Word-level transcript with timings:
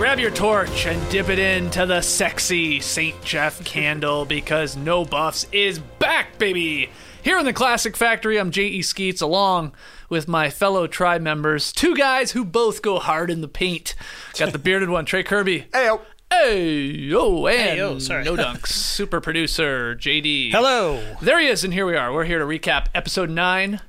Grab 0.00 0.18
your 0.18 0.30
torch 0.30 0.86
and 0.86 1.10
dip 1.10 1.28
it 1.28 1.38
into 1.38 1.84
the 1.84 2.00
sexy 2.00 2.80
St. 2.80 3.22
Jeff 3.22 3.62
candle 3.66 4.24
because 4.24 4.74
No 4.74 5.04
Buffs 5.04 5.46
is 5.52 5.78
back, 5.78 6.38
baby! 6.38 6.88
Here 7.22 7.38
in 7.38 7.44
the 7.44 7.52
Classic 7.52 7.94
Factory, 7.94 8.40
I'm 8.40 8.50
J.E. 8.50 8.80
Skeets 8.80 9.20
along 9.20 9.74
with 10.08 10.26
my 10.26 10.48
fellow 10.48 10.86
tribe 10.86 11.20
members, 11.20 11.70
two 11.70 11.94
guys 11.94 12.32
who 12.32 12.46
both 12.46 12.80
go 12.80 12.98
hard 12.98 13.28
in 13.28 13.42
the 13.42 13.46
paint. 13.46 13.94
Got 14.38 14.52
the 14.52 14.58
bearded 14.58 14.88
one, 14.88 15.04
Trey 15.04 15.22
Kirby. 15.22 15.66
Hey, 15.70 15.94
Hey, 16.32 16.76
yo, 16.76 17.46
and 17.46 17.58
Hey, 17.58 17.76
yo, 17.76 17.98
sorry. 17.98 18.24
No 18.24 18.36
Dunks, 18.36 18.68
super 18.68 19.20
producer, 19.20 19.94
JD. 19.96 20.50
Hello. 20.52 21.16
There 21.20 21.38
he 21.38 21.46
is, 21.46 21.62
and 21.62 21.74
here 21.74 21.84
we 21.84 21.94
are. 21.94 22.10
We're 22.10 22.24
here 22.24 22.38
to 22.38 22.46
recap 22.46 22.86
episode 22.94 23.28
9 23.28 23.82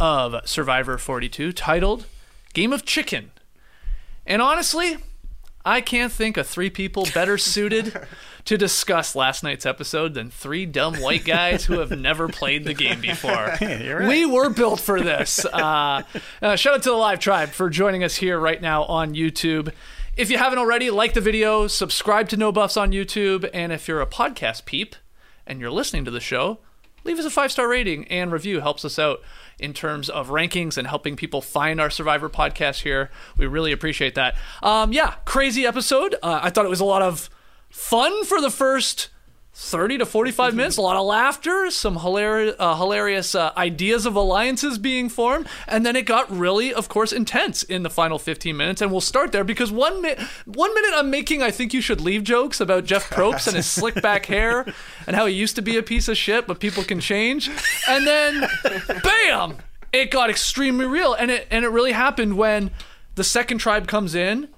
of 0.00 0.48
Survivor 0.48 0.96
42, 0.96 1.52
titled 1.52 2.06
Game 2.54 2.72
of 2.72 2.86
Chicken. 2.86 3.32
And 4.26 4.40
honestly, 4.40 4.96
I 5.68 5.82
can't 5.82 6.10
think 6.10 6.38
of 6.38 6.46
three 6.46 6.70
people 6.70 7.06
better 7.12 7.36
suited 7.38 7.94
to 8.46 8.56
discuss 8.56 9.14
last 9.14 9.44
night's 9.44 9.66
episode 9.66 10.14
than 10.14 10.30
three 10.30 10.64
dumb 10.64 10.94
white 10.94 11.26
guys 11.26 11.66
who 11.66 11.80
have 11.80 11.90
never 11.90 12.26
played 12.26 12.64
the 12.64 12.72
game 12.72 13.02
before. 13.02 13.54
We 14.08 14.24
were 14.24 14.48
built 14.48 14.80
for 14.80 15.00
this. 15.00 15.44
Uh, 15.58 16.02
uh, 16.40 16.56
shout 16.56 16.74
out 16.74 16.82
to 16.84 16.90
the 16.90 16.96
live 16.96 17.18
tribe 17.18 17.50
for 17.50 17.68
joining 17.68 18.04
us 18.04 18.16
here 18.16 18.38
right 18.38 18.62
now 18.62 18.84
on 18.84 19.14
YouTube. 19.14 19.72
If 20.16 20.30
you 20.30 20.38
haven't 20.38 20.58
already, 20.58 20.90
like 20.90 21.14
the 21.14 21.20
video, 21.20 21.66
subscribe 21.66 22.28
to 22.28 22.36
No 22.36 22.52
Buffs 22.52 22.76
on 22.76 22.92
YouTube, 22.92 23.48
and 23.52 23.72
if 23.72 23.88
you're 23.88 24.00
a 24.00 24.06
podcast 24.06 24.64
peep 24.66 24.94
and 25.46 25.60
you're 25.60 25.70
listening 25.70 26.04
to 26.04 26.10
the 26.10 26.20
show, 26.20 26.58
leave 27.08 27.18
us 27.18 27.24
a 27.24 27.30
five 27.30 27.50
star 27.50 27.66
rating 27.66 28.06
and 28.08 28.30
review. 28.30 28.60
Helps 28.60 28.84
us 28.84 28.98
out 28.98 29.20
in 29.58 29.72
terms 29.72 30.08
of 30.08 30.28
rankings 30.28 30.76
and 30.78 30.86
helping 30.86 31.16
people 31.16 31.40
find 31.40 31.80
our 31.80 31.90
Survivor 31.90 32.28
podcast 32.28 32.82
here. 32.82 33.10
We 33.36 33.46
really 33.46 33.72
appreciate 33.72 34.14
that. 34.14 34.36
Um, 34.62 34.92
yeah, 34.92 35.14
crazy 35.24 35.66
episode. 35.66 36.14
Uh, 36.22 36.40
I 36.42 36.50
thought 36.50 36.64
it 36.64 36.70
was 36.70 36.80
a 36.80 36.84
lot 36.84 37.02
of 37.02 37.28
fun 37.70 38.24
for 38.24 38.40
the 38.40 38.50
first 38.50 39.08
30 39.60 39.98
to 39.98 40.06
45 40.06 40.54
minutes, 40.54 40.76
a 40.76 40.80
lot 40.80 40.96
of 40.96 41.04
laughter, 41.04 41.68
some 41.72 41.96
hilarious, 41.96 42.54
uh, 42.60 42.76
hilarious 42.76 43.34
uh, 43.34 43.50
ideas 43.56 44.06
of 44.06 44.14
alliances 44.14 44.78
being 44.78 45.08
formed, 45.08 45.48
and 45.66 45.84
then 45.84 45.96
it 45.96 46.02
got 46.02 46.30
really, 46.30 46.72
of 46.72 46.88
course, 46.88 47.12
intense 47.12 47.64
in 47.64 47.82
the 47.82 47.90
final 47.90 48.20
15 48.20 48.56
minutes. 48.56 48.80
And 48.80 48.92
we'll 48.92 49.00
start 49.00 49.32
there 49.32 49.42
because 49.42 49.72
one 49.72 50.00
minute, 50.00 50.20
one 50.46 50.72
minute 50.74 50.92
I'm 50.94 51.10
making 51.10 51.42
I 51.42 51.50
think 51.50 51.74
you 51.74 51.80
should 51.80 52.00
leave 52.00 52.22
jokes 52.22 52.60
about 52.60 52.84
Jeff 52.84 53.10
Probst 53.10 53.48
and 53.48 53.56
his 53.56 53.66
slick 53.66 54.00
back 54.00 54.26
hair 54.26 54.64
and 55.08 55.16
how 55.16 55.26
he 55.26 55.34
used 55.34 55.56
to 55.56 55.62
be 55.62 55.76
a 55.76 55.82
piece 55.82 56.06
of 56.06 56.16
shit, 56.16 56.46
but 56.46 56.60
people 56.60 56.84
can 56.84 57.00
change, 57.00 57.50
and 57.88 58.06
then, 58.06 58.48
bam, 59.02 59.56
it 59.92 60.12
got 60.12 60.30
extremely 60.30 60.86
real, 60.86 61.14
and 61.14 61.32
it 61.32 61.48
and 61.50 61.64
it 61.64 61.68
really 61.68 61.92
happened 61.92 62.36
when 62.36 62.70
the 63.16 63.24
second 63.24 63.58
tribe 63.58 63.88
comes 63.88 64.14
in 64.14 64.48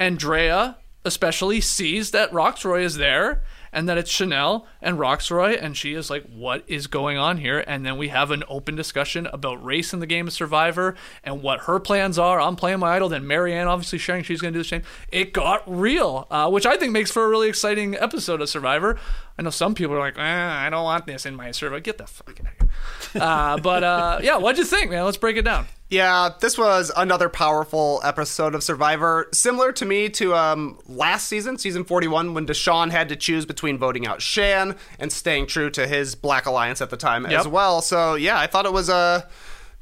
Andrea 0.00 0.76
especially 1.04 1.60
sees 1.60 2.10
that 2.10 2.32
Roxroy 2.32 2.82
is 2.82 2.96
there 2.96 3.42
and 3.72 3.88
that 3.88 3.98
it's 3.98 4.12
Chanelle 4.12 4.64
and 4.80 4.98
Roxroy 4.98 5.56
and 5.60 5.76
she 5.76 5.94
is 5.94 6.10
like 6.10 6.24
what 6.24 6.64
is 6.66 6.86
going 6.86 7.18
on 7.18 7.38
here? 7.38 7.64
And 7.66 7.84
then 7.84 7.96
we 7.96 8.08
have 8.08 8.30
an 8.30 8.44
open 8.48 8.76
discussion 8.76 9.26
about 9.26 9.64
race 9.64 9.92
in 9.92 10.00
the 10.00 10.06
game 10.06 10.26
of 10.26 10.32
Survivor 10.32 10.96
and 11.24 11.42
what 11.42 11.60
her 11.60 11.78
plans 11.78 12.18
are. 12.18 12.40
I'm 12.40 12.56
playing 12.56 12.80
my 12.80 12.96
idol. 12.96 13.08
Then 13.08 13.24
Maryanne 13.24 13.66
obviously 13.66 13.98
sharing 13.98 14.24
she's 14.24 14.40
going 14.40 14.52
to 14.52 14.58
do 14.58 14.62
the 14.62 14.68
same. 14.68 14.82
It 15.10 15.32
got 15.32 15.62
real 15.66 16.26
uh, 16.30 16.50
which 16.50 16.66
I 16.66 16.76
think 16.76 16.92
makes 16.92 17.10
for 17.10 17.24
a 17.24 17.28
really 17.28 17.48
exciting 17.48 17.96
episode 17.96 18.40
of 18.40 18.48
Survivor 18.48 18.98
I 19.38 19.42
know 19.42 19.50
some 19.50 19.74
people 19.74 19.94
are 19.96 20.00
like 20.00 20.18
eh, 20.18 20.22
I 20.22 20.68
don't 20.70 20.84
want 20.84 21.06
this 21.06 21.24
in 21.26 21.34
my 21.34 21.50
Survivor 21.50 21.80
get 21.80 21.98
the 21.98 22.06
fuck 22.06 22.38
out 22.40 22.40
of 22.40 22.70
here 23.12 23.22
uh, 23.22 23.58
but 23.58 23.82
uh, 23.84 24.18
yeah 24.22 24.36
what'd 24.36 24.58
you 24.58 24.64
think 24.64 24.90
man 24.90 25.04
let's 25.04 25.16
break 25.16 25.36
it 25.36 25.42
down 25.42 25.66
Yeah, 25.88 26.30
this 26.40 26.56
was 26.56 26.92
another 26.96 27.28
powerful 27.28 28.00
episode 28.04 28.54
of 28.54 28.62
Survivor, 28.62 29.28
similar 29.32 29.72
to 29.72 29.84
me 29.84 30.08
to 30.10 30.34
um, 30.36 30.78
last 30.86 31.26
season, 31.26 31.58
season 31.58 31.82
41, 31.82 32.32
when 32.32 32.46
Deshawn 32.46 32.92
had 32.92 33.08
to 33.08 33.16
choose 33.16 33.44
between 33.44 33.76
voting 33.76 34.06
out 34.06 34.22
Shan 34.22 34.76
and 35.00 35.10
staying 35.10 35.48
true 35.48 35.68
to 35.70 35.88
his 35.88 36.14
Black 36.14 36.46
Alliance 36.46 36.80
at 36.80 36.90
the 36.90 36.96
time 36.96 37.24
Yep. 37.28 37.40
as 37.40 37.48
well. 37.48 37.82
So 37.82 38.14
yeah, 38.14 38.38
I 38.38 38.46
thought 38.46 38.66
it 38.66 38.72
was 38.72 38.88
a. 38.88 39.26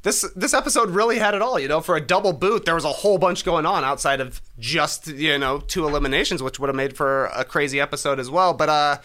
this 0.01 0.25
this 0.35 0.53
episode 0.55 0.89
really 0.89 1.19
had 1.19 1.35
it 1.35 1.43
all, 1.43 1.59
you 1.59 1.67
know. 1.67 1.79
For 1.81 1.95
a 1.95 2.01
double 2.01 2.33
boot, 2.33 2.65
there 2.65 2.73
was 2.75 2.85
a 2.85 2.91
whole 3.03 3.19
bunch 3.19 3.45
going 3.45 3.67
on 3.67 3.83
outside 3.83 4.19
of 4.19 4.41
just 4.57 5.05
you 5.07 5.37
know 5.37 5.59
two 5.59 5.85
eliminations, 5.85 6.41
which 6.41 6.59
would 6.59 6.69
have 6.69 6.75
made 6.75 6.97
for 6.97 7.25
a 7.35 7.45
crazy 7.45 7.79
episode 7.79 8.19
as 8.19 8.31
well. 8.31 8.53
But 8.55 8.69
uh, 8.69 8.97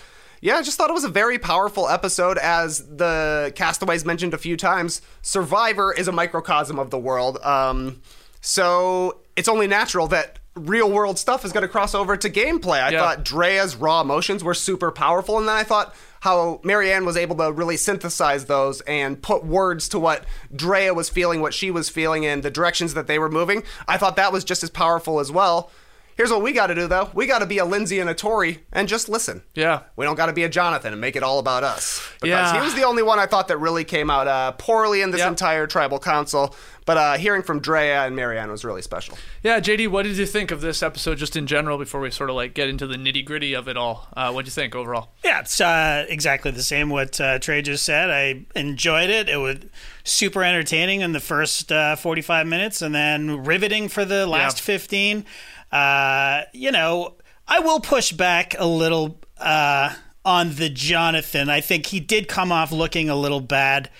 yeah, 0.45 0.57
I 0.57 0.63
just 0.63 0.77
thought 0.77 0.91
it 0.91 0.93
was 0.93 1.05
a 1.05 1.09
very 1.09 1.39
powerful 1.39 1.89
episode. 1.89 2.37
As 2.37 2.87
the 2.87 3.51
castaways 3.57 4.05
mentioned 4.05 4.35
a 4.35 4.39
few 4.39 4.59
times, 4.59 5.01
Survivor 5.23 5.91
is 5.95 6.07
a 6.07 6.13
microcosm 6.13 6.79
of 6.79 6.91
the 6.91 6.99
world. 6.99 7.39
Um, 7.43 8.03
so 8.43 9.21
it's 9.37 9.49
only 9.49 9.67
natural 9.67 10.07
that 10.09 10.39
real 10.55 10.91
world 10.93 11.19
stuff 11.19 11.47
is 11.47 11.53
going 11.53 11.63
to 11.63 11.69
cross 11.69 11.95
over 11.95 12.15
to 12.17 12.29
gameplay. 12.29 12.81
I 12.83 12.91
Yeah. 12.91 13.01
thought 13.01 13.25
Drea's 13.25 13.75
raw 13.75 14.03
emotions 14.03 14.45
were 14.45 14.53
super 14.53 14.93
powerful, 14.93 15.39
and 15.39 15.49
then 15.49 15.57
I 15.57 15.63
thought 15.65 15.95
how 16.21 16.61
Maryanne 16.63 17.07
was 17.07 17.17
able 17.17 17.37
to 17.37 17.51
really 17.51 17.79
synthesize 17.79 18.45
those 18.45 18.83
and 18.83 19.21
put 19.23 19.45
words 19.47 19.89
to 19.89 19.99
what 19.99 20.25
Drea 20.55 20.93
was 20.93 21.09
feeling, 21.09 21.41
what 21.41 21.55
she 21.55 21.71
was 21.71 21.89
feeling, 21.89 22.25
and 22.27 22.43
the 22.43 22.51
directions 22.51 22.93
that 22.95 23.07
they 23.07 23.19
were 23.19 23.31
moving. 23.31 23.63
I 23.89 23.97
thought 23.97 24.17
that 24.17 24.31
was 24.33 24.45
just 24.45 24.63
as 24.63 24.69
powerful 24.71 25.21
as 25.21 25.33
well. 25.33 25.71
Here's 26.17 26.31
what 26.31 26.43
we 26.43 26.53
got 26.53 26.69
to 26.69 26.75
do, 26.75 26.87
though. 26.87 27.11
We 27.13 27.27
got 27.27 27.41
to 27.41 27.47
be 27.47 27.59
a 27.59 27.65
Lindsay 27.65 27.99
and 27.99 28.09
a 28.09 28.15
Tori 28.15 28.61
and 28.73 28.87
just 28.89 29.09
listen. 29.09 29.43
Yeah. 29.55 29.81
We 29.97 30.05
don't 30.07 30.15
got 30.17 30.27
to 30.27 30.33
be 30.33 30.45
a 30.45 30.49
Jonathan 30.49 30.93
and 30.93 31.01
make 31.01 31.17
it 31.17 31.23
all 31.25 31.39
about 31.41 31.65
us. 31.65 32.01
Because 32.21 32.53
Yeah. 32.53 32.55
he 32.55 32.61
was 32.65 32.75
the 32.75 32.85
only 32.85 33.03
one 33.03 33.19
I 33.19 33.27
thought 33.27 33.49
that 33.49 33.57
really 33.59 33.83
came 33.85 34.11
out 34.11 34.29
uh, 34.29 34.53
poorly 34.53 35.03
in 35.03 35.11
this 35.11 35.19
Yep. 35.21 35.29
entire 35.31 35.67
tribal 35.67 35.99
council. 35.99 36.55
But 36.87 36.97
uh, 36.99 37.15
hearing 37.17 37.43
from 37.43 37.61
Drea 37.61 38.05
and 38.05 38.15
Maryanne 38.15 38.51
was 38.51 38.63
really 38.63 38.83
special. 38.83 39.17
Yeah, 39.43 39.59
JD, 39.59 39.89
what 39.89 40.03
did 40.03 40.19
you 40.19 40.27
think 40.27 40.51
of 40.51 40.61
this 40.61 40.83
episode 40.83 41.17
just 41.17 41.35
in 41.35 41.47
general 41.47 41.79
before 41.79 41.99
we 42.01 42.11
sort 42.11 42.29
of 42.29 42.37
like 42.37 42.53
get 42.53 42.69
into 42.69 42.87
the 42.87 42.97
nitty 42.97 43.25
gritty 43.25 43.55
of 43.55 43.69
it 43.69 43.77
all? 43.79 44.07
Uh, 44.15 44.31
what 44.33 44.43
did 44.45 44.49
you 44.49 44.53
think 44.63 44.75
overall? 44.75 45.09
Yeah, 45.25 45.41
it's 45.41 45.61
uh, 45.63 46.05
exactly 46.11 46.51
the 46.51 46.63
same 46.63 46.91
what 46.91 47.19
uh, 47.21 47.39
Trey 47.39 47.63
just 47.63 47.87
said. 47.87 48.11
I 48.11 48.45
enjoyed 48.55 49.09
it. 49.09 49.31
It 49.31 49.39
was 49.39 49.57
super 50.05 50.45
entertaining 50.45 51.01
in 51.01 51.13
the 51.13 51.21
first 51.21 51.73
uh, 51.73 51.97
45 51.97 52.47
minutes 52.47 52.83
and 52.83 52.95
then 52.95 53.45
riveting 53.45 53.89
for 53.89 54.05
the 54.05 54.27
last 54.27 54.59
Yeah. 54.59 54.65
15. 54.65 55.25
Uh, 55.75 56.43
you 56.53 56.71
know, 56.71 57.15
I 57.49 57.59
will 57.59 57.81
push 57.81 58.13
back 58.13 58.55
a 58.57 58.67
little 58.67 59.19
uh, 59.39 59.93
on 60.25 60.55
the 60.55 60.69
Jonathan. 60.69 61.51
I 61.51 61.61
think 61.61 61.87
he 61.87 61.99
did 61.99 62.29
come 62.29 62.53
off 62.53 62.71
looking 62.71 63.11
a 63.11 63.17
little 63.17 63.41
bad. 63.41 63.91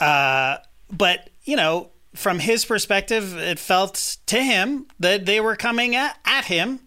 Uh, 0.00 0.56
but, 0.90 1.30
you 1.44 1.54
know, 1.54 1.90
from 2.14 2.40
his 2.40 2.64
perspective, 2.64 3.36
it 3.36 3.60
felt 3.60 4.16
to 4.26 4.42
him 4.42 4.86
that 4.98 5.24
they 5.24 5.40
were 5.40 5.54
coming 5.54 5.94
at, 5.94 6.18
at 6.24 6.46
him. 6.46 6.80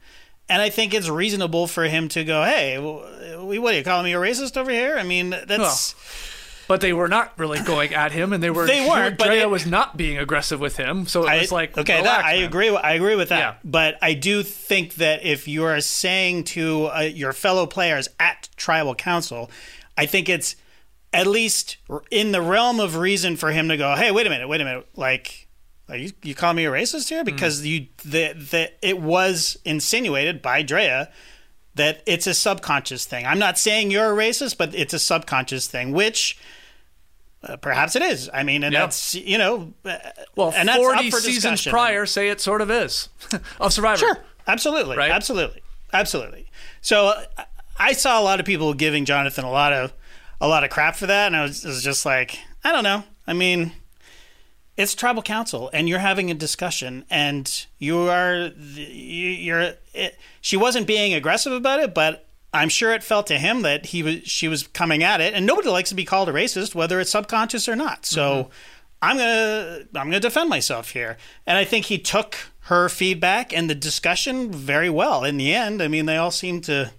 And 0.49 0.61
I 0.61 0.69
think 0.69 0.93
it's 0.93 1.07
reasonable 1.07 1.67
for 1.67 1.85
him 1.85 2.09
to 2.09 2.25
go, 2.25 2.43
hey, 2.43 2.77
what 2.77 3.73
are 3.73 3.77
you 3.77 3.83
calling 3.83 4.03
me 4.03 4.13
a 4.13 4.17
racist 4.17 4.57
over 4.57 4.71
here? 4.71 4.97
I 4.97 5.03
mean, 5.03 5.29
that's. 5.29 5.95
But 6.67 6.81
they 6.81 6.93
were 6.93 7.07
not 7.09 7.37
really 7.37 7.59
going 7.61 7.93
at 7.93 8.11
him, 8.13 8.31
and 8.33 8.41
they 8.41 8.49
were. 8.49 8.65
They 8.65 8.87
weren't, 8.87 9.17
but 9.17 9.27
Drea 9.27 9.41
it- 9.43 9.49
was 9.49 9.65
not 9.65 9.97
being 9.97 10.17
aggressive 10.17 10.59
with 10.59 10.77
him, 10.77 11.05
so 11.07 11.27
it 11.27 11.39
was 11.41 11.51
like 11.51 11.77
okay, 11.77 12.01
that, 12.01 12.23
I 12.25 12.35
man. 12.37 12.43
agree. 12.45 12.71
with- 12.71 12.81
I 12.83 12.93
agree 12.93 13.15
with 13.15 13.29
that. 13.29 13.39
Yeah. 13.39 13.55
But 13.63 13.97
I 14.01 14.13
do 14.13 14.43
think 14.43 14.95
that 14.95 15.25
if 15.25 15.47
you 15.47 15.65
are 15.65 15.81
saying 15.81 16.45
to 16.45 16.85
uh, 16.87 16.99
your 17.01 17.33
fellow 17.33 17.65
players 17.65 18.07
at 18.19 18.49
tribal 18.55 18.95
council, 18.95 19.51
I 19.97 20.05
think 20.05 20.29
it's 20.29 20.55
at 21.11 21.27
least 21.27 21.77
in 22.09 22.31
the 22.31 22.41
realm 22.41 22.79
of 22.79 22.95
reason 22.95 23.35
for 23.35 23.51
him 23.51 23.67
to 23.69 23.77
go, 23.77 23.95
"Hey, 23.95 24.11
wait 24.11 24.25
a 24.25 24.29
minute, 24.29 24.47
wait 24.47 24.61
a 24.61 24.65
minute, 24.65 24.87
like." 24.95 25.47
Are 25.89 25.97
you, 25.97 26.11
you 26.23 26.33
call 26.33 26.53
me 26.53 26.63
a 26.65 26.71
racist 26.71 27.09
here 27.09 27.25
because 27.25 27.63
you 27.65 27.87
the, 28.05 28.31
the 28.31 28.71
it 28.81 29.01
was 29.01 29.57
insinuated 29.65 30.41
by 30.41 30.63
Drea 30.63 31.11
that 31.75 32.01
it's 32.05 32.27
a 32.27 32.33
subconscious 32.33 33.05
thing. 33.05 33.25
I'm 33.25 33.39
not 33.39 33.57
saying 33.57 33.91
you're 33.91 34.13
a 34.13 34.15
racist, 34.15 34.57
but 34.57 34.73
it's 34.75 34.93
a 34.93 34.99
subconscious 34.99 35.67
thing, 35.67 35.91
which 35.91 36.37
uh, 37.43 37.57
perhaps 37.57 37.95
it 37.95 38.01
is. 38.01 38.29
I 38.33 38.43
mean, 38.43 38.63
and 38.63 38.73
Yeah. 38.73 38.81
that's 38.81 39.15
you 39.15 39.37
know, 39.37 39.73
uh, 39.85 39.97
Well, 40.35 40.53
and 40.55 40.67
that's 40.69 40.77
up 40.77 40.83
forty 40.83 41.11
for 41.11 41.17
seasons 41.19 41.41
discussion. 41.43 41.71
prior 41.71 42.05
say 42.05 42.29
it 42.29 42.39
sort 42.39 42.61
of 42.61 42.69
is 42.71 43.09
of 43.59 43.73
Survivor. 43.73 43.97
Sure, 43.99 44.17
absolutely, 44.47 44.97
Right? 44.97 45.11
absolutely, 45.11 45.61
absolutely. 45.91 46.47
So 46.81 47.07
uh, 47.07 47.43
I 47.77 47.93
saw 47.93 48.19
a 48.19 48.23
lot 48.23 48.39
of 48.39 48.45
people 48.45 48.73
giving 48.73 49.03
Jonathan 49.05 49.43
a 49.45 49.51
lot 49.51 49.73
of 49.73 49.93
a 50.39 50.47
lot 50.47 50.63
of 50.63 50.69
crap 50.69 50.95
for 50.95 51.07
that, 51.07 51.27
and 51.27 51.35
I 51.35 51.41
was, 51.43 51.63
was 51.65 51.81
just 51.83 52.05
like, 52.05 52.37
I 52.63 52.71
don't 52.71 52.83
know. 52.83 53.03
I 53.25 53.33
mean, 53.33 53.71
it's 54.77 54.95
tribal 54.95 55.21
council, 55.21 55.69
and 55.73 55.87
you're 55.87 55.99
having 55.99 56.31
a 56.31 56.33
discussion, 56.33 57.05
and 57.09 57.65
you 57.77 58.09
are 58.09 58.51
you- 58.75 59.29
you're. 59.29 59.73
It, 59.93 60.17
she 60.41 60.57
wasn't 60.57 60.87
being 60.87 61.13
aggressive 61.13 61.53
about 61.53 61.79
it, 61.79 61.93
but. 61.93 62.27
I'm 62.55 62.69
sure 62.69 62.93
it 62.93 63.03
felt 63.03 63.25
to 63.27 63.39
him 63.39 63.63
that 63.63 63.87
he 63.87 64.03
was 64.03 64.17
she 64.25 64.47
was 64.47 64.67
coming 64.67 65.01
at 65.01 65.21
it, 65.21 65.33
and 65.33 65.43
nobody 65.43 65.69
likes 65.69 65.89
to 65.89 65.95
be 65.95 66.05
called 66.05 66.29
a 66.29 66.31
racist, 66.31 66.75
whether 66.75 66.99
it's 66.99 67.09
subconscious 67.09 67.67
or 67.67 67.75
not. 67.75 68.05
So 68.05 68.21
mm-hmm. 68.43 68.51
I'm 69.01 69.17
gonna 69.17 69.79
I'm 69.95 70.07
gonna 70.07 70.19
defend 70.19 70.49
myself 70.51 70.91
here, 70.91 71.17
and 71.47 71.57
I 71.57 71.65
think 71.65 71.85
he 71.87 71.97
took 71.97 72.37
her 72.65 72.87
feedback 72.87 73.51
and 73.51 73.69
the 73.69 73.75
discussion 73.75 74.51
very 74.51 74.89
well. 74.89 75.23
In 75.23 75.37
the 75.37 75.53
end, 75.53 75.81
I 75.81 75.87
mean, 75.87 76.05
they 76.05 76.15
all 76.15 76.31
seem 76.31 76.61
to 76.61 76.91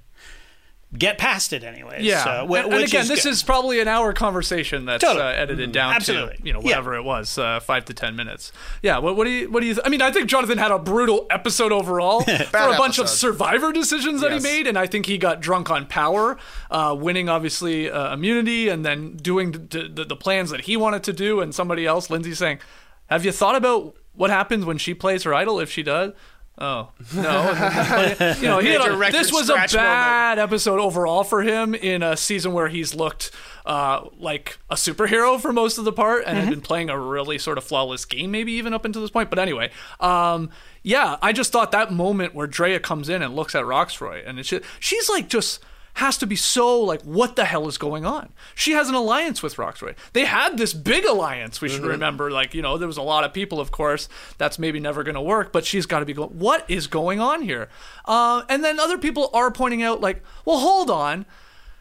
get 0.96 1.18
past 1.18 1.52
it 1.52 1.64
anyway. 1.64 1.98
Yeah, 2.00 2.22
so, 2.24 2.46
wh- 2.48 2.58
and, 2.64 2.72
and 2.72 2.82
again, 2.84 3.02
is 3.02 3.08
this 3.08 3.24
good. 3.24 3.30
is 3.30 3.42
probably 3.42 3.80
an 3.80 3.88
hour 3.88 4.12
conversation 4.12 4.84
that's 4.84 5.02
Totally. 5.02 5.24
uh, 5.24 5.28
edited 5.30 5.72
down 5.72 5.94
Absolutely. 5.94 6.36
to 6.36 6.46
you 6.46 6.52
know 6.52 6.60
Yeah. 6.60 6.64
whatever 6.66 6.94
it 6.94 7.02
was, 7.02 7.36
uh, 7.38 7.60
five 7.60 7.84
to 7.86 7.94
ten 7.94 8.16
minutes. 8.16 8.52
Yeah, 8.82 8.98
what, 8.98 9.16
what 9.16 9.24
do 9.24 9.30
you 9.30 9.50
what 9.50 9.60
do 9.60 9.66
you? 9.66 9.74
Th- 9.74 9.84
I 9.86 9.88
mean, 9.88 10.02
I 10.02 10.10
think 10.10 10.28
Jonathan 10.28 10.58
had 10.58 10.70
a 10.70 10.78
brutal 10.78 11.26
episode 11.30 11.72
overall 11.72 12.20
for 12.22 12.58
a 12.58 12.76
bunch 12.76 12.98
of. 12.98 13.08
Survivor 13.08 13.72
decisions 13.72 14.20
that 14.20 14.30
Yes. 14.32 14.44
he 14.44 14.48
made, 14.52 14.66
and 14.66 14.78
I 14.78 14.86
think 14.86 15.06
he 15.06 15.18
got 15.18 15.40
drunk 15.40 15.70
on 15.70 15.86
power, 15.86 16.36
uh, 16.70 16.94
winning 16.98 17.28
obviously 17.28 17.90
uh, 17.90 18.12
immunity, 18.14 18.68
and 18.68 18.84
then 18.84 19.16
doing 19.16 19.52
the, 19.52 19.90
the, 19.92 20.04
the 20.04 20.16
plans 20.16 20.50
that 20.50 20.62
he 20.62 20.76
wanted 20.76 21.02
to 21.04 21.12
do, 21.12 21.40
and 21.40 21.54
somebody 21.54 21.86
else, 21.86 22.10
Lindsay, 22.10 22.34
saying, 22.34 22.58
"Have 23.06 23.24
you 23.24 23.32
thought 23.32 23.56
about 23.56 23.94
what 24.14 24.30
happens 24.30 24.64
when 24.64 24.78
she 24.78 24.94
plays 24.94 25.22
her 25.24 25.34
idol 25.34 25.58
if 25.60 25.70
she 25.70 25.82
does?" 25.82 26.12
Oh 26.56 26.90
no! 27.16 28.34
you 28.38 28.46
know, 28.46 28.60
he 28.60 28.68
had 28.68 28.80
a, 28.80 29.10
this 29.10 29.32
was 29.32 29.50
a 29.50 29.54
scratch 29.54 29.74
moment. 29.74 29.88
bad 29.90 30.38
episode 30.38 30.78
overall 30.78 31.24
for 31.24 31.42
him 31.42 31.74
in 31.74 32.00
a 32.04 32.16
season 32.16 32.52
where 32.52 32.68
he's 32.68 32.94
looked 32.94 33.32
uh, 33.66 34.06
like 34.18 34.58
a 34.70 34.76
superhero 34.76 35.40
for 35.40 35.52
most 35.52 35.78
of 35.78 35.84
the 35.84 35.92
part 35.92 36.22
and 36.26 36.38
had 36.38 36.50
been 36.50 36.60
playing 36.60 36.90
a 36.90 36.98
really 36.98 37.38
sort 37.38 37.58
of 37.58 37.64
flawless 37.64 38.04
game, 38.04 38.30
maybe 38.30 38.52
even 38.52 38.72
up 38.72 38.84
until 38.84 39.02
this 39.02 39.10
point. 39.10 39.30
But 39.30 39.40
anyway, 39.40 39.72
um, 39.98 40.50
yeah, 40.84 41.16
I 41.20 41.32
just 41.32 41.50
thought 41.50 41.72
that 41.72 41.92
moment 41.92 42.36
where 42.36 42.46
Drea 42.46 42.78
comes 42.78 43.08
in 43.08 43.20
and 43.20 43.34
looks 43.34 43.56
at 43.56 43.64
Roxroy 43.64 44.22
and 44.24 44.38
it's 44.38 44.48
just, 44.50 44.64
she's 44.78 45.08
like 45.08 45.28
just 45.28 45.60
has 45.94 46.18
to 46.18 46.26
be 46.26 46.36
so 46.36 46.78
like 46.80 47.02
what 47.02 47.36
the 47.36 47.44
hell 47.44 47.68
is 47.68 47.78
going 47.78 48.04
on 48.04 48.32
she 48.54 48.72
has 48.72 48.88
an 48.88 48.94
alliance 48.94 49.42
with 49.42 49.58
roxroy 49.58 49.94
they 50.12 50.24
had 50.24 50.58
this 50.58 50.74
big 50.74 51.04
alliance 51.04 51.60
we 51.60 51.68
should 51.68 51.80
Mm-hmm. 51.82 51.90
remember 51.90 52.30
like 52.30 52.54
you 52.54 52.62
know 52.62 52.76
there 52.78 52.88
was 52.88 52.96
a 52.96 53.02
lot 53.02 53.24
of 53.24 53.32
people 53.32 53.60
of 53.60 53.70
course 53.70 54.08
that's 54.38 54.58
maybe 54.58 54.80
never 54.80 55.02
going 55.02 55.14
to 55.14 55.20
work 55.20 55.52
but 55.52 55.64
she's 55.64 55.86
got 55.86 56.00
to 56.00 56.04
be 56.06 56.12
going 56.12 56.30
what 56.30 56.68
is 56.68 56.86
going 56.86 57.20
on 57.20 57.42
here 57.42 57.68
uh, 58.06 58.42
and 58.48 58.64
then 58.64 58.78
other 58.80 58.98
people 58.98 59.30
are 59.32 59.50
pointing 59.50 59.82
out 59.82 60.00
like 60.00 60.22
well 60.44 60.58
hold 60.58 60.90
on 60.90 61.26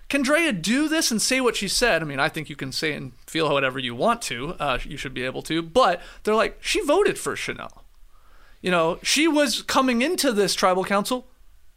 can 0.10 0.22
Drea 0.22 0.54
do 0.54 0.88
this 0.88 1.10
and 1.10 1.20
say 1.20 1.42
what 1.42 1.56
she 1.56 1.68
said? 1.68 2.04
I 2.04 2.06
mean, 2.06 2.20
I 2.20 2.30
think 2.30 2.48
you 2.48 2.56
can 2.56 2.72
say 2.72 2.94
and 2.94 3.14
feel 3.26 3.48
however 3.48 3.80
you 3.80 3.96
want 3.96 4.22
to. 4.24 4.50
Uh, 4.60 4.78
you 4.84 4.96
should 4.96 5.14
be 5.16 5.24
able 5.24 5.42
to. 5.44 5.64
But 5.64 6.02
they're 6.24 6.36
like, 6.36 6.58
she 6.62 6.82
voted 6.82 7.18
for 7.18 7.36
Chanelle. 7.36 7.80
You 8.62 8.70
know, 8.70 9.00
she 9.02 9.28
was 9.28 9.64
coming 9.64 10.04
into 10.04 10.32
this 10.32 10.54
tribal 10.54 10.84
council 10.84 11.26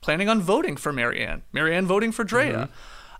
planning 0.00 0.28
on 0.28 0.40
voting 0.40 0.76
for 0.76 0.92
Maryanne. 0.92 1.42
Maryanne 1.52 1.86
voting 1.86 2.12
for 2.12 2.24
Drea. 2.24 2.68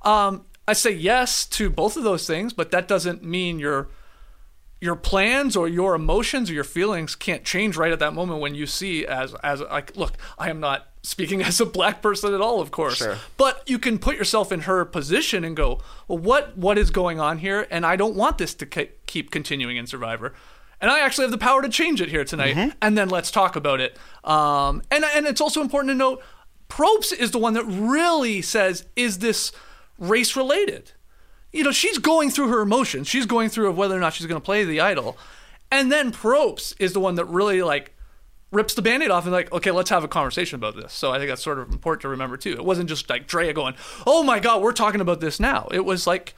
Um, 0.03 0.45
I 0.69 0.73
say 0.73 0.91
yes 0.91 1.47
to 1.47 1.71
both 1.71 1.97
of 1.97 2.05
those 2.05 2.27
things, 2.27 2.53
but 2.53 2.71
that 2.71 2.89
doesn't 2.89 3.23
mean 3.23 3.59
your 3.59 3.89
your 4.81 4.97
plans 4.97 5.57
or 5.57 5.67
your 5.67 5.95
emotions 5.95 6.51
or 6.51 6.53
your 6.53 6.65
feelings 6.65 7.15
can't 7.15 7.45
change 7.45 7.79
right 7.79 7.93
at 7.93 7.99
that 7.99 8.13
moment 8.13 8.41
when 8.41 8.55
you 8.55 8.67
see 8.67 9.07
as 9.07 9.35
as 9.43 9.61
like 9.61 9.97
look, 9.97 10.15
I 10.39 10.51
am 10.51 10.61
not 10.61 10.89
speaking 11.03 11.43
as 11.51 11.61
a 11.61 11.67
black 11.67 12.03
person 12.03 12.35
at 12.35 12.41
all, 12.41 12.61
of 12.61 12.71
course. 12.71 12.97
Sure. 12.97 13.19
But 13.37 13.63
you 13.67 13.79
can 13.79 13.99
put 13.99 14.17
yourself 14.17 14.53
in 14.53 14.63
her 14.63 14.85
position 14.85 15.45
and 15.45 15.57
go, 15.57 15.81
well, 16.09 16.19
what 16.19 16.57
what 16.59 16.79
is 16.79 16.91
going 16.91 17.21
on 17.21 17.39
here? 17.39 17.67
And 17.71 17.87
I 17.87 17.97
don't 17.97 18.15
want 18.15 18.39
this 18.39 18.55
to 18.55 18.67
ke- 18.67 19.07
keep 19.07 19.31
continuing 19.31 19.77
in 19.77 19.87
Survivor. 19.87 20.35
And 20.79 20.91
I 20.91 21.01
actually 21.01 21.25
have 21.25 21.31
the 21.31 21.39
power 21.39 21.63
to 21.63 21.71
change 21.71 22.03
it 22.03 22.11
here 22.11 22.25
tonight. 22.25 22.55
And 22.83 22.99
then 22.99 23.09
let's 23.09 23.31
talk 23.31 23.57
about 23.57 23.81
it. 23.81 23.97
Um, 24.25 24.83
and 24.91 25.05
and 25.05 25.27
it's 25.27 25.41
also 25.41 25.63
important 25.63 25.91
to 25.91 25.95
note, 25.95 26.23
Probst 26.69 27.13
is 27.13 27.31
the 27.31 27.39
one 27.39 27.55
that 27.55 27.65
really 27.65 28.43
says, 28.43 28.87
is 28.97 29.19
this 29.19 29.53
race 29.99 30.37
related? 30.37 30.93
You 31.53 31.65
know, 31.65 31.73
she's 31.73 31.99
going 31.99 32.31
through 32.31 32.49
her 32.49 32.61
emotions. 32.61 33.09
She's 33.09 33.27
going 33.27 33.49
through 33.49 33.69
of 33.69 33.77
whether 33.77 33.97
or 33.97 34.01
not 34.01 34.15
she's 34.15 34.27
going 34.27 34.41
to 34.41 34.45
play 34.45 34.65
the 34.65 34.81
idol. 34.81 35.17
And 35.71 35.91
then 35.91 36.13
Probst 36.13 36.75
is 36.79 36.93
the 36.93 37.01
one 37.01 37.15
that 37.17 37.25
really 37.27 37.63
like 37.63 37.97
rips 38.53 38.75
the 38.75 38.83
band-aid 38.83 39.11
off 39.11 39.25
and 39.25 39.33
like 39.33 39.53
okay 39.53 39.71
let's 39.73 39.91
have 39.91 40.05
a 40.05 40.09
conversation 40.09 40.55
about 40.55 40.77
this 40.77 40.93
so 40.93 41.11
i 41.11 41.19
think 41.19 41.29
that's 41.29 41.43
sort 41.43 41.59
of 41.59 41.69
important 41.73 42.01
to 42.01 42.09
remember 42.09 42.37
too 42.37 42.53
it 42.53 42.65
wasn't 42.65 42.89
just 42.89 43.11
like 43.11 43.27
drea 43.27 43.53
going 43.53 43.75
oh 44.07 44.23
my 44.23 44.39
god 44.39 44.63
we're 44.63 44.73
talking 44.73 45.01
about 45.01 45.21
this 45.21 45.41
now 45.41 45.69
it 45.73 45.85
was 45.85 46.07
like 46.07 46.35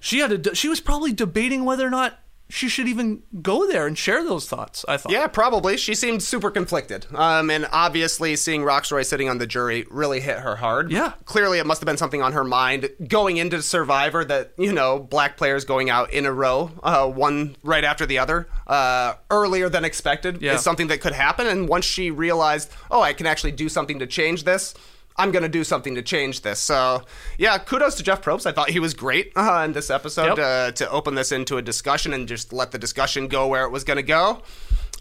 she 0.00 0.20
had 0.20 0.32
a 0.32 0.54
she 0.54 0.68
was 0.68 0.80
probably 0.80 1.12
debating 1.12 1.64
whether 1.64 1.86
or 1.86 1.90
not 1.90 2.18
she 2.54 2.68
should 2.68 2.86
even 2.86 3.22
go 3.40 3.66
there 3.66 3.86
and 3.86 3.96
share 3.96 4.22
those 4.22 4.46
thoughts 4.46 4.84
i 4.86 4.96
thought 4.98 5.10
Yeah, 5.10 5.26
probably. 5.26 5.76
She 5.78 5.94
seemed 5.94 6.22
super 6.22 6.50
conflicted. 6.50 7.06
Um, 7.14 7.50
and 7.50 7.66
obviously, 7.72 8.36
seeing 8.36 8.62
Roxroy 8.62 9.02
sitting 9.04 9.28
on 9.30 9.38
the 9.38 9.46
jury 9.46 9.86
really 9.90 10.20
hit 10.20 10.38
her 10.40 10.56
hard. 10.56 10.90
Yeah. 10.92 11.12
Clearly, 11.24 11.58
it 11.58 11.66
must 11.66 11.80
have 11.80 11.86
been 11.86 11.96
something 11.96 12.20
on 12.22 12.32
her 12.32 12.44
mind 12.44 12.90
going 13.08 13.38
into 13.38 13.62
Survivor 13.62 14.24
that, 14.24 14.52
you 14.58 14.72
know, 14.72 14.98
black 14.98 15.36
players 15.36 15.64
going 15.64 15.88
out 15.90 16.12
in 16.12 16.26
a 16.26 16.32
row, 16.32 16.70
uh, 16.82 17.06
one 17.08 17.56
right 17.62 17.84
after 17.84 18.04
the 18.06 18.18
other, 18.18 18.48
uh, 18.66 19.14
earlier 19.30 19.68
than 19.68 19.84
expected, 19.84 20.42
Yeah. 20.42 20.54
is 20.54 20.60
something 20.62 20.88
that 20.88 21.00
could 21.00 21.12
happen. 21.14 21.46
And 21.46 21.68
once 21.68 21.84
she 21.86 22.10
realized, 22.10 22.70
oh, 22.90 23.00
I 23.00 23.12
can 23.14 23.26
actually 23.26 23.52
do 23.52 23.68
something 23.68 23.98
to 24.00 24.06
change 24.06 24.44
this. 24.44 24.74
I'm 25.16 25.30
going 25.30 25.42
to 25.42 25.48
do 25.48 25.64
something 25.64 25.94
to 25.94 26.02
change 26.02 26.40
this. 26.42 26.58
So, 26.58 27.02
yeah, 27.38 27.58
kudos 27.58 27.96
to 27.96 28.02
Jeff 28.02 28.22
Probst. 28.22 28.46
I 28.46 28.52
thought 28.52 28.70
he 28.70 28.78
was 28.80 28.94
great 28.94 29.32
uh, 29.36 29.62
in 29.64 29.72
this 29.72 29.90
episode 29.90 30.38
Yep. 30.38 30.38
uh, 30.38 30.70
to 30.72 30.90
open 30.90 31.14
this 31.14 31.32
into 31.32 31.58
a 31.58 31.62
discussion 31.62 32.12
and 32.12 32.26
just 32.26 32.52
let 32.52 32.70
the 32.70 32.78
discussion 32.78 33.28
go 33.28 33.46
where 33.46 33.64
it 33.64 33.70
was 33.70 33.84
going 33.84 33.98
to 33.98 34.02
go. 34.02 34.42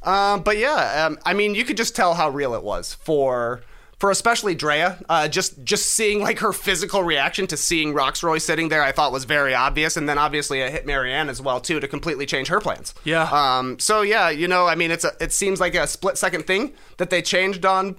Um, 0.04 0.42
but 0.42 0.58
yeah, 0.58 1.06
um, 1.06 1.18
I 1.26 1.34
mean, 1.34 1.56
you 1.56 1.64
could 1.64 1.78
just 1.78 1.96
tell 1.96 2.16
how 2.16 2.30
real 2.30 2.54
it 2.56 2.64
was 2.64 2.94
for 2.96 3.62
for 4.00 4.10
especially 4.10 4.56
Drea. 4.56 4.98
Uh, 5.08 5.28
just 5.28 5.64
just 5.64 5.86
seeing 5.86 6.22
like 6.22 6.40
her 6.40 6.52
physical 6.52 7.04
reaction 7.04 7.46
to 7.46 7.56
seeing 7.56 7.94
Roxroy 7.94 8.40
sitting 8.42 8.70
there, 8.70 8.82
I 8.82 8.92
thought 8.92 9.12
was 9.12 9.26
very 9.26 9.54
obvious, 9.54 9.96
and 9.98 10.10
then 10.10 10.18
obviously 10.18 10.60
it 10.62 10.72
hit 10.72 10.88
Maryanne 10.88 11.30
as 11.30 11.40
well 11.40 11.62
too 11.62 11.80
to 11.80 11.88
completely 11.88 12.26
change 12.26 12.48
her 12.48 12.60
plans. 12.60 12.96
Yeah. 13.04 13.30
Um. 13.32 13.78
So 13.78 14.02
yeah, 14.02 14.32
you 14.32 14.48
know, 14.48 14.66
I 14.66 14.74
mean, 14.74 14.90
it's 14.90 15.04
a 15.06 15.12
it 15.20 15.32
seems 15.32 15.60
like 15.60 15.76
a 15.76 15.86
split 15.86 16.18
second 16.18 16.48
thing 16.48 16.74
that 16.98 17.12
they 17.12 17.22
changed 17.22 17.64
on, 17.64 17.96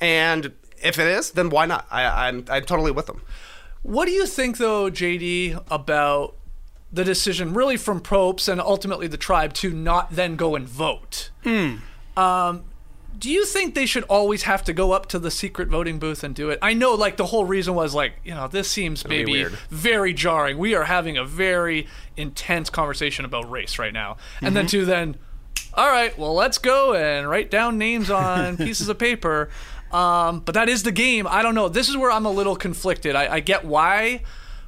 and 0.00 0.52
if 0.82 0.98
it 0.98 1.06
is, 1.06 1.32
then 1.32 1.50
why 1.50 1.66
not? 1.66 1.86
I, 1.90 2.28
I'm 2.28 2.44
I'm 2.50 2.64
totally 2.64 2.90
with 2.90 3.06
them. 3.06 3.22
What 3.82 4.06
do 4.06 4.12
you 4.12 4.26
think, 4.26 4.58
though, 4.58 4.90
JD, 4.90 5.64
about 5.70 6.34
the 6.92 7.04
decision, 7.04 7.54
really 7.54 7.76
from 7.76 8.00
Probst 8.00 8.48
and 8.48 8.60
ultimately 8.60 9.06
the 9.06 9.16
tribe, 9.16 9.52
to 9.54 9.70
not 9.70 10.12
then 10.12 10.36
go 10.36 10.54
and 10.56 10.68
vote? 10.68 11.30
Um, 12.16 12.64
do 13.18 13.30
you 13.30 13.44
think 13.44 13.74
they 13.74 13.86
should 13.86 14.04
always 14.04 14.44
have 14.44 14.64
to 14.64 14.72
go 14.72 14.92
up 14.92 15.06
to 15.06 15.18
the 15.18 15.30
secret 15.30 15.68
voting 15.68 15.98
booth 15.98 16.22
and 16.22 16.34
do 16.34 16.50
it? 16.50 16.58
I 16.62 16.72
know, 16.74 16.94
like, 16.94 17.16
the 17.16 17.26
whole 17.26 17.44
reason 17.44 17.74
was, 17.74 17.94
like, 17.94 18.14
you 18.24 18.34
know, 18.34 18.48
this 18.48 18.68
seems 18.68 19.02
be 19.02 19.24
maybe 19.24 19.46
very 19.70 20.12
jarring. 20.12 20.58
We 20.58 20.74
are 20.74 20.84
having 20.84 21.16
a 21.16 21.24
very 21.24 21.86
intense 22.16 22.70
conversation 22.70 23.24
about 23.24 23.50
race 23.50 23.78
right 23.78 23.92
now. 23.92 24.16
And 24.40 24.56
then 24.56 24.66
to 24.68 24.84
then, 24.84 25.16
all 25.74 25.88
right, 25.88 26.16
well, 26.18 26.34
let's 26.34 26.58
go 26.58 26.94
and 26.94 27.28
write 27.28 27.50
down 27.50 27.78
names 27.78 28.10
on 28.10 28.56
pieces 28.56 28.88
of 28.88 28.98
paper. 28.98 29.48
Um, 29.92 30.40
but 30.40 30.54
that 30.54 30.68
is 30.68 30.82
the 30.82 30.92
game. 30.92 31.26
I 31.26 31.42
don't 31.42 31.54
know. 31.54 31.68
This 31.68 31.88
is 31.88 31.96
where 31.96 32.10
I'm 32.10 32.26
a 32.26 32.30
little 32.30 32.56
conflicted. 32.56 33.16
I, 33.16 33.34
I 33.36 33.40
get 33.40 33.64
why 33.64 34.22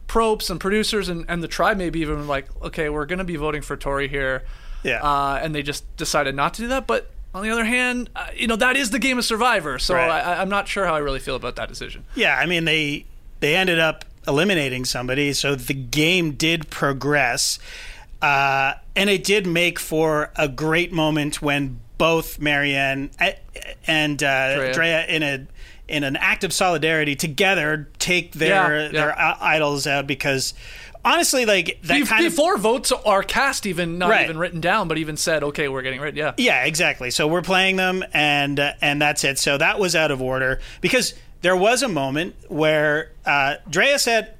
Probst 0.09 0.51
and 0.51 0.59
producers 0.59 1.09
and, 1.09 1.25
and 1.29 1.43
the 1.43 1.49
tribe 1.49 1.77
maybe 1.77 2.01
even 2.01 2.27
like, 2.27 2.47
okay, 2.63 2.89
we're 2.89 3.07
going 3.07 3.19
to 3.19 3.25
be 3.25 3.37
voting 3.37 3.63
for 3.63 3.77
Tori 3.77 4.09
here. 4.09 4.45
Yeah. 4.83 5.03
uh, 5.03 5.39
and 5.43 5.55
they 5.55 5.63
just 5.63 5.85
decided 5.97 6.35
not 6.35 6.55
to 6.55 6.63
do 6.63 6.69
that. 6.69 6.87
But 6.87 7.11
on 7.35 7.43
the 7.43 7.51
other 7.51 7.65
hand, 7.65 8.09
uh, 8.17 8.29
you 8.35 8.47
know 8.47 8.57
that 8.57 8.77
is 8.77 8.91
the 8.91 8.99
game 8.99 9.19
of 9.19 9.25
Survivor, 9.25 9.79
so 9.79 9.95
Right. 9.95 10.09
I, 10.09 10.41
I'm 10.41 10.49
not 10.49 10.67
sure 10.69 10.87
how 10.87 10.95
I 10.95 10.99
really 10.99 11.21
feel 11.21 11.37
about 11.37 11.55
that 11.57 11.69
decision. 11.69 12.05
Yeah, 12.15 12.37
I 12.37 12.47
mean 12.47 12.65
they 12.65 13.05
they 13.41 13.55
ended 13.55 13.79
up 13.79 14.05
eliminating 14.27 14.85
somebody, 14.85 15.33
so 15.33 15.55
the 15.55 15.75
game 15.75 16.33
did 16.33 16.71
progress, 16.71 17.59
uh, 18.23 18.73
and 18.97 19.09
it 19.11 19.23
did 19.23 19.47
make 19.47 19.79
for 19.79 20.33
a 20.37 20.49
great 20.49 20.93
moment 20.93 21.41
when 21.41 21.79
both 22.01 22.41
Maryanne 22.41 23.11
and 23.87 24.23
uh, 24.23 24.55
Drea. 24.57 24.73
Drea. 24.73 25.07
in 25.07 25.23
a 25.23 25.47
in 25.87 26.03
an 26.03 26.17
act 26.17 26.45
of 26.45 26.53
solidarity 26.53 27.15
together 27.15 27.89
take 27.99 28.33
their 28.33 28.87
Yeah, 28.87 28.89
their 28.89 29.19
i- 29.19 29.37
idols 29.57 29.87
out 29.87 30.07
because 30.07 30.55
honestly, 31.05 31.45
like 31.45 31.79
that 31.83 32.01
Be- 32.01 32.07
kind 32.07 32.25
of 32.25 32.33
Before 32.33 32.57
votes 32.57 32.91
are 32.93 33.23
cast, 33.23 33.67
even 33.67 33.99
not 33.99 34.09
Right. 34.09 34.25
even 34.25 34.39
written 34.39 34.61
down, 34.63 34.89
but 34.89 34.97
even 34.97 35.17
said, 35.19 35.43
okay, 35.45 35.69
we're 35.69 35.83
getting 35.83 36.01
rid. 36.01 36.17
Yeah, 36.17 36.33
Yeah, 36.39 36.65
exactly. 36.65 37.11
So 37.11 37.27
we're 37.27 37.43
playing 37.43 37.77
them, 37.77 38.03
and 38.15 38.59
uh, 38.59 38.73
and 38.81 39.03
that's 39.03 39.23
it. 39.25 39.39
So 39.39 39.59
that 39.59 39.79
was 39.79 39.95
out 39.95 40.11
of 40.11 40.23
order 40.23 40.59
because 40.81 41.13
there 41.43 41.57
was 41.57 41.83
a 41.83 41.89
moment 41.89 42.35
where 42.49 43.11
uh, 43.27 43.57
Drea 43.69 43.99
said, 43.99 44.33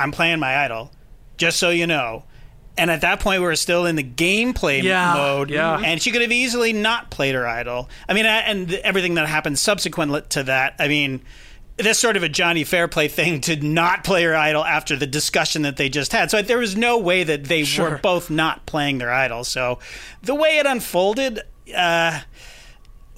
"I'm 0.00 0.10
playing 0.10 0.40
my 0.40 0.56
idol," 0.64 0.90
just 1.36 1.58
so 1.58 1.70
you 1.70 1.86
know. 1.86 2.24
And 2.78 2.90
at 2.90 3.00
that 3.00 3.20
point, 3.20 3.40
we 3.40 3.46
were 3.46 3.56
still 3.56 3.86
in 3.86 3.96
the 3.96 4.04
gameplay 4.04 4.82
Yeah, 4.82 5.14
mode, 5.14 5.50
yeah. 5.50 5.78
and 5.82 6.00
she 6.02 6.10
could 6.10 6.20
have 6.22 6.32
easily 6.32 6.72
not 6.74 7.10
played 7.10 7.34
her 7.34 7.46
idol. 7.46 7.88
I 8.08 8.12
mean, 8.14 8.26
and 8.26 8.72
everything 8.74 9.14
that 9.14 9.26
happened 9.28 9.58
subsequent 9.58 10.30
to 10.30 10.42
that. 10.42 10.74
I 10.78 10.86
mean, 10.88 11.22
that's 11.78 11.98
sort 11.98 12.16
of 12.18 12.22
a 12.22 12.28
Johnny 12.28 12.64
Fairplay 12.64 13.08
thing 13.08 13.40
to 13.42 13.56
not 13.56 14.04
play 14.04 14.24
her 14.24 14.34
idol 14.36 14.64
after 14.64 14.94
the 14.96 15.06
discussion 15.06 15.62
that 15.62 15.76
they 15.78 15.88
just 15.88 16.12
had. 16.12 16.30
So 16.30 16.42
there 16.42 16.58
was 16.58 16.76
no 16.76 16.98
way 16.98 17.22
that 17.24 17.44
they 17.44 17.64
Sure. 17.64 17.90
were 17.92 17.98
both 17.98 18.28
not 18.30 18.66
playing 18.66 18.98
their 18.98 19.12
idol. 19.12 19.44
So 19.44 19.78
the 20.22 20.34
way 20.34 20.58
it 20.58 20.66
unfolded, 20.66 21.40
uh, 21.74 22.20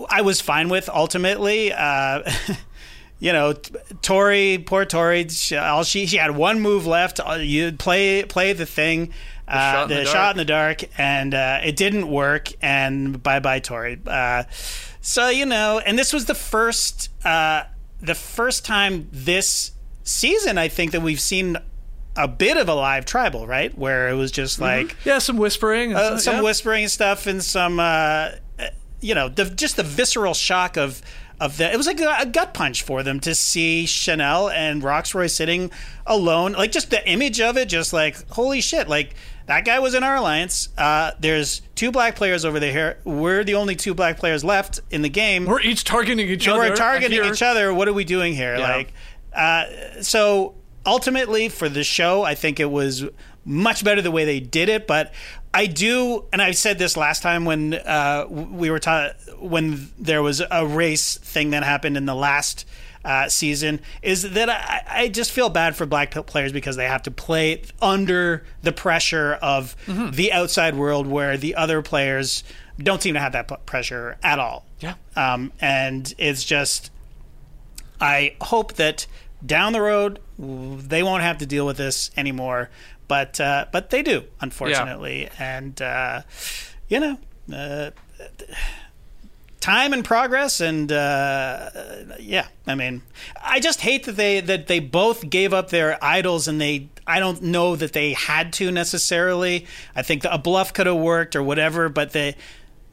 I 0.08 0.20
was 0.22 0.40
fine 0.40 0.68
with 0.68 0.88
ultimately. 0.88 1.72
Uh, 1.72 2.22
you 3.20 3.32
know, 3.32 3.54
Tori, 4.02 4.58
poor 4.64 4.84
Tori, 4.84 5.28
she, 5.28 5.56
all 5.56 5.82
she 5.82 6.06
she 6.06 6.16
had 6.16 6.36
one 6.36 6.60
move 6.60 6.86
left. 6.86 7.18
Uh, 7.18 7.34
You 7.40 7.72
play 7.72 8.22
play 8.24 8.52
the 8.52 8.66
thing, 8.66 9.12
uh, 9.48 9.72
shot 9.72 9.82
in 9.84 9.88
the, 9.88 10.04
the 10.04 10.04
shot 10.04 10.30
in 10.32 10.38
the 10.38 10.44
dark, 10.44 10.84
and 10.98 11.34
uh, 11.34 11.60
it 11.64 11.76
didn't 11.76 12.08
work. 12.08 12.48
And 12.62 13.22
bye 13.22 13.40
bye 13.40 13.60
Tori. 13.60 14.00
Uh, 14.06 14.44
so 15.00 15.28
you 15.28 15.46
know, 15.46 15.80
and 15.84 15.98
this 15.98 16.12
was 16.12 16.26
the 16.26 16.34
first 16.34 17.10
uh, 17.24 17.64
the 18.00 18.14
first 18.14 18.64
time 18.64 19.08
this 19.12 19.72
season 20.04 20.58
I 20.58 20.68
think 20.68 20.92
that 20.92 21.02
we've 21.02 21.20
seen 21.20 21.56
a 22.16 22.28
bit 22.28 22.56
of 22.56 22.68
a 22.68 22.74
live 22.74 23.04
tribal, 23.04 23.46
right? 23.46 23.76
Where 23.76 24.08
it 24.08 24.14
was 24.14 24.30
just 24.30 24.60
like 24.60 24.96
yeah, 25.04 25.18
some 25.18 25.36
whispering, 25.36 25.90
and 25.90 25.98
uh, 25.98 26.08
some, 26.10 26.18
some 26.18 26.36
yeah. 26.36 26.42
whispering 26.42 26.88
stuff, 26.88 27.26
and 27.26 27.42
some, 27.42 27.78
you 29.00 29.14
know, 29.14 29.28
the, 29.28 29.44
just 29.44 29.76
the 29.76 29.82
visceral 29.82 30.34
shock 30.34 30.76
of 30.76 31.02
of 31.40 31.56
that. 31.58 31.72
It 31.72 31.76
was 31.76 31.86
like 31.86 32.00
a, 32.00 32.16
a 32.20 32.26
gut 32.26 32.54
punch 32.54 32.82
for 32.82 33.02
them 33.02 33.20
to 33.20 33.34
see 33.34 33.84
Chanelle 33.86 34.52
and 34.52 34.82
Roxroy 34.82 35.28
sitting 35.28 35.70
alone. 36.06 36.52
Like 36.52 36.72
just 36.72 36.90
the 36.90 37.06
image 37.08 37.40
of 37.40 37.56
it, 37.56 37.68
just 37.68 37.92
like 37.92 38.28
holy 38.30 38.60
shit! 38.60 38.88
Like 38.88 39.14
that 39.48 39.64
guy 39.64 39.78
was 39.78 39.94
in 39.94 40.04
our 40.04 40.16
alliance. 40.16 40.68
Uh, 40.76 41.12
there's 41.18 41.62
two 41.74 41.90
black 41.90 42.16
players 42.16 42.44
over 42.44 42.60
there. 42.60 42.98
We're 43.04 43.44
the 43.44 43.54
only 43.54 43.74
two 43.74 43.94
black 43.94 44.18
players 44.18 44.44
left 44.44 44.80
in 44.90 45.00
the 45.00 45.08
game. 45.08 45.46
We're 45.46 45.62
each 45.62 45.84
targeting 45.84 46.28
each 46.28 46.46
And 46.46 46.58
other. 46.58 46.68
We're 46.68 46.76
targeting 46.76 47.24
each 47.24 47.42
other. 47.42 47.72
What 47.72 47.88
are 47.88 47.94
we 47.94 48.04
doing 48.04 48.34
here? 48.34 48.56
Yeah. 48.56 48.76
Like, 48.76 48.92
uh, 49.34 50.02
so 50.02 50.54
ultimately 50.84 51.48
for 51.48 51.70
the 51.70 51.82
show, 51.82 52.22
I 52.24 52.34
think 52.34 52.60
it 52.60 52.70
was 52.70 53.04
much 53.46 53.84
better 53.84 54.02
the 54.02 54.10
way 54.10 54.26
they 54.26 54.38
did 54.38 54.68
it. 54.68 54.86
But 54.86 55.14
I 55.58 55.66
do, 55.66 56.24
and 56.32 56.40
I 56.40 56.52
said 56.52 56.78
this 56.78 56.96
last 56.96 57.22
time 57.22 57.44
when 57.44 57.74
uh, 57.74 58.26
we 58.28 58.70
were 58.70 58.78
ta- 58.78 59.12
when 59.38 59.88
there 59.98 60.22
was 60.22 60.40
a 60.50 60.66
race 60.66 61.18
thing 61.18 61.50
that 61.50 61.62
happened 61.64 61.96
in 61.96 62.06
the 62.06 62.14
last. 62.14 62.64
Uh, 63.04 63.28
season 63.28 63.80
is 64.02 64.22
that 64.32 64.50
I, 64.50 64.82
I 65.04 65.08
just 65.08 65.30
feel 65.30 65.48
bad 65.48 65.76
for 65.76 65.86
black 65.86 66.10
players 66.26 66.52
because 66.52 66.74
they 66.76 66.84
have 66.86 67.02
to 67.04 67.10
play 67.12 67.62
under 67.80 68.44
the 68.62 68.72
pressure 68.72 69.38
of 69.40 69.76
Mm-hmm. 69.86 70.10
the 70.10 70.32
outside 70.32 70.74
world 70.74 71.06
where 71.06 71.36
the 71.38 71.54
other 71.54 71.80
players 71.80 72.42
don't 72.76 73.00
seem 73.00 73.14
to 73.14 73.20
have 73.20 73.32
that 73.32 73.48
p- 73.48 73.54
pressure 73.66 74.18
at 74.22 74.38
all. 74.40 74.66
Yeah. 74.80 74.94
Um, 75.16 75.52
and 75.60 76.12
it's 76.18 76.42
just, 76.44 76.90
I 78.00 78.34
hope 78.40 78.74
that 78.74 79.06
down 79.46 79.72
the 79.72 79.80
road 79.80 80.18
they 80.38 81.02
won't 81.02 81.22
have 81.22 81.38
to 81.38 81.46
deal 81.46 81.64
with 81.66 81.76
this 81.76 82.10
anymore. 82.16 82.68
But 83.08 83.40
uh, 83.40 83.66
but 83.72 83.90
they 83.90 84.02
do, 84.02 84.24
unfortunately, 84.40 85.28
and 85.38 85.80
uh, 85.80 86.22
you 86.88 87.00
know, 87.00 87.18
uh, 87.52 87.90
time 89.60 89.92
and 89.92 90.04
progress, 90.04 90.60
and 90.60 90.92
uh, 90.92 91.70
yeah, 92.20 92.46
I 92.66 92.74
mean, 92.74 93.02
I 93.42 93.60
just 93.60 93.80
hate 93.80 94.04
that 94.04 94.16
they 94.16 94.40
that 94.40 94.66
they 94.66 94.78
both 94.80 95.28
gave 95.28 95.52
up 95.52 95.70
their 95.70 96.02
idols, 96.04 96.46
and 96.48 96.60
they 96.60 96.88
I 97.06 97.18
don't 97.18 97.42
know 97.42 97.76
that 97.76 97.92
they 97.92 98.12
had 98.12 98.52
to 98.54 98.70
necessarily. 98.70 99.66
I 99.96 100.02
think 100.02 100.24
a 100.24 100.38
bluff 100.38 100.72
could 100.72 100.86
have 100.86 100.96
worked 100.96 101.34
or 101.34 101.42
whatever, 101.42 101.88
but 101.88 102.12
they 102.12 102.36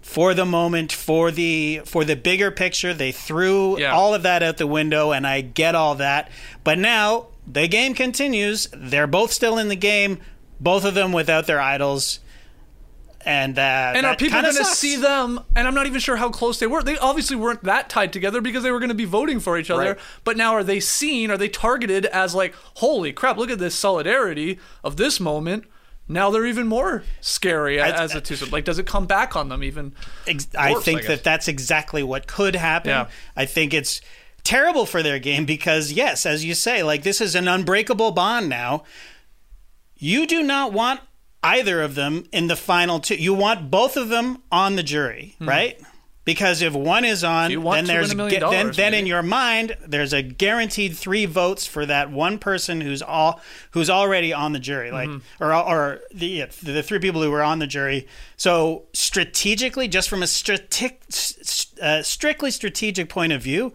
for 0.02 0.34
the 0.36 0.46
moment 0.46 0.92
for 0.92 1.32
the 1.32 1.82
for 1.86 2.06
the 2.06 2.16
bigger 2.16 2.52
picture 2.52 2.94
they 2.94 3.12
threw 3.12 3.80
Yeah. 3.80 3.92
all 3.92 4.14
of 4.14 4.22
that 4.22 4.44
out 4.44 4.58
the 4.58 4.68
window 4.68 5.12
and 5.12 5.26
i 5.26 5.42
get 5.42 5.74
all 5.74 5.96
that 5.96 6.30
but 6.64 6.78
now 6.78 7.26
the 7.48 7.68
game 7.68 7.94
continues 7.94 8.68
they're 8.74 9.08
both 9.08 9.32
still 9.32 9.58
in 9.58 9.68
the 9.68 9.76
game 9.76 10.20
both 10.60 10.86
of 10.86 10.94
them 10.94 11.12
without 11.12 11.48
their 11.48 11.62
idols 11.62 12.20
and 13.26 13.58
uh 13.58 13.94
And 13.96 14.06
are 14.06 14.16
people 14.16 14.40
going 14.42 14.56
to 14.56 14.66
see 14.66 14.98
them? 14.98 15.40
And 15.56 15.68
I'm 15.68 15.74
not 15.74 15.88
even 15.88 16.00
sure 16.00 16.16
how 16.16 16.30
close 16.30 16.60
they 16.60 16.68
were. 16.68 16.84
They 16.84 16.98
obviously 16.98 17.36
weren't 17.36 17.64
that 17.64 17.90
tied 17.90 18.14
together 18.14 18.40
because 18.40 18.62
they 18.64 18.72
were 18.72 18.80
going 18.80 18.90
to 18.90 18.96
be 18.96 19.06
voting 19.06 19.40
for 19.40 19.58
each 19.58 19.72
other. 19.72 19.94
Right. 19.94 20.00
But 20.24 20.38
now 20.38 20.54
are 20.54 20.64
they 20.64 20.80
seen? 20.80 21.32
Are 21.32 21.38
they 21.38 21.50
targeted 21.50 22.06
as 22.06 22.36
like, 22.36 22.54
holy 22.76 23.12
crap, 23.12 23.38
look 23.38 23.50
at 23.50 23.58
this 23.58 23.74
solidarity 23.74 24.60
of 24.84 24.98
this 24.98 25.20
moment? 25.20 25.66
Now 26.08 26.30
they're 26.30 26.46
even 26.46 26.68
more 26.68 27.04
scary 27.20 27.82
I- 27.82 28.04
as 28.04 28.14
a 28.14 28.22
twosome. 28.22 28.52
Like, 28.52 28.64
does 28.64 28.78
it 28.78 28.86
come 28.86 29.08
back 29.08 29.36
on 29.36 29.50
them 29.50 29.64
even? 29.64 29.94
Ex- 30.28 30.48
I 30.56 30.74
worse, 30.74 30.82
I 30.82 30.86
think 30.86 31.02
guess. 31.02 31.08
that 31.08 31.24
that's 31.24 31.48
exactly 31.48 32.04
what 32.04 32.28
could 32.28 32.56
happen. 32.56 32.90
Yeah. 32.90 33.08
I 33.36 33.46
think 33.46 33.74
it's 33.74 34.02
terrible 34.46 34.86
for 34.86 35.04
their 35.04 35.20
game 35.20 35.44
because, 35.46 35.92
yes, 35.92 36.26
as 36.26 36.46
you 36.46 36.54
say, 36.54 36.82
like 36.84 37.04
this 37.04 37.20
is 37.20 37.36
an 37.36 37.50
unbreakable 37.50 38.12
bond 38.12 38.48
now. 38.48 38.84
You 39.98 40.26
do 40.26 40.42
not 40.44 40.72
want 40.72 41.02
either 41.44 41.82
of 41.82 41.96
them 41.96 42.26
in 42.32 42.48
the 42.48 42.56
final 42.56 43.00
two. 43.00 43.16
You 43.16 43.34
want 43.34 43.70
both 43.70 43.98
of 43.98 44.10
them 44.10 44.42
on 44.52 44.76
the 44.78 44.84
jury, 44.84 45.36
right? 45.40 45.80
Because 46.26 46.64
if 46.64 46.74
one 46.74 47.06
is 47.06 47.24
on, 47.24 47.52
Hmm. 47.54 47.64
then 47.70 47.86
there's 47.86 48.08
win 48.10 48.20
a 48.20 48.24
million 48.24 48.42
then, 48.50 48.72
then 48.72 48.94
in 48.96 49.06
your 49.06 49.22
mind 49.22 49.78
there's 49.86 50.12
a 50.12 50.24
guaranteed 50.24 50.98
three 50.98 51.28
votes 51.28 51.68
for 51.68 51.86
that 51.86 52.10
one 52.10 52.40
person 52.40 52.82
who's 52.82 53.04
all 53.04 53.40
who's 53.72 53.92
already 53.92 54.34
on 54.34 54.52
the 54.52 54.58
jury, 54.60 54.90
like 54.92 55.08
Mm-hmm. 55.08 55.44
or 55.44 55.54
or 55.54 56.00
the 56.12 56.46
the 56.64 56.82
three 56.82 56.98
people 56.98 57.22
who 57.22 57.30
were 57.30 57.44
on 57.44 57.60
the 57.60 57.68
jury. 57.68 58.08
So 58.38 58.86
strategically, 58.94 59.88
just 59.88 60.10
from 60.10 60.24
a 60.24 60.28
strate- 60.28 60.82
uh, 61.80 62.02
strictly 62.02 62.50
strategic 62.50 63.08
point 63.08 63.32
of 63.32 63.44
view, 63.44 63.72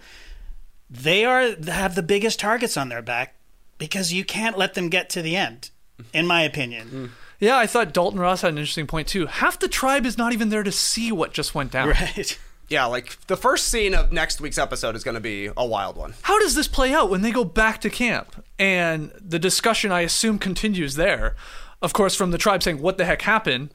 they 0.90 1.24
are 1.24 1.54
have 1.66 1.94
the 1.94 2.02
biggest 2.02 2.40
targets 2.40 2.76
on 2.76 2.88
their 2.88 3.02
back 3.02 3.34
because 3.78 4.12
you 4.12 4.24
can't 4.24 4.58
let 4.58 4.74
them 4.74 4.88
get 4.88 5.08
to 5.10 5.22
the 5.22 5.36
end, 5.36 5.70
in 6.12 6.26
my 6.26 6.42
opinion. 6.42 6.88
Hmm. 6.88 7.06
Yeah, 7.38 7.56
I 7.56 7.66
thought 7.66 7.94
Dalton 7.94 8.20
Ross 8.20 8.42
had 8.42 8.52
an 8.52 8.58
interesting 8.58 8.86
point 8.86 9.08
too. 9.08 9.26
Half 9.26 9.60
the 9.60 9.68
tribe 9.68 10.04
is 10.04 10.18
not 10.18 10.32
even 10.32 10.50
there 10.50 10.62
to 10.62 10.72
see 10.72 11.10
what 11.10 11.32
just 11.32 11.54
went 11.54 11.72
down. 11.72 11.88
Right. 11.88 12.38
Yeah, 12.70 12.84
like 12.84 13.18
the 13.26 13.36
first 13.36 13.66
scene 13.66 13.94
of 13.96 14.12
next 14.12 14.40
week's 14.40 14.56
episode 14.56 14.94
is 14.94 15.02
going 15.02 15.16
to 15.16 15.20
be 15.20 15.50
a 15.56 15.66
wild 15.66 15.96
one. 15.96 16.14
How 16.22 16.38
does 16.38 16.54
this 16.54 16.68
play 16.68 16.94
out 16.94 17.10
when 17.10 17.20
they 17.20 17.32
go 17.32 17.42
back 17.42 17.80
to 17.80 17.90
camp? 17.90 18.44
And 18.60 19.10
the 19.20 19.40
discussion, 19.40 19.90
I 19.90 20.02
assume, 20.02 20.38
continues 20.38 20.94
there. 20.94 21.34
Of 21.82 21.92
course, 21.92 22.14
from 22.14 22.30
the 22.30 22.38
tribe 22.38 22.62
saying, 22.62 22.80
"What 22.80 22.96
the 22.96 23.06
heck 23.06 23.22
happened?" 23.22 23.74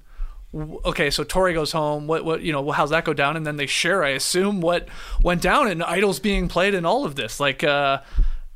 Okay, 0.56 1.10
so 1.10 1.24
Tori 1.24 1.54
goes 1.54 1.74
home. 1.74 2.08
What, 2.08 2.24
what, 2.24 2.42
you 2.42 2.54
know, 2.54 2.72
how's 2.72 2.92
that 2.92 3.04
go 3.04 3.14
down? 3.14 3.36
And 3.36 3.46
then 3.46 3.58
they 3.58 3.66
share, 3.66 4.04
I 4.04 4.10
assume, 4.10 4.62
what 4.62 4.88
went 5.22 5.42
down 5.42 5.68
and 5.68 5.84
idols 5.84 6.20
being 6.20 6.48
played 6.48 6.74
and 6.74 6.86
all 6.86 7.04
of 7.04 7.16
this. 7.16 7.40
Like, 7.42 7.64
uh, 7.64 8.00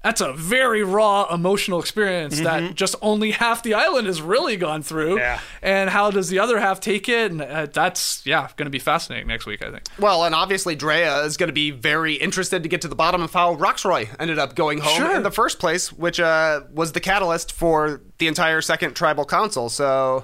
that's 0.03 0.21
a 0.21 0.31
very 0.31 0.81
raw 0.81 1.27
emotional 1.33 1.79
experience 1.79 2.39
that 2.39 2.73
just 2.75 2.95
only 3.01 3.31
half 3.31 3.63
the 3.63 3.73
island 3.73 4.07
has 4.07 4.21
really 4.21 4.55
gone 4.55 4.81
through. 4.81 5.17
Yeah. 5.17 5.39
And 5.61 5.89
how 5.89 6.09
does 6.09 6.29
the 6.29 6.39
other 6.39 6.57
half 6.59 6.79
take 6.79 7.09
it? 7.09 7.31
And 7.31 7.41
uh, 7.41 7.65
that's 7.65 8.25
yeah, 8.25 8.47
going 8.55 8.65
to 8.65 8.71
be 8.71 8.79
fascinating 8.79 9.27
next 9.27 9.45
week, 9.45 9.61
I 9.61 9.71
think. 9.71 9.83
Well, 9.99 10.23
and 10.23 10.33
obviously 10.33 10.75
Drea 10.75 11.23
is 11.23 11.35
going 11.35 11.49
to 11.49 11.53
be 11.53 11.71
very 11.71 12.13
interested 12.13 12.63
to 12.63 12.69
get 12.69 12.81
to 12.81 12.87
the 12.87 12.95
bottom 12.95 13.21
of 13.21 13.33
how 13.33 13.55
Roxroy 13.55 14.07
ended 14.19 14.39
up 14.39 14.55
going 14.55 14.77
home 14.79 14.95
Sure. 14.95 15.15
in 15.15 15.23
the 15.23 15.31
first 15.31 15.59
place, 15.59 15.91
which 15.91 16.19
uh, 16.19 16.61
was 16.73 16.93
the 16.93 17.01
catalyst 17.01 17.51
for 17.51 18.01
the 18.19 18.27
entire 18.27 18.61
second 18.61 18.93
tribal 18.95 19.25
council. 19.25 19.67
So, 19.69 20.23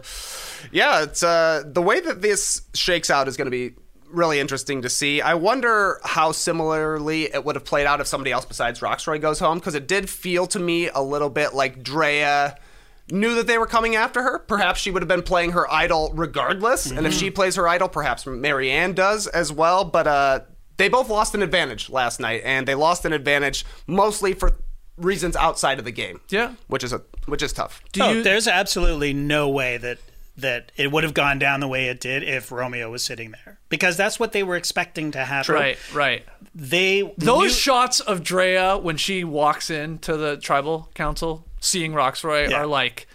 yeah, 0.71 1.03
it's 1.03 1.21
uh, 1.21 1.63
the 1.65 1.81
way 1.81 1.99
that 1.99 2.21
this 2.21 2.61
shakes 2.73 3.09
out 3.09 3.27
is 3.27 3.35
going 3.35 3.45
to 3.45 3.51
be 3.51 3.75
really 4.15 4.39
interesting 4.39 4.81
to 4.81 4.89
see. 4.89 5.21
I 5.21 5.33
wonder 5.35 5.99
how 6.03 6.31
similarly 6.31 7.33
it 7.33 7.43
would 7.45 7.55
have 7.55 7.65
played 7.65 7.85
out 7.85 8.01
if 8.01 8.07
somebody 8.07 8.31
else 8.31 8.45
besides 8.45 8.81
Roxroy 8.81 9.19
goes 9.19 9.39
home, 9.39 9.59
because 9.59 9.75
it 9.75 9.87
did 9.87 10.09
feel 10.09 10.47
to 10.47 10.59
me 10.59 10.89
a 10.89 11.01
little 11.01 11.29
bit 11.29 11.53
like 11.53 11.83
Drea 11.83 12.57
knew 13.11 13.35
that 13.35 13.45
they 13.47 13.57
were 13.57 13.67
coming 13.67 13.95
after 13.95 14.23
her, 14.23 14.39
perhaps 14.39 14.79
she 14.79 14.89
would 14.89 15.01
have 15.01 15.07
been 15.07 15.21
playing 15.21 15.51
her 15.51 15.71
idol 15.71 16.11
regardless. 16.15 16.89
And 16.89 17.05
if 17.05 17.13
she 17.13 17.29
plays 17.29 17.55
her 17.55 17.67
idol, 17.67 17.87
perhaps 17.87 18.25
Maryanne 18.25 18.95
does 18.95 19.27
as 19.27 19.51
well. 19.51 19.85
But 19.85 20.07
uh, 20.07 20.39
they 20.77 20.89
both 20.89 21.09
lost 21.09 21.35
an 21.35 21.43
advantage 21.43 21.89
last 21.89 22.19
night, 22.19 22.41
and 22.43 22.67
they 22.67 22.75
lost 22.75 23.05
an 23.05 23.13
advantage 23.13 23.65
mostly 23.85 24.33
for 24.33 24.57
reasons 24.97 25.35
outside 25.35 25.77
of 25.77 25.85
the 25.85 25.91
game. 25.91 26.19
Yeah. 26.29 26.53
which 26.67 26.83
is 26.83 26.93
a 26.93 27.01
which 27.27 27.43
is 27.43 27.53
tough. 27.53 27.81
Do 27.91 28.01
oh, 28.01 28.11
you- 28.11 28.23
there's 28.23 28.47
absolutely 28.47 29.13
no 29.13 29.49
way 29.49 29.77
that 29.77 29.99
that 30.37 30.71
it 30.75 30.91
would 30.91 31.03
have 31.03 31.13
gone 31.13 31.39
down 31.39 31.59
the 31.61 31.67
way 31.67 31.85
it 31.87 31.99
did 31.99 32.21
if 32.23 32.51
Romeo 32.51 32.91
was 32.91 33.03
sitting 33.03 33.31
there 33.31 33.57
because 33.69 33.95
that's 33.95 34.19
what 34.19 34.31
they 34.33 34.43
were 34.43 34.55
expecting 34.55 35.11
to 35.11 35.19
happen. 35.25 35.55
Right, 35.55 35.77
right. 35.93 36.25
They 36.53 37.01
Those 37.17 37.43
knew- 37.43 37.49
shots 37.49 37.99
of 38.01 38.23
Drea 38.23 38.77
when 38.77 38.97
she 38.97 39.23
walks 39.23 39.69
into 39.69 40.17
the 40.17 40.37
tribal 40.37 40.89
council, 40.93 41.45
seeing 41.59 41.93
Roxroy, 41.93 42.49
Yeah. 42.49 42.61
are 42.61 42.67
like, 42.67 43.07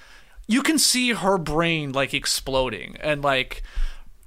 you 0.46 0.62
can 0.62 0.78
see 0.78 1.10
her 1.12 1.38
brain 1.38 1.92
like 1.92 2.14
exploding 2.14 2.96
and 3.00 3.22
like. 3.22 3.62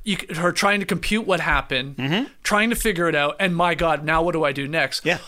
You, 0.06 0.18
her 0.36 0.52
trying 0.52 0.82
to 0.82 0.86
compute 0.86 1.26
what 1.26 1.40
happened, 1.40 1.96
mm-hmm. 1.96 2.26
trying 2.44 2.72
to 2.72 2.76
figure 2.76 3.08
it 3.08 3.16
out, 3.16 3.38
and 3.40 3.56
my 3.56 3.74
God, 3.74 4.04
now 4.04 4.22
what 4.22 4.34
do 4.34 4.44
I 4.44 4.52
do 4.52 4.68
next? 4.68 5.06
Yeah. 5.06 5.20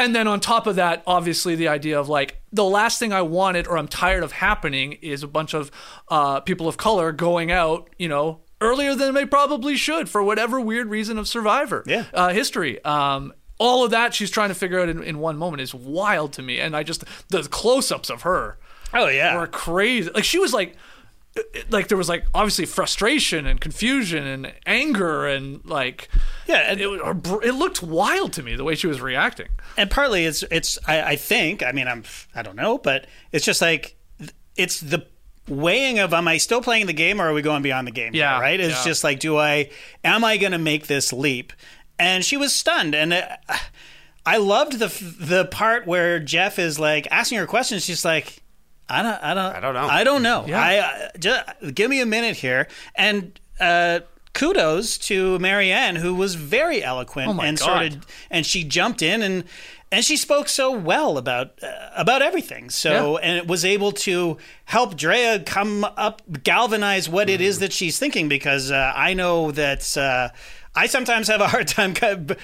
And 0.00 0.14
then 0.14 0.26
on 0.26 0.40
top 0.40 0.66
of 0.66 0.76
that, 0.76 1.02
obviously 1.06 1.54
the 1.54 1.68
idea 1.68 2.00
of 2.00 2.08
like 2.08 2.40
the 2.52 2.64
last 2.64 2.98
thing 2.98 3.12
I 3.12 3.22
wanted 3.22 3.66
or 3.68 3.76
I'm 3.78 3.86
tired 3.86 4.22
of 4.24 4.32
happening 4.32 4.94
is 4.94 5.22
a 5.22 5.28
bunch 5.28 5.54
of 5.54 5.70
uh, 6.08 6.40
people 6.40 6.66
of 6.66 6.76
color 6.76 7.12
going 7.12 7.52
out, 7.52 7.90
you 7.98 8.08
know, 8.08 8.40
earlier 8.62 8.94
than 8.94 9.14
they 9.14 9.26
probably 9.26 9.76
should 9.76 10.08
for 10.08 10.22
whatever 10.22 10.60
weird 10.60 10.88
reason 10.88 11.18
of 11.18 11.28
Survivor 11.28 11.84
Yeah. 11.86 12.06
uh, 12.14 12.30
history. 12.30 12.82
Um, 12.84 13.32
all 13.58 13.84
of 13.84 13.90
that 13.90 14.14
she's 14.14 14.30
trying 14.30 14.48
to 14.48 14.54
figure 14.54 14.80
out 14.80 14.88
in, 14.88 15.02
in 15.02 15.18
one 15.18 15.36
moment 15.36 15.60
is 15.60 15.74
wild 15.74 16.32
to 16.32 16.42
me, 16.42 16.58
and 16.60 16.74
I 16.74 16.82
just 16.82 17.04
the 17.28 17.42
close-ups 17.42 18.08
of 18.10 18.22
her 18.22 18.58
Oh 18.94 19.06
yeah. 19.08 19.36
were 19.38 19.46
crazy. 19.46 20.10
Like 20.10 20.24
she 20.24 20.38
was 20.38 20.52
like. 20.54 20.76
Like 21.70 21.86
there 21.88 21.96
was 21.96 22.08
like 22.08 22.26
obviously 22.34 22.66
frustration 22.66 23.46
and 23.46 23.60
confusion 23.60 24.26
and 24.26 24.52
anger 24.66 25.26
and 25.26 25.64
like 25.64 26.08
Yeah, 26.48 26.72
and- 26.72 26.80
it, 26.80 26.88
it 27.44 27.52
looked 27.52 27.82
wild 27.82 28.32
to 28.34 28.42
me 28.42 28.56
the 28.56 28.64
way 28.64 28.74
she 28.74 28.88
was 28.88 29.00
reacting. 29.00 29.48
and 29.76 29.88
partly 29.90 30.24
it's 30.26 30.42
it's 30.50 30.78
I, 30.88 31.02
I 31.12 31.16
think 31.16 31.62
I 31.62 31.70
mean 31.72 31.86
I'm 31.86 32.02
I 32.34 32.42
don't 32.42 32.56
know, 32.56 32.78
but 32.78 33.06
it's 33.30 33.44
just 33.44 33.62
like 33.62 33.96
it's 34.56 34.80
the 34.80 35.06
weighing 35.48 36.00
of 36.00 36.12
am 36.12 36.26
I 36.28 36.36
still 36.38 36.60
playing 36.62 36.86
the 36.86 36.92
game 36.92 37.20
or 37.20 37.28
are 37.28 37.32
we 37.32 37.42
going 37.42 37.62
beyond 37.62 37.86
the 37.86 37.92
game? 37.92 38.12
Yeah, 38.14 38.40
right. 38.40 38.58
It's 38.58 38.78
yeah. 38.78 38.84
just 38.90 39.04
like 39.04 39.20
do 39.20 39.38
I 39.38 39.70
am 40.02 40.24
I 40.24 40.36
going 40.36 40.52
to 40.52 40.58
make 40.58 40.88
this 40.88 41.12
leap? 41.12 41.52
And 41.98 42.24
she 42.24 42.36
was 42.38 42.54
stunned, 42.54 42.94
and 42.94 43.12
uh, 43.12 43.26
I 44.26 44.38
loved 44.38 44.78
the 44.78 44.88
the 45.20 45.44
part 45.44 45.86
where 45.86 46.18
Jeff 46.18 46.58
is 46.58 46.80
like 46.80 47.06
asking 47.10 47.38
her 47.38 47.46
questions. 47.46 47.84
She's 47.84 48.04
like. 48.04 48.42
I 48.90 49.02
don't. 49.02 49.22
I 49.22 49.34
don't. 49.34 49.54
I 49.56 49.60
don't 49.60 49.74
know. 49.74 49.88
I 49.88 50.04
don't 50.04 50.22
know. 50.22 50.44
Yeah. 50.46 50.60
I 50.62 50.78
uh, 50.78 51.08
just 51.18 51.74
give 51.74 51.88
me 51.90 52.00
a 52.00 52.06
minute 52.06 52.36
here. 52.36 52.66
And 52.94 53.38
uh, 53.60 54.00
kudos 54.32 54.98
to 54.98 55.38
Maryanne, 55.38 55.96
who 55.98 56.14
was 56.14 56.34
very 56.34 56.82
eloquent 56.82 57.28
Oh 57.28 57.40
and 57.40 57.56
God. 57.58 57.62
started 57.64 58.06
and 58.30 58.44
she 58.44 58.64
jumped 58.64 59.02
in 59.02 59.22
and 59.22 59.44
and 59.92 60.04
she 60.04 60.16
spoke 60.16 60.48
so 60.48 60.70
well 60.70 61.18
about 61.18 61.58
uh, 61.62 61.90
about 61.96 62.22
everything. 62.22 62.70
So 62.70 63.18
Yeah. 63.18 63.24
and 63.28 63.36
it 63.38 63.46
was 63.46 63.64
able 63.64 63.92
to 63.92 64.38
help 64.66 64.96
Drea 64.96 65.40
come 65.40 65.84
up, 65.84 66.22
galvanize 66.44 67.08
what 67.08 67.28
it 67.28 67.40
is 67.40 67.58
that 67.58 67.72
she's 67.72 67.98
thinking. 67.98 68.28
Because 68.28 68.70
uh, 68.70 68.92
I 68.94 69.14
know 69.14 69.50
that. 69.52 69.96
Uh, 69.96 70.28
I 70.74 70.86
sometimes 70.86 71.26
have 71.28 71.40
a 71.40 71.48
hard 71.48 71.66
time 71.68 71.94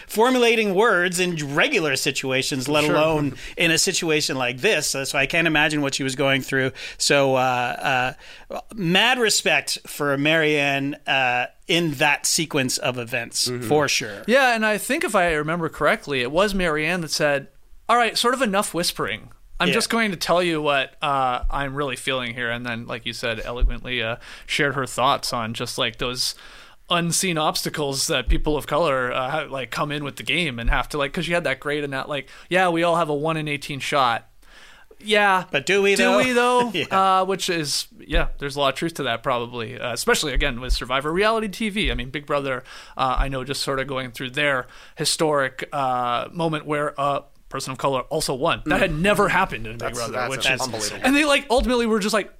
formulating 0.09 0.75
words 0.75 1.21
in 1.21 1.54
regular 1.54 1.95
situations, 1.97 2.68
let 2.68 2.85
alone 2.85 3.37
in 3.56 3.71
a 3.71 3.78
situation 3.78 4.37
like 4.37 4.59
this. 4.59 4.88
So 4.88 5.18
I 5.18 5.26
can't 5.26 5.47
imagine 5.47 5.80
what 5.80 5.95
she 5.95 6.02
was 6.02 6.16
going 6.16 6.42
through. 6.42 6.73
So, 6.99 7.37
uh, 7.37 8.14
uh, 8.50 8.61
mad 8.75 9.18
respect 9.18 9.78
for 9.87 10.16
Maryanne 10.16 10.97
uh, 11.06 11.47
in 11.68 11.92
that 11.92 12.26
sequence 12.26 12.78
of 12.78 12.99
events, 12.99 13.50
for 13.68 13.87
sure. 13.88 14.23
Yeah, 14.26 14.54
and 14.54 14.66
I 14.66 14.78
think 14.78 15.04
if 15.04 15.14
I 15.14 15.33
remember 15.35 15.68
correctly, 15.68 16.21
it 16.23 16.33
was 16.33 16.52
Maryanne 16.54 17.02
that 17.02 17.11
said, 17.12 17.49
"All 17.88 17.97
right, 17.97 18.18
sort 18.18 18.35
of 18.35 18.42
enough 18.42 18.75
whispering. 18.75 19.30
I'm 19.59 19.68
Yeah. 19.68 19.75
just 19.75 19.88
going 19.88 20.11
to 20.11 20.16
tell 20.16 20.42
you 20.42 20.61
what 20.61 20.97
uh, 21.00 21.45
I'm 21.50 21.75
really 21.75 21.97
feeling 21.97 22.34
here." 22.34 22.50
And 22.50 22.67
then, 22.67 22.86
like 22.86 23.06
you 23.06 23.12
said, 23.12 23.41
eloquently 23.45 24.02
uh, 24.02 24.17
shared 24.47 24.75
her 24.75 24.86
thoughts 24.86 25.32
on 25.32 25.54
just 25.54 25.78
like 25.78 25.99
those 25.99 26.34
unseen 26.88 27.36
obstacles 27.38 28.06
that 28.06 28.28
people 28.28 28.56
of 28.56 28.66
color 28.66 29.12
uh, 29.12 29.30
ha- 29.30 29.46
like 29.50 29.70
come 29.70 29.90
in 29.90 30.04
with 30.04 30.16
the 30.16 30.22
game 30.22 30.58
and 30.58 30.70
have 30.70 30.88
to 30.88 30.96
like 30.99 31.10
because 31.12 31.26
you 31.26 31.34
had 31.34 31.44
that 31.44 31.58
great 31.58 31.82
and 31.82 31.92
that 31.92 32.08
like 32.08 32.28
yeah 32.49 32.68
we 32.68 32.82
all 32.84 32.96
have 32.96 33.08
a 33.08 33.14
one 33.14 33.36
in 33.36 33.49
18 33.49 33.80
shot 33.80 34.28
yeah 35.00 35.44
But 35.50 35.66
do 35.66 35.82
we, 35.82 35.94
do 35.94 36.04
though? 36.04 36.16
we 36.18 36.32
though 36.32 36.70
Yeah. 36.75 37.20
uh, 37.20 37.25
which 37.25 37.50
is 37.50 37.88
yeah 37.99 38.28
there's 38.38 38.56
a 38.56 38.60
lot 38.60 38.72
of 38.72 38.78
truth 38.78 38.94
to 38.94 39.02
that 39.02 39.22
probably 39.22 39.78
uh, 39.78 39.92
especially 39.92 40.32
again 40.32 40.60
with 40.60 40.72
survivor 40.72 41.12
reality 41.12 41.49
tv 41.49 41.90
i 41.90 41.94
mean 41.94 42.10
big 42.10 42.25
brother 42.25 42.62
uh, 42.96 43.16
i 43.18 43.28
know 43.28 43.42
just 43.44 43.62
sort 43.62 43.78
of 43.80 43.86
going 43.88 44.10
through 44.12 44.30
their 44.30 44.66
historic 44.96 45.68
uh, 45.72 46.28
moment 46.32 46.66
where 46.66 46.94
a 46.96 47.22
person 47.49 47.72
of 47.72 47.78
color 47.78 48.00
also 48.02 48.34
won 48.34 48.62
that 48.66 48.80
had 48.80 48.92
never 48.94 49.28
happened 49.28 49.66
in 49.66 49.72
big 49.72 49.80
That's- 49.80 49.96
brother 49.99 50.12
that's 50.12 50.30
which 50.30 50.49
is 50.50 50.60
unbelievable. 50.60 51.00
and 51.04 51.14
they 51.16 51.25
like 51.25 51.46
ultimately 51.50 51.86
were 51.86 51.99
just 52.00 52.12
like 52.14 52.32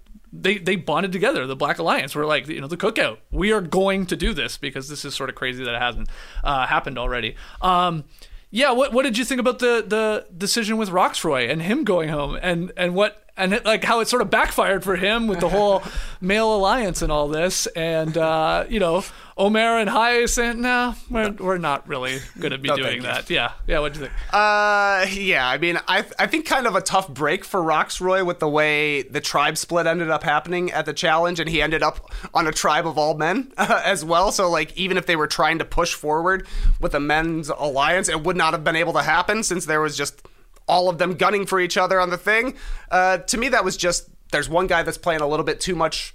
they 0.43 0.59
they 0.59 0.77
bonded 0.77 1.13
together. 1.13 1.47
The 1.47 1.57
Black 1.57 1.79
Alliance 1.79 2.15
were 2.15 2.27
like 2.27 2.47
you 2.49 2.61
know 2.61 2.69
the 2.69 2.77
cookout. 2.77 3.19
We 3.31 3.53
are 3.53 3.61
going 3.61 4.07
to 4.07 4.17
do 4.17 4.33
this 4.33 4.57
because 4.57 4.89
this 4.89 5.05
is 5.05 5.15
sort 5.15 5.31
of 5.31 5.37
crazy 5.37 5.65
that 5.65 5.75
it 5.75 5.81
hasn't 5.81 6.09
uh, 6.45 6.67
happened 6.67 6.99
already. 6.99 7.37
Um, 7.61 8.05
yeah, 8.51 8.71
what 8.71 8.93
what 8.93 9.03
did 9.03 9.19
you 9.19 9.25
think 9.25 9.41
about 9.41 9.59
the 9.59 9.85
the 9.87 10.27
decision 10.37 10.77
with 10.77 10.91
Roxroy 10.91 11.49
and 11.51 11.63
him 11.63 11.85
going 11.85 12.09
home 12.09 12.39
and 12.41 12.73
and 12.77 12.95
what 12.95 13.27
and 13.37 13.53
it, 13.53 13.65
like 13.65 13.85
how 13.85 14.01
it 14.01 14.09
sort 14.09 14.23
of 14.23 14.31
backfired 14.31 14.83
for 14.83 14.97
him 14.97 15.27
with 15.27 15.41
the 15.41 15.49
whole 15.49 15.83
male 16.21 16.55
alliance 16.55 17.03
and 17.03 17.13
all 17.13 17.29
this 17.29 17.67
and 17.69 18.17
uh, 18.17 18.65
you 18.69 18.81
know 18.81 19.05
Omar 19.39 19.79
and 19.81 19.91
Hyacinth. 19.91 20.59
no 20.59 20.95
we're, 21.11 21.31
we're 21.33 21.59
not 21.59 21.87
really 21.87 22.21
going 22.39 22.53
to 22.53 22.59
be 22.59 22.69
No, 22.71 22.77
doing 22.77 23.03
that. 23.03 23.29
Yeah, 23.29 23.53
yeah. 23.67 23.81
What 23.81 23.93
do 23.93 24.01
you 24.01 24.07
think? 24.07 24.19
Uh, 24.33 25.05
yeah. 25.13 25.47
I 25.47 25.59
mean, 25.59 25.79
I 25.87 26.07
I 26.19 26.27
think 26.27 26.47
kind 26.47 26.67
of 26.67 26.75
a 26.75 26.81
tough 26.81 27.09
break 27.09 27.45
for 27.45 27.63
Roxroy 27.63 28.25
with 28.25 28.39
the 28.39 28.49
way 28.49 29.03
the 29.03 29.21
tribe 29.21 29.59
split 29.59 29.87
ended 29.87 30.09
up 30.09 30.23
happening 30.23 30.71
at 30.71 30.87
the 30.87 30.95
challenge, 30.95 31.39
and 31.39 31.51
he 31.51 31.61
ended 31.61 31.83
up 31.83 32.11
on 32.33 32.47
a 32.47 32.53
tribe 32.53 32.87
of 32.87 32.97
all 32.97 33.15
men 33.15 33.53
uh, 33.59 33.83
as 33.85 34.03
well. 34.03 34.33
So 34.33 34.49
like, 34.49 34.75
even 34.75 34.97
if 34.97 35.05
they 35.05 35.17
were 35.17 35.27
trying 35.27 35.59
to 35.59 35.67
push 35.67 35.93
forward 35.93 36.47
with 36.81 36.95
a 36.95 37.01
men's 37.01 37.51
alliance, 37.51 38.09
it 38.09 38.23
would 38.23 38.39
not 38.39 38.55
have 38.55 38.65
been 38.65 38.77
able 38.77 38.95
to 38.95 39.03
happen 39.03 39.43
since 39.43 39.67
there 39.67 39.83
was 39.83 39.99
just 39.99 40.27
all 40.67 40.89
of 40.89 40.97
them 40.97 41.15
gunning 41.15 41.45
for 41.45 41.61
each 41.61 41.77
other 41.77 42.01
on 42.01 42.09
the 42.09 42.17
thing. 42.19 42.55
Uh, 42.91 43.19
to 43.19 43.37
me, 43.37 43.49
that 43.51 43.65
was 43.65 43.77
just 43.77 44.09
there's 44.33 44.49
one 44.49 44.67
guy 44.67 44.83
that's 44.83 44.99
playing 44.99 45.21
a 45.21 45.27
little 45.29 45.45
bit 45.45 45.61
too 45.61 45.75
much, 45.75 46.15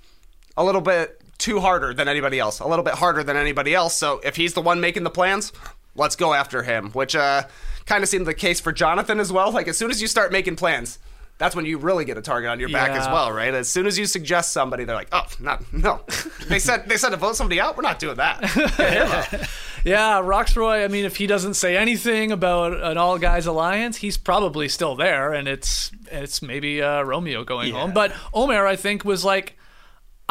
a 0.57 0.63
little 0.63 0.81
bit 0.81 1.20
too 1.41 1.59
harder 1.59 1.93
than 1.93 2.07
anybody 2.07 2.39
else, 2.39 2.59
a 2.59 2.67
little 2.67 2.85
bit 2.85 2.93
harder 2.93 3.23
than 3.23 3.35
anybody 3.35 3.75
else. 3.75 3.95
So 3.95 4.21
if 4.23 4.35
he's 4.35 4.53
the 4.53 4.61
one 4.61 4.79
making 4.79 5.03
the 5.03 5.09
plans, 5.09 5.51
let's 5.95 6.15
go 6.15 6.33
after 6.33 6.63
him. 6.63 6.91
Which 6.91 7.15
uh, 7.15 7.43
kind 7.85 8.03
of 8.03 8.09
seemed 8.09 8.27
the 8.27 8.33
case 8.33 8.59
for 8.59 8.71
Jonathan 8.71 9.19
as 9.19 9.31
well. 9.31 9.51
Like 9.51 9.67
as 9.67 9.77
soon 9.77 9.91
as 9.91 10.01
you 10.01 10.07
start 10.07 10.31
making 10.31 10.55
plans. 10.55 10.99
That's 11.37 11.55
when 11.55 11.65
you 11.65 11.79
really 11.79 12.05
get 12.05 12.19
a 12.19 12.21
target 12.21 12.51
on 12.51 12.59
your 12.59 12.69
back 12.69 12.91
as 12.91 13.07
well, 13.07 13.31
right? 13.31 13.51
As 13.51 13.67
soon 13.67 13.87
as 13.87 13.97
you 13.97 14.05
suggest 14.05 14.51
somebody, 14.51 14.83
they're 14.83 14.95
like, 14.95 15.07
"Oh, 15.11 15.25
not 15.39 15.63
no." 15.73 16.01
they 16.47 16.59
said 16.59 16.87
they 16.87 16.97
said 16.97 17.09
to 17.09 17.17
vote 17.17 17.35
somebody 17.35 17.59
out. 17.59 17.75
We're 17.75 17.81
not 17.81 17.97
doing 17.97 18.17
that. 18.17 18.43
Out. 19.33 19.49
Yeah, 19.83 20.19
Roxroy, 20.19 20.83
I 20.83 20.87
mean, 20.87 21.05
if 21.05 21.15
he 21.15 21.25
doesn't 21.25 21.55
say 21.55 21.75
anything 21.75 22.31
about 22.31 22.79
an 22.79 22.99
all 22.99 23.17
guys 23.17 23.47
alliance, 23.47 23.97
he's 23.97 24.17
probably 24.17 24.69
still 24.69 24.95
there, 24.95 25.33
and 25.33 25.47
it's 25.47 25.91
it's 26.11 26.43
maybe 26.43 26.81
uh, 26.81 27.01
Romeo 27.01 27.43
going 27.43 27.73
home. 27.73 27.91
But 27.91 28.13
Omar, 28.33 28.67
I 28.67 28.75
think, 28.75 29.03
was 29.03 29.25
like, 29.25 29.57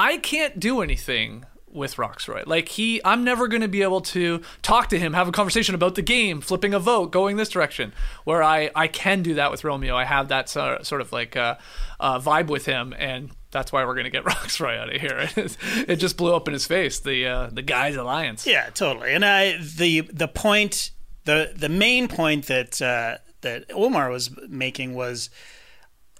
I 0.00 0.16
can't 0.16 0.58
do 0.58 0.80
anything 0.80 1.44
with 1.70 1.96
Roxroy. 1.98 2.44
Like 2.46 2.70
he, 2.70 3.02
I'm 3.04 3.22
never 3.22 3.48
going 3.48 3.60
to 3.60 3.68
be 3.68 3.82
able 3.82 4.00
to 4.00 4.40
talk 4.62 4.88
to 4.88 4.98
him, 4.98 5.12
have 5.12 5.28
a 5.28 5.32
conversation 5.32 5.74
about 5.74 5.94
the 5.94 6.00
game, 6.00 6.40
flipping 6.40 6.72
a 6.72 6.78
vote, 6.78 7.12
going 7.12 7.36
this 7.36 7.50
direction. 7.50 7.92
Where 8.24 8.42
I 8.42 8.70
I 8.74 8.88
can 8.88 9.22
do 9.22 9.34
that 9.34 9.50
with 9.50 9.62
Romeo. 9.62 9.94
I 9.94 10.04
have 10.04 10.28
that 10.28 10.48
sort 10.48 10.86
sort 10.86 11.02
of 11.02 11.12
like 11.12 11.36
uh, 11.36 11.56
uh, 12.00 12.18
vibe 12.18 12.46
with 12.46 12.64
him, 12.64 12.94
and 12.98 13.30
that's 13.50 13.72
why 13.72 13.84
we're 13.84 13.92
going 13.92 14.04
to 14.04 14.10
get 14.10 14.24
Roxroy 14.24 14.78
out 14.78 14.94
of 14.94 14.98
here. 15.02 15.28
it 15.36 15.96
just 15.96 16.16
blew 16.16 16.34
up 16.34 16.48
in 16.48 16.54
his 16.54 16.66
face. 16.66 16.98
The 17.00 17.26
uh, 17.26 17.50
the 17.52 17.62
guys 17.62 17.94
alliance. 17.94 18.46
Yeah, 18.46 18.70
totally. 18.70 19.12
And 19.12 19.22
I 19.22 19.58
the 19.58 20.00
the 20.00 20.28
point 20.28 20.92
the 21.24 21.52
the 21.54 21.68
main 21.68 22.08
point 22.08 22.46
that 22.46 22.80
uh, 22.80 23.18
that 23.42 23.66
Omar 23.70 24.08
was 24.08 24.30
making 24.48 24.94
was 24.94 25.28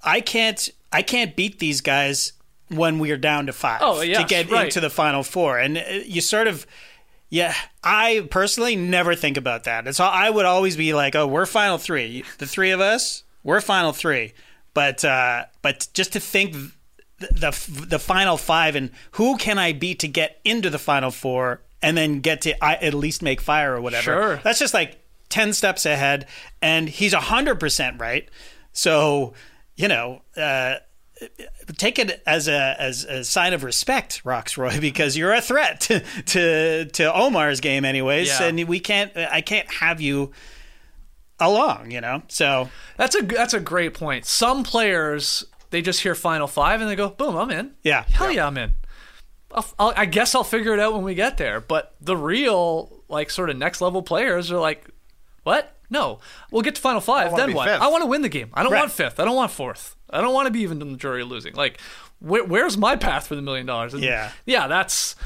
I 0.04 0.20
can't 0.20 0.68
I 0.92 1.00
can't 1.00 1.34
beat 1.34 1.60
these 1.60 1.80
guys 1.80 2.34
when 2.70 2.98
we 2.98 3.10
are 3.10 3.16
down 3.16 3.46
to 3.46 3.52
five 3.52 3.80
Oh, 3.82 4.02
to 4.02 4.24
get 4.24 4.50
right. 4.50 4.64
into 4.66 4.80
the 4.80 4.90
final 4.90 5.22
four, 5.22 5.58
and 5.58 5.78
uh, 5.78 5.82
you 6.04 6.20
sort 6.20 6.46
of. 6.46 6.66
Yeah, 7.32 7.54
I 7.84 8.26
personally 8.28 8.74
never 8.74 9.14
think 9.14 9.36
about 9.36 9.62
that. 9.64 9.86
It's 9.86 10.00
all, 10.00 10.10
I 10.10 10.30
would 10.30 10.46
always 10.46 10.76
be 10.76 10.94
like, 10.94 11.14
"Oh, 11.14 11.28
we're 11.28 11.46
final 11.46 11.78
three. 11.78 12.24
The 12.38 12.46
three 12.46 12.72
of 12.72 12.80
us, 12.80 13.22
we're 13.44 13.60
final 13.60 13.92
three. 13.92 14.32
But 14.74 15.04
uh, 15.04 15.44
but 15.62 15.86
just 15.94 16.12
to 16.14 16.20
think 16.20 16.54
the, 17.18 17.28
the 17.30 17.84
the 17.86 17.98
final 18.00 18.36
five 18.36 18.74
and 18.74 18.90
who 19.12 19.36
can 19.36 19.58
I 19.58 19.72
beat 19.72 20.00
to 20.00 20.08
get 20.08 20.40
into 20.44 20.70
the 20.70 20.78
final 20.78 21.10
four 21.12 21.60
and 21.82 21.96
then 21.96 22.18
get 22.20 22.42
to 22.42 22.64
I, 22.64 22.74
at 22.76 22.94
least 22.94 23.22
make 23.22 23.40
fire 23.40 23.76
or 23.76 23.80
whatever. 23.80 24.02
Sure. 24.02 24.36
That's 24.42 24.58
just 24.58 24.74
like 24.74 24.98
10 25.28 25.52
steps 25.52 25.86
ahead 25.86 26.26
and 26.60 26.88
he's 26.88 27.14
100% 27.14 28.00
right. 28.00 28.28
So, 28.72 29.34
you 29.76 29.88
know, 29.88 30.22
uh, 30.36 30.74
take 31.76 31.98
it 31.98 32.22
as 32.26 32.48
a 32.48 32.76
as 32.78 33.04
a 33.04 33.24
sign 33.24 33.52
of 33.52 33.64
respect, 33.64 34.22
Roxroy, 34.24 34.80
because 34.80 35.16
you're 35.16 35.32
a 35.34 35.40
threat 35.40 35.80
to 35.82 36.00
to, 36.26 36.84
to 36.86 37.14
Omar's 37.14 37.60
game, 37.60 37.84
anyways, 37.84 38.28
Yeah. 38.28 38.44
and 38.46 38.68
we 38.68 38.80
can't. 38.80 39.16
I 39.16 39.40
can't 39.40 39.70
have 39.72 40.00
you 40.00 40.32
along, 41.38 41.90
you 41.90 42.00
know. 42.00 42.22
So 42.28 42.68
That's 42.96 43.16
a 43.16 43.22
that's 43.22 43.54
a 43.54 43.60
great 43.60 43.94
point. 43.94 44.26
Some 44.26 44.62
players 44.62 45.44
they 45.70 45.82
just 45.82 46.00
hear 46.00 46.14
Final 46.14 46.46
Five 46.46 46.80
and 46.80 46.90
they 46.90 46.96
go, 46.96 47.08
"Boom, 47.10 47.36
I'm 47.36 47.50
in." 47.50 47.72
Yeah. 47.82 48.04
hell 48.10 48.30
yeah, 48.32 48.46
I'm 48.46 48.58
in. 48.58 48.74
I'll, 49.52 49.66
I'll, 49.78 49.92
I 49.96 50.04
guess 50.04 50.34
I'll 50.34 50.44
figure 50.44 50.72
it 50.74 50.80
out 50.80 50.92
when 50.94 51.02
we 51.02 51.14
get 51.14 51.36
there. 51.36 51.60
But 51.60 51.94
the 52.00 52.16
real 52.16 53.02
like 53.08 53.30
sort 53.30 53.50
of 53.50 53.56
next 53.56 53.80
level 53.80 54.02
players 54.02 54.50
are 54.52 54.58
like, 54.60 54.86
"What? 55.44 55.76
No, 55.92 56.20
we'll 56.52 56.62
get 56.62 56.76
to 56.76 56.80
Final 56.80 57.00
Five. 57.00 57.34
Then 57.36 57.52
what? 57.54 57.68
fifth." 57.68 57.80
I 57.82 57.88
want 57.88 58.02
to 58.02 58.06
win 58.06 58.22
the 58.22 58.28
game. 58.28 58.50
I 58.54 58.62
don't 58.62 58.72
Right. 58.72 58.80
want 58.80 58.92
fifth. 58.92 59.18
I 59.18 59.24
don't 59.24 59.34
want 59.36 59.50
fourth. 59.50 59.96
I 60.12 60.20
don't 60.20 60.34
want 60.34 60.46
to 60.46 60.52
be 60.52 60.60
even 60.60 60.80
in 60.82 60.92
the 60.92 60.98
jury 60.98 61.22
of 61.22 61.28
losing. 61.28 61.54
Like, 61.54 61.80
where, 62.20 62.44
where's 62.44 62.76
my 62.76 62.96
path 62.96 63.26
for 63.26 63.34
the 63.34 63.42
million 63.42 63.66
dollars? 63.66 63.94
And 63.94 64.02
Yeah. 64.02 64.32
yeah. 64.46 64.66
That's 64.66 65.16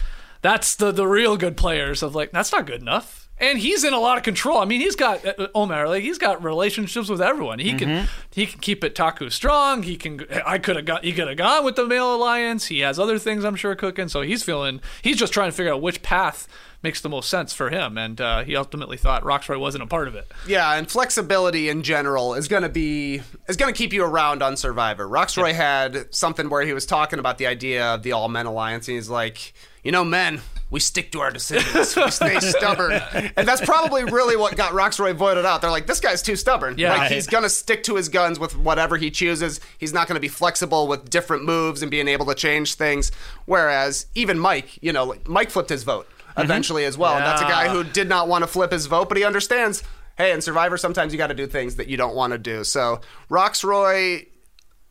that's 0.42 0.74
the 0.76 0.92
the 0.92 1.06
real 1.06 1.36
good 1.36 1.56
players 1.56 2.02
of 2.02 2.14
like 2.14 2.30
that's 2.32 2.52
not 2.52 2.66
good 2.66 2.80
enough. 2.82 3.23
And 3.38 3.58
he's 3.58 3.82
in 3.82 3.92
a 3.92 3.98
lot 3.98 4.16
of 4.16 4.22
control. 4.22 4.58
I 4.58 4.64
mean, 4.64 4.80
he's 4.80 4.94
got 4.94 5.24
uh, 5.26 5.48
Omar. 5.54 5.88
Like 5.88 6.04
he's 6.04 6.18
got 6.18 6.42
relationships 6.44 7.08
with 7.08 7.20
everyone. 7.20 7.58
He 7.58 7.74
can 7.74 8.08
he 8.30 8.46
can 8.46 8.60
keep 8.60 8.84
it 8.84 8.94
Taku 8.94 9.28
strong. 9.28 9.82
He 9.82 9.96
can. 9.96 10.24
I 10.46 10.58
could 10.58 10.76
have 10.76 10.84
got. 10.84 11.04
He 11.04 11.12
could 11.12 11.26
have 11.26 11.36
gone 11.36 11.64
with 11.64 11.74
the 11.74 11.84
male 11.86 12.14
alliance. 12.14 12.66
He 12.66 12.80
has 12.80 12.98
other 12.98 13.18
things 13.18 13.44
I'm 13.44 13.56
sure 13.56 13.74
cooking. 13.74 14.08
So 14.08 14.20
he's 14.20 14.44
feeling. 14.44 14.80
He's 15.02 15.16
just 15.16 15.32
trying 15.32 15.50
to 15.50 15.56
figure 15.56 15.72
out 15.72 15.82
which 15.82 16.00
path 16.02 16.46
makes 16.84 17.00
the 17.00 17.08
most 17.08 17.28
sense 17.28 17.52
for 17.52 17.70
him. 17.70 17.98
And 17.98 18.20
uh, 18.20 18.44
he 18.44 18.54
ultimately 18.54 18.98
thought 18.98 19.24
Roxroy 19.24 19.58
wasn't 19.58 19.82
a 19.82 19.86
part 19.86 20.06
of 20.06 20.14
it. 20.14 20.30
Yeah, 20.46 20.74
and 20.74 20.88
flexibility 20.88 21.68
in 21.70 21.82
general 21.82 22.34
is 22.34 22.46
going 22.46 22.62
to 22.62 22.68
be 22.68 23.22
is 23.48 23.56
going 23.56 23.72
to 23.72 23.76
keep 23.76 23.92
you 23.92 24.04
around 24.04 24.42
on 24.42 24.56
Survivor. 24.56 25.08
Roxroy 25.08 25.54
had 25.54 26.14
something 26.14 26.48
where 26.48 26.62
he 26.62 26.72
was 26.72 26.86
talking 26.86 27.18
about 27.18 27.38
the 27.38 27.48
idea 27.48 27.94
of 27.94 28.04
the 28.04 28.12
All 28.12 28.28
Men 28.28 28.46
Alliance, 28.46 28.86
and 28.86 28.96
he's 28.96 29.08
like, 29.08 29.54
you 29.82 29.90
know, 29.90 30.04
men, 30.04 30.40
we 30.70 30.80
stick 30.80 31.12
to 31.12 31.20
our 31.20 31.30
decisions, 31.30 31.94
we 31.94 32.10
stay 32.10 32.40
stubborn, 32.40 32.92
and 33.36 33.46
that's 33.46 33.64
probably 33.64 34.04
really 34.04 34.36
what 34.36 34.56
got 34.56 34.72
Roxroy 34.72 35.14
voted 35.14 35.44
out. 35.44 35.60
They're 35.60 35.70
like, 35.70 35.86
this 35.86 36.00
guy's 36.00 36.22
too 36.22 36.36
stubborn. 36.36 36.74
Yeah. 36.78 36.90
like 36.90 36.98
Right. 37.00 37.12
he's 37.12 37.26
going 37.26 37.44
to 37.44 37.50
stick 37.50 37.82
to 37.84 37.96
his 37.96 38.08
guns 38.08 38.38
with 38.38 38.56
whatever 38.56 38.96
he 38.96 39.10
chooses. 39.10 39.60
He's 39.78 39.92
not 39.92 40.08
going 40.08 40.16
to 40.16 40.20
be 40.20 40.28
flexible 40.28 40.88
with 40.88 41.10
different 41.10 41.44
moves 41.44 41.82
and 41.82 41.90
being 41.90 42.08
able 42.08 42.26
to 42.26 42.34
change 42.34 42.74
things. 42.74 43.12
Whereas 43.46 44.06
even 44.14 44.38
Mike, 44.38 44.82
you 44.82 44.92
know, 44.92 45.04
like, 45.04 45.28
Mike 45.28 45.50
flipped 45.50 45.70
his 45.70 45.82
vote 45.84 46.08
mm-hmm. 46.30 46.40
eventually 46.40 46.84
as 46.84 46.98
well, 46.98 47.14
and 47.14 47.24
that's 47.24 47.42
a 47.42 47.46
guy 47.46 47.68
who 47.68 47.84
did 47.84 48.08
not 48.08 48.28
want 48.28 48.42
to 48.42 48.48
flip 48.48 48.72
his 48.72 48.86
vote, 48.86 49.08
but 49.08 49.18
he 49.18 49.24
understands. 49.24 49.82
Hey, 50.16 50.32
in 50.32 50.40
Survivor, 50.40 50.76
sometimes 50.76 51.12
you 51.12 51.18
got 51.18 51.26
to 51.26 51.34
do 51.34 51.46
things 51.46 51.74
that 51.74 51.88
you 51.88 51.96
don't 51.96 52.14
want 52.14 52.32
to 52.32 52.38
do. 52.38 52.62
So 52.62 53.00
Roxroy, 53.28 54.26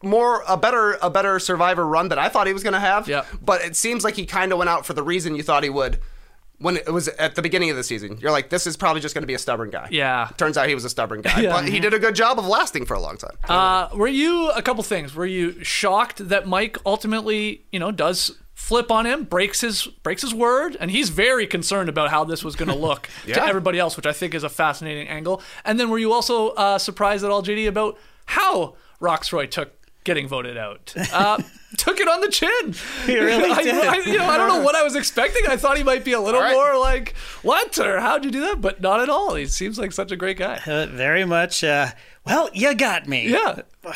more 0.03 0.43
a 0.47 0.57
better 0.57 0.97
a 1.01 1.09
better 1.09 1.39
Survivor 1.39 1.85
run 1.87 2.09
that 2.09 2.19
I 2.19 2.29
thought 2.29 2.47
he 2.47 2.53
was 2.53 2.63
going 2.63 2.73
to 2.73 2.79
have. 2.79 3.09
But 3.41 3.61
it 3.61 3.75
seems 3.75 4.03
like 4.03 4.15
he 4.15 4.25
kind 4.25 4.51
of 4.51 4.57
went 4.57 4.69
out 4.69 4.85
for 4.85 4.93
the 4.93 5.03
reason 5.03 5.35
you 5.35 5.43
thought 5.43 5.63
he 5.63 5.69
would 5.69 5.99
when 6.59 6.77
it 6.77 6.93
was 6.93 7.07
at 7.09 7.35
the 7.35 7.41
beginning 7.41 7.69
of 7.71 7.75
the 7.75 7.83
season. 7.83 8.17
You're 8.21 8.31
like, 8.31 8.49
this 8.49 8.65
is 8.67 8.77
probably 8.77 9.01
just 9.01 9.13
going 9.13 9.23
to 9.23 9.27
be 9.27 9.33
a 9.33 9.39
stubborn 9.39 9.69
guy. 9.69 9.87
Yeah. 9.91 10.29
Turns 10.37 10.57
out 10.57 10.69
he 10.69 10.75
was 10.75 10.85
a 10.85 10.89
stubborn 10.89 11.21
guy, 11.21 11.39
Yeah. 11.41 11.51
but 11.51 11.67
he 11.67 11.79
did 11.81 11.93
a 11.93 11.99
good 11.99 12.15
job 12.15 12.39
of 12.39 12.45
lasting 12.45 12.85
for 12.85 12.93
a 12.93 13.01
long 13.01 13.17
time. 13.17 13.35
Uh, 13.49 13.89
were 13.93 14.07
you 14.07 14.49
a 14.51 14.61
couple 14.61 14.81
things? 14.83 15.13
Were 15.13 15.25
you 15.25 15.61
shocked 15.63 16.29
that 16.29 16.47
Mike 16.47 16.77
ultimately, 16.85 17.65
you 17.71 17.79
know, 17.79 17.91
does 17.91 18.37
flip 18.53 18.91
on 18.91 19.05
him, 19.05 19.23
breaks 19.25 19.59
his 19.59 19.87
breaks 20.03 20.21
his 20.21 20.33
word, 20.33 20.77
and 20.79 20.89
he's 20.89 21.09
very 21.09 21.47
concerned 21.47 21.89
about 21.89 22.11
how 22.11 22.23
this 22.23 22.45
was 22.45 22.55
going 22.55 22.69
to 22.73 22.75
look 22.77 23.09
to 23.25 23.43
everybody 23.43 23.77
else, 23.79 23.97
which 23.97 24.05
I 24.05 24.13
think 24.13 24.33
is 24.33 24.43
a 24.43 24.49
fascinating 24.49 25.09
angle. 25.09 25.41
And 25.65 25.77
then 25.77 25.89
were 25.89 25.99
you 25.99 26.13
also 26.13 26.49
uh, 26.51 26.77
surprised 26.77 27.25
at 27.25 27.31
all, 27.31 27.43
JD, 27.43 27.67
about 27.67 27.97
how 28.27 28.75
Roxroy 29.01 29.47
took 29.47 29.73
getting 30.03 30.27
voted 30.27 30.57
out? 30.57 30.93
Uh, 31.11 31.41
took 31.77 31.99
it 31.99 32.07
on 32.07 32.21
the 32.21 32.29
chin. 32.29 32.75
He 33.05 33.17
really 33.17 33.51
I, 33.51 33.63
did. 33.63 33.75
I- 33.75 33.97
you 33.97 34.17
know, 34.17 34.25
I 34.25 34.37
don't 34.37 34.47
know 34.47 34.61
what 34.61 34.75
I 34.75 34.83
was 34.83 34.95
expecting. 34.95 35.43
I 35.47 35.57
thought 35.57 35.77
he 35.77 35.83
might 35.83 36.03
be 36.03 36.13
a 36.13 36.21
little 36.21 36.41
right. 36.41 36.53
more 36.53 36.77
like, 36.77 37.15
"What?" 37.41 37.77
or 37.79 37.99
"How'd 37.99 38.25
you 38.25 38.31
do 38.31 38.41
that?" 38.41 38.61
But 38.61 38.81
not 38.81 38.99
at 39.01 39.09
all. 39.09 39.35
He 39.35 39.45
seems 39.47 39.77
like 39.79 39.91
such 39.91 40.11
a 40.11 40.15
great 40.15 40.37
guy. 40.37 40.59
uh, 40.65 40.85
very 40.87 41.25
much. 41.25 41.63
Uh, 41.63 41.91
well, 42.25 42.49
you 42.53 42.73
got 42.75 43.07
me. 43.07 43.29
Yeah. 43.29 43.61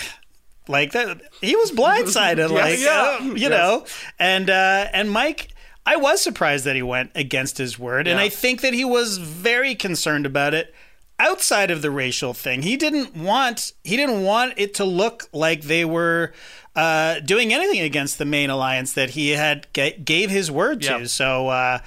like 0.68 0.92
that 0.92 1.22
he 1.40 1.56
was 1.56 1.72
blindsided 1.72 2.50
like 2.52 2.78
yeah. 2.78 3.20
uh, 3.22 3.24
you 3.36 3.48
know 3.48 3.86
and 4.20 4.50
uh 4.50 4.86
and 4.92 5.10
mike 5.10 5.48
i 5.86 5.96
was 5.96 6.22
surprised 6.22 6.66
that 6.66 6.76
he 6.76 6.82
went 6.82 7.10
against 7.16 7.58
his 7.58 7.80
word 7.80 8.06
and 8.06 8.20
i 8.20 8.28
think 8.28 8.60
that 8.60 8.74
he 8.74 8.84
was 8.84 9.18
very 9.18 9.74
concerned 9.76 10.26
about 10.26 10.54
it 10.54 10.76
outside 11.20 11.72
of 11.72 11.82
the 11.82 11.90
racial 11.90 12.34
thing 12.34 12.62
he 12.62 12.78
didn't 12.78 13.16
want 13.16 13.72
he 13.84 13.98
didn't 13.98 14.24
want 14.24 14.54
it 14.58 14.74
to 14.76 14.86
look 14.86 15.28
like 15.34 15.62
they 15.64 15.84
were 15.84 16.32
uh, 16.76 17.20
doing 17.22 17.52
anything 17.54 17.80
against 17.80 18.18
the 18.20 18.26
main 18.26 18.50
alliance 18.52 18.94
that 18.94 19.12
he 19.12 19.30
had 19.32 19.66
ga- 19.74 19.98
gave 19.98 20.30
his 20.30 20.52
word 20.52 20.82
to 20.84 21.00
Yep. 21.00 21.08
so 21.08 21.48
uh, 21.48 21.80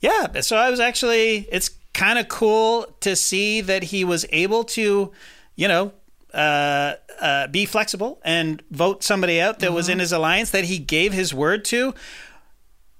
yeah 0.00 0.40
so 0.40 0.56
i 0.56 0.70
was 0.70 0.78
actually 0.78 1.48
it's 1.50 1.70
kind 1.94 2.18
of 2.18 2.28
cool 2.28 2.86
to 3.00 3.16
see 3.16 3.60
that 3.60 3.82
he 3.84 4.04
was 4.04 4.24
able 4.30 4.62
to 4.62 5.10
you 5.56 5.66
know 5.68 5.92
uh, 6.34 6.94
uh, 7.20 7.46
be 7.48 7.64
flexible 7.64 8.20
and 8.22 8.62
vote 8.70 9.02
somebody 9.02 9.40
out 9.40 9.60
that 9.60 9.72
was 9.72 9.88
in 9.88 9.98
his 9.98 10.12
alliance 10.12 10.50
that 10.50 10.64
he 10.64 10.78
gave 10.78 11.14
his 11.14 11.32
word 11.32 11.64
to. 11.64 11.94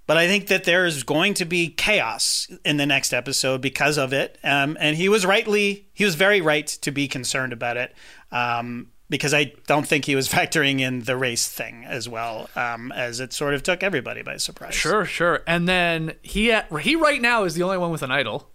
But 0.07 0.17
I 0.17 0.27
think 0.29 0.47
that 0.47 0.65
there 0.65 0.87
is 0.87 1.03
going 1.03 1.35
to 1.35 1.45
be 1.45 1.69
chaos 1.69 2.49
in 2.65 2.77
the 2.77 2.87
next 2.87 3.13
episode 3.13 3.61
because 3.61 3.99
of 3.99 4.13
it. 4.13 4.39
Um, 4.45 4.77
and 4.81 4.97
he 4.97 5.09
was 5.09 5.27
rightly, 5.27 5.89
he 5.93 6.05
was 6.05 6.15
very 6.15 6.41
right 6.41 6.67
to 6.67 6.91
be 6.93 7.09
concerned 7.09 7.53
about 7.53 7.77
it. 7.77 7.93
Um, 8.31 8.93
because 9.09 9.33
I 9.35 9.53
don't 9.67 9.87
think 9.87 10.05
he 10.05 10.15
was 10.17 10.29
factoring 10.33 10.81
in 10.81 11.03
the 11.03 11.17
race 11.17 11.49
thing 11.49 11.85
as 11.85 12.09
well, 12.09 12.49
um, 12.57 12.91
as 12.93 13.21
it 13.21 13.33
sort 13.33 13.55
of 13.55 13.63
took 13.63 13.83
everybody 13.83 14.23
by 14.23 14.37
surprise. 14.37 14.75
Sure, 14.75 15.05
sure. 15.05 15.43
And 15.47 15.69
then 15.69 16.15
he 16.23 16.57
he 16.81 16.97
right 16.97 17.21
now 17.23 17.45
is 17.45 17.55
the 17.55 17.63
only 17.63 17.79
one 17.79 17.91
with 17.91 18.03
an 18.03 18.11
idol. 18.11 18.51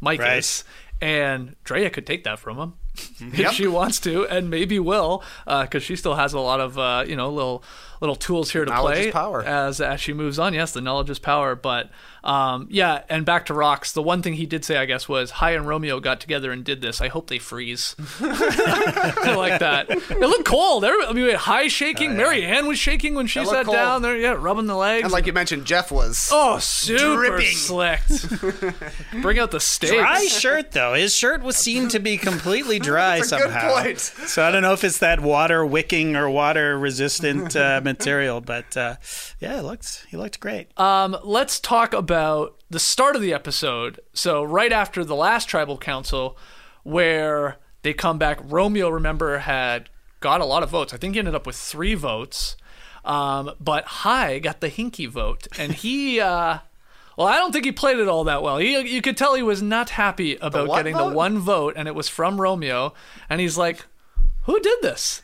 Mike 0.00 0.18
Right. 0.20 0.38
is, 0.38 0.64
and 1.00 1.54
Drea 1.62 1.88
could 1.90 2.06
take 2.06 2.24
that 2.24 2.40
from 2.40 2.58
him 2.58 2.72
if 3.32 3.38
Yep. 3.38 3.52
she 3.52 3.66
wants 3.68 4.00
to, 4.00 4.26
and 4.26 4.50
maybe 4.50 4.80
will, 4.80 5.22
because 5.46 5.84
she 5.84 5.94
still 5.94 6.16
has 6.16 6.32
a 6.32 6.40
lot 6.40 6.58
of 6.60 6.76
uh, 6.78 7.04
you 7.06 7.14
know 7.16 7.30
little 7.30 7.62
little 8.02 8.16
tools 8.16 8.50
here 8.50 8.64
to 8.66 8.70
Knowledge 8.70 8.94
play 8.96 9.06
is 9.08 9.12
power. 9.12 9.42
as 9.42 9.80
as 9.80 10.00
she 10.00 10.12
moves 10.12 10.38
on. 10.38 10.52
Yes, 10.52 10.72
the 10.72 10.80
knowledge 10.82 11.08
is 11.08 11.18
power. 11.20 11.54
But 11.54 11.88
um, 12.24 12.66
yeah, 12.70 13.02
and 13.08 13.24
back 13.24 13.46
to 13.46 13.54
rocks. 13.54 13.92
The 13.92 14.02
one 14.02 14.22
thing 14.22 14.34
he 14.34 14.44
did 14.44 14.64
say, 14.64 14.76
I 14.76 14.84
guess, 14.86 15.08
was 15.08 15.30
Hai 15.30 15.52
and 15.52 15.66
Romeo 15.66 16.00
got 16.00 16.20
together 16.20 16.50
and 16.52 16.64
did 16.64 16.80
this. 16.80 17.00
I 17.00 17.06
hope 17.08 17.28
they 17.28 17.38
freeze. 17.38 17.94
I 18.20 19.34
like 19.36 19.60
that. 19.60 19.88
It 19.90 20.18
looked 20.20 20.44
cold. 20.44 20.84
Everybody, 20.84 21.10
I 21.10 21.12
mean, 21.14 21.24
we 21.24 21.30
had 21.30 21.38
Hai 21.40 21.68
shaking. 21.68 22.10
Maryanne 22.16 22.66
was 22.66 22.78
shaking 22.78 23.14
when 23.14 23.26
she 23.26 23.44
sat 23.44 23.64
cold. 23.66 23.76
down 23.76 24.02
there. 24.02 24.16
Yeah, 24.16 24.36
rubbing 24.38 24.66
the 24.66 24.76
legs. 24.76 25.04
and 25.04 25.12
like 25.12 25.26
you 25.26 25.32
mentioned, 25.32 25.64
Jeff 25.64 25.90
was. 25.92 26.28
Oh, 26.32 26.58
super 26.58 27.28
Dripping. 27.28 27.46
slicked. 27.46 28.28
Bring 29.22 29.38
out 29.38 29.50
the 29.52 29.60
steaks. 29.60 29.92
Dry 29.92 30.24
shirt 30.26 30.72
though. 30.72 30.94
His 30.94 31.14
shirt 31.14 31.42
was 31.42 31.56
seemed 31.56 31.92
to 31.92 31.98
be 32.00 32.16
completely 32.16 32.78
dry 32.80 33.18
That's 33.18 33.32
a 33.32 33.36
good 33.36 33.42
somehow. 33.44 33.80
point. 33.82 33.98
So 34.00 34.44
I 34.44 34.50
don't 34.50 34.62
know 34.62 34.72
if 34.72 34.82
it's 34.84 34.98
that 34.98 35.20
water 35.20 35.64
wicking 35.64 36.16
or 36.16 36.28
water 36.28 36.78
resistant 36.78 37.54
uh, 37.56 37.80
material, 37.92 38.40
but 38.40 38.76
uh, 38.76 38.96
yeah, 39.40 39.58
it 39.58 39.62
looked 39.62 40.06
he 40.08 40.16
looked 40.16 40.40
great. 40.40 40.78
Um, 40.78 41.16
let's 41.22 41.60
talk 41.60 41.92
about 41.92 42.60
the 42.70 42.80
start 42.80 43.16
of 43.16 43.22
the 43.22 43.32
episode. 43.34 44.00
So 44.12 44.42
right 44.42 44.72
after 44.72 45.04
the 45.04 45.16
last 45.16 45.48
tribal 45.48 45.78
council, 45.78 46.36
where 46.82 47.58
they 47.82 47.92
come 47.92 48.18
back, 48.18 48.38
Romeo, 48.42 48.88
remember, 48.88 49.38
had 49.38 49.88
got 50.20 50.40
a 50.40 50.44
lot 50.44 50.62
of 50.62 50.70
votes. 50.70 50.94
I 50.94 50.96
think 50.96 51.14
he 51.14 51.18
ended 51.18 51.34
up 51.34 51.46
with 51.46 51.56
three 51.56 51.94
votes. 51.94 52.56
Um, 53.04 53.52
but 53.60 53.84
Hai 53.84 54.38
got 54.38 54.60
the 54.60 54.70
hinky 54.70 55.08
vote, 55.08 55.48
and 55.58 55.72
he. 55.72 56.20
Uh, 56.20 56.58
well, 57.16 57.26
I 57.26 57.36
don't 57.36 57.52
think 57.52 57.64
he 57.64 57.72
played 57.72 57.98
it 57.98 58.08
all 58.08 58.24
that 58.24 58.42
well. 58.42 58.58
He, 58.58 58.78
you 58.88 59.02
could 59.02 59.16
tell 59.16 59.34
he 59.34 59.42
was 59.42 59.60
not 59.60 59.90
happy 59.90 60.36
about 60.36 60.68
what 60.68 60.78
getting 60.78 60.94
vote? 60.94 61.10
the 61.10 61.16
one 61.16 61.38
vote, 61.38 61.74
and 61.76 61.86
it 61.88 61.94
was 61.94 62.08
from 62.08 62.40
Romeo. 62.40 62.94
And 63.28 63.40
he's 63.40 63.58
like, 63.58 63.84
"Who 64.42 64.58
did 64.60 64.78
this?" 64.82 65.22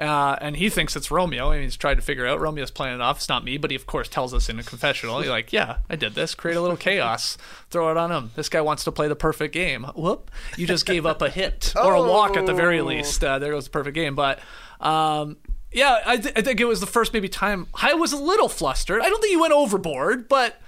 Uh, 0.00 0.34
and 0.40 0.56
he 0.56 0.70
thinks 0.70 0.96
it's 0.96 1.10
Romeo, 1.10 1.50
and 1.50 1.62
he's 1.62 1.76
tried 1.76 1.96
to 1.96 2.00
figure 2.02 2.26
out 2.26 2.40
Romeo's 2.40 2.70
playing 2.70 2.94
it 2.94 3.00
off. 3.02 3.18
It's 3.18 3.28
not 3.28 3.44
me, 3.44 3.58
but 3.58 3.70
he 3.70 3.74
of 3.76 3.86
course 3.86 4.08
tells 4.08 4.32
us 4.32 4.48
in 4.48 4.58
a 4.58 4.62
confessional. 4.62 5.20
He's 5.20 5.28
like, 5.28 5.52
"Yeah, 5.52 5.76
I 5.90 5.96
did 5.96 6.14
this. 6.14 6.34
Create 6.34 6.56
a 6.56 6.60
little 6.62 6.76
chaos. 6.88 7.36
Throw 7.68 7.90
it 7.90 7.96
on 7.98 8.10
him. 8.10 8.30
This 8.34 8.48
guy 8.48 8.62
wants 8.62 8.82
to 8.84 8.92
play 8.92 9.08
the 9.08 9.14
perfect 9.16 9.52
game. 9.52 9.84
Whoop! 9.94 10.30
You 10.56 10.66
just 10.66 10.86
gave 10.86 11.04
up 11.04 11.20
a 11.20 11.28
hit 11.28 11.74
or 11.82 11.92
a 11.94 12.02
walk 12.02 12.36
at 12.38 12.46
the 12.46 12.54
very 12.54 12.80
Oh. 12.80 12.84
least. 12.84 13.22
Uh, 13.22 13.38
there 13.38 13.52
goes 13.52 13.64
the 13.64 13.70
perfect 13.70 13.94
game. 13.94 14.14
But 14.14 14.38
um, 14.80 15.36
yeah, 15.72 15.98
I, 16.06 16.16
th- 16.16 16.34
I 16.34 16.40
think 16.42 16.60
it 16.60 16.64
was 16.64 16.80
the 16.80 16.86
first 16.86 17.12
maybe 17.12 17.28
time 17.28 17.66
I 17.74 17.92
was 17.94 18.12
a 18.12 18.16
little 18.16 18.48
flustered. 18.48 19.02
I 19.02 19.08
don't 19.10 19.20
think 19.20 19.30
he 19.32 19.36
went 19.40 19.52
overboard, 19.52 20.28
but 20.28 20.60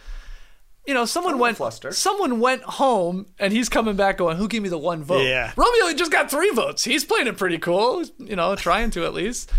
you 0.86 0.94
know, 0.94 1.04
someone 1.04 1.38
went 1.38 1.56
flustered. 1.56 1.94
someone 1.94 2.40
went 2.40 2.62
home 2.62 3.26
and 3.38 3.52
he's 3.52 3.68
coming 3.68 3.96
back 3.96 4.18
going, 4.18 4.36
"Who 4.36 4.48
gave 4.48 4.62
me 4.62 4.68
the 4.68 4.78
one 4.78 5.04
vote?" 5.04 5.22
Yeah. 5.22 5.52
Romeo 5.56 5.92
just 5.94 6.10
got 6.10 6.30
three 6.30 6.50
votes. 6.50 6.84
He's 6.84 7.04
playing 7.04 7.26
it 7.28 7.36
pretty 7.36 7.58
cool, 7.58 8.04
you 8.18 8.36
know, 8.36 8.56
trying 8.56 8.90
to 8.92 9.04
at 9.04 9.14
least. 9.14 9.50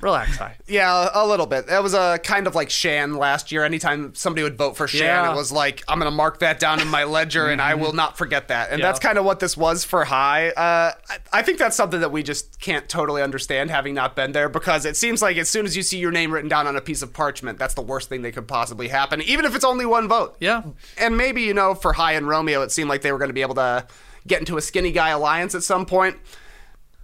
Relax, 0.00 0.36
Hai. 0.36 0.56
Yeah, 0.68 1.08
a 1.12 1.26
little 1.26 1.46
bit. 1.46 1.66
That 1.66 1.82
was 1.82 1.92
a 1.92 2.20
kind 2.22 2.46
of 2.46 2.54
like 2.54 2.70
Shan 2.70 3.14
last 3.16 3.50
year. 3.50 3.64
Anytime 3.64 4.14
somebody 4.14 4.44
would 4.44 4.56
vote 4.56 4.76
for 4.76 4.86
Shan, 4.86 5.00
Yeah. 5.02 5.32
it 5.32 5.34
was 5.34 5.50
like 5.50 5.82
I'm 5.88 5.98
going 5.98 6.08
to 6.10 6.14
mark 6.16 6.38
that 6.38 6.60
down 6.60 6.80
in 6.80 6.86
my 6.86 7.02
ledger, 7.02 7.48
and 7.48 7.60
I 7.60 7.74
will 7.74 7.92
not 7.92 8.16
forget 8.16 8.46
that. 8.48 8.70
And 8.70 8.78
Yeah. 8.78 8.86
that's 8.86 9.00
kind 9.00 9.18
of 9.18 9.24
what 9.24 9.40
this 9.40 9.56
was 9.56 9.82
for 9.84 10.04
Hai. 10.04 10.50
Uh, 10.50 10.92
I, 11.10 11.18
I 11.32 11.42
think 11.42 11.58
that's 11.58 11.74
something 11.76 11.98
that 11.98 12.12
we 12.12 12.22
just 12.22 12.60
can't 12.60 12.88
totally 12.88 13.22
understand, 13.22 13.70
having 13.70 13.92
not 13.92 14.14
been 14.14 14.30
there, 14.30 14.48
because 14.48 14.84
it 14.84 14.96
seems 14.96 15.20
like 15.20 15.36
as 15.36 15.48
soon 15.48 15.66
as 15.66 15.76
you 15.76 15.82
see 15.82 15.98
your 15.98 16.12
name 16.12 16.32
written 16.32 16.48
down 16.48 16.68
on 16.68 16.76
a 16.76 16.80
piece 16.80 17.02
of 17.02 17.12
parchment, 17.12 17.58
that's 17.58 17.74
the 17.74 17.82
worst 17.82 18.08
thing 18.08 18.22
that 18.22 18.32
could 18.32 18.46
possibly 18.46 18.86
happen, 18.88 19.20
even 19.22 19.44
if 19.44 19.56
it's 19.56 19.64
only 19.64 19.84
one 19.84 20.06
vote. 20.06 20.36
Yeah. 20.38 20.62
And 20.96 21.16
maybe 21.16 21.42
you 21.42 21.54
know, 21.54 21.74
for 21.74 21.94
Hai 21.94 22.12
and 22.12 22.28
Romeo, 22.28 22.62
it 22.62 22.70
seemed 22.70 22.88
like 22.88 23.02
they 23.02 23.10
were 23.10 23.18
going 23.18 23.30
to 23.30 23.34
be 23.34 23.42
able 23.42 23.56
to 23.56 23.84
get 24.28 24.38
into 24.38 24.56
a 24.58 24.60
skinny 24.62 24.92
guy 24.92 25.08
alliance 25.08 25.56
at 25.56 25.62
some 25.64 25.86
point 25.86 26.18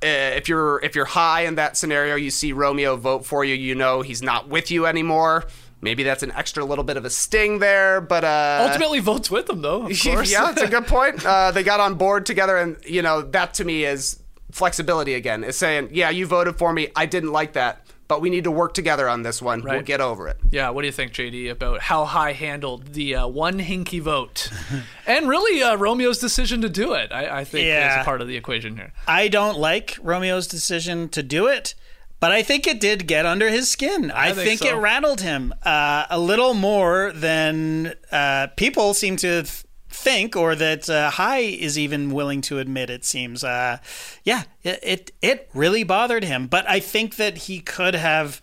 if 0.05 0.49
you're 0.49 0.81
if 0.83 0.95
you're 0.95 1.05
Hai 1.05 1.43
in 1.43 1.55
that 1.57 1.77
scenario, 1.77 2.17
you 2.17 2.31
see 2.31 2.53
Romeo 2.53 2.97
vote 2.97 3.25
for 3.27 3.45
you, 3.45 3.55
you 3.55 3.75
know 3.75 4.03
he's 4.03 4.23
not 4.23 4.49
with 4.49 4.71
you 4.71 4.87
anymore. 4.87 5.45
Maybe 5.81 6.03
that's 6.03 6.23
an 6.23 6.33
extra 6.33 6.65
little 6.65 6.85
bit 6.85 6.97
of 6.97 7.05
a 7.05 7.11
sting 7.11 7.59
there, 7.59 8.01
but 8.01 8.25
uh, 8.25 8.67
Ultimately 8.69 9.01
votes 9.01 9.31
with 9.31 9.47
them 9.47 9.61
though. 9.61 9.83
Of 9.87 10.01
course. 10.03 10.33
yeah, 10.33 10.51
it's 10.51 10.63
a 10.63 10.69
good 10.69 10.87
point. 10.89 11.25
Uh, 11.25 11.51
they 11.51 11.63
got 11.63 11.79
on 11.81 11.97
board 11.97 12.25
together, 12.25 12.57
and 12.57 12.77
you 12.87 13.03
know 13.03 13.21
that 13.23 13.55
to 13.55 13.65
me 13.65 13.85
is 13.85 14.19
flexibility 14.51 15.15
again. 15.15 15.45
Is 15.45 15.57
saying, 15.57 15.91
yeah, 15.93 16.09
you 16.11 16.27
voted 16.27 16.57
for 16.57 16.73
me, 16.73 16.89
I 16.97 17.07
didn't 17.07 17.33
like 17.33 17.53
that, 17.55 17.84
but 18.09 18.21
we 18.21 18.29
need 18.31 18.45
to 18.45 18.51
work 18.51 18.75
together 18.75 19.09
on 19.09 19.23
this 19.23 19.41
one. 19.41 19.63
We'll 19.63 19.81
get 19.83 20.01
over 20.01 20.29
it. 20.29 20.37
Yeah, 20.51 20.71
what 20.71 20.83
do 20.83 20.87
you 20.87 20.93
think, 20.93 21.13
JD, 21.13 21.51
about 21.51 21.81
how 21.81 22.05
Hai 22.05 22.33
handled 22.33 22.89
the 22.95 23.15
uh, 23.17 23.27
one 23.27 23.59
hinky 23.59 24.01
vote, 24.01 24.51
and 25.07 25.29
really 25.29 25.63
uh, 25.63 25.77
Romeo's 25.77 26.19
decision 26.19 26.61
to 26.63 26.69
do 26.69 26.93
it? 26.95 27.13
I, 27.13 27.41
I 27.41 27.45
think 27.45 27.63
is 27.65 27.69
Yeah. 27.69 28.03
a 28.03 28.05
part 28.05 28.21
of 28.21 28.29
the 28.29 28.37
equation 28.37 28.77
here. 28.77 28.93
I 29.09 29.29
don't 29.29 29.59
like 29.59 29.97
Romeo's 30.03 30.47
decision 30.47 31.09
to 31.11 31.23
do 31.23 31.47
it, 31.47 31.75
but 32.21 32.31
I 32.33 32.43
think 32.43 32.67
it 32.67 32.81
did 32.81 33.07
get 33.07 33.27
under 33.27 33.49
his 33.51 33.69
skin. 33.71 34.11
I, 34.11 34.33
think 34.33 34.49
think, 34.49 34.61
so. 34.61 34.77
it 34.77 34.81
rattled 34.81 35.21
him 35.21 35.53
uh, 35.63 36.07
a 36.11 36.19
little 36.19 36.55
more 36.55 37.13
than 37.15 37.95
uh, 38.13 38.49
people 38.57 38.95
seem 38.95 39.17
to 39.17 39.43
th- 39.43 39.65
think, 39.95 40.37
or 40.37 40.55
that 40.55 40.91
uh, 40.91 41.11
Hai 41.11 41.39
is 41.39 41.79
even 41.79 42.11
willing 42.11 42.41
to 42.43 42.59
admit. 42.59 42.91
It 42.91 43.05
seems, 43.05 43.45
uh, 43.45 43.79
yeah, 44.25 44.43
it, 44.63 45.13
it 45.23 45.49
really 45.55 45.85
bothered 45.85 46.25
him. 46.25 46.47
But 46.47 46.69
I 46.69 46.81
think 46.81 47.17
that 47.17 47.39
he 47.39 47.61
could 47.61 47.95
have 47.95 48.43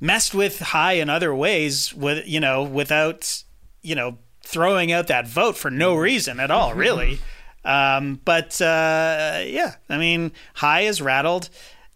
messed 0.00 0.34
with 0.34 0.60
Hai 0.60 0.94
in 0.94 1.08
other 1.08 1.34
ways, 1.34 1.94
with 1.94 2.26
you 2.26 2.40
know, 2.40 2.62
without 2.62 3.42
you 3.80 3.94
know 3.94 4.18
throwing 4.42 4.92
out 4.92 5.06
that 5.06 5.26
vote 5.26 5.56
for 5.56 5.70
no 5.70 5.94
reason 5.94 6.40
at 6.40 6.50
all, 6.50 6.74
really. 6.74 7.18
Um, 7.64 8.20
but 8.24 8.60
uh, 8.60 9.42
yeah, 9.46 9.76
I 9.88 9.96
mean, 9.96 10.32
Hai 10.54 10.80
is 10.80 11.00
rattled, 11.00 11.48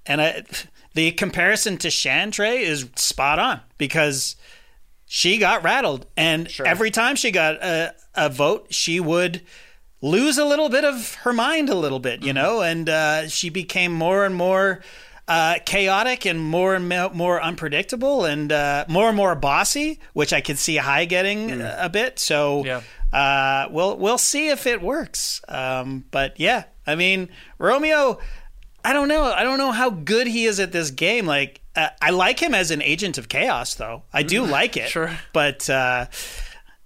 and 0.06 0.22
I, 0.22 0.44
the 0.94 1.10
comparison 1.10 1.76
to 1.78 1.88
Chantre 1.88 2.60
is 2.60 2.88
spot 2.94 3.40
on 3.40 3.60
because 3.76 4.36
she 5.06 5.38
got 5.38 5.62
rattled, 5.62 6.06
and 6.16 6.48
every 6.66 6.90
time 6.90 7.16
she 7.16 7.30
got 7.30 7.54
a, 7.62 7.94
a 8.14 8.28
vote, 8.28 8.66
she 8.74 8.98
would 9.00 9.40
lose 10.02 10.36
a 10.38 10.44
little 10.44 10.68
bit 10.68 10.84
of 10.84 11.14
her 11.22 11.32
mind, 11.32 11.68
a 11.68 11.74
little 11.74 11.98
bit, 12.00 12.22
you 12.24 12.32
know, 12.32 12.60
and 12.60 12.88
uh, 12.88 13.28
she 13.28 13.48
became 13.48 13.92
more 13.92 14.24
and 14.24 14.34
more. 14.34 14.82
Uh, 15.28 15.56
chaotic 15.66 16.24
and 16.24 16.38
more 16.38 16.76
and 16.76 16.88
more 17.12 17.42
unpredictable 17.42 18.24
and 18.24 18.52
uh, 18.52 18.84
more 18.86 19.08
and 19.08 19.16
more 19.16 19.34
bossy, 19.34 19.98
which 20.12 20.32
I 20.32 20.40
could 20.40 20.56
see 20.56 20.76
Hai 20.76 21.04
getting 21.04 21.50
uh, 21.60 21.76
a 21.80 21.88
bit. 21.88 22.20
So 22.20 22.64
Yeah. 22.64 22.80
uh, 23.12 23.66
we'll 23.72 23.96
we'll 23.96 24.18
see 24.18 24.50
if 24.50 24.68
it 24.68 24.80
works. 24.80 25.40
Um, 25.48 26.04
but 26.12 26.38
yeah, 26.38 26.64
I 26.86 26.94
mean 26.94 27.28
Romeo, 27.58 28.20
I 28.84 28.92
don't 28.92 29.08
know. 29.08 29.24
I 29.24 29.42
don't 29.42 29.58
know 29.58 29.72
how 29.72 29.90
good 29.90 30.28
he 30.28 30.44
is 30.44 30.60
at 30.60 30.70
this 30.70 30.92
game. 30.92 31.26
Like 31.26 31.60
uh, 31.76 31.88
I 32.00 32.10
like 32.10 32.40
him 32.40 32.54
as 32.54 32.70
an 32.70 32.82
agent 32.82 33.18
of 33.18 33.28
chaos, 33.28 33.74
though. 33.74 34.02
I 34.12 34.22
do 34.22 34.44
like 34.44 34.76
it. 34.76 34.88
Sure. 34.88 35.16
but 35.32 35.68
uh, 35.70 36.06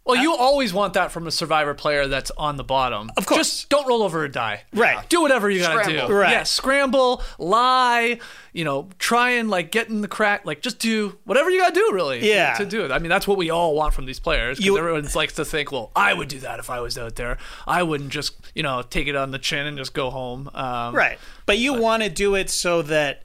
Well, 0.05 0.17
you 0.21 0.35
always 0.35 0.73
want 0.75 0.95
that 0.95 1.13
from 1.13 1.27
a 1.27 1.31
survivor 1.31 1.75
player 1.75 2.09
that's 2.09 2.33
on 2.33 2.57
the 2.57 2.65
bottom. 2.65 3.11
Of 3.17 3.27
course. 3.27 3.39
Just 3.51 3.69
don't 3.69 3.87
roll 3.87 4.03
over 4.03 4.25
or 4.25 4.29
die. 4.29 4.63
Right. 4.75 5.09
Do 5.09 5.21
whatever 5.23 5.49
you 5.49 5.61
gotta 5.61 5.89
do. 5.89 6.13
Right. 6.13 6.33
Yeah, 6.33 6.43
scramble, 6.43 7.23
lie, 7.39 8.19
you 8.53 8.65
know, 8.65 8.89
try 8.99 9.31
and 9.33 9.49
like 9.51 9.71
get 9.71 9.89
in 9.89 10.01
the 10.01 10.09
crack, 10.09 10.45
like 10.45 10.63
just 10.63 10.79
do 10.81 11.17
whatever 11.25 11.49
you 11.51 11.61
gotta 11.61 11.75
do 11.75 11.91
really. 11.93 12.27
Yeah. 12.29 12.55
To 12.57 12.67
do 12.67 12.85
it. 12.85 12.91
I 12.91 12.99
mean, 12.99 13.11
that's 13.11 13.29
what 13.29 13.39
we 13.39 13.51
all 13.51 13.75
want 13.75 13.95
from 13.95 14.07
these 14.07 14.19
players. 14.19 14.59
Because 14.59 14.77
everyone 14.79 15.07
likes 15.15 15.35
to 15.35 15.45
think, 15.45 15.71
well, 15.71 15.93
I 15.95 16.13
would 16.15 16.29
do 16.29 16.41
that 16.41 16.59
if 16.59 16.71
I 16.71 16.81
was 16.81 16.99
out 16.99 17.15
there. 17.17 17.39
I 17.67 17.83
wouldn't 17.85 18.11
just, 18.11 18.35
you 18.55 18.63
know, 18.65 18.83
take 18.83 19.07
it 19.07 19.15
on 19.15 19.31
the 19.31 19.39
chin 19.39 19.67
and 19.67 19.77
just 19.79 19.93
go 19.93 20.11
home. 20.11 20.51
Um, 20.55 20.95
right. 20.95 21.19
But 21.47 21.59
you 21.59 21.75
want 21.75 22.03
to 22.03 22.09
do 22.09 22.35
it 22.35 22.51
so 22.51 22.83
that 22.83 23.23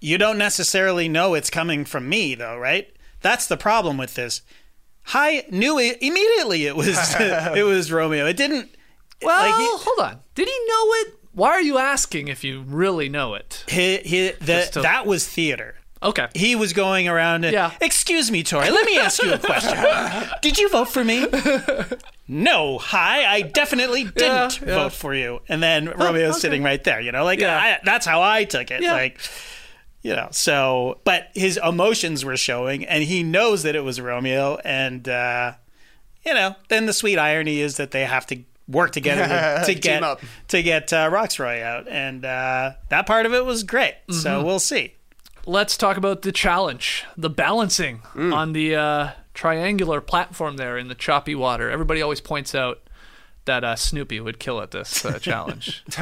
you 0.00 0.18
don't 0.18 0.38
necessarily 0.38 1.08
know 1.08 1.34
it's 1.34 1.50
coming 1.50 1.84
from 1.84 2.08
me, 2.08 2.34
though, 2.34 2.56
right? 2.58 2.88
That's 3.20 3.46
the 3.46 3.56
problem 3.56 3.96
with 3.96 4.14
this. 4.14 4.42
Hai 5.02 5.44
knew 5.50 5.78
it 5.78 5.98
immediately. 6.00 6.66
It 6.66 6.76
was 6.76 6.96
it 7.20 7.64
was 7.64 7.90
Romeo. 7.90 8.26
It 8.26 8.36
didn't. 8.36 8.74
Well, 9.22 9.50
like, 9.50 9.60
he- 9.60 9.84
hold 9.84 9.98
on. 10.12 10.20
Did 10.34 10.48
he 10.48 10.58
know 10.68 10.92
it? 11.02 11.14
Why 11.32 11.50
are 11.50 11.60
you 11.62 11.78
asking 11.78 12.28
if 12.28 12.42
you 12.44 12.62
really 12.62 13.08
know 13.08 13.34
it? 13.34 13.64
he, 13.68 13.98
he, 13.98 14.30
the, 14.40 14.68
to- 14.72 14.82
that 14.82 15.06
was 15.06 15.26
theater. 15.26 15.76
Okay. 16.00 16.28
He 16.34 16.54
was 16.54 16.72
going 16.72 17.08
around. 17.08 17.44
And, 17.44 17.52
Yeah. 17.52 17.72
Excuse 17.80 18.30
me, 18.30 18.44
Tori. 18.44 18.70
Let 18.70 18.86
me 18.86 18.98
ask 18.98 19.20
you 19.22 19.32
a 19.32 19.38
question. 19.38 19.76
Did 20.42 20.56
you 20.58 20.68
vote 20.68 20.88
for 20.88 21.02
me? 21.02 21.26
no. 22.28 22.78
Hi. 22.78 23.24
I 23.32 23.42
definitely 23.42 24.04
didn't 24.04 24.60
Yeah, 24.60 24.68
yeah. 24.68 24.74
vote 24.76 24.92
for 24.92 25.14
you. 25.14 25.40
And 25.48 25.62
then 25.62 25.86
Romeo's 25.90 26.40
sitting 26.40 26.62
right 26.62 26.82
there. 26.84 27.00
You 27.00 27.10
know, 27.12 27.24
like 27.24 27.40
Yeah. 27.40 27.56
I, 27.58 27.78
that's 27.84 28.06
how 28.06 28.22
I 28.22 28.44
took 28.44 28.70
it. 28.70 28.82
Yeah. 28.82 28.92
Like. 28.92 29.18
You 30.02 30.14
know, 30.14 30.28
so 30.30 31.00
but 31.04 31.28
his 31.34 31.58
emotions 31.62 32.24
were 32.24 32.36
showing, 32.36 32.84
and 32.86 33.02
he 33.02 33.22
knows 33.22 33.64
that 33.64 33.74
it 33.74 33.80
was 33.82 34.00
Romeo, 34.00 34.56
and 34.64 35.08
uh, 35.08 35.54
you 36.24 36.34
know, 36.34 36.54
then 36.68 36.86
the 36.86 36.92
sweet 36.92 37.18
irony 37.18 37.60
is 37.60 37.76
that 37.78 37.90
they 37.90 38.04
have 38.04 38.24
to 38.26 38.42
work 38.68 38.92
together 38.92 39.26
to, 39.26 39.64
to 39.72 39.74
get 39.78 40.02
up. 40.04 40.20
to 40.48 40.62
get 40.62 40.92
uh, 40.92 41.08
Roxroy 41.10 41.62
out, 41.62 41.88
and 41.88 42.24
uh, 42.24 42.72
that 42.90 43.06
part 43.06 43.26
of 43.26 43.34
it 43.34 43.44
was 43.44 43.64
great. 43.64 43.94
So 44.10 44.44
we'll 44.44 44.60
see. 44.60 44.94
let's 45.46 45.76
talk 45.76 45.96
about 45.96 46.22
the 46.22 46.32
challenge, 46.32 47.04
the 47.16 47.30
balancing 47.30 48.02
on 48.14 48.52
the 48.52 48.76
uh, 48.76 49.10
triangular 49.34 50.00
platform 50.00 50.56
there 50.58 50.78
in 50.78 50.88
the 50.88 50.94
choppy 50.94 51.34
water. 51.34 51.70
Everybody 51.70 52.02
always 52.02 52.20
points 52.20 52.54
out 52.54 52.80
that 53.48 53.64
uh, 53.64 53.74
Snoopy 53.76 54.20
would 54.20 54.38
kill 54.38 54.60
at 54.62 54.70
this 54.70 55.04
uh, 55.04 55.18
challenge. 55.18 55.84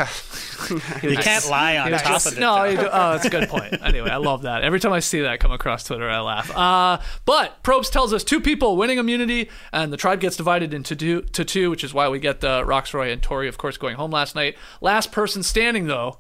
You 1.03 1.17
can't 1.17 1.49
lie 1.49 1.77
on 1.79 1.87
He 1.93 1.99
top 1.99 2.05
just- 2.05 2.27
of 2.27 2.33
it. 2.37 2.41
no, 2.41 2.57
though. 2.57 2.65
you 2.65 2.77
do- 2.77 2.89
oh, 2.93 3.13
that's 3.13 3.25
a 3.25 3.31
good 3.31 3.49
point. 3.49 3.75
Anyway, 3.83 4.11
I 4.11 4.17
love 4.17 4.43
that. 4.43 4.63
Every 4.65 4.81
time 4.81 4.93
I 4.93 4.99
see 5.01 5.21
that 5.21 5.39
come 5.41 5.53
across 5.53 5.85
Twitter, 5.85 6.09
I 6.09 6.21
laugh. 6.21 6.51
Uh, 6.57 6.99
but 7.25 7.63
Probst 7.63 7.93
tells 7.93 8.13
us 8.13 8.25
two 8.25 8.41
people 8.41 8.77
winning 8.77 8.99
immunity, 8.99 9.49
and 9.73 9.93
the 9.93 9.97
tribe 9.97 10.21
gets 10.21 10.37
divided 10.37 10.75
into 10.75 10.97
two, 10.97 11.23
to 11.23 11.45
two, 11.45 11.71
which 11.71 11.85
is 11.85 11.95
why 11.95 12.09
we 12.09 12.19
get 12.19 12.41
the 12.41 12.65
Roxroy 12.65 13.13
and 13.13 13.23
Tori, 13.23 13.49
of 13.49 13.59
course, 13.59 13.77
going 13.77 13.97
home 13.97 14.11
last 14.11 14.35
night. 14.35 14.57
Last 14.81 15.13
person 15.13 15.43
standing, 15.43 15.87
though, 15.87 16.19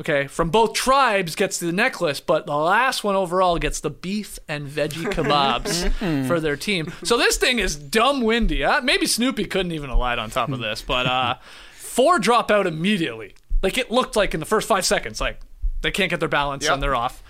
okay, 0.00 0.26
from 0.26 0.50
both 0.50 0.74
tribes 0.74 1.34
gets 1.34 1.58
the 1.58 1.72
necklace, 1.72 2.20
but 2.20 2.46
the 2.46 2.54
last 2.56 3.02
one 3.04 3.14
overall 3.16 3.58
gets 3.58 3.80
the 3.80 3.90
beef 3.90 4.38
and 4.48 4.68
veggie 4.68 5.04
kebabs 5.12 6.26
for 6.26 6.40
their 6.40 6.56
team. 6.56 6.92
So 7.04 7.16
this 7.16 7.36
thing 7.36 7.58
is 7.58 7.76
dumb 7.76 8.20
windy. 8.22 8.62
Uh, 8.64 8.80
maybe 8.82 9.06
Snoopy 9.06 9.46
couldn't 9.46 9.72
even 9.72 9.90
have 9.90 9.98
lied 9.98 10.18
on 10.18 10.30
top 10.30 10.50
of 10.50 10.58
this, 10.58 10.82
but 10.82 11.06
uh, 11.06 11.36
four 11.74 12.18
drop 12.18 12.50
out 12.50 12.66
immediately. 12.66 13.34
Like 13.62 13.78
it 13.78 13.90
looked 13.90 14.16
like 14.16 14.34
in 14.34 14.40
the 14.40 14.46
first 14.46 14.68
five 14.68 14.84
seconds, 14.84 15.20
like 15.20 15.40
they 15.82 15.90
can't 15.90 16.10
get 16.10 16.20
their 16.20 16.28
balance 16.28 16.64
Yep. 16.64 16.74
and 16.74 16.82
they're 16.82 16.94
off. 16.94 17.22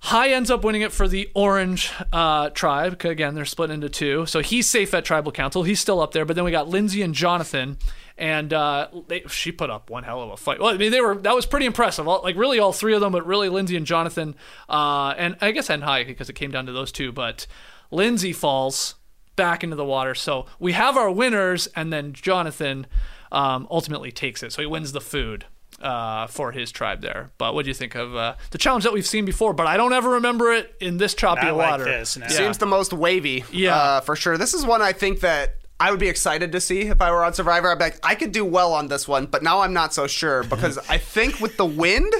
Hai 0.00 0.28
ends 0.30 0.50
up 0.50 0.62
winning 0.62 0.82
it 0.82 0.92
for 0.92 1.08
the 1.08 1.30
Orange 1.34 1.90
uh, 2.12 2.50
tribe. 2.50 3.02
Again, 3.04 3.34
they're 3.34 3.44
split 3.46 3.70
into 3.70 3.88
two. 3.88 4.24
So 4.26 4.40
he's 4.40 4.68
safe 4.68 4.94
at 4.94 5.04
Tribal 5.04 5.32
Council. 5.32 5.64
He's 5.64 5.80
still 5.80 6.00
up 6.00 6.12
there. 6.12 6.24
But 6.24 6.36
then 6.36 6.44
we 6.44 6.52
got 6.52 6.68
Lindsay 6.68 7.02
and 7.02 7.12
Jonathan. 7.14 7.78
And 8.18 8.52
uh, 8.52 8.88
they, 9.08 9.24
she 9.28 9.52
put 9.52 9.68
up 9.68 9.90
one 9.90 10.02
hell 10.04 10.22
of 10.22 10.30
a 10.30 10.36
fight. 10.38 10.58
Well, 10.58 10.70
I 10.72 10.78
mean, 10.78 10.90
they 10.90 11.02
were 11.02 11.16
that 11.16 11.34
was 11.34 11.44
pretty 11.44 11.66
impressive. 11.66 12.08
All, 12.08 12.22
like 12.22 12.34
really, 12.36 12.58
all 12.58 12.72
three 12.72 12.94
of 12.94 13.00
them, 13.02 13.12
but 13.12 13.26
really 13.26 13.48
Lindsay 13.50 13.76
and 13.76 13.84
Jonathan, 13.84 14.34
uh, 14.70 15.14
and 15.18 15.36
I 15.42 15.50
guess 15.50 15.68
and 15.68 15.84
Hai 15.84 16.04
because 16.04 16.30
it 16.30 16.32
came 16.32 16.50
down 16.50 16.64
to 16.66 16.72
those 16.72 16.90
two. 16.92 17.12
But 17.12 17.46
Lindsay 17.90 18.32
falls 18.32 18.94
back 19.36 19.62
into 19.62 19.76
the 19.76 19.84
water. 19.84 20.14
So 20.14 20.46
we 20.58 20.72
have 20.72 20.96
our 20.96 21.10
winners, 21.10 21.66
and 21.76 21.92
then 21.92 22.14
Jonathan 22.14 22.86
um, 23.32 23.68
ultimately 23.70 24.10
takes 24.12 24.42
it. 24.42 24.50
So 24.52 24.62
he 24.62 24.66
wins 24.66 24.92
the 24.92 25.00
food 25.02 25.44
uh, 25.82 26.26
for 26.26 26.52
his 26.52 26.72
tribe 26.72 27.02
there. 27.02 27.32
But 27.36 27.52
what 27.54 27.66
do 27.66 27.68
you 27.70 27.74
think 27.74 27.94
of 27.96 28.16
uh, 28.16 28.36
the 28.50 28.56
challenge 28.56 28.84
that 28.84 28.94
we've 28.94 29.06
seen 29.06 29.26
before? 29.26 29.52
But 29.52 29.66
I 29.66 29.76
don't 29.76 29.92
ever 29.92 30.08
remember 30.12 30.54
it 30.54 30.74
in 30.80 30.96
this 30.96 31.12
choppy 31.12 31.44
Not 31.48 31.56
like 31.56 31.70
water. 31.72 31.84
this, 31.84 32.16
no. 32.16 32.24
Yeah. 32.24 32.32
Seems 32.32 32.56
the 32.56 32.64
most 32.66 32.94
wavy, 32.94 33.44
Yeah. 33.52 33.76
uh, 33.76 34.00
for 34.00 34.16
sure. 34.16 34.38
This 34.38 34.54
is 34.54 34.64
one 34.64 34.80
I 34.80 34.92
think 34.94 35.20
that 35.20 35.56
I 35.78 35.90
would 35.90 36.00
be 36.00 36.08
excited 36.08 36.52
to 36.52 36.60
see 36.60 36.82
if 36.82 37.00
I 37.02 37.10
were 37.10 37.24
on 37.24 37.34
Survivor. 37.34 37.70
I'd 37.70 37.78
be 37.78 37.84
like, 37.84 37.98
I 38.02 38.14
could 38.14 38.32
do 38.32 38.44
well 38.44 38.72
on 38.72 38.88
this 38.88 39.06
one, 39.06 39.26
but 39.26 39.42
now 39.42 39.60
I'm 39.60 39.72
not 39.74 39.92
so 39.92 40.06
sure 40.06 40.42
because 40.44 40.78
I 40.88 40.96
think 40.98 41.38
with 41.40 41.56
the 41.58 41.66
wind 41.66 42.12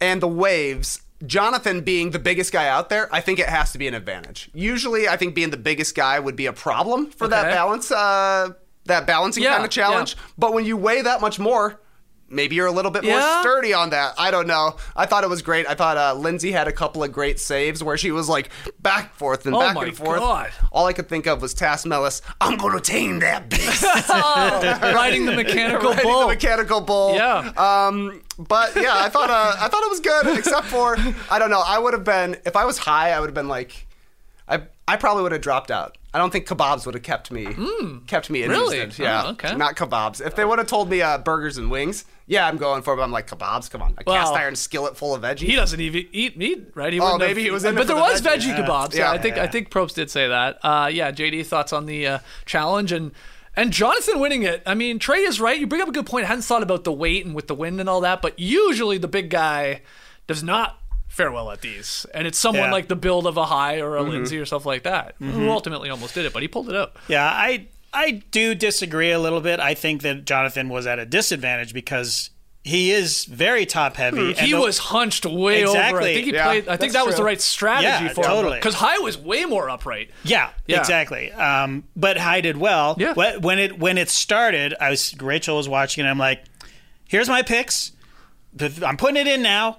and 0.00 0.22
the 0.22 0.28
waves, 0.28 1.02
Jonathan 1.26 1.82
being 1.82 2.10
the 2.10 2.18
biggest 2.18 2.52
guy 2.52 2.68
out 2.68 2.88
there, 2.88 3.08
I 3.14 3.20
think 3.20 3.38
it 3.38 3.48
has 3.48 3.72
to 3.72 3.78
be 3.78 3.86
an 3.88 3.94
advantage. 3.94 4.50
Usually, 4.54 5.08
I 5.08 5.16
think 5.16 5.34
being 5.34 5.50
the 5.50 5.56
biggest 5.56 5.94
guy 5.94 6.18
would 6.18 6.36
be 6.36 6.46
a 6.46 6.52
problem 6.52 7.10
for 7.10 7.28
that 7.28 7.50
balance, 7.50 7.90
uh, 7.90 8.50
that 8.86 9.06
balancing 9.06 9.42
Yeah, 9.42 9.52
kind 9.52 9.64
of 9.64 9.70
challenge. 9.70 10.14
yeah. 10.16 10.22
But 10.38 10.52
when 10.54 10.64
you 10.64 10.76
weigh 10.76 11.02
that 11.02 11.20
much 11.20 11.38
more, 11.38 11.80
maybe 12.28 12.56
you're 12.56 12.66
a 12.66 12.72
little 12.72 12.90
bit 12.90 13.04
more 13.04 13.12
Yeah? 13.12 13.40
sturdy 13.40 13.72
on 13.72 13.90
that. 13.90 14.14
I 14.18 14.30
don't 14.30 14.46
know. 14.46 14.76
I 14.96 15.06
thought 15.06 15.24
it 15.24 15.30
was 15.30 15.42
great. 15.42 15.66
I 15.68 15.74
thought 15.74 15.96
uh, 15.96 16.14
Lindsay 16.14 16.52
had 16.52 16.66
a 16.68 16.72
couple 16.72 17.02
of 17.04 17.12
great 17.12 17.38
saves 17.40 17.82
where 17.82 17.96
she 17.96 18.10
was 18.10 18.28
like 18.28 18.50
back 18.80 19.14
forth 19.14 19.46
and 19.46 19.54
Oh 19.54 19.60
back 19.60 19.76
and 19.76 19.96
forth. 19.96 20.18
God. 20.18 20.50
All 20.72 20.86
I 20.86 20.92
could 20.92 21.08
think 21.08 21.26
of 21.26 21.40
was 21.42 21.54
Tass 21.54 21.86
Mellis. 21.86 22.22
I'm 22.40 22.56
gonna 22.56 22.80
tame 22.80 23.20
that 23.20 23.48
beast. 23.48 23.82
riding 24.10 25.26
the 25.26 25.32
mechanical 25.34 25.90
Riding 25.90 26.04
bull. 26.04 26.20
the 26.22 26.26
mechanical 26.28 26.80
bull. 26.80 27.14
Yeah. 27.14 27.52
Um, 27.56 28.22
but 28.38 28.74
yeah, 28.76 28.92
I 28.94 29.08
thought 29.08 29.30
uh, 29.30 29.56
I 29.58 29.68
thought 29.68 29.82
it 29.82 29.90
was 29.90 30.00
good, 30.00 30.38
except 30.38 30.66
for 30.66 30.96
I 31.30 31.38
don't 31.38 31.50
know. 31.50 31.62
I 31.64 31.78
would 31.78 31.92
have 31.94 32.04
been 32.04 32.36
if 32.44 32.56
I 32.56 32.64
was 32.64 32.78
Hai, 32.78 33.12
I 33.12 33.20
would 33.20 33.26
have 33.28 33.34
been 33.34 33.48
like, 33.48 33.85
I 34.88 34.96
probably 34.96 35.22
would 35.24 35.32
have 35.32 35.40
dropped 35.40 35.70
out. 35.70 35.98
I 36.14 36.18
don't 36.18 36.30
think 36.30 36.46
kebabs 36.46 36.86
would 36.86 36.94
have 36.94 37.02
kept 37.02 37.30
me 37.30 37.44
kept 38.06 38.30
me 38.30 38.42
Hmm. 38.42 38.50
Really? 38.50 38.78
interested. 38.78 39.02
Yeah, 39.02 39.24
Oh, 39.26 39.30
okay. 39.32 39.54
not 39.54 39.76
kebabs. 39.76 40.24
If 40.24 40.34
they 40.36 40.44
would 40.46 40.58
have 40.58 40.68
told 40.68 40.88
me 40.88 41.02
uh, 41.02 41.18
burgers 41.18 41.58
and 41.58 41.70
wings, 41.70 42.04
yeah, 42.26 42.46
I'm 42.46 42.56
going 42.56 42.82
for. 42.82 42.94
it. 42.94 42.96
But 42.96 43.02
I'm 43.02 43.12
like 43.12 43.28
kebabs. 43.28 43.70
Come 43.70 43.82
on, 43.82 43.92
a 43.98 44.02
Well, 44.06 44.16
cast 44.16 44.32
iron 44.32 44.56
skillet 44.56 44.96
full 44.96 45.14
of 45.14 45.22
veggies. 45.22 45.40
he 45.40 45.56
doesn't 45.56 45.80
even 45.80 46.06
eat 46.12 46.38
meat, 46.38 46.68
right? 46.74 46.92
He 46.92 47.00
Oh, 47.00 47.04
wouldn't 47.04 47.20
have- 47.22 47.30
maybe 47.30 47.42
he 47.42 47.50
was 47.50 47.64
in 47.64 47.74
But 47.74 47.86
there 47.86 47.96
the 47.96 48.00
was 48.02 48.22
veggies. 48.22 48.54
veggie 48.54 48.64
kebabs. 48.66 48.94
Yeah, 48.94 49.00
Yeah. 49.00 49.10
I 49.12 49.18
think 49.18 49.36
I 49.36 49.46
think 49.46 49.70
Probst 49.70 49.94
did 49.94 50.10
say 50.10 50.26
that. 50.28 50.58
Uh, 50.62 50.88
yeah, 50.90 51.10
JD 51.10 51.44
thoughts 51.44 51.72
on 51.74 51.84
the 51.86 52.06
uh, 52.06 52.18
challenge 52.46 52.92
and 52.92 53.12
and 53.58 53.72
Jonathan 53.72 54.18
winning 54.20 54.42
it. 54.42 54.62
I 54.66 54.74
mean, 54.74 54.98
Trey 54.98 55.20
is 55.20 55.40
right. 55.40 55.58
You 55.58 55.66
bring 55.66 55.80
up 55.82 55.88
a 55.88 55.92
good 55.92 56.04
point. 56.06 56.24
I 56.24 56.28
hadn't 56.28 56.42
thought 56.44 56.62
about 56.62 56.84
the 56.84 56.92
weight 56.92 57.24
and 57.26 57.34
with 57.34 57.46
the 57.46 57.54
wind 57.54 57.80
and 57.80 57.88
all 57.88 58.00
that, 58.02 58.20
but 58.22 58.38
usually 58.38 58.98
the 58.98 59.08
big 59.08 59.30
guy 59.30 59.80
does 60.26 60.42
not 60.42 60.78
fare 61.16 61.32
well 61.32 61.50
at 61.50 61.62
these, 61.62 62.04
and 62.14 62.26
it's 62.26 62.38
someone 62.38 62.64
Yeah. 62.66 62.72
like 62.72 62.88
the 62.88 62.96
build 62.96 63.26
of 63.26 63.36
a 63.36 63.46
Hai 63.46 63.80
or 63.80 63.96
a 63.96 64.00
Mm-hmm. 64.02 64.10
Lindsay 64.10 64.38
or 64.38 64.44
stuff 64.44 64.66
like 64.66 64.82
that 64.82 65.14
who 65.18 65.48
ultimately 65.50 65.88
almost 65.90 66.14
did 66.14 66.26
it, 66.26 66.32
but 66.32 66.42
he 66.42 66.48
pulled 66.48 66.68
it 66.68 66.76
out. 66.76 66.94
Yeah, 67.08 67.24
I 67.24 67.66
I 67.94 68.22
do 68.30 68.54
disagree 68.54 69.10
a 69.10 69.18
little 69.18 69.40
bit. 69.40 69.58
I 69.58 69.72
think 69.74 70.02
that 70.02 70.26
Jonathan 70.26 70.68
was 70.68 70.86
at 70.86 70.98
a 70.98 71.06
disadvantage 71.06 71.72
because 71.72 72.28
he 72.62 72.90
is 72.90 73.24
very 73.26 73.64
top 73.64 73.96
heavy. 73.96 74.30
and 74.32 74.38
He 74.38 74.50
the- 74.50 74.60
was 74.60 74.76
hunched 74.78 75.24
way 75.24 75.64
over. 75.64 75.78
I 75.78 75.80
Exactly. 75.88 76.14
think 76.14 76.26
he 76.26 76.32
Yeah, 76.34 76.44
played. 76.44 76.68
I 76.68 76.76
think 76.76 76.92
that's 76.92 77.04
that 77.04 77.06
was 77.06 77.16
the 77.16 77.22
right 77.24 77.40
strategy 77.40 77.86
Yeah, 77.86 78.08
for 78.08 78.22
him 78.24 78.30
totally. 78.30 78.58
because 78.58 78.74
Hai 78.74 78.98
was 78.98 79.16
way 79.16 79.44
more 79.46 79.70
upright. 79.70 80.10
Yeah, 80.24 80.50
Yeah. 80.66 80.80
exactly. 80.80 81.30
Um, 81.32 81.84
but 81.94 82.18
Hai 82.18 82.40
did 82.42 82.56
well. 82.58 82.96
Yeah. 82.98 83.14
When 83.14 83.58
it 83.58 83.78
when 83.78 83.96
it 83.98 84.10
started, 84.10 84.74
I 84.80 84.90
was 84.90 85.14
Rachel 85.20 85.56
was 85.56 85.68
watching, 85.68 86.02
and 86.02 86.10
I'm 86.10 86.18
like, 86.18 86.42
"Here's 87.08 87.28
my 87.28 87.40
picks. 87.42 87.92
I'm 88.84 88.96
putting 88.96 89.16
it 89.16 89.26
in 89.28 89.42
now." 89.42 89.78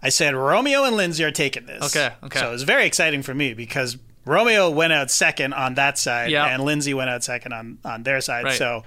I 0.00 0.10
said 0.10 0.34
Romeo 0.34 0.84
and 0.84 0.96
Lindsay 0.96 1.24
are 1.24 1.30
taking 1.32 1.66
this. 1.66 1.82
Okay, 1.96 2.14
okay. 2.22 2.38
So 2.40 2.48
it 2.48 2.52
was 2.52 2.62
very 2.62 2.86
exciting 2.86 3.22
for 3.22 3.34
me 3.34 3.54
because 3.54 3.96
Romeo 4.24 4.70
went 4.70 4.92
out 4.92 5.10
second 5.10 5.54
on 5.54 5.74
that 5.74 5.98
side, 5.98 6.30
Yeah. 6.30 6.46
and 6.46 6.62
Lindsay 6.64 6.94
went 6.94 7.10
out 7.10 7.24
second 7.24 7.52
on 7.52 7.78
on 7.84 8.02
their 8.04 8.20
side. 8.20 8.44
Right. 8.44 8.58
So 8.58 8.84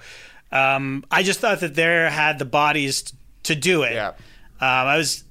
um, 0.51 1.03
I 1.11 1.23
just 1.23 1.39
thought 1.39 1.59
that 1.61 1.75
they 1.75 1.83
had 1.83 2.39
the 2.39 2.45
bodies 2.45 3.13
to 3.43 3.55
do 3.55 3.83
it. 3.83 3.93
Yeah. 3.93 4.09
Um, 4.09 4.87
I 4.87 4.97
was 4.97 5.23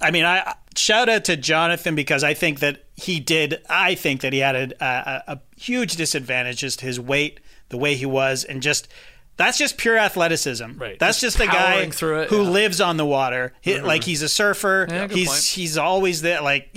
I 0.00 0.10
mean, 0.10 0.24
I 0.24 0.54
shout 0.76 1.08
out 1.08 1.24
to 1.26 1.36
Jonathan 1.36 1.94
because 1.94 2.22
I 2.24 2.34
think 2.34 2.60
that 2.60 2.84
he 2.96 3.20
did. 3.20 3.62
I 3.70 3.94
think 3.94 4.20
that 4.20 4.32
he 4.32 4.40
had 4.40 4.54
a, 4.56 4.84
a, 4.84 5.34
a 5.34 5.40
huge 5.56 5.96
disadvantage, 5.96 6.58
just 6.58 6.80
his 6.82 7.00
weight, 7.00 7.40
the 7.70 7.78
way 7.78 7.94
he 7.94 8.04
was, 8.06 8.44
and 8.44 8.60
just 8.60 8.88
that's 9.36 9.58
just 9.58 9.76
pure 9.78 9.96
athleticism. 9.98 10.78
Right. 10.78 10.98
That's 10.98 11.20
Just 11.20 11.38
just, 11.38 11.48
a 11.48 11.52
guy 11.52 11.90
through 11.90 12.20
it, 12.22 12.30
who 12.30 12.42
yeah. 12.44 12.50
lives 12.50 12.80
on 12.80 12.96
the 12.96 13.06
water. 13.06 13.52
He, 13.60 13.80
Like 13.80 14.04
he's 14.04 14.22
a 14.22 14.28
surfer. 14.28 14.86
Yeah, 14.88 15.06
good 15.08 15.16
he's 15.16 15.28
point. 15.28 15.42
he's 15.44 15.76
always 15.78 16.22
there. 16.22 16.40
Like, 16.40 16.76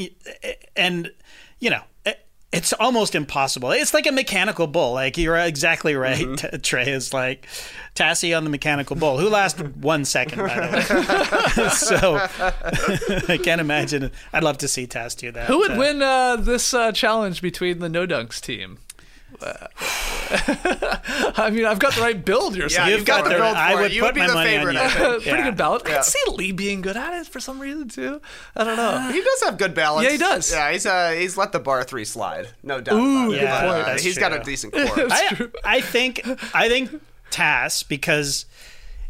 and 0.76 1.12
you 1.60 1.70
know. 1.70 1.82
It, 2.06 2.24
it's 2.54 2.72
almost 2.72 3.14
impossible. 3.14 3.72
It's 3.72 3.94
like 3.94 4.08
a 4.08 4.12
mechanical 4.12 4.68
bull. 4.68 4.94
Like 4.94 5.18
you're 5.18 5.36
exactly 5.36 5.96
right. 5.96 6.26
Mm-hmm. 6.26 6.62
Trey 6.62 6.90
is 6.90 7.14
like 7.14 7.46
Tassie 7.94 8.36
on 8.36 8.46
the 8.46 8.50
mechanical 8.50 8.96
bull, 8.96 9.18
who 9.18 9.28
lasted 9.28 9.84
one 9.84 10.06
second, 10.06 10.40
by 10.40 10.56
the 10.68 11.58
way. 11.58 11.70
so 11.74 12.16
I 13.34 13.38
can't 13.38 13.60
imagine. 13.60 14.12
I'd 14.32 14.46
love 14.46 14.60
to 14.60 14.70
see 14.70 14.88
Tas 14.88 15.14
do 15.14 15.30
that. 15.34 15.48
Who 15.48 15.58
would 15.60 15.72
Uh, 15.72 15.76
win 15.78 16.02
uh, 16.02 16.38
this 16.38 16.74
uh, 16.74 16.94
challenge 16.94 17.42
between 17.42 17.80
the 17.80 17.90
No 17.90 18.08
Dunks 18.08 18.40
team? 18.40 18.80
I 21.40 21.50
mean, 21.52 21.66
I've 21.66 21.80
got 21.80 21.94
the 21.96 22.02
right 22.02 22.24
build. 22.24 22.56
You're 22.56 22.68
Yeah, 22.68 22.88
you've 22.88 23.06
got 23.06 23.24
the 23.24 23.30
the- 23.32 23.36
build 23.36 23.54
for 23.56 23.62
I 23.62 23.74
it. 23.74 23.80
would 23.82 23.94
You 23.94 24.02
put 24.02 24.08
would 24.08 24.16
be 24.16 24.22
my 24.22 24.28
the 24.28 24.34
money 24.34 24.56
on 24.58 24.66
favorite, 24.66 24.74
you. 24.76 25.20
Pretty 25.22 25.30
Yeah. 25.30 25.44
good 25.44 25.58
balance. 25.58 25.84
I 25.86 25.90
could 25.96 26.04
see 26.04 26.20
Leigh 26.30 26.52
being 26.52 26.82
good 26.82 26.98
at 26.98 27.14
it 27.22 27.28
for 27.28 27.40
some 27.40 27.60
reason 27.60 27.88
too. 27.90 28.22
I 28.56 28.64
don't 28.64 28.78
know. 28.78 29.10
He 29.12 29.22
does 29.22 29.44
have 29.44 29.58
good 29.58 29.74
balance. 29.74 30.06
Yeah, 30.06 30.12
he 30.12 30.18
does. 30.18 30.52
Yeah, 30.52 30.72
he's 30.72 30.86
uh, 30.86 31.12
he's 31.12 31.38
let 31.38 31.52
the 31.52 31.60
bar 31.60 31.84
three 31.84 32.06
slide, 32.06 32.50
no 32.64 32.82
doubt. 32.82 32.96
Ooh, 32.96 33.34
about 33.34 33.36
it. 33.36 33.42
But, 33.68 33.82
uh, 33.82 33.86
That's 33.86 34.04
he's 34.04 34.18
got 34.18 34.34
a 34.34 34.40
decent 34.40 34.74
core. 34.74 34.84
I, 34.86 35.48
I 35.64 35.82
think 35.82 36.22
I 36.56 36.68
think 36.68 36.90
Tas 37.30 37.84
because 37.84 38.46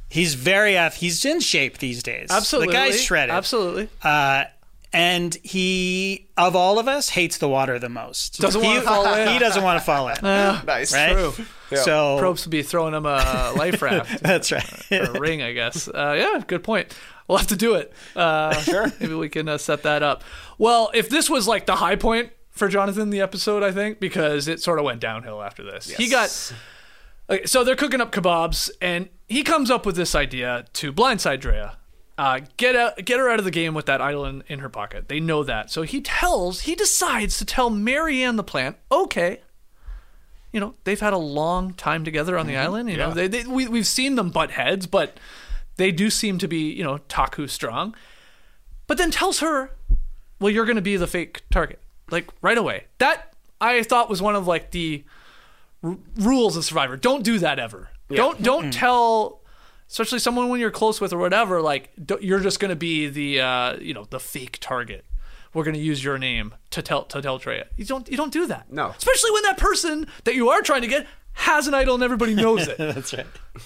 he's 0.09 0.33
very 0.33 0.75
ath- 0.75 0.95
he's 0.97 1.23
in 1.25 1.39
shape 1.39 1.77
these 1.77 2.03
days. 2.03 2.27
Absolutely, 2.31 2.73
the 2.73 2.79
guy's 2.79 3.01
shredded. 3.01 3.33
Absolutely. 3.33 3.89
Uh, 4.03 4.45
and 4.93 5.35
he 5.43 6.29
of 6.37 6.55
all 6.55 6.79
of 6.79 6.87
us 6.87 7.09
hates 7.09 7.37
the 7.37 7.47
water 7.49 7.77
the 7.79 7.89
most. 7.89 8.39
Doesn't 8.39 8.61
he, 8.61 8.67
wanna 8.67 8.81
fall 8.81 9.13
in. 9.15 9.29
He 9.29 9.39
doesn't 9.39 9.63
want 9.63 9.79
to 9.79 9.85
fall 9.85 10.07
in. 10.09 10.15
nice. 10.23 10.93
right? 10.93 11.11
True. 11.13 11.33
So 11.77 12.17
Probst 12.21 12.45
would 12.45 12.51
be 12.51 12.63
throwing 12.63 12.93
him 12.93 13.05
a 13.05 13.51
life 13.57 13.81
raft. 13.81 14.21
that's 14.23 14.51
right. 14.51 14.91
or 14.91 15.03
a 15.15 15.19
ring, 15.19 15.41
I 15.41 15.51
guess. 15.53 15.87
Uh, 15.87 16.15
yeah, 16.17 16.41
good 16.45 16.63
point. 16.63 16.95
We'll 17.27 17.37
have 17.39 17.47
to 17.47 17.57
do 17.57 17.75
it. 17.75 17.91
Uh, 18.15 18.53
sure. 18.61 18.91
Maybe 19.01 19.13
we 19.15 19.27
can 19.27 19.49
uh, 19.49 19.57
set 19.57 19.83
that 19.83 20.01
up. 20.01 20.23
Well, 20.57 20.89
if 20.93 21.09
this 21.09 21.29
was 21.29 21.47
like 21.47 21.65
the 21.65 21.75
high 21.75 21.97
point 21.97 22.31
for 22.51 22.69
Jonathan, 22.69 23.09
the 23.09 23.19
episode, 23.19 23.63
I 23.63 23.71
think, 23.71 23.99
because 23.99 24.47
it 24.47 24.61
sort 24.61 24.79
of 24.79 24.85
went 24.85 25.01
downhill 25.01 25.41
after 25.43 25.63
this. 25.63 25.89
He 25.89 26.09
got. 26.09 26.53
Okay, 27.29 27.45
so 27.45 27.65
they're 27.65 27.75
cooking 27.75 27.99
up 27.99 28.13
kebabs, 28.13 28.69
and 28.81 29.09
he 29.27 29.43
comes 29.43 29.69
up 29.69 29.85
with 29.85 29.97
this 29.97 30.15
idea 30.15 30.65
to 30.73 30.93
blindside 30.93 31.41
Drea. 31.41 31.76
Uh, 32.17 32.39
get 32.57 32.75
out, 32.75 32.97
get 33.05 33.19
her 33.19 33.29
out 33.29 33.37
of 33.37 33.45
the 33.45 33.51
game 33.51 33.75
with 33.75 33.85
that 33.85 34.01
idol 34.01 34.25
in, 34.25 34.43
in 34.47 34.59
her 34.59 34.69
pocket. 34.69 35.07
They 35.07 35.19
know 35.19 35.43
that, 35.43 35.69
so 35.69 35.83
he 35.83 36.01
tells, 36.01 36.61
he 36.61 36.73
decides 36.73 37.37
to 37.37 37.45
tell 37.45 37.69
Maryanne 37.69 38.37
the 38.37 38.43
plant, 38.43 38.77
okay, 38.91 39.41
you 40.51 40.59
know, 40.59 40.73
they've 40.83 40.99
had 40.99 41.13
a 41.13 41.17
long 41.17 41.73
time 41.73 42.03
together 42.03 42.37
on 42.37 42.47
the 42.47 42.55
island. 42.55 42.89
You 42.89 42.97
know, 42.97 43.11
they, 43.11 43.27
they, 43.27 43.43
we, 43.43 43.67
we've 43.67 43.85
seen 43.85 44.15
them 44.15 44.31
butt 44.31 44.49
heads, 44.51 44.87
but 44.87 45.19
they 45.75 45.91
do 45.91 46.09
seem 46.09 46.39
to 46.39 46.47
be, 46.47 46.71
you 46.71 46.83
know, 46.83 46.97
Taku 47.09 47.47
strong. 47.47 47.93
But 48.87 48.97
then 48.97 49.11
tells 49.11 49.39
her, 49.41 49.71
well, 50.39 50.51
you're 50.51 50.65
going 50.65 50.77
to 50.77 50.81
be 50.81 50.97
the 50.97 51.05
fake 51.05 51.43
target, 51.51 51.79
like 52.09 52.29
right 52.41 52.57
away. 52.57 52.85
That 52.97 53.33
I 53.61 53.83
thought 53.83 54.09
was 54.09 54.21
one 54.21 54.35
of 54.35 54.47
like 54.47 54.71
the 54.71 55.03
r- 55.83 55.97
rules 56.15 56.55
of 56.55 56.63
Survivor. 56.63 56.97
Don't 56.97 57.23
do 57.23 57.37
that 57.39 57.59
ever. 57.59 57.89
Yeah. 58.09 58.17
Don't 58.17 58.41
don't 58.41 58.71
tell, 58.71 59.41
especially 59.89 60.19
someone 60.19 60.49
when 60.49 60.59
you're 60.59 60.71
close 60.71 60.99
with 61.01 61.13
or 61.13 61.17
whatever. 61.17 61.61
Like 61.61 61.91
you're 62.21 62.39
just 62.39 62.59
going 62.59 62.69
to 62.69 62.75
be 62.75 63.07
the 63.07 63.41
uh, 63.41 63.77
you 63.79 63.93
know 63.93 64.05
the 64.05 64.19
fake 64.19 64.57
target. 64.61 65.05
We're 65.53 65.63
going 65.63 65.75
to 65.75 65.81
use 65.81 66.03
your 66.03 66.17
name 66.17 66.53
to 66.71 66.81
tell 66.81 67.03
to 67.05 67.21
tell 67.21 67.37
Drea. 67.37 67.67
You 67.77 67.85
don't 67.85 68.07
you 68.09 68.17
don't 68.17 68.33
do 68.33 68.45
that. 68.47 68.71
No. 68.71 68.93
especially 68.97 69.31
when 69.31 69.43
that 69.43 69.57
person 69.57 70.07
that 70.25 70.35
you 70.35 70.49
are 70.49 70.61
trying 70.61 70.81
to 70.81 70.87
get 70.87 71.07
has 71.33 71.67
an 71.67 71.73
idol 71.73 71.95
and 71.95 72.03
everybody 72.03 72.33
knows 72.33 72.67
it. 72.67 72.77
that's 72.79 73.13
right. 73.13 73.25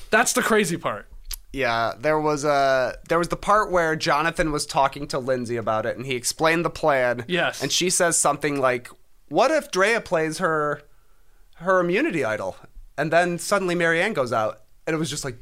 That's 0.10 0.34
the 0.34 0.42
crazy 0.42 0.78
part. 0.78 1.08
Yeah, 1.54 1.94
there 2.00 2.20
was 2.20 2.46
a 2.46 2.96
there 3.10 3.18
was 3.18 3.28
the 3.28 3.36
part 3.36 3.72
where 3.72 3.96
Jonathan 3.98 4.52
was 4.54 4.66
talking 4.66 5.06
to 5.08 5.20
Lindsay 5.20 5.58
about 5.58 5.86
it, 5.86 5.98
and 5.98 6.06
he 6.06 6.16
explained 6.16 6.64
the 6.64 6.70
plan. 6.70 7.26
Yes. 7.28 7.62
and 7.62 7.72
she 7.72 7.90
says 7.90 8.18
something 8.18 8.60
like, 8.62 8.90
"What 9.28 9.52
if 9.52 9.70
Drea 9.70 10.00
plays 10.00 10.38
her 10.38 10.82
her 11.56 11.82
immunity 11.82 12.24
idol?" 12.24 12.56
And 12.98 13.12
then 13.12 13.38
suddenly 13.38 13.76
Maryanne 13.76 14.14
goes 14.14 14.32
out, 14.32 14.62
and 14.88 14.94
it 14.94 14.98
was 14.98 15.10
just 15.10 15.26
like 15.26 15.38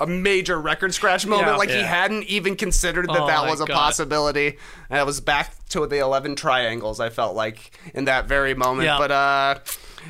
a 0.00 0.06
major 0.06 0.60
record 0.60 0.94
scratch 0.94 1.26
moment. 1.26 1.48
Yeah. 1.48 1.56
like 1.56 1.70
he 1.70 1.80
hadn't 1.80 2.24
even 2.24 2.56
considered 2.56 3.08
that 3.08 3.20
Oh 3.20 3.26
that 3.26 3.46
was 3.48 3.60
a 3.60 3.66
God. 3.66 3.74
possibility. 3.74 4.58
And 4.90 4.98
it 4.98 5.06
was 5.06 5.20
back 5.20 5.54
to 5.70 5.86
the 5.86 5.98
eleven 5.98 6.34
triangles. 6.34 6.98
I 7.00 7.08
felt 7.10 7.34
like 7.36 7.78
in 7.94 8.06
that 8.06 8.26
very 8.26 8.54
moment, 8.54 8.86
Yeah. 8.86 8.98
but 8.98 9.10
uh, 9.10 9.58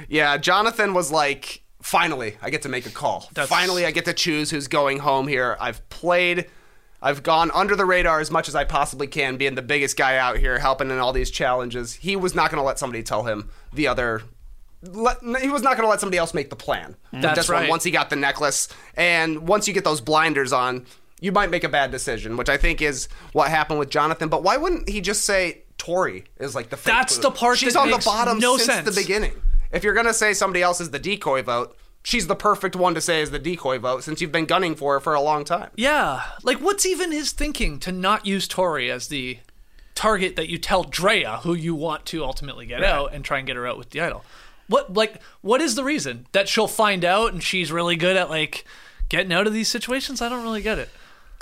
yeah, 0.09 0.37
Jonathan 0.38 0.94
was 0.94 1.11
like. 1.11 1.61
Finally, 1.83 2.37
I 2.40 2.50
get 2.50 2.62
to 2.62 2.68
make 2.68 2.87
a 2.87 2.90
call. 2.90 3.28
That's- 3.35 3.48
Finally, 3.48 3.85
I 3.85 3.90
get 3.90 4.05
to 4.05 4.12
choose 4.12 4.52
who's 4.52 4.68
going 4.68 5.00
home 5.00 5.26
here. 5.26 5.57
I've 5.59 5.88
played, 5.88 6.46
I've 7.02 7.24
gone 7.24 7.50
under 7.52 7.74
the 7.74 7.85
radar 7.85 8.20
as 8.20 8.31
much 8.31 8.46
as 8.48 8.55
I 8.55 8.62
possibly 8.62 9.09
can, 9.09 9.37
being 9.37 9.57
the 9.57 9.62
biggest 9.62 9.96
guy 9.96 10.16
out 10.16 10.37
here, 10.37 10.61
helping 10.61 10.92
in 10.92 10.98
all 11.00 11.12
these 11.12 11.28
challenges. 11.28 11.94
He 11.94 12.14
was 12.14 12.37
not 12.37 12.52
going 12.52 12.61
to 12.61 12.64
let 12.64 12.78
somebody 12.78 13.02
tell 13.02 13.24
him 13.24 13.50
the 13.72 13.88
other. 13.88 14.22
Let, 14.83 15.18
he 15.40 15.49
was 15.49 15.62
not 15.62 15.77
going 15.77 15.85
to 15.87 15.88
let 15.90 16.01
somebody 16.01 16.18
else 16.18 16.35
make 16.35 16.51
the 16.51 16.57
plan. 16.57 16.97
That's 17.12 17.37
This 17.38 17.49
right. 17.49 17.68
Once 17.71 17.85
he 17.85 17.90
got 17.90 18.11
the 18.11 18.16
necklace, 18.16 18.68
and 18.97 19.47
once 19.47 19.68
you 19.68 19.75
get 19.75 19.85
those 19.85 20.01
blinders 20.01 20.53
on, 20.53 20.87
you 21.21 21.31
might 21.31 21.51
make 21.51 21.62
a 21.62 21.68
bad 21.68 21.90
decision, 21.92 22.37
which 22.37 22.49
I 22.49 22.57
think 22.57 22.83
is 22.83 23.09
what 23.33 23.49
happened 23.49 23.79
with 23.79 23.90
Jonathan. 23.90 24.29
But 24.29 24.42
why 24.42 24.57
wouldn't 24.57 24.88
he 24.88 25.01
just 25.01 25.25
say 25.25 25.62
Tori 25.79 26.25
is 26.40 26.55
like 26.57 26.71
the 26.71 26.77
fake 26.77 26.92
That's 26.92 27.16
boot? 27.16 27.23
the 27.23 27.31
part 27.31 27.59
She's 27.59 27.77
on 27.77 27.90
the 27.90 28.03
bottom 28.05 28.39
no 28.41 28.57
since 28.57 28.66
sense. 28.72 28.93
the 28.95 29.01
beginning. 29.01 29.33
If 29.70 29.85
you're 29.85 29.95
gonna 29.95 30.12
say 30.14 30.33
somebody 30.35 30.62
else 30.62 30.80
is 30.80 30.91
the 30.91 30.99
decoy 30.99 31.43
vote, 31.43 31.76
she's 32.03 32.26
the 32.26 32.35
perfect 32.35 32.74
one 32.74 32.95
to 32.95 33.01
say 33.01 33.22
is 33.22 33.30
the 33.30 33.39
decoy 33.39 33.78
vote 33.78 34.03
since 34.03 34.20
you've 34.20 34.33
been 34.33 34.47
gunning 34.47 34.74
for 34.74 34.95
her 34.95 35.01
for 35.01 35.14
a 35.14 35.20
long 35.20 35.45
time. 35.45 35.70
Yeah. 35.76 36.22
Like, 36.43 36.59
what's 36.59 36.85
even 36.85 37.12
his 37.12 37.30
thinking 37.30 37.78
to 37.80 37.93
not 37.93 38.26
use 38.26 38.49
Tori 38.49 38.91
as 38.91 39.07
the 39.07 39.39
target 39.95 40.35
that 40.37 40.49
you 40.49 40.59
tell 40.59 40.83
Drea, 40.83 41.39
who 41.45 41.55
you 41.55 41.74
want 41.76 42.05
to 42.07 42.24
ultimately 42.24 42.66
get 42.66 42.83
out 42.83 43.14
and 43.14 43.24
try 43.24 43.39
and 43.39 43.47
get 43.47 43.55
her 43.57 43.66
out 43.66 43.78
with 43.78 43.91
the 43.91 44.01
idol? 44.01 44.24
What, 44.73 44.95
like, 44.95 45.20
what 45.43 45.61
is 45.61 45.75
the 45.75 45.85
reason 45.85 46.27
that 46.33 46.49
she'll 46.49 46.66
find 46.66 47.05
out 47.05 47.33
and 47.33 47.43
she's 47.43 47.70
really 47.70 47.97
good 47.97 48.16
at, 48.16 48.31
like, 48.31 48.64
getting 49.09 49.33
out 49.33 49.47
of 49.47 49.53
these 49.53 49.68
situations? 49.68 50.23
I 50.23 50.29
don't 50.29 50.43
really 50.43 50.62
get 50.62 50.79
it. 50.79 50.89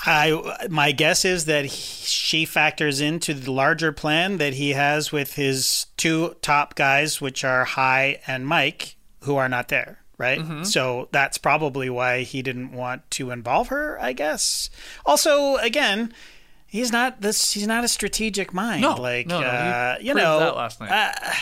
I 0.03 0.67
my 0.71 0.93
guess 0.93 1.25
is 1.27 1.45
that 1.45 1.67
he, 1.67 1.71
she 2.07 2.45
factors 2.47 3.01
into 3.01 3.35
the 3.35 3.53
larger 3.53 3.93
plan 3.93 4.39
that 4.39 4.55
he 4.55 4.71
has 4.71 5.13
with 5.13 5.35
his 5.35 5.87
two 5.97 6.37
top 6.41 6.75
guys, 6.75 7.21
which 7.21 7.45
are 7.45 7.65
Hai 7.65 8.21
and 8.27 8.47
Mike, 8.47 8.97
who 9.25 9.37
are 9.37 9.49
not 9.49 9.69
there. 9.69 9.99
Right, 10.17 10.67
so 10.67 11.09
that's 11.13 11.39
probably 11.39 11.89
why 11.89 12.25
he 12.25 12.43
didn't 12.43 12.73
want 12.73 13.11
to 13.13 13.31
involve 13.31 13.69
her. 13.69 13.99
I 13.99 14.13
guess. 14.13 14.69
Also, 15.07 15.57
again, 15.57 16.13
he's 16.67 16.93
not 16.93 17.23
this. 17.23 17.53
He's 17.53 17.67
not 17.67 17.85
a 17.85 17.89
strategic 17.89 18.53
mind. 18.53 18.83
No, 18.83 18.97
like 18.97 19.27
no, 19.29 19.41
uh, 19.41 19.97
you 19.99 20.13
know, 20.13 20.39
that 20.41 20.57
last 20.57 20.79
night. 20.79 20.91
uh, 20.91 21.33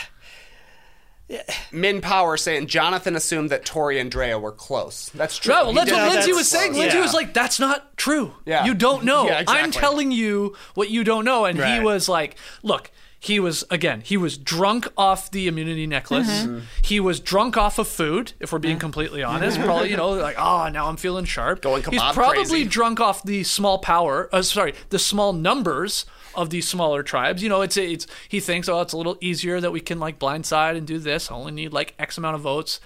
Min 1.71 2.01
Power 2.01 2.37
saying 2.37 2.67
Jonathan 2.67 3.15
assumed 3.15 3.49
that 3.51 3.65
Tori 3.65 3.99
and 3.99 4.09
Drea 4.09 4.39
were 4.39 4.51
close. 4.51 5.09
That's 5.09 5.37
true. 5.37 5.53
No, 5.53 5.65
well, 5.65 5.73
that's 5.73 5.91
what 5.91 6.11
Lindsay 6.11 6.33
was 6.33 6.47
saying. 6.49 6.71
close. 6.71 6.79
Lindsay 6.81 6.97
Yeah. 6.97 7.03
was 7.03 7.13
like, 7.13 7.33
"That's 7.33 7.59
not 7.59 7.95
true. 7.97 8.33
Yeah. 8.45 8.65
You 8.65 8.73
don't 8.73 9.03
know. 9.03 9.25
Yeah, 9.25 9.39
exactly. 9.41 9.63
I'm 9.63 9.71
telling 9.71 10.11
you 10.11 10.55
what 10.73 10.89
you 10.89 11.03
don't 11.03 11.25
know." 11.25 11.45
And 11.45 11.63
he 11.63 11.79
was 11.79 12.09
like, 12.09 12.35
"Look." 12.63 12.91
He 13.21 13.37
was 13.37 13.65
again. 13.69 13.99
He 13.99 14.15
was 14.15 14.37
drunk 14.37 14.87
off 14.97 15.29
the 15.29 15.49
immunity 15.49 15.85
necklace. 15.85 16.29
Mm-hmm. 16.29 16.59
He 16.85 17.01
was 17.01 17.19
drunk 17.19 17.57
off 17.57 17.77
of 17.77 17.89
food. 17.89 18.31
If 18.39 18.53
we're 18.53 18.59
being 18.59 18.79
completely 18.79 19.23
honest, 19.23 19.59
probably 19.59 19.89
you 19.91 19.97
know 19.97 20.11
like 20.11 20.37
oh 20.39 20.69
now 20.69 20.87
I'm 20.87 20.95
feeling 20.95 21.25
sharp. 21.25 21.61
Going 21.61 21.83
He's 21.83 22.01
probably 22.13 22.35
crazy. 22.45 22.63
drunk 22.63 23.01
off 23.01 23.21
the 23.23 23.43
small 23.43 23.77
power. 23.79 24.29
Uh, 24.31 24.41
sorry, 24.41 24.73
the 24.87 24.99
small 24.99 25.33
numbers 25.33 26.05
of 26.35 26.49
these 26.49 26.67
smaller 26.67 27.03
tribes. 27.03 27.41
You 27.43 27.49
know, 27.49 27.61
it's 27.61 27.77
it's 27.77 28.07
he 28.27 28.39
thinks 28.39 28.67
oh 28.69 28.81
it's 28.81 28.93
a 28.93 28.97
little 28.97 29.17
easier 29.21 29.59
that 29.61 29.71
we 29.71 29.79
can 29.79 29.99
like 29.99 30.19
blindside 30.19 30.77
and 30.77 30.85
do 30.85 30.99
this. 30.99 31.31
I 31.31 31.35
only 31.35 31.51
need 31.51 31.73
like 31.73 31.93
X 31.99 32.17
amount 32.17 32.35
of 32.35 32.41
votes. 32.41 32.79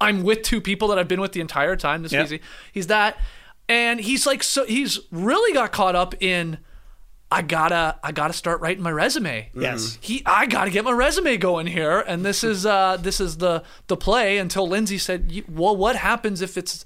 I'm 0.00 0.22
with 0.22 0.42
two 0.42 0.60
people 0.60 0.88
that 0.88 0.98
I've 0.98 1.08
been 1.08 1.20
with 1.20 1.32
the 1.32 1.40
entire 1.40 1.76
time. 1.76 2.02
This 2.02 2.12
Yep. 2.12 2.24
easy. 2.26 2.40
He's 2.72 2.86
that, 2.88 3.18
and 3.68 4.00
he's 4.00 4.26
like 4.26 4.42
so. 4.42 4.64
He's 4.66 4.98
really 5.10 5.52
got 5.54 5.72
caught 5.72 5.96
up 5.96 6.14
in. 6.22 6.58
I 7.28 7.42
gotta, 7.42 7.98
I 8.04 8.12
gotta 8.12 8.32
start 8.32 8.60
writing 8.60 8.84
my 8.84 8.92
resume. 8.92 9.50
Yes. 9.52 9.98
He, 10.00 10.22
I 10.24 10.46
gotta 10.46 10.70
get 10.70 10.84
my 10.84 10.92
resume 10.92 11.36
going 11.38 11.66
here, 11.66 11.98
and 11.98 12.24
this 12.24 12.44
is, 12.44 12.64
uh, 12.64 12.98
this 13.00 13.20
is 13.20 13.38
the 13.38 13.64
the 13.88 13.96
play. 13.96 14.38
Until 14.38 14.68
Lindsay 14.68 14.96
said, 14.96 15.42
"Well, 15.48 15.74
what 15.76 15.96
happens 15.96 16.40
if 16.40 16.56
it's 16.56 16.84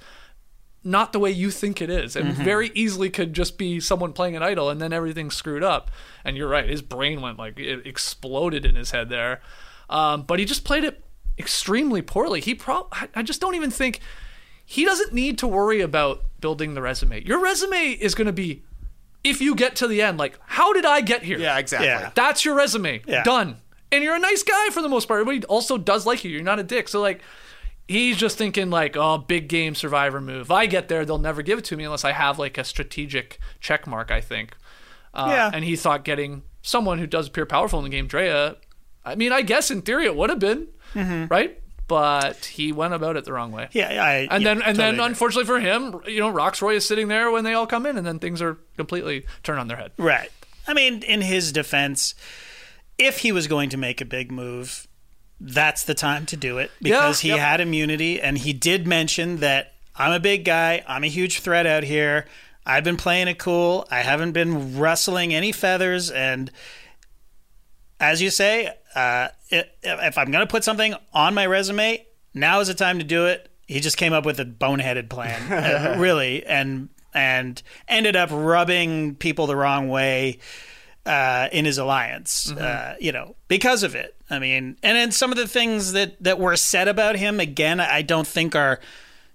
not 0.82 1.12
the 1.12 1.18
way 1.18 1.30
you 1.30 1.50
think 1.50 1.80
it 1.80 1.90
is?" 1.90 2.16
And 2.16 2.32
very 2.34 2.70
easily 2.74 3.10
could 3.10 3.32
just 3.32 3.58
be 3.58 3.80
someone 3.80 4.12
playing 4.12 4.36
an 4.36 4.42
idol, 4.42 4.70
and 4.70 4.80
then 4.80 4.92
everything's 4.92 5.34
screwed 5.34 5.62
up. 5.62 5.90
And 6.24 6.36
you're 6.36 6.48
right, 6.48 6.68
his 6.68 6.82
brain 6.82 7.20
went 7.20 7.38
like 7.38 7.58
it 7.58 7.86
exploded 7.86 8.64
in 8.64 8.74
his 8.74 8.90
head 8.90 9.08
there. 9.08 9.40
Um, 9.88 10.22
but 10.22 10.38
he 10.38 10.44
just 10.44 10.64
played 10.64 10.84
it 10.84 11.04
extremely 11.38 12.02
poorly. 12.02 12.40
He 12.40 12.54
pro, 12.54 12.86
I, 12.92 13.08
I 13.14 13.22
just 13.22 13.40
don't 13.40 13.54
even 13.54 13.70
think 13.70 14.00
he 14.64 14.84
doesn't 14.84 15.12
need 15.12 15.38
to 15.38 15.48
worry 15.48 15.80
about 15.80 16.22
building 16.40 16.74
the 16.74 16.82
resume. 16.82 17.24
Your 17.24 17.40
resume 17.40 17.90
is 17.90 18.14
going 18.14 18.26
to 18.26 18.32
be 18.32 18.62
if 19.24 19.40
you 19.40 19.54
get 19.54 19.76
to 19.76 19.86
the 19.86 20.00
end, 20.00 20.18
like, 20.18 20.38
how 20.46 20.72
did 20.72 20.86
I 20.86 21.00
get 21.00 21.22
here? 21.22 21.38
Yeah, 21.38 21.58
exactly. 21.58 21.88
Yeah. 21.88 22.10
That's 22.14 22.44
your 22.44 22.54
resume. 22.54 23.02
Yeah. 23.06 23.22
Done. 23.22 23.56
And 23.92 24.04
you're 24.04 24.14
a 24.14 24.20
nice 24.20 24.42
guy 24.42 24.68
for 24.70 24.82
the 24.82 24.88
most 24.88 25.08
part. 25.08 25.20
Everybody 25.20 25.44
also 25.46 25.76
does 25.76 26.06
like 26.06 26.24
you. 26.24 26.30
You're 26.30 26.42
not 26.42 26.58
a 26.58 26.62
dick. 26.62 26.88
So 26.88 27.00
like 27.00 27.20
he's 27.90 28.16
just 28.16 28.38
thinking 28.38 28.70
like, 28.70 28.96
oh, 28.96 29.18
big 29.18 29.48
game 29.48 29.74
survivor 29.74 30.20
move. 30.20 30.42
If 30.42 30.50
I 30.50 30.66
get 30.66 30.88
there, 30.88 31.04
they'll 31.04 31.18
never 31.18 31.42
give 31.42 31.58
it 31.58 31.64
to 31.66 31.76
me 31.76 31.84
unless 31.84 32.04
I 32.04 32.12
have 32.12 32.38
like 32.38 32.56
a 32.56 32.64
strategic 32.64 33.38
check 33.60 33.86
mark, 33.86 34.10
I 34.10 34.20
think. 34.20 34.56
Uh, 35.12 35.26
Yeah. 35.30 35.50
And 35.52 35.64
he 35.64 35.74
thought 35.76 36.04
getting 36.04 36.42
someone 36.62 36.98
who 36.98 37.06
does 37.06 37.28
appear 37.28 37.46
powerful 37.46 37.78
in 37.80 37.84
the 37.84 37.90
game, 37.90 38.06
Drea, 38.06 38.56
I 39.04 39.14
mean, 39.16 39.32
I 39.32 39.42
guess 39.42 39.70
in 39.70 39.82
theory 39.82 40.04
it 40.04 40.14
would 40.14 40.30
have 40.30 40.38
been, 40.38 40.68
right? 40.94 41.58
But 41.88 42.44
he 42.44 42.70
went 42.70 42.94
about 42.94 43.16
it 43.16 43.24
the 43.24 43.32
wrong 43.32 43.50
way. 43.50 43.68
yeah, 43.72 44.04
I, 44.04 44.28
And 44.30 44.42
yeah, 44.44 44.54
then, 44.54 44.56
and 44.58 44.60
totally 44.62 44.76
then, 44.76 44.94
agree. 44.94 45.04
unfortunately 45.06 45.46
for 45.46 45.58
him, 45.58 46.00
you 46.06 46.20
know, 46.20 46.32
Rocksroy 46.32 46.76
is 46.76 46.86
sitting 46.86 47.08
there 47.08 47.30
when 47.32 47.42
they 47.42 47.54
all 47.54 47.66
come 47.66 47.84
in, 47.86 47.96
and 47.98 48.06
then 48.06 48.20
things 48.20 48.40
are 48.40 48.58
completely 48.76 49.24
turned 49.42 49.58
on 49.58 49.66
their 49.66 49.76
head. 49.76 49.90
Right. 49.98 50.30
I 50.68 50.74
mean, 50.74 51.02
in 51.02 51.20
his 51.22 51.50
defense, 51.50 52.14
if 52.98 53.18
he 53.18 53.32
was 53.32 53.48
going 53.48 53.70
to 53.70 53.76
make 53.76 54.00
a 54.00 54.04
big 54.04 54.30
move, 54.30 54.86
that's 55.40 55.84
the 55.84 55.94
time 55.94 56.26
to 56.26 56.36
do 56.36 56.58
it 56.58 56.70
because 56.82 57.20
he 57.20 57.28
yep. 57.28 57.38
had 57.38 57.60
immunity 57.60 58.20
and 58.20 58.36
he 58.36 58.52
did 58.52 58.86
mention 58.86 59.38
that 59.38 59.72
I'm 59.96 60.12
a 60.12 60.20
big 60.20 60.44
guy, 60.44 60.84
I'm 60.86 61.02
a 61.02 61.08
huge 61.08 61.40
threat 61.40 61.66
out 61.66 61.82
here. 61.82 62.26
I've 62.66 62.84
been 62.84 62.98
playing 62.98 63.28
it 63.28 63.38
cool. 63.38 63.88
I 63.90 64.00
haven't 64.00 64.32
been 64.32 64.78
rustling 64.78 65.34
any 65.34 65.52
feathers 65.52 66.10
and 66.10 66.50
as 67.98 68.22
you 68.22 68.30
say, 68.30 68.72
uh, 68.94 69.28
if 69.50 70.18
I'm 70.18 70.30
going 70.30 70.46
to 70.46 70.50
put 70.50 70.64
something 70.64 70.94
on 71.12 71.34
my 71.34 71.46
resume, 71.46 72.06
now 72.32 72.60
is 72.60 72.68
the 72.68 72.74
time 72.74 72.98
to 72.98 73.04
do 73.04 73.26
it. 73.26 73.48
He 73.66 73.80
just 73.80 73.96
came 73.96 74.12
up 74.12 74.24
with 74.24 74.40
a 74.40 74.44
boneheaded 74.44 75.08
plan, 75.08 75.52
uh, 75.52 75.96
really, 76.00 76.44
and 76.44 76.88
and 77.12 77.62
ended 77.88 78.16
up 78.16 78.30
rubbing 78.32 79.16
people 79.16 79.46
the 79.46 79.56
wrong 79.56 79.88
way 79.88 80.38
uh, 81.06 81.48
in 81.52 81.64
his 81.64 81.78
alliance. 81.78 82.50
Uh, 82.50 82.96
you 83.00 83.12
know, 83.12 83.34
because 83.48 83.82
of 83.82 83.94
it. 83.94 84.14
I 84.28 84.38
mean, 84.38 84.76
and 84.82 84.96
then 84.96 85.10
some 85.12 85.30
of 85.32 85.36
the 85.36 85.48
things 85.48 85.92
that 85.92 86.22
that 86.22 86.38
were 86.38 86.56
said 86.56 86.88
about 86.88 87.16
him 87.16 87.40
again, 87.40 87.80
I 87.80 88.02
don't 88.02 88.26
think 88.26 88.54
are 88.54 88.80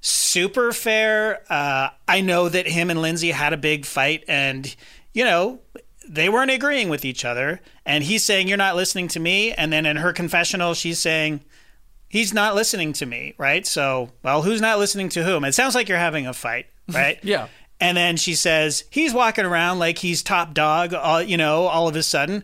super 0.01 0.72
fair. 0.72 1.41
Uh, 1.49 1.89
I 2.07 2.22
know 2.22 2.47
that 2.47 2.68
him 2.68 2.89
and 2.89 3.01
Lindsay 3.01 3.32
had 3.32 3.53
a 3.53 3.57
big 3.57 3.86
fight, 3.86 4.24
and 4.28 4.74
you 5.13 5.26
know 5.26 5.59
they 6.07 6.30
weren't 6.30 6.51
agreeing 6.51 6.89
with 6.89 7.03
each 7.03 7.26
other. 7.26 7.59
And 7.86 8.03
he's 8.03 8.24
saying, 8.24 8.47
"You're 8.47 8.57
not 8.57 8.76
listening 8.76 9.07
to 9.09 9.20
me," 9.20 9.51
and 9.51 9.74
then 9.74 9.86
in 9.86 9.97
her 9.97 10.13
confessional, 10.13 10.74
she's 10.74 10.99
saying. 10.99 11.43
He's 12.07 12.34
not 12.34 12.55
listening 12.55 12.93
to 12.93 13.05
me, 13.05 13.34
right? 13.38 13.66
So, 13.66 14.11
well, 14.24 14.43
who's 14.43 14.61
not 14.61 14.80
listening 14.80 15.09
to 15.09 15.24
whom? 15.26 15.43
It 15.43 15.53
sounds 15.53 15.76
like 15.76 15.89
you're 15.89 15.97
having 15.97 16.28
a 16.28 16.34
fight, 16.34 16.68
right? 16.88 17.20
Yeah. 17.24 17.47
And 17.80 17.98
then 17.98 18.16
she 18.18 18.36
says, 18.36 18.86
he's 18.90 19.14
walking 19.14 19.46
around 19.46 19.80
like 19.80 20.00
he's 20.00 20.24
top 20.24 20.54
dog, 20.54 20.94
all, 20.94 21.22
you 21.22 21.38
know, 21.38 21.68
all 21.68 21.88
of 21.88 21.96
a 21.96 22.04
sudden. 22.04 22.44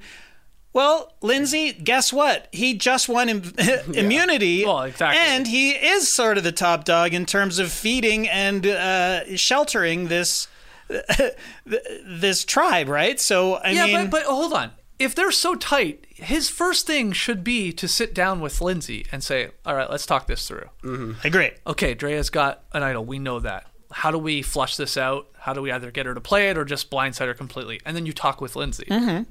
Well, 0.73 1.13
Lindsay, 1.21 1.73
guess 1.73 2.13
what? 2.13 2.47
He 2.51 2.75
just 2.75 3.09
won 3.09 3.27
Im- 3.29 3.53
immunity. 3.93 4.65
Well, 4.65 4.83
exactly. 4.83 5.19
And 5.21 5.47
he 5.47 5.71
is 5.71 6.11
sort 6.11 6.37
of 6.37 6.43
the 6.43 6.51
top 6.51 6.85
dog 6.85 7.13
in 7.13 7.25
terms 7.25 7.59
of 7.59 7.71
feeding 7.71 8.27
and 8.29 8.65
uh, 8.65 9.35
sheltering 9.35 10.07
this 10.07 10.47
this 12.05 12.45
tribe, 12.45 12.87
right? 12.89 13.19
So, 13.19 13.55
I 13.55 13.71
yeah, 13.71 13.85
mean, 13.85 14.09
but, 14.09 14.23
but 14.23 14.23
hold 14.23 14.53
on. 14.53 14.71
If 14.99 15.15
they're 15.15 15.31
so 15.31 15.55
tight, 15.55 16.05
his 16.09 16.47
first 16.49 16.85
thing 16.85 17.11
should 17.11 17.43
be 17.43 17.71
to 17.73 17.87
sit 17.87 18.13
down 18.13 18.39
with 18.39 18.61
Lindsay 18.61 19.07
and 19.11 19.23
say, 19.23 19.49
"All 19.65 19.75
right, 19.75 19.89
let's 19.89 20.05
talk 20.05 20.27
this 20.27 20.47
through." 20.47 20.69
I 20.83 21.27
agree. 21.27 21.51
Okay, 21.65 21.95
Drea's 21.95 22.29
got 22.29 22.63
an 22.71 22.83
idol. 22.83 23.03
We 23.03 23.17
know 23.17 23.39
that. 23.39 23.65
How 23.91 24.11
do 24.11 24.17
we 24.17 24.41
flush 24.41 24.75
this 24.77 24.97
out? 24.97 25.27
How 25.37 25.53
do 25.53 25.61
we 25.61 25.71
either 25.71 25.91
get 25.91 26.05
her 26.05 26.13
to 26.13 26.21
play 26.21 26.49
it 26.49 26.57
or 26.57 26.65
just 26.65 26.89
blindside 26.91 27.25
her 27.27 27.33
completely? 27.33 27.81
And 27.85 27.95
then 27.95 28.05
you 28.05 28.13
talk 28.13 28.41
with 28.41 28.55
Lindsay. 28.55 28.85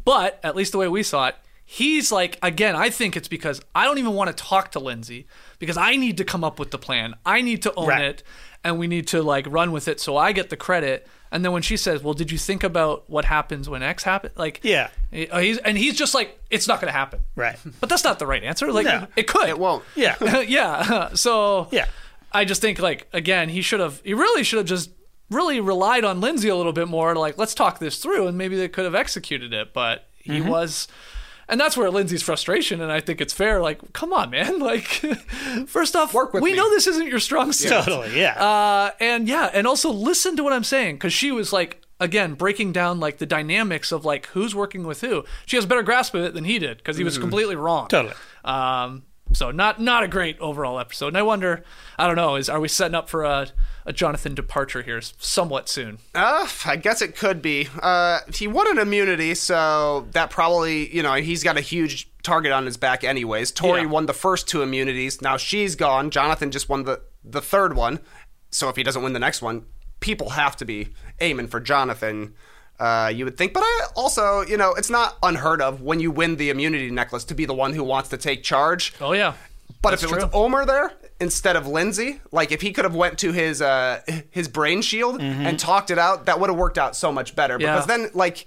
But 0.04 0.40
at 0.42 0.56
least 0.56 0.72
the 0.72 0.78
way 0.78 0.88
we 0.88 1.02
saw 1.02 1.28
it, 1.28 1.36
he's 1.64 2.10
like, 2.10 2.38
again, 2.42 2.74
I 2.76 2.90
think 2.90 3.16
it's 3.16 3.28
because 3.28 3.60
I 3.74 3.84
don't 3.84 3.98
even 3.98 4.14
want 4.14 4.28
to 4.36 4.44
talk 4.44 4.72
to 4.72 4.80
Lindsay 4.80 5.26
because 5.58 5.76
I 5.76 5.96
need 5.96 6.16
to 6.18 6.24
come 6.24 6.42
up 6.44 6.58
with 6.58 6.70
the 6.72 6.78
plan. 6.78 7.14
I 7.24 7.42
need 7.42 7.62
to 7.62 7.74
own 7.74 7.88
Right. 7.88 8.02
it 8.02 8.22
and 8.64 8.78
we 8.78 8.86
need 8.86 9.06
to 9.08 9.22
like 9.22 9.46
run 9.48 9.72
with 9.72 9.88
it 9.88 10.00
so 10.00 10.16
I 10.16 10.32
get 10.32 10.50
the 10.50 10.56
credit. 10.56 11.06
And 11.32 11.44
then 11.44 11.52
when 11.52 11.62
she 11.62 11.76
says, 11.76 12.02
"Well, 12.02 12.12
did 12.12 12.32
you 12.32 12.38
think 12.38 12.64
about 12.64 13.08
what 13.08 13.24
happens 13.24 13.68
when 13.68 13.84
X 13.84 14.02
happens?" 14.02 14.36
Like, 14.36 14.58
Yeah. 14.64 14.88
uh, 15.30 15.38
he's 15.38 15.58
and 15.58 15.78
he's 15.78 15.96
just 15.96 16.12
like, 16.12 16.36
"It's 16.50 16.66
not 16.66 16.80
going 16.80 16.92
to 16.92 16.98
happen." 16.98 17.20
Right. 17.36 17.56
But 17.78 17.88
that's 17.88 18.02
not 18.02 18.18
the 18.18 18.26
right 18.26 18.42
answer. 18.42 18.72
Like, 18.72 18.84
No. 18.86 19.06
it 19.14 19.28
could. 19.28 19.48
It 19.48 19.56
won't. 19.56 19.84
Yeah. 19.94 20.16
yeah. 20.40 21.10
So 21.14 21.68
Yeah. 21.70 21.86
I 22.32 22.44
just 22.44 22.60
think 22.60 22.78
like 22.78 23.08
again, 23.12 23.48
he 23.48 23.62
should 23.62 23.80
have 23.80 24.00
he 24.04 24.14
really 24.14 24.42
should 24.44 24.58
have 24.58 24.66
just 24.66 24.90
really 25.30 25.60
relied 25.60 26.04
on 26.04 26.20
Lindsay 26.20 26.48
a 26.48 26.56
little 26.56 26.72
bit 26.72 26.88
more 26.88 27.14
to 27.14 27.20
like 27.20 27.38
let's 27.38 27.54
talk 27.54 27.78
this 27.78 27.98
through 27.98 28.26
and 28.26 28.36
maybe 28.38 28.56
they 28.56 28.68
could 28.68 28.84
have 28.84 28.94
executed 28.94 29.52
it, 29.52 29.72
but 29.72 30.06
he 30.16 30.38
Mm-hmm. 30.40 30.48
was 30.48 30.86
and 31.48 31.60
that's 31.60 31.76
where 31.76 31.90
Lindsay's 31.90 32.22
frustration 32.22 32.80
and 32.80 32.92
I 32.92 33.00
think 33.00 33.20
it's 33.20 33.32
fair 33.32 33.60
like 33.60 33.92
come 33.92 34.12
on 34.12 34.30
man 34.30 34.58
like 34.70 34.84
first 35.66 35.96
off 35.96 36.14
Work 36.14 36.32
with 36.32 36.42
we 36.42 36.52
me. 36.52 36.56
know 36.56 36.70
this 36.70 36.86
isn't 36.86 37.06
your 37.06 37.18
strong 37.20 37.52
suit. 37.52 37.70
Totally. 37.70 38.18
Yeah. 38.20 38.40
Uh, 38.42 38.90
and 39.00 39.28
yeah, 39.28 39.50
and 39.52 39.66
also 39.66 39.90
listen 39.90 40.36
to 40.36 40.44
what 40.44 40.52
I'm 40.52 40.64
saying 40.64 40.96
because 40.96 41.12
she 41.12 41.32
was 41.32 41.52
like, 41.52 41.82
again, 41.98 42.34
breaking 42.34 42.72
down 42.72 42.98
like 43.00 43.18
the 43.18 43.26
dynamics 43.26 43.92
of 43.92 44.04
like 44.04 44.26
who's 44.26 44.54
working 44.54 44.84
with 44.86 45.00
who. 45.00 45.24
She 45.46 45.56
has 45.56 45.64
a 45.64 45.68
better 45.68 45.82
grasp 45.82 46.14
of 46.14 46.22
it 46.24 46.34
than 46.34 46.44
he 46.44 46.58
did 46.58 46.78
because 46.78 46.96
he 46.96 47.04
was 47.04 47.18
completely 47.18 47.56
wrong. 47.56 47.88
Totally. 47.88 48.14
Um, 48.44 49.02
so 49.32 49.50
not 49.50 49.80
not 49.80 50.02
a 50.02 50.08
great 50.08 50.38
overall 50.40 50.78
episode. 50.78 51.08
And 51.08 51.16
I 51.18 51.22
wonder, 51.22 51.62
I 51.98 52.06
don't 52.06 52.16
know, 52.16 52.36
is 52.36 52.48
are 52.48 52.60
we 52.60 52.68
setting 52.68 52.94
up 52.94 53.08
for 53.08 53.24
a, 53.24 53.48
a 53.86 53.92
Jonathan 53.92 54.34
departure 54.34 54.82
here 54.82 55.00
somewhat 55.00 55.68
soon? 55.68 55.98
Uh, 56.14 56.48
I 56.64 56.76
guess 56.76 57.00
it 57.02 57.16
could 57.16 57.40
be. 57.42 57.68
Uh, 57.82 58.20
he 58.34 58.46
won 58.46 58.70
an 58.70 58.78
immunity, 58.78 59.34
so 59.34 60.08
that 60.12 60.30
probably, 60.30 60.94
you 60.94 61.02
know, 61.02 61.14
he's 61.14 61.42
got 61.44 61.56
a 61.56 61.60
huge 61.60 62.08
target 62.22 62.52
on 62.52 62.66
his 62.66 62.76
back 62.76 63.02
anyways. 63.04 63.50
Tori 63.52 63.82
Yeah. 63.82 63.86
won 63.86 64.06
the 64.06 64.12
first 64.12 64.48
two 64.48 64.62
immunities. 64.62 65.22
Now 65.22 65.36
she's 65.36 65.76
gone. 65.76 66.10
Jonathan 66.10 66.50
just 66.50 66.68
won 66.68 66.84
the, 66.84 67.00
the 67.24 67.40
third 67.40 67.74
one. 67.74 68.00
So 68.50 68.68
if 68.68 68.76
he 68.76 68.82
doesn't 68.82 69.02
win 69.02 69.12
the 69.12 69.18
next 69.20 69.40
one, 69.42 69.64
people 70.00 70.30
have 70.30 70.56
to 70.56 70.64
be 70.64 70.88
aiming 71.20 71.46
for 71.48 71.60
Jonathan. 71.60 72.34
Uh, 72.80 73.08
you 73.14 73.26
would 73.26 73.36
think, 73.36 73.52
but 73.52 73.62
I 73.62 73.86
also, 73.94 74.40
you 74.40 74.56
know, 74.56 74.72
it's 74.74 74.88
not 74.90 75.18
unheard 75.22 75.60
of 75.60 75.82
when 75.82 76.00
you 76.00 76.10
win 76.10 76.36
the 76.36 76.48
immunity 76.48 76.90
necklace 76.90 77.24
to 77.24 77.34
be 77.34 77.44
the 77.44 77.52
one 77.54 77.74
who 77.74 77.84
wants 77.84 78.08
to 78.08 78.16
take 78.16 78.42
charge. 78.42 78.94
Oh 79.00 79.12
yeah, 79.12 79.34
But 79.82 79.90
That's 79.90 80.04
if 80.04 80.12
it 80.12 80.14
was. 80.14 80.24
Omar 80.32 80.64
there, 80.64 80.92
instead 81.20 81.56
of 81.56 81.66
Lindsay. 81.66 82.20
Like 82.32 82.52
if 82.52 82.62
he 82.62 82.72
could 82.72 82.86
have 82.86 82.94
went 82.94 83.18
to 83.18 83.32
his 83.32 83.60
uh 83.60 84.00
his 84.30 84.48
brain 84.48 84.80
shield 84.80 85.20
Mm-hmm. 85.20 85.46
and 85.46 85.58
talked 85.58 85.90
it 85.90 85.98
out, 85.98 86.24
that 86.26 86.40
would 86.40 86.48
have 86.48 86.58
worked 86.58 86.78
out 86.78 86.96
so 86.96 87.12
much 87.12 87.36
better. 87.36 87.58
Yeah. 87.60 87.74
Because 87.74 87.86
then 87.86 88.08
like 88.14 88.46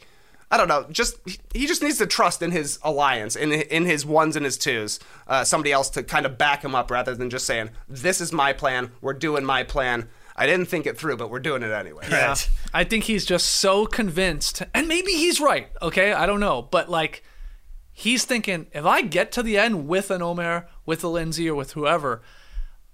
I 0.49 0.57
don't 0.57 0.67
know, 0.67 0.85
just 0.91 1.17
he 1.53 1.65
just 1.67 1.81
needs 1.83 1.97
to 1.99 2.05
trust 2.07 2.41
in 2.41 2.49
his 2.51 2.79
alliance, 2.83 3.35
in 3.35 3.51
in 3.51 3.85
his 3.85 4.03
ones 4.05 4.35
and 4.35 4.45
his 4.45 4.57
twos. 4.57 4.99
Uh, 5.27 5.43
somebody 5.43 5.71
else 5.71 5.89
to 5.91 6.01
kind 6.03 6.25
of 6.25 6.37
back 6.37 6.63
him 6.63 6.73
up 6.75 6.89
rather 6.91 7.13
than 7.15 7.29
just 7.29 7.45
saying, 7.45 7.69
"This 7.87 8.19
is 8.21 8.31
my 8.31 8.53
plan. 8.53 8.91
We're 9.01 9.13
doing 9.13 9.45
my 9.45 9.63
plan." 9.63 10.09
I 10.35 10.45
didn't 10.47 10.65
think 10.65 10.85
it 10.85 10.97
through, 10.97 11.17
but 11.17 11.29
we're 11.29 11.39
doing 11.39 11.63
it 11.63 11.71
anyway. 11.71 12.07
Yeah. 12.09 12.29
Right. 12.29 12.49
I 12.73 12.83
think 12.83 13.03
he's 13.03 13.25
just 13.25 13.45
so 13.47 13.85
convinced, 13.85 14.63
and 14.73 14.87
maybe 14.87 15.11
he's 15.11 15.39
right. 15.39 15.69
Okay, 15.81 16.11
I 16.13 16.25
don't 16.25 16.39
know, 16.39 16.61
but 16.63 16.89
like, 16.89 17.23
he's 17.91 18.25
thinking 18.25 18.67
if 18.73 18.85
I 18.85 19.01
get 19.01 19.31
to 19.33 19.43
the 19.43 19.57
end 19.57 19.87
with 19.87 20.09
an 20.09 20.21
Omar, 20.21 20.67
with 20.85 21.03
a 21.03 21.07
Lindsay, 21.07 21.47
or 21.49 21.55
with 21.55 21.73
whoever, 21.73 22.21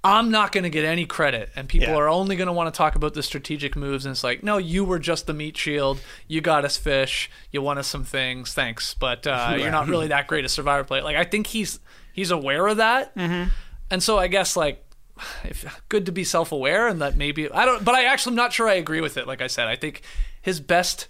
I'm 0.03 0.31
not 0.31 0.51
going 0.53 0.63
to 0.63 0.69
get 0.69 0.85
any 0.85 1.05
credit, 1.05 1.49
and 1.55 1.67
people 1.67 1.89
Yeah. 1.89 1.95
are 1.95 2.09
only 2.09 2.35
going 2.35 2.47
to 2.47 2.53
want 2.53 2.73
to 2.73 2.77
talk 2.77 2.95
about 2.95 3.13
the 3.13 3.23
strategic 3.23 3.75
moves. 3.75 4.05
And 4.05 4.13
it's 4.13 4.23
like, 4.23 4.43
no, 4.43 4.57
you 4.57 4.85
were 4.85 4.99
just 4.99 5.27
the 5.27 5.33
meat 5.33 5.57
shield. 5.57 5.99
You 6.27 6.39
got 6.39 6.63
us 6.63 6.77
fish. 6.77 7.29
You 7.51 7.61
won 7.61 7.77
us 7.77 7.87
some 7.87 8.05
things. 8.05 8.53
Thanks, 8.53 8.93
but 8.93 9.27
uh, 9.27 9.55
you're 9.59 9.71
not 9.71 9.87
really 9.87 10.07
that 10.07 10.27
great 10.27 10.45
a 10.45 10.49
survivor 10.49 10.83
player. 10.85 11.03
Like, 11.03 11.17
I 11.17 11.25
think 11.25 11.47
he's 11.47 11.79
he's 12.13 12.31
aware 12.31 12.67
of 12.67 12.77
that, 12.77 13.15
mm-hmm. 13.15 13.49
and 13.91 14.01
so 14.03 14.17
I 14.17 14.27
guess 14.27 14.55
like 14.55 14.85
if, 15.43 15.82
good 15.89 16.05
to 16.05 16.11
be 16.11 16.24
self-aware 16.24 16.88
and 16.88 17.01
that 17.01 17.15
maybe 17.15 17.49
I 17.51 17.65
don't 17.65 17.84
but 17.84 17.95
I 17.95 18.05
actually 18.05 18.34
am 18.34 18.38
not 18.38 18.53
sure 18.53 18.67
I 18.67 18.76
agree 18.76 19.01
with 19.01 19.17
it 19.17 19.28
like 19.28 19.41
I 19.41 19.47
said. 19.47 19.67
I 19.67 19.76
think 19.76 20.01
his 20.41 20.59
best 20.59 21.07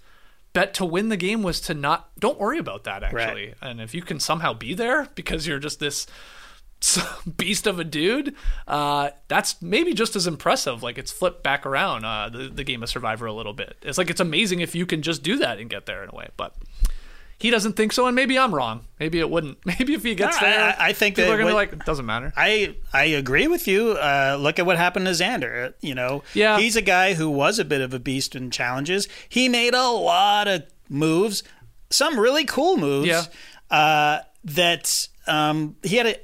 bet 0.52 0.74
to 0.74 0.84
win 0.84 1.08
the 1.08 1.16
game 1.16 1.42
was 1.42 1.60
to 1.62 1.74
not 1.74 2.10
don't 2.18 2.38
worry 2.38 2.58
about 2.58 2.84
that 2.84 3.02
actually. 3.02 3.46
Right. 3.46 3.54
and 3.62 3.80
if 3.80 3.94
you 3.94 4.02
can 4.02 4.20
somehow 4.20 4.52
be 4.52 4.74
there 4.74 5.08
because 5.14 5.46
you're 5.46 5.58
just 5.58 5.80
this 5.80 6.06
beast 7.36 7.66
of 7.66 7.78
a 7.78 7.84
dude 7.84 8.34
uh, 8.66 9.10
that's 9.28 9.60
maybe 9.60 9.92
just 9.92 10.16
as 10.16 10.26
impressive. 10.26 10.82
Like 10.82 10.96
it's 10.96 11.12
flipped 11.12 11.42
back 11.42 11.66
around 11.66 12.04
uh, 12.04 12.30
the, 12.30 12.48
the 12.48 12.64
game 12.64 12.82
of 12.82 12.88
survivor 12.88 13.26
a 13.26 13.32
little 13.32 13.52
bit. 13.52 13.76
It's 13.82 13.98
like 13.98 14.08
it's 14.08 14.20
amazing 14.20 14.60
if 14.60 14.74
you 14.74 14.86
can 14.86 15.02
just 15.02 15.22
do 15.22 15.36
that 15.38 15.58
and 15.58 15.68
get 15.68 15.86
there 15.86 16.02
in 16.02 16.08
a 16.08 16.14
way 16.14 16.28
but 16.36 16.54
he 17.40 17.50
doesn't 17.50 17.72
think 17.74 17.92
so 17.92 18.06
and 18.06 18.14
maybe 18.14 18.38
i'm 18.38 18.54
wrong 18.54 18.82
maybe 19.00 19.18
it 19.18 19.28
wouldn't 19.28 19.58
maybe 19.66 19.94
if 19.94 20.02
he 20.04 20.14
gets 20.14 20.40
No, 20.40 20.46
I- 20.46 20.50
there 20.50 20.60
I- 20.78 20.88
I 20.88 20.92
think 20.92 21.16
people 21.16 21.30
that 21.30 21.34
are 21.34 21.38
gonna 21.38 21.50
be 21.50 21.54
like 21.54 21.72
it 21.72 21.84
doesn't 21.84 22.06
matter 22.06 22.32
I 22.36 22.76
I 22.92 23.04
agree 23.04 23.48
with 23.48 23.66
you. 23.66 23.92
Uh, 23.92 24.36
look 24.40 24.58
at 24.58 24.66
what 24.66 24.76
happened 24.76 25.06
to 25.06 25.12
Xander. 25.12 25.74
You 25.80 25.94
know, 25.94 26.22
Yeah. 26.34 26.58
he's 26.58 26.76
a 26.76 26.82
guy 26.82 27.14
who 27.14 27.28
was 27.30 27.58
a 27.58 27.64
bit 27.64 27.80
of 27.80 27.92
a 27.94 27.98
beast 27.98 28.34
in 28.36 28.50
challenges. 28.50 29.08
He 29.28 29.48
made 29.48 29.74
a 29.74 29.88
lot 29.88 30.48
of 30.48 30.64
moves, 30.88 31.42
some 31.90 32.18
really 32.18 32.44
cool 32.44 32.76
moves. 32.76 33.08
Yeah. 33.08 33.24
Uh, 33.70 34.20
that 34.44 35.08
um, 35.26 35.76
he 35.82 35.96
had 35.96 36.06
a 36.06 36.16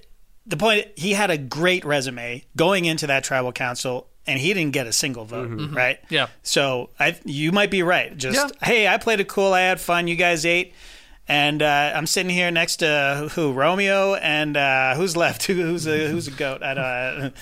the 0.46 0.56
point. 0.56 0.86
He 0.96 1.12
had 1.12 1.30
a 1.30 1.38
great 1.38 1.84
resume 1.84 2.44
going 2.56 2.84
into 2.84 3.06
that 3.08 3.24
tribal 3.24 3.52
council. 3.52 4.08
And 4.28 4.40
he 4.40 4.52
didn't 4.54 4.72
get 4.72 4.88
a 4.88 4.92
single 4.92 5.24
vote, 5.24 5.48
right? 5.72 6.02
Mm-hmm. 6.02 6.14
Yeah. 6.14 6.26
So 6.42 6.90
I, 6.98 7.16
you 7.24 7.52
might 7.52 7.70
be 7.70 7.84
right. 7.84 8.16
Just 8.16 8.36
Yeah. 8.36 8.48
hey, 8.66 8.88
I 8.88 8.96
played 8.98 9.20
it 9.20 9.28
cool. 9.28 9.52
I 9.52 9.60
had 9.60 9.80
fun. 9.80 10.08
You 10.08 10.16
guys 10.16 10.44
ate. 10.44 10.74
And 11.28 11.60
uh, 11.60 11.92
I'm 11.94 12.06
sitting 12.06 12.30
here 12.30 12.50
next 12.50 12.76
to 12.76 13.30
who 13.34 13.52
Romeo 13.52 14.14
and 14.14 14.56
uh, 14.56 14.94
who's 14.94 15.16
left? 15.16 15.46
Who, 15.46 15.54
who's 15.54 15.86
a 15.86 16.08
who's 16.08 16.28
a 16.28 16.30
goat? 16.30 16.62
I 16.62 16.74
don't. 16.74 17.34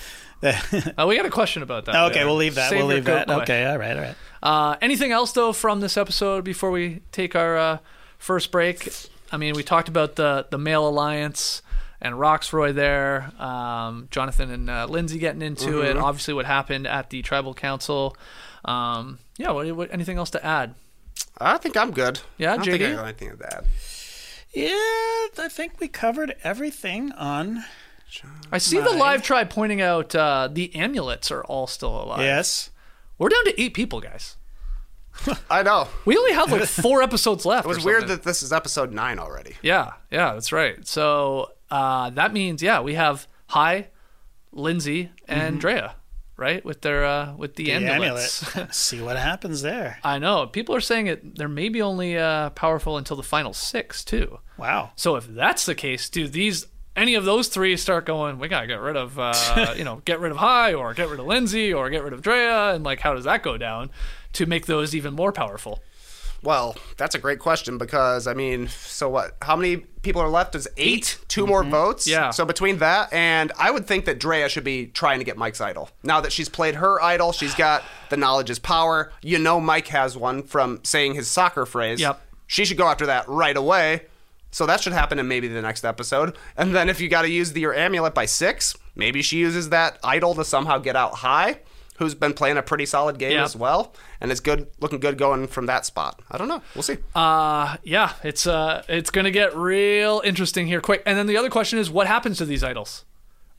Uh, 0.97 1.05
we 1.07 1.15
got 1.15 1.25
a 1.25 1.29
question 1.29 1.61
about 1.61 1.85
that. 1.85 1.95
okay, 1.95 2.15
there. 2.15 2.25
we'll 2.25 2.35
leave 2.35 2.55
that. 2.55 2.69
Save 2.69 2.79
we'll 2.79 2.87
leave 2.87 3.05
that. 3.05 3.27
question. 3.27 3.43
Okay, 3.43 3.65
all 3.65 3.77
right, 3.77 3.95
all 3.95 4.03
right. 4.03 4.15
Uh, 4.41 4.75
anything 4.81 5.11
else 5.11 5.31
though 5.33 5.53
from 5.53 5.81
this 5.81 5.97
episode 5.97 6.43
before 6.43 6.71
we 6.71 7.01
take 7.11 7.35
our 7.35 7.57
uh, 7.57 7.77
first 8.17 8.51
break? 8.51 8.89
I 9.31 9.37
mean, 9.37 9.53
we 9.55 9.63
talked 9.63 9.87
about 9.87 10.15
the 10.15 10.47
the 10.49 10.57
male 10.57 10.87
alliance 10.87 11.61
and 12.01 12.15
Rocksroy 12.15 12.73
there, 12.73 13.31
um, 13.39 14.07
Jonathan 14.11 14.51
and 14.51 14.69
uh, 14.69 14.85
Lindsay 14.87 15.17
getting 15.17 15.41
into 15.41 15.81
it. 15.81 15.97
Obviously, 15.97 16.33
what 16.33 16.45
happened 16.45 16.87
at 16.87 17.09
the 17.09 17.21
tribal 17.21 17.53
council. 17.53 18.15
Um, 18.63 19.19
yeah. 19.37 19.51
What, 19.51 19.71
what, 19.75 19.93
anything 19.93 20.17
else 20.17 20.29
to 20.31 20.45
add? 20.45 20.75
I 21.39 21.57
think 21.57 21.75
I'm 21.75 21.91
good. 21.91 22.19
Yeah, 22.37 22.53
I 22.53 22.55
don't 22.57 22.65
think 22.65 22.83
I 22.83 22.93
got 22.93 23.05
anything 23.05 23.31
of 23.31 23.39
that. 23.39 23.65
Yeah, 24.53 24.69
I 24.69 25.49
think 25.49 25.79
we 25.79 25.87
covered 25.87 26.35
everything 26.43 27.11
on. 27.11 27.65
I 28.51 28.57
see 28.59 28.79
the 28.79 28.91
live 28.91 29.21
tribe 29.21 29.49
pointing 29.49 29.81
out 29.81 30.15
uh, 30.15 30.47
the 30.51 30.73
amulets 30.75 31.31
are 31.31 31.43
all 31.43 31.67
still 31.67 32.01
alive. 32.01 32.21
Yes. 32.21 32.69
We're 33.17 33.29
down 33.29 33.43
to 33.45 33.61
eight 33.61 33.73
people, 33.73 33.99
guys. 33.99 34.37
I 35.49 35.63
know. 35.63 35.87
We 36.05 36.17
only 36.17 36.33
have 36.33 36.51
like 36.51 36.63
four 36.65 37.01
episodes 37.01 37.45
left. 37.45 37.65
It 37.65 37.69
was 37.69 37.83
weird 37.83 38.07
that 38.07 38.23
this 38.23 38.43
is 38.43 38.51
episode 38.53 38.91
nine 38.93 39.19
already. 39.19 39.55
Yeah, 39.61 39.93
yeah, 40.11 40.33
that's 40.33 40.51
right. 40.51 40.85
So 40.87 41.51
uh, 41.71 42.09
that 42.11 42.33
means 42.33 42.61
yeah, 42.61 42.81
we 42.81 42.95
have 42.95 43.27
Hai, 43.47 43.87
Lindsay, 44.51 45.11
and 45.27 45.59
Drea, 45.59 45.95
right? 46.37 46.63
With 46.65 46.81
their 46.81 47.05
uh, 47.05 47.33
with 47.35 47.55
the, 47.55 47.65
The 47.65 47.71
amulets. 47.73 48.55
amulet. 48.55 48.73
See 48.75 49.01
what 49.01 49.17
happens 49.17 49.61
there. 49.61 49.99
I 50.03 50.19
know 50.19 50.47
people 50.47 50.75
are 50.75 50.81
saying 50.81 51.07
it. 51.07 51.35
They're 51.37 51.47
maybe 51.47 51.81
only 51.81 52.17
uh, 52.17 52.49
powerful 52.51 52.97
until 52.97 53.17
the 53.17 53.23
final 53.23 53.53
six 53.53 54.03
too. 54.03 54.39
Wow. 54.57 54.91
So 54.95 55.15
if 55.15 55.27
that's 55.27 55.65
the 55.65 55.75
case, 55.75 56.09
do 56.09 56.27
these 56.27 56.67
any 56.95 57.15
of 57.15 57.25
those 57.25 57.49
three 57.49 57.75
start 57.77 58.05
going? 58.05 58.39
We 58.39 58.47
gotta 58.47 58.67
get 58.67 58.79
rid 58.79 58.95
of 58.95 59.19
uh, 59.19 59.73
you 59.77 59.83
know 59.83 60.01
get 60.05 60.19
rid 60.19 60.31
of 60.31 60.37
Hai 60.37 60.73
or 60.73 60.93
get 60.93 61.09
rid 61.09 61.19
of 61.19 61.25
Lindsay 61.25 61.73
or 61.73 61.89
get 61.89 62.03
rid 62.03 62.13
of 62.13 62.21
Drea, 62.21 62.73
and 62.73 62.83
like 62.83 62.99
how 63.01 63.13
does 63.13 63.25
that 63.25 63.43
go 63.43 63.57
down 63.57 63.89
to 64.33 64.45
make 64.45 64.65
those 64.65 64.95
even 64.95 65.13
more 65.13 65.31
powerful? 65.31 65.81
Well, 66.45 66.75
that's 66.97 67.15
a 67.15 67.19
great 67.19 67.39
question 67.39 67.77
because 67.77 68.27
I 68.27 68.33
mean, 68.33 68.67
so 68.67 69.09
what? 69.09 69.35
How 69.41 69.55
many 69.55 69.77
people 69.77 70.21
are 70.21 70.29
left? 70.29 70.55
Is 70.55 70.67
eight? 70.77 70.85
Eight. 70.85 71.19
2 71.27 71.47
more 71.47 71.63
mm-hmm. 71.63 71.71
votes. 71.71 72.07
Yeah. 72.07 72.29
So 72.29 72.45
between 72.45 72.77
that 72.77 73.11
and 73.11 73.51
I 73.57 73.71
would 73.71 73.87
think 73.87 74.05
that 74.05 74.19
Drea 74.19 74.47
should 74.47 74.63
be 74.63 74.85
trying 74.87 75.19
to 75.19 75.25
get 75.25 75.37
Mike's 75.37 75.59
idol. 75.59 75.89
Now 76.03 76.21
that 76.21 76.31
she's 76.31 76.47
played 76.47 76.75
her 76.75 77.01
idol, 77.01 77.31
she's 77.31 77.55
got 77.65 77.83
the 78.09 78.17
knowledge 78.17 78.49
is 78.49 78.59
power. 78.59 79.11
You 79.21 79.39
know, 79.39 79.59
Mike 79.59 79.87
has 79.87 80.15
one 80.15 80.43
from 80.43 80.79
saying 80.83 81.15
his 81.15 81.27
soccer 81.27 81.65
phrase. 81.65 81.99
Yep. 81.99 82.21
She 82.47 82.63
should 82.63 82.77
go 82.77 82.87
after 82.87 83.07
that 83.07 83.27
right 83.27 83.57
away. 83.57 84.03
So 84.51 84.65
that 84.67 84.81
should 84.81 84.93
happen 84.93 85.19
in 85.19 85.27
maybe 85.27 85.49
the 85.49 85.61
next 85.61 85.83
episode. 85.83 86.37
And 86.55 86.73
then 86.73 86.87
if 86.87 87.01
you 87.01 87.09
got 87.09 87.23
to 87.23 87.29
use 87.29 87.51
the, 87.51 87.59
your 87.59 87.73
amulet 87.73 88.13
by 88.13 88.25
six, 88.25 88.73
maybe 88.95 89.21
she 89.21 89.37
uses 89.37 89.69
that 89.69 89.99
idol 90.01 90.33
to 90.35 90.45
somehow 90.45 90.77
get 90.77 90.95
out 90.95 91.15
Hai. 91.15 91.59
Who's 91.97 92.13
been 92.13 92.33
playing 92.33 92.57
a 92.57 92.61
pretty 92.61 92.85
solid 92.85 93.17
game 93.17 93.31
Yep. 93.31 93.45
as 93.45 93.55
well, 93.55 93.93
and 94.19 94.29
is 94.31 94.41
good, 94.41 94.67
looking 94.81 94.99
good 94.99 95.17
going 95.17 95.47
from 95.47 95.65
that 95.67 95.85
spot. 95.85 96.21
I 96.29 96.37
don't 96.37 96.49
know. 96.49 96.61
We'll 96.75 96.83
see. 96.83 96.97
Uh, 97.15 97.77
yeah, 97.83 98.13
it's 98.21 98.45
uh, 98.45 98.83
it's 98.89 99.09
gonna 99.11 99.31
get 99.31 99.55
real 99.55 100.21
interesting 100.25 100.67
here 100.67 100.81
quick. 100.81 101.03
And 101.05 101.17
then 101.17 101.25
the 101.25 101.37
other 101.37 101.49
question 101.49 101.79
is, 101.79 101.89
what 101.89 102.07
happens 102.07 102.37
to 102.39 102.45
these 102.45 102.63
idols? 102.65 103.05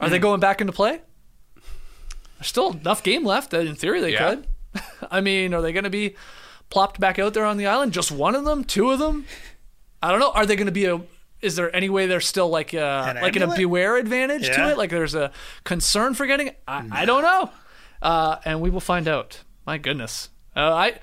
Are 0.01 0.11
they 0.11 0.19
going 0.19 0.41
back 0.41 0.61
into 0.61 0.75
play? 0.75 1.01
There's 2.39 2.49
still 2.49 2.73
enough 2.73 3.03
game 3.03 3.25
left 3.25 3.51
that 3.53 3.67
in 3.67 3.75
theory 3.75 4.01
they 4.01 4.13
Yeah. 4.13 4.29
could. 4.35 4.47
I 5.11 5.21
mean, 5.23 5.55
are 5.55 5.63
they 5.63 5.73
gonna 5.73 5.89
be 5.91 6.15
plopped 6.69 7.01
back 7.01 7.19
out 7.19 7.33
there 7.33 7.45
on 7.47 7.57
the 7.57 7.67
island? 7.67 7.93
Just 7.93 8.13
one 8.13 8.35
of 8.35 8.45
them? 8.45 8.65
Two 8.65 8.91
of 8.91 8.99
them? 8.99 9.25
I 10.03 10.11
don't 10.11 10.21
know. 10.21 10.33
Are 10.33 10.45
they 10.45 10.57
gonna 10.57 10.71
be 10.71 10.85
a? 10.85 11.01
Is 11.41 11.57
there 11.57 11.75
any 11.75 11.89
way 11.89 12.07
there's 12.07 12.27
still 12.27 12.49
like 12.49 12.75
a 12.75 13.05
An 13.09 13.17
like 13.23 13.37
in 13.37 13.43
a 13.43 13.55
beware 13.57 13.97
advantage 13.97 14.47
to 14.47 14.71
it? 14.71 14.77
Like 14.79 14.91
there's 14.91 15.15
a 15.15 15.33
concern 15.65 16.13
for 16.15 16.27
getting 16.27 16.49
it? 16.49 16.61
I, 16.69 16.87
I 16.91 17.05
don't 17.07 17.23
know. 17.23 17.51
Uh, 18.07 18.39
and 18.45 18.61
we 18.61 18.71
will 18.71 18.81
find 18.81 19.09
out. 19.09 19.43
My 19.67 19.79
goodness. 19.79 20.29
Uh, 20.55 20.73
I 20.73 20.99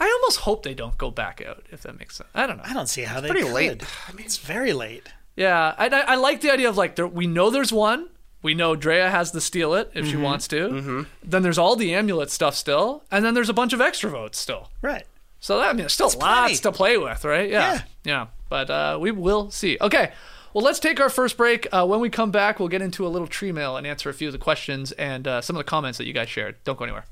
I 0.00 0.06
almost 0.20 0.40
hope 0.40 0.62
they 0.64 0.74
don't 0.74 0.98
go 0.98 1.10
back 1.10 1.40
out. 1.46 1.64
If 1.70 1.82
that 1.82 1.98
makes 1.98 2.16
sense. 2.16 2.28
I 2.34 2.46
don't 2.46 2.56
know. 2.58 2.64
I 2.66 2.72
don't 2.74 2.88
see 2.88 3.02
how 3.02 3.20
they 3.20 3.28
pretty 3.28 3.44
could. 3.46 3.52
late. 3.54 3.84
I 4.08 4.12
mean, 4.12 4.26
it's 4.26 4.38
very 4.38 4.72
late. 4.72 5.06
Yeah, 5.36 5.74
I, 5.78 5.86
I, 5.86 6.00
I 6.00 6.14
like 6.16 6.40
the 6.40 6.50
idea 6.50 6.68
of 6.68 6.76
like 6.76 6.96
there, 6.96 7.06
we 7.06 7.26
know 7.28 7.50
there's 7.50 7.72
one. 7.72 8.08
We 8.42 8.54
know 8.54 8.74
Drea 8.76 9.08
has 9.10 9.30
to 9.32 9.40
steal 9.40 9.74
it 9.74 9.90
if 9.94 10.06
she 10.06 10.16
wants 10.16 10.46
to. 10.48 10.68
Mm-hmm. 10.68 11.02
Then 11.24 11.42
there's 11.42 11.58
all 11.58 11.74
the 11.76 11.94
amulet 11.94 12.30
stuff 12.30 12.54
still, 12.54 13.02
and 13.10 13.24
then 13.24 13.34
there's 13.34 13.48
a 13.48 13.54
bunch 13.54 13.72
of 13.72 13.80
extra 13.80 14.10
votes 14.10 14.38
still. 14.38 14.70
Right. 14.82 15.04
So 15.40 15.58
that 15.58 15.64
I 15.68 15.72
mean, 15.72 15.78
there's 15.78 15.92
still 15.92 16.08
That's 16.08 16.20
lots 16.22 16.40
plenty. 16.40 16.56
to 16.62 16.72
play 16.72 16.98
with, 16.98 17.24
right? 17.24 17.48
Yeah, 17.50 17.72
Yeah. 17.74 17.82
yeah. 18.04 18.26
But 18.48 18.70
uh, 18.70 18.98
we 19.00 19.10
will 19.12 19.50
see. 19.50 19.76
Okay, 19.80 20.10
well, 20.58 20.64
let's 20.64 20.80
take 20.80 20.98
our 20.98 21.08
first 21.08 21.36
break. 21.36 21.68
Uh, 21.72 21.86
when 21.86 22.00
we 22.00 22.10
come 22.10 22.32
back, 22.32 22.58
we'll 22.58 22.66
get 22.66 22.82
into 22.82 23.06
a 23.06 23.08
little 23.08 23.28
tree 23.28 23.52
mail 23.52 23.76
and 23.76 23.86
answer 23.86 24.10
a 24.10 24.12
few 24.12 24.26
of 24.26 24.32
the 24.32 24.40
questions 24.40 24.90
and 24.90 25.28
uh, 25.28 25.40
some 25.40 25.54
of 25.54 25.58
the 25.58 25.70
comments 25.70 25.98
that 25.98 26.06
you 26.08 26.12
guys 26.12 26.28
shared. 26.28 26.56
Don't 26.64 26.76
go 26.76 26.82
anywhere. 26.82 27.04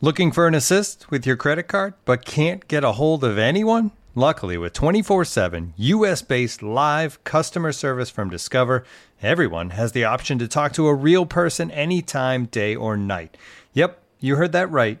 Looking 0.00 0.30
for 0.30 0.46
an 0.46 0.54
assist 0.54 1.10
with 1.10 1.26
your 1.26 1.34
credit 1.34 1.64
card 1.64 1.94
but 2.04 2.24
can't 2.24 2.68
get 2.68 2.84
a 2.84 2.92
hold 2.92 3.24
of 3.24 3.38
anyone? 3.38 3.90
Luckily, 4.14 4.56
with 4.56 4.72
24 4.72 5.24
7 5.24 5.74
US 5.76 6.22
based 6.22 6.62
live 6.62 7.24
customer 7.24 7.72
service 7.72 8.08
from 8.08 8.30
Discover, 8.30 8.84
everyone 9.20 9.70
has 9.70 9.90
the 9.90 10.04
option 10.04 10.38
to 10.38 10.46
talk 10.46 10.74
to 10.74 10.86
a 10.86 10.94
real 10.94 11.26
person 11.26 11.72
anytime, 11.72 12.44
day 12.44 12.76
or 12.76 12.96
night. 12.96 13.36
Yep, 13.72 14.00
you 14.20 14.36
heard 14.36 14.52
that 14.52 14.70
right. 14.70 15.00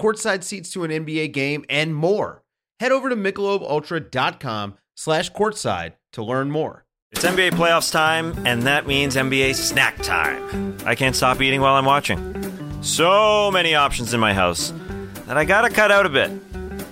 courtside 0.00 0.42
seats 0.42 0.72
to 0.72 0.84
an 0.84 0.90
NBA 0.90 1.32
game, 1.32 1.64
and 1.68 1.94
more. 1.94 2.42
Head 2.80 2.92
over 2.92 3.10
to 3.10 3.16
michelobultra.com 3.16 4.74
slash 4.96 5.30
courtside 5.32 5.92
to 6.12 6.22
learn 6.22 6.50
more. 6.50 6.86
It's 7.12 7.24
NBA 7.24 7.50
playoffs 7.52 7.92
time, 7.92 8.34
and 8.46 8.62
that 8.62 8.86
means 8.86 9.16
NBA 9.16 9.54
snack 9.54 9.96
time. 9.98 10.76
I 10.86 10.94
can't 10.94 11.14
stop 11.14 11.40
eating 11.40 11.60
while 11.60 11.74
I'm 11.74 11.84
watching. 11.84 12.82
So 12.82 13.50
many 13.50 13.74
options 13.74 14.14
in 14.14 14.20
my 14.20 14.32
house 14.32 14.72
that 15.26 15.36
I 15.36 15.44
gotta 15.44 15.68
cut 15.68 15.90
out 15.90 16.06
a 16.06 16.08
bit. 16.08 16.30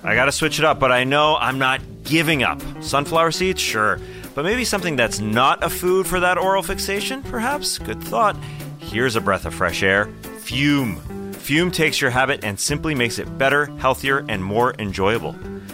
I 0.03 0.15
gotta 0.15 0.33
switch 0.33 0.59
it 0.59 0.65
up, 0.65 0.79
but 0.79 0.93
I 0.93 1.05
know 1.05 1.37
I'm 1.37 1.59
not 1.59 1.81
giving 2.05 2.43
up. 2.43 2.61
Sunflower 2.83 3.31
seeds, 3.31 3.61
sure. 3.61 3.99
But 4.35 4.45
maybe 4.45 4.65
something 4.65 4.97
that's 4.97 5.21
not 5.21 5.65
a 5.65 5.71
food 5.71 6.07
for 6.07 6.21
that 6.21 6.37
oral 6.37 6.63
fixation, 6.63 7.23
perhaps? 7.23 7.79
Good 7.79 8.03
thought. 8.03 8.37
Here's 8.79 9.17
a 9.17 9.21
breath 9.21 9.47
of 9.47 9.55
fresh 9.55 9.83
air 9.83 10.07
Fume. 10.41 11.18
Fume 11.49 11.71
takes 11.71 11.99
your 11.99 12.11
habit 12.11 12.45
and 12.45 12.61
simply 12.61 12.95
makes 12.95 13.19
it 13.19 13.39
better, 13.39 13.75
healthier, 13.79 14.23
and 14.29 14.45
more 14.45 14.75
enjoyable. 14.79 15.33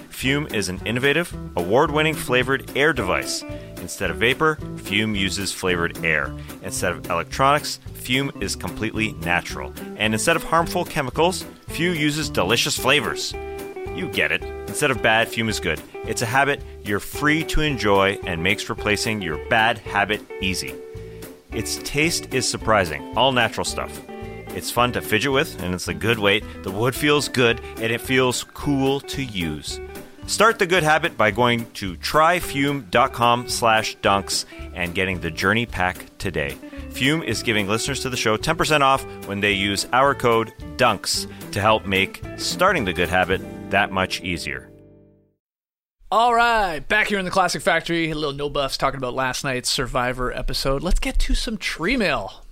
Fume 0.09 0.47
is 0.55 0.69
an 0.69 0.81
innovative, 0.87 1.37
award 1.57 1.91
winning 1.91 2.15
flavored 2.15 2.71
air 2.77 2.93
device. 2.93 3.43
Instead 3.79 4.09
of 4.09 4.19
vapor, 4.19 4.55
Fume 4.85 5.17
uses 5.17 5.53
flavored 5.53 5.99
air. 6.05 6.33
Instead 6.63 6.93
of 6.93 7.11
electronics, 7.11 7.81
Fume 7.95 8.31
is 8.41 8.55
completely 8.55 9.15
natural. 9.15 9.73
And 9.97 10.15
instead 10.15 10.37
of 10.37 10.45
harmful 10.45 10.85
chemicals, 10.85 11.45
Fume 11.71 11.97
uses 11.97 12.31
delicious 12.31 12.79
flavors. 12.79 13.33
You 13.97 14.09
get 14.13 14.31
it. 14.31 14.45
Instead 14.69 14.93
of 14.93 15.03
bad, 15.03 15.27
Fume 15.27 15.49
is 15.49 15.59
good. 15.59 15.83
It's 16.07 16.23
a 16.23 16.27
habit 16.27 16.63
you're 16.85 17.01
free 17.01 17.43
to 17.47 17.63
enjoy 17.63 18.17
and 18.23 18.41
makes 18.41 18.71
replacing 18.71 19.23
your 19.23 19.45
bad 19.49 19.79
habit 19.79 20.21
easy. 20.41 20.73
Its 21.51 21.79
taste 21.79 22.33
is 22.33 22.49
surprising, 22.49 23.19
all 23.19 23.33
natural 23.33 23.65
stuff. 23.65 24.01
It's 24.55 24.71
fun 24.71 24.93
to 24.93 25.01
fidget 25.01 25.33
with, 25.33 25.63
and 25.63 25.75
it's 25.75 25.89
a 25.89 25.95
good 25.95 26.19
weight. 26.19 26.45
The 26.63 26.71
wood 26.71 26.95
feels 26.95 27.29
good, 27.29 27.61
and 27.77 27.93
it 27.93 28.01
feels 28.01 28.45
cool 28.45 29.01
to 29.01 29.23
use. 29.23 29.81
Start 30.27 30.59
the 30.59 30.67
good 30.67 30.83
habit 30.83 31.19
by 31.19 31.31
going 31.31 31.71
to 31.73 31.97
tryfume.com 31.97 33.49
slash 33.49 33.97
dunks 33.99 34.47
and 34.75 34.95
getting 34.95 35.21
the 35.21 35.31
journey 35.31 35.67
pack 35.67 36.07
today. 36.19 36.57
Fume 36.91 37.23
is 37.23 37.43
giving 37.43 37.69
listeners 37.69 38.01
to 38.01 38.11
the 38.11 38.17
show 38.17 38.37
10% 38.37 38.81
off 38.81 39.05
when 39.27 39.41
they 39.41 39.53
use 39.53 39.87
our 39.93 40.15
code 40.15 40.55
DUNKS 40.77 41.27
to 41.53 41.61
help 41.61 41.85
make 41.85 42.23
starting 42.37 42.85
the 42.85 42.93
good 42.93 43.09
habit 43.09 43.43
that 43.71 43.91
much 43.93 44.23
easier. 44.23 44.71
All 46.11 46.33
right, 46.33 46.79
back 46.79 47.09
here 47.09 47.19
in 47.19 47.25
the 47.25 47.31
Classic 47.31 47.61
Factory, 47.61 48.09
a 48.11 48.15
little 48.15 48.33
no 48.33 48.49
buffs 48.49 48.79
talking 48.79 48.99
about 48.99 49.15
last 49.15 49.43
night's 49.43 49.69
Survivor 49.69 50.33
episode. 50.33 50.83
Let's 50.83 51.01
get 51.01 51.19
to 51.19 51.35
some 51.35 51.59
tree 51.59 51.97
mail. 51.97 52.44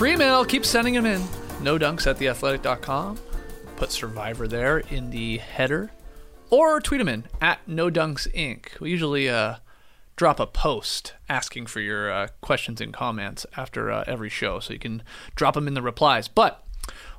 Tree 0.00 0.16
mail, 0.16 0.46
keep 0.46 0.64
sending 0.64 0.94
them 0.94 1.04
in. 1.04 1.22
No 1.62 1.78
dunks 1.78 2.06
at 2.06 2.16
theathletic.com. 2.16 3.18
Put 3.76 3.92
Survivor 3.92 4.48
there 4.48 4.78
in 4.78 5.10
the 5.10 5.36
header. 5.36 5.90
Or 6.48 6.80
tweet 6.80 7.00
them 7.00 7.08
in 7.08 7.24
at 7.38 7.68
No 7.68 7.90
Dunks 7.90 8.26
Inc. 8.32 8.80
We 8.80 8.90
usually 8.90 9.28
uh, 9.28 9.56
drop 10.16 10.40
a 10.40 10.46
post 10.46 11.12
asking 11.28 11.66
for 11.66 11.80
your 11.80 12.10
uh, 12.10 12.28
questions 12.40 12.80
and 12.80 12.94
comments 12.94 13.44
after 13.58 13.90
uh, 13.90 14.04
every 14.06 14.30
show, 14.30 14.58
so 14.58 14.72
you 14.72 14.78
can 14.78 15.02
drop 15.34 15.52
them 15.52 15.68
in 15.68 15.74
the 15.74 15.82
replies. 15.82 16.28
But 16.28 16.64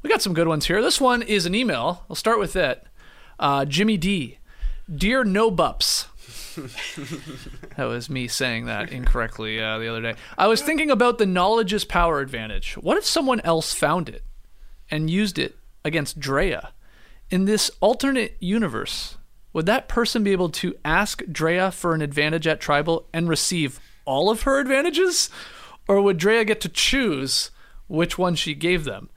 we 0.01 0.09
got 0.09 0.23
some 0.23 0.33
good 0.33 0.47
ones 0.47 0.65
here. 0.65 0.81
This 0.81 0.99
one 0.99 1.21
is 1.21 1.45
an 1.45 1.53
email. 1.53 2.03
I'll 2.09 2.15
start 2.15 2.39
with 2.39 2.55
it. 2.55 2.83
Uh, 3.37 3.63
Jimmy 3.63 3.97
D. 3.97 4.39
Dear 4.91 5.23
No 5.23 5.51
Bups. 5.51 6.07
that 7.77 7.85
was 7.85 8.09
me 8.09 8.27
saying 8.27 8.65
that 8.65 8.91
incorrectly 8.91 9.61
uh, 9.61 9.77
the 9.77 9.87
other 9.87 10.01
day. 10.01 10.15
I 10.37 10.47
was 10.47 10.61
thinking 10.61 10.91
about 10.91 11.17
the 11.17 11.25
knowledge 11.25 11.73
is 11.73 11.85
power 11.85 12.19
advantage. 12.19 12.73
What 12.75 12.97
if 12.97 13.05
someone 13.05 13.39
else 13.41 13.73
found 13.73 14.09
it 14.09 14.23
and 14.89 15.09
used 15.09 15.39
it 15.39 15.57
against 15.85 16.19
Drea? 16.19 16.73
In 17.29 17.45
this 17.45 17.71
alternate 17.79 18.35
universe, 18.39 19.17
would 19.53 19.65
that 19.65 19.87
person 19.87 20.23
be 20.23 20.31
able 20.31 20.49
to 20.49 20.75
ask 20.83 21.23
Drea 21.31 21.71
for 21.71 21.93
an 21.93 22.01
advantage 22.01 22.47
at 22.47 22.59
tribal 22.59 23.07
and 23.13 23.29
receive 23.29 23.79
all 24.05 24.29
of 24.29 24.43
her 24.43 24.59
advantages? 24.59 25.29
Or 25.87 26.01
would 26.01 26.17
Drea 26.17 26.45
get 26.45 26.61
to 26.61 26.69
choose 26.69 27.51
which 27.87 28.17
one 28.17 28.35
she 28.35 28.53
gave 28.53 28.83
them? 28.83 29.09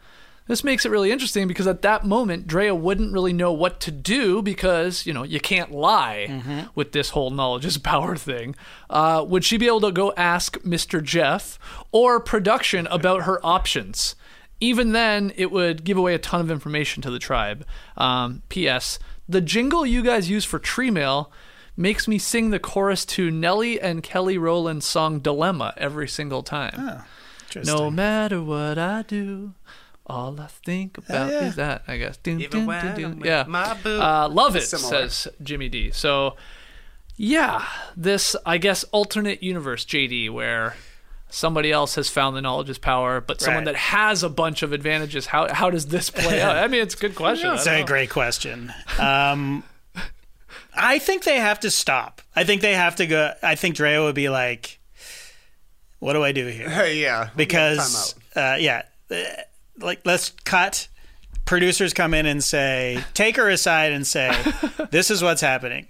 This 0.47 0.63
makes 0.63 0.85
it 0.85 0.91
really 0.91 1.11
interesting 1.11 1.49
because 1.49 1.67
at 1.67 1.81
that 1.83 2.05
moment, 2.05 2.47
Drea 2.47 2.75
wouldn't 2.75 3.15
really 3.15 3.33
know 3.33 3.51
what 3.53 3.81
to 3.81 3.91
do 3.91 4.43
because, 4.43 5.07
you 5.07 5.13
know, 5.15 5.23
you 5.23 5.41
can't 5.41 5.73
lie 5.73 6.67
with 6.75 6.93
this 6.93 7.11
whole 7.11 7.31
knowledge 7.31 7.65
is 7.65 7.79
power 7.79 8.15
thing. 8.15 8.55
Uh, 8.91 9.25
would 9.27 9.43
she 9.45 9.57
be 9.57 9.67
able 9.67 9.81
to 9.81 9.91
go 9.93 10.13
ask 10.19 10.59
Mr. 10.59 11.03
Jeff 11.03 11.59
or 11.93 12.21
production 12.21 12.87
about 12.89 13.23
her 13.23 13.45
options? 13.45 14.17
Even 14.61 14.93
then, 14.93 15.33
it 15.37 15.51
would 15.51 15.83
give 15.83 15.97
away 15.97 16.15
a 16.15 16.19
ton 16.19 16.41
of 16.41 16.51
information 16.51 17.03
to 17.03 17.11
the 17.11 17.19
tribe. 17.19 17.65
Um, 17.97 18.43
P.S. 18.51 18.99
The 19.27 19.41
jingle 19.41 19.87
you 19.87 20.03
guys 20.03 20.29
use 20.29 20.45
for 20.45 20.59
tree 20.59 20.91
mail 20.91 21.33
makes 21.77 22.07
me 22.07 22.19
sing 22.19 22.51
the 22.51 22.59
chorus 22.61 23.05
to 23.07 23.31
Nelly 23.31 23.81
and 23.81 24.03
Kelly 24.03 24.37
Rowland's 24.39 24.87
song 24.87 25.21
Dilemma 25.21 25.73
every 25.79 26.07
single 26.07 26.43
time. 26.43 26.75
No 27.67 27.91
matter 27.91 28.43
what 28.43 28.79
I 28.79 29.03
do, 29.03 29.55
all 30.07 30.39
I 30.41 30.47
think 30.49 30.99
about 30.99 31.31
yeah. 31.33 31.47
is 31.47 31.57
that. 31.57 31.83
I 31.89 31.97
guess. 31.97 32.17
Dun, 32.19 32.41
Even 32.41 32.51
dun, 32.61 32.67
when 32.67 32.85
dun, 32.85 33.01
dun. 33.19 33.23
Yeah. 33.25 33.45
my 33.49 33.75
boo. 33.75 34.01
Uh, 34.01 34.29
love 34.31 34.55
it, 34.57 34.63
Similar. 34.63 35.09
says 35.09 35.29
Jimmy 35.43 35.69
D. 35.69 35.91
So, 35.93 36.37
yeah, 37.17 37.65
this 37.97 38.37
I 38.45 38.59
guess 38.59 38.85
alternate 38.85 39.43
universe 39.43 39.85
JD 39.85 40.31
where 40.31 40.77
somebody 41.31 41.73
else 41.73 41.95
has 41.97 42.09
found 42.09 42.37
the 42.37 42.43
knowledge 42.43 42.69
is 42.71 42.79
power, 42.79 43.21
but 43.21 43.41
someone 43.41 43.65
Right. 43.65 43.73
that 43.73 43.77
has 43.79 44.23
a 44.23 44.29
bunch 44.29 44.63
of 44.63 44.73
advantages. 44.73 45.27
How 45.27 45.53
how 45.53 45.71
does 45.71 45.87
this 45.87 46.11
play 46.11 46.41
out? 46.43 46.57
I 46.57 46.69
mean, 46.69 46.83
it's 46.83 46.95
a 46.95 46.99
good 46.99 47.15
question. 47.15 47.49
I 47.49 47.55
That's 47.55 47.67
a 47.67 47.81
know. 47.81 47.87
great 47.87 48.11
question. 48.11 48.73
Um, 48.99 49.65
I 50.77 50.99
think 50.99 51.23
they 51.25 51.39
have 51.39 51.61
to 51.61 51.71
stop. 51.71 52.21
I 52.37 52.45
think 52.45 52.61
they 52.61 52.75
have 52.75 52.97
to 52.97 53.07
go. 53.07 53.33
I 53.43 53.55
think 53.55 53.77
Drea 53.77 54.03
would 54.03 54.15
be 54.17 54.29
like, 54.29 54.79
"What 56.01 56.13
do 56.15 56.23
I 56.25 56.33
do 56.33 56.47
here?" 56.47 56.69
Hey, 56.69 56.97
yeah. 57.03 57.31
Because, 57.37 58.15
uh, 58.37 58.57
yeah, 58.59 58.83
like 59.79 60.01
let's 60.05 60.31
cut. 60.45 60.89
Producers 61.45 61.93
come 61.93 62.14
in 62.14 62.25
and 62.25 62.43
say, 62.43 63.05
take 63.12 63.37
her 63.37 63.51
aside 63.51 63.93
and 63.93 64.07
say, 64.07 64.35
"This 64.91 65.11
is 65.11 65.22
what's 65.22 65.41
happening." 65.41 65.89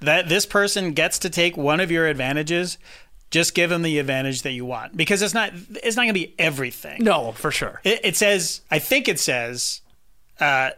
That 0.00 0.28
this 0.28 0.46
person 0.46 0.92
gets 0.92 1.20
to 1.20 1.30
take 1.30 1.56
one 1.56 1.78
of 1.78 1.90
your 1.90 2.08
advantages. 2.08 2.76
Just 3.30 3.54
give 3.54 3.70
them 3.70 3.82
the 3.82 3.98
advantage 3.98 4.42
that 4.42 4.50
you 4.50 4.64
want 4.64 4.96
because 4.96 5.22
it's 5.22 5.32
not. 5.32 5.52
It's 5.82 5.96
not 5.96 6.02
going 6.02 6.14
to 6.14 6.20
be 6.20 6.34
everything. 6.38 7.04
No, 7.04 7.32
for 7.32 7.50
sure. 7.50 7.80
It, 7.84 8.00
it 8.04 8.16
says, 8.16 8.62
I 8.70 8.78
think 8.78 9.08
it 9.08 9.20
says, 9.20 9.80
uh, 10.40 10.70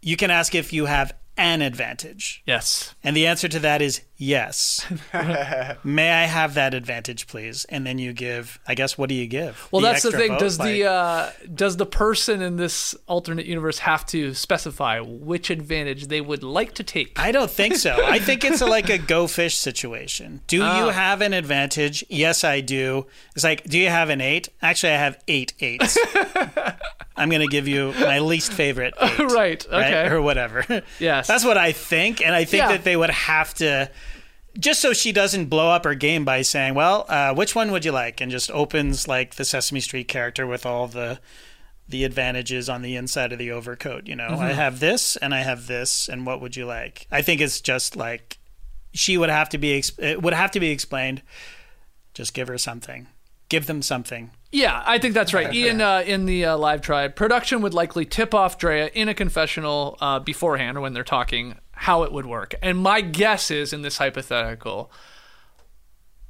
you 0.00 0.16
can 0.16 0.30
ask 0.30 0.54
if 0.54 0.72
you 0.72 0.86
have 0.86 1.12
an 1.38 1.62
advantage. 1.62 2.42
Yes. 2.44 2.94
And 3.02 3.16
the 3.16 3.26
answer 3.26 3.48
to 3.48 3.58
that 3.60 3.80
is 3.80 4.02
yes. 4.16 4.84
May 5.84 6.10
I 6.10 6.24
have 6.24 6.54
that 6.54 6.74
advantage, 6.74 7.26
please? 7.28 7.64
And 7.66 7.86
then 7.86 7.98
you 7.98 8.12
give, 8.12 8.58
I 8.66 8.74
guess, 8.74 8.98
what 8.98 9.08
do 9.08 9.14
you 9.14 9.26
give? 9.26 9.68
Well, 9.70 9.80
that's 9.80 10.02
the 10.02 10.10
thing. 10.10 10.32
vote? 10.32 10.40
Does 10.40 10.58
the 10.58 10.84
uh, 10.84 11.30
does 11.54 11.76
the 11.76 11.86
person 11.86 12.42
in 12.42 12.56
this 12.56 12.94
alternate 13.06 13.46
universe 13.46 13.78
have 13.78 14.04
to 14.06 14.34
specify 14.34 15.00
which 15.00 15.48
advantage 15.50 16.08
they 16.08 16.20
would 16.20 16.42
like 16.42 16.74
to 16.74 16.82
take? 16.84 17.18
I 17.18 17.32
don't 17.32 17.50
think 17.50 17.76
so. 17.76 17.96
I 18.04 18.18
think 18.28 18.44
it's 18.44 18.60
a, 18.60 18.66
like 18.66 18.90
a 18.90 18.98
go 18.98 19.26
fish 19.28 19.56
situation. 19.56 20.42
Do 20.48 20.60
Ah. 20.62 20.84
you 20.84 20.90
have 20.90 21.22
an 21.22 21.32
advantage? 21.32 22.04
Yes, 22.08 22.42
I 22.44 22.60
do. 22.60 23.06
It's 23.34 23.44
like, 23.44 23.64
do 23.64 23.78
you 23.78 23.88
have 23.88 24.10
an 24.10 24.20
eight? 24.20 24.48
Actually, 24.60 24.94
I 24.94 24.96
have 24.96 25.22
eight 25.28 25.54
eights. 25.60 25.96
I'm 27.18 27.28
going 27.28 27.42
to 27.42 27.48
give 27.48 27.68
you 27.68 27.92
my 28.00 28.18
least 28.20 28.52
favorite 28.52 28.94
eight. 29.02 29.18
right. 29.18 29.66
Okay. 29.66 30.02
right? 30.02 30.12
Or 30.12 30.22
whatever. 30.22 30.64
Yes. 30.98 31.26
That's 31.26 31.44
what 31.44 31.56
I 31.58 31.72
think. 31.72 32.24
And 32.24 32.34
I 32.34 32.44
think 32.44 32.62
Yeah. 32.62 32.68
that 32.68 32.84
they 32.84 32.96
would 32.96 33.10
have 33.10 33.52
to, 33.54 33.90
just 34.58 34.80
so 34.80 34.92
she 34.92 35.12
doesn't 35.12 35.46
blow 35.46 35.68
up 35.70 35.84
her 35.84 35.94
game 35.94 36.24
by 36.24 36.42
saying, 36.42 36.74
well, 36.74 37.04
uh, 37.08 37.34
which 37.34 37.54
one 37.54 37.70
would 37.72 37.84
you 37.84 37.92
like? 37.92 38.20
And 38.20 38.30
just 38.30 38.50
opens 38.50 39.06
like 39.08 39.34
the 39.34 39.44
Sesame 39.44 39.80
Street 39.80 40.08
character 40.08 40.46
with 40.46 40.64
all 40.64 40.86
the. 40.86 41.20
The 41.90 42.04
advantages 42.04 42.68
on 42.68 42.82
the 42.82 42.96
inside 42.96 43.32
of 43.32 43.38
the 43.38 43.50
overcoat. 43.50 44.06
You 44.08 44.14
know, 44.14 44.28
Mm-hmm. 44.28 44.42
I 44.42 44.52
have 44.52 44.78
this 44.78 45.16
and 45.16 45.34
I 45.34 45.38
have 45.40 45.68
this, 45.68 46.06
and 46.06 46.26
what 46.26 46.38
would 46.42 46.54
you 46.54 46.66
like? 46.66 47.06
I 47.10 47.22
think 47.22 47.40
it's 47.40 47.62
just 47.62 47.96
like 47.96 48.36
she 48.92 49.16
would 49.16 49.30
have 49.30 49.48
to 49.48 49.56
be. 49.56 49.82
It 49.96 50.20
would 50.20 50.34
have 50.34 50.50
to 50.50 50.60
be 50.60 50.68
explained. 50.68 51.22
Just 52.12 52.34
give 52.34 52.46
her 52.48 52.58
something. 52.58 53.06
Give 53.48 53.64
them 53.64 53.80
something. 53.80 54.32
Yeah, 54.50 54.82
I 54.86 54.98
think 54.98 55.12
that's 55.14 55.34
right. 55.34 55.52
Ian 55.54 55.80
uh, 55.82 56.02
in 56.06 56.24
the 56.24 56.46
uh, 56.46 56.56
live 56.56 56.80
tribe, 56.80 57.14
production 57.14 57.60
would 57.60 57.74
likely 57.74 58.06
tip 58.06 58.32
off 58.32 58.56
Drea 58.56 58.86
in 58.94 59.08
a 59.08 59.14
confessional 59.14 59.98
uh, 60.00 60.20
beforehand 60.20 60.78
or 60.78 60.80
when 60.80 60.94
they're 60.94 61.04
talking 61.04 61.56
how 61.72 62.02
it 62.04 62.12
would 62.12 62.24
work. 62.24 62.54
And 62.62 62.78
my 62.78 63.02
guess 63.02 63.50
is 63.50 63.72
in 63.74 63.82
this 63.82 63.98
hypothetical, 63.98 64.90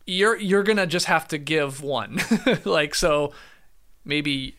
you're 0.05 0.37
you're 0.37 0.63
gonna 0.65 0.87
just 0.87 1.07
have 1.07 1.29
to 1.29 1.39
give 1.39 1.81
one. 1.83 2.19
like 2.65 2.95
so, 2.95 3.33
maybe 4.05 4.57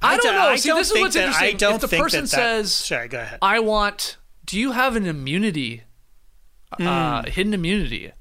I 0.00 0.16
don't 0.16 0.34
know. 0.34 0.48
I 0.48 0.56
See, 0.56 0.68
don't 0.70 0.78
this 0.78 0.90
is 0.90 0.98
what's 1.00 1.14
that- 1.14 1.20
interesting. 1.26 1.48
I 1.48 1.52
don't 1.58 1.74
if 1.74 1.80
the 1.82 1.88
think 1.88 2.02
person 2.02 2.20
that 2.22 2.30
that- 2.30 2.36
says, 2.36 2.72
sorry, 2.72 3.08
go 3.08 3.20
ahead. 3.20 3.38
I 3.42 3.58
want. 3.60 4.16
Do 4.46 4.58
you 4.58 4.72
have 4.72 4.96
an 4.96 5.06
immunity? 5.06 5.82
Uh, 6.78 7.22
hidden 7.24 7.54
immunity. 7.54 8.12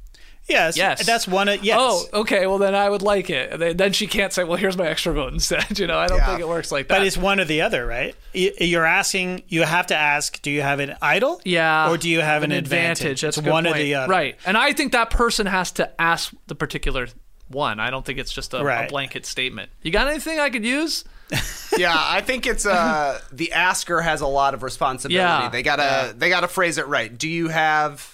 Yes, 0.48 0.76
Yes. 0.78 1.06
that's 1.06 1.28
one. 1.28 1.48
Of, 1.50 1.64
yes. 1.64 1.78
Oh, 1.80 2.06
okay. 2.22 2.48
Well, 2.48 2.58
then 2.58 2.76
I 2.76 2.89
would 2.89 3.02
like 3.02 3.30
it. 3.30 3.52
And 3.54 3.62
then- 3.62 3.78
Then 3.78 3.94
she 3.94 4.08
can't 4.08 4.32
say, 4.34 4.44
"Well, 4.44 4.58
here's 4.58 4.78
my 4.78 4.88
extra 4.88 5.14
vote 5.14 5.34
instead." 5.34 5.78
You 5.84 5.88
know, 5.88 5.98
I 5.98 6.08
don't 6.08 6.18
Yeah. 6.20 6.26
think 6.28 6.39
it 6.41 6.48
works 6.48 6.72
like 6.72 6.88
that. 6.88 6.98
But 7.00 7.08
it's 7.08 7.18
one 7.18 7.39
or 7.39 7.46
the 7.46 7.62
other, 7.62 7.86
right? 7.86 8.16
You're 8.34 8.86
asking. 8.86 9.44
You 9.48 9.64
have 9.64 9.88
to 9.88 9.96
ask. 9.96 10.41
Do 10.41 10.52
you 10.52 10.62
have 10.62 10.80
an 10.80 10.96
idol? 11.02 11.41
yeah, 11.44 11.89
Or 11.89 11.98
do 11.98 12.10
you 12.10 12.22
have 12.22 12.44
an, 12.44 12.52
advantage? 12.52 13.22
That's 13.22 13.38
it's 13.38 13.38
a 13.38 13.41
good 13.41 13.52
one 13.52 13.64
point. 13.66 13.76
or 13.76 13.80
the 13.80 13.96
other. 13.96 14.12
Right. 14.12 14.36
And 14.46 14.58
I 14.58 14.74
think 14.74 14.91
that 14.94 15.10
person 15.10 15.46
has 15.48 15.72
to 15.74 15.89
ask 16.02 16.34
the 16.48 16.56
particular 16.56 17.08
one. 17.50 17.80
I 17.80 17.89
don't 17.89 18.06
think 18.06 18.20
it's 18.20 18.32
just 18.34 18.54
a, 18.54 18.58
a 18.66 18.88
blanket 18.88 19.26
statement. 19.26 19.70
You 19.82 19.91
got 19.91 20.08
anything 20.08 20.39
I 20.39 20.50
could 20.50 20.66
use? 20.66 21.04
yeah, 21.78 21.96
I 21.98 22.22
think 22.22 22.46
it's 22.46 22.66
uh 22.66 23.20
the 23.32 23.54
asker 23.54 24.02
has 24.02 24.22
a 24.22 24.28
lot 24.28 24.54
of 24.54 24.62
responsibility. 24.62 25.16
Yeah, 25.44 25.50
They 25.50 25.64
gotta 25.64 26.14
they 26.16 26.30
gotta 26.30 26.48
phrase 26.48 26.78
it 26.78 26.88
right. 26.88 27.16
Do 27.16 27.28
you 27.28 27.48
have 27.48 28.12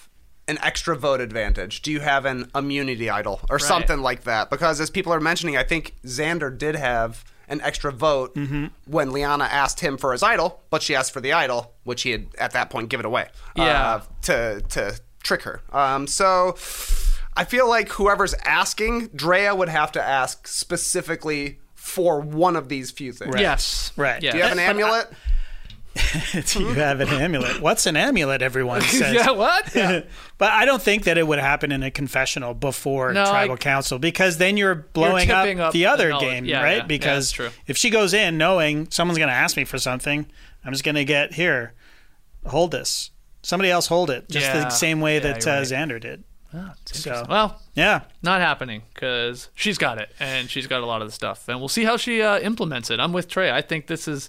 an 0.50 0.58
extra 0.62 0.94
vote 0.96 1.20
advantage? 1.20 1.74
Do 1.82 1.90
you 1.90 2.00
have 2.00 2.24
an 2.32 2.50
immunity 2.54 3.08
idol 3.08 3.40
or 3.48 3.58
something 3.58 4.00
like 4.00 4.22
that? 4.24 4.50
Because 4.50 4.80
as 4.80 4.90
people 4.90 5.12
are 5.12 5.20
mentioning, 5.20 5.56
I 5.56 5.64
think 5.64 5.94
Xander 6.04 6.50
did 6.56 6.74
have 6.76 7.24
an 7.48 7.60
extra 7.62 7.90
vote 7.92 8.34
Mm-hmm. 8.34 8.66
when 8.86 9.10
Liana 9.12 9.44
asked 9.44 9.80
him 9.80 9.96
for 9.98 10.12
his 10.12 10.22
idol, 10.22 10.48
but 10.70 10.82
she 10.82 10.94
asked 10.94 11.12
for 11.12 11.20
the 11.20 11.32
idol, 11.32 11.72
which 11.84 12.02
he 12.02 12.10
had 12.12 12.26
at 12.38 12.52
that 12.52 12.70
point 12.70 12.88
given 12.90 13.06
away. 13.06 13.26
Yeah. 13.56 13.64
uh, 13.94 14.00
to 14.22 14.60
to 14.74 14.82
trick 15.22 15.42
her. 15.42 15.60
Um, 15.72 16.06
so. 16.06 16.56
I 17.36 17.44
feel 17.44 17.68
like 17.68 17.88
whoever's 17.90 18.34
asking, 18.44 19.06
Drea 19.14 19.54
would 19.54 19.68
have 19.68 19.92
to 19.92 20.02
ask 20.02 20.48
specifically 20.48 21.60
for 21.74 22.20
one 22.20 22.56
of 22.56 22.68
these 22.68 22.90
few 22.90 23.12
things. 23.12 23.34
Yes. 23.38 23.92
Right. 23.96 24.20
Yeah. 24.22 24.32
Do 24.32 24.38
you 24.38 24.42
have 24.42 24.52
an 24.52 24.58
amulet? 24.58 25.06
Do 26.46 26.60
you 26.60 26.74
have 26.74 27.00
an 27.00 27.08
amulet? 27.08 27.60
What's 27.60 27.86
an 27.86 27.96
amulet? 27.96 28.42
Everyone 28.42 28.80
says. 28.82 29.14
yeah. 29.26 29.30
What? 29.30 29.72
But 30.38 30.50
I 30.52 30.64
don't 30.64 30.82
think 30.82 31.04
that 31.04 31.18
it 31.18 31.26
would 31.26 31.38
happen 31.38 31.72
in 31.72 31.82
a 31.82 31.90
confessional 31.90 32.54
before 32.54 33.12
No, 33.12 33.24
tribal 33.26 33.54
I- 33.54 33.58
council 33.58 33.98
because 33.98 34.38
then 34.38 34.56
you're 34.56 34.74
blowing 34.74 35.28
tipping 35.28 35.60
up 35.60 35.72
the 35.72 35.80
the 35.80 35.86
other 35.86 36.08
knowledge. 36.10 36.24
game, 36.28 36.44
Yeah, 36.44 36.62
right? 36.62 36.70
yeah. 36.70 36.76
Yeah, 36.78 36.86
because 36.86 37.38
if 37.66 37.76
she 37.76 37.90
goes 37.90 38.14
in 38.14 38.38
knowing 38.38 38.88
someone's 38.90 39.18
going 39.18 39.28
to 39.28 39.34
ask 39.34 39.56
me 39.56 39.64
for 39.64 39.78
something, 39.78 40.26
I'm 40.64 40.72
just 40.72 40.84
going 40.84 40.94
to 40.96 41.04
get 41.04 41.34
here, 41.34 41.74
hold 42.46 42.70
this. 42.70 43.10
Somebody 43.42 43.70
else 43.70 43.86
hold 43.86 44.10
it, 44.10 44.28
just 44.28 44.46
Yeah. 44.46 44.60
the 44.64 44.70
same 44.70 45.00
way 45.00 45.14
Yeah, 45.14 45.20
that 45.32 45.46
uh, 45.46 45.50
right. 45.50 45.62
Xander 45.62 46.00
did. 46.00 46.24
Oh, 46.52 46.72
So- 46.86 47.24
Well, 47.28 47.60
Yeah, 47.74 48.00
not 48.22 48.40
happening 48.40 48.82
because 48.92 49.48
she's 49.54 49.78
got 49.78 49.98
it 49.98 50.10
and 50.18 50.50
she's 50.50 50.66
got 50.66 50.82
a 50.82 50.86
lot 50.86 51.00
of 51.00 51.08
the 51.08 51.12
stuff, 51.12 51.48
and 51.48 51.58
we'll 51.60 51.68
see 51.68 51.84
how 51.84 51.96
she 51.96 52.20
uh, 52.22 52.38
implements 52.40 52.90
it. 52.90 52.98
I'm 53.00 53.12
with 53.12 53.28
Trey. 53.28 53.50
I 53.50 53.62
think 53.62 53.86
this 53.86 54.08
is, 54.08 54.28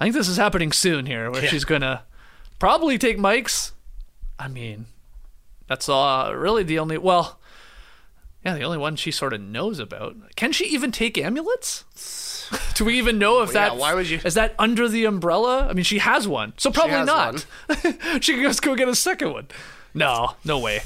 I 0.00 0.04
think 0.04 0.14
this 0.14 0.28
is 0.28 0.36
happening 0.36 0.72
soon 0.72 1.06
here, 1.06 1.30
where 1.30 1.42
Yeah. 1.44 1.50
she's 1.50 1.64
gonna 1.64 2.02
probably 2.58 2.98
take 2.98 3.18
Mike's. 3.18 3.72
I 4.38 4.48
mean, 4.48 4.86
that's 5.68 5.88
uh, 5.88 6.32
really 6.34 6.62
the 6.64 6.78
only 6.78 6.98
well, 6.98 7.38
yeah, 8.44 8.54
the 8.54 8.62
only 8.64 8.78
one 8.78 8.96
she 8.96 9.10
sort 9.10 9.32
of 9.32 9.40
knows 9.40 9.78
about. 9.78 10.16
Can 10.36 10.52
she 10.52 10.64
even 10.66 10.90
take 10.92 11.16
amulets? 11.16 11.84
Do 12.74 12.84
we 12.84 12.98
even 12.98 13.18
know 13.18 13.40
if 13.42 13.48
yeah, 13.54 13.68
that 13.70 13.76
why 13.76 13.94
would 13.94 14.08
you- 14.08 14.20
is 14.24 14.34
that 14.34 14.54
under 14.58 14.88
the 14.88 15.04
umbrella? 15.06 15.66
I 15.68 15.72
mean, 15.72 15.84
she 15.84 15.98
has 15.98 16.28
one, 16.28 16.52
so 16.58 16.70
probably 16.70 16.92
has 16.96 17.06
not. 17.06 17.46
she 18.22 18.34
can 18.34 18.42
just 18.42 18.62
go 18.62 18.74
get 18.74 18.88
a 18.88 18.94
second 18.94 19.32
one. 19.32 19.48
No, 19.94 20.34
no 20.44 20.58
way. 20.58 20.82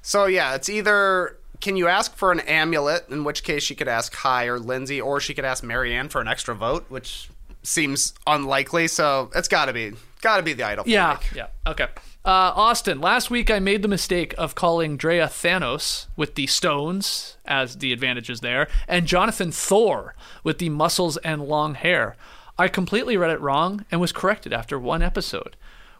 So 0.00 0.26
yeah, 0.26 0.54
it's 0.54 0.68
either 0.68 1.36
can 1.60 1.76
you 1.76 1.88
ask 1.88 2.16
for 2.16 2.30
an 2.32 2.40
amulet, 2.40 3.06
in 3.10 3.24
which 3.24 3.42
case 3.42 3.64
she 3.64 3.74
could 3.74 3.88
ask 3.88 4.14
Hai 4.14 4.46
or 4.46 4.58
Lindsay, 4.60 5.00
or 5.00 5.18
she 5.20 5.34
could 5.34 5.44
ask 5.44 5.64
Maryanne 5.64 6.08
for 6.08 6.20
an 6.20 6.28
extra 6.28 6.54
vote, 6.54 6.86
which 6.88 7.28
seems 7.68 8.14
unlikely. 8.26 8.88
So 8.88 9.30
it's 9.34 9.48
got 9.48 9.66
to 9.66 9.72
be 9.72 9.92
got 10.20 10.38
to 10.38 10.42
be 10.42 10.52
the 10.52 10.64
idol. 10.64 10.84
Yeah. 10.86 11.08
Mike. 11.08 11.32
Yeah. 11.34 11.46
Okay. 11.66 11.86
Uh, 12.24 12.52
Austin, 12.54 13.00
last 13.00 13.30
week 13.30 13.50
I 13.50 13.58
made 13.58 13.82
the 13.82 13.88
mistake 13.88 14.34
of 14.36 14.54
calling 14.54 14.96
Drea 14.96 15.26
Thanos 15.28 16.06
with 16.16 16.34
the 16.34 16.46
stones 16.46 17.36
as 17.46 17.78
the 17.78 17.92
advantages 17.92 18.40
there, 18.40 18.68
and 18.86 19.06
Jonathan 19.06 19.50
Thor 19.50 20.14
with 20.42 20.58
the 20.58 20.68
muscles 20.68 21.16
and 21.18 21.44
long 21.44 21.74
hair. 21.74 22.16
I 22.58 22.68
completely 22.68 23.16
read 23.16 23.30
it 23.30 23.40
wrong 23.40 23.84
and 23.90 24.00
was 24.00 24.12
corrected 24.12 24.52
after 24.52 24.78
one 24.78 25.00
episode. 25.00 25.56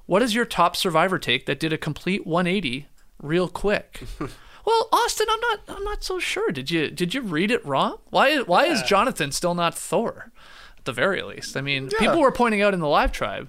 What 0.06 0.22
is 0.22 0.34
your 0.34 0.44
top 0.44 0.74
survivor 0.74 1.18
take 1.18 1.46
that 1.46 1.60
did 1.60 1.72
a 1.72 1.78
complete 1.78 2.26
180 2.26 2.88
real 3.22 3.48
quick? 3.48 4.02
well, 4.66 4.88
Austin, 4.92 5.28
I'm 5.30 5.40
not 5.40 5.60
I'm 5.68 5.84
not 5.84 6.02
so 6.02 6.18
sure. 6.18 6.50
Did 6.50 6.70
you 6.70 6.90
did 6.90 7.14
you 7.14 7.22
read 7.22 7.50
it 7.50 7.64
wrong? 7.64 7.98
Why 8.10 8.38
why 8.38 8.66
is 8.66 8.82
Jonathan 8.82 9.32
still 9.32 9.54
not 9.54 9.78
Thor? 9.78 10.30
At 10.78 10.84
the 10.84 10.92
very 10.92 11.22
least. 11.22 11.56
I 11.56 11.60
mean, 11.60 11.90
people 11.98 12.20
were 12.20 12.32
pointing 12.32 12.62
out 12.62 12.72
in 12.74 12.80
the 12.80 12.88
live 12.88 13.12
tribe 13.12 13.48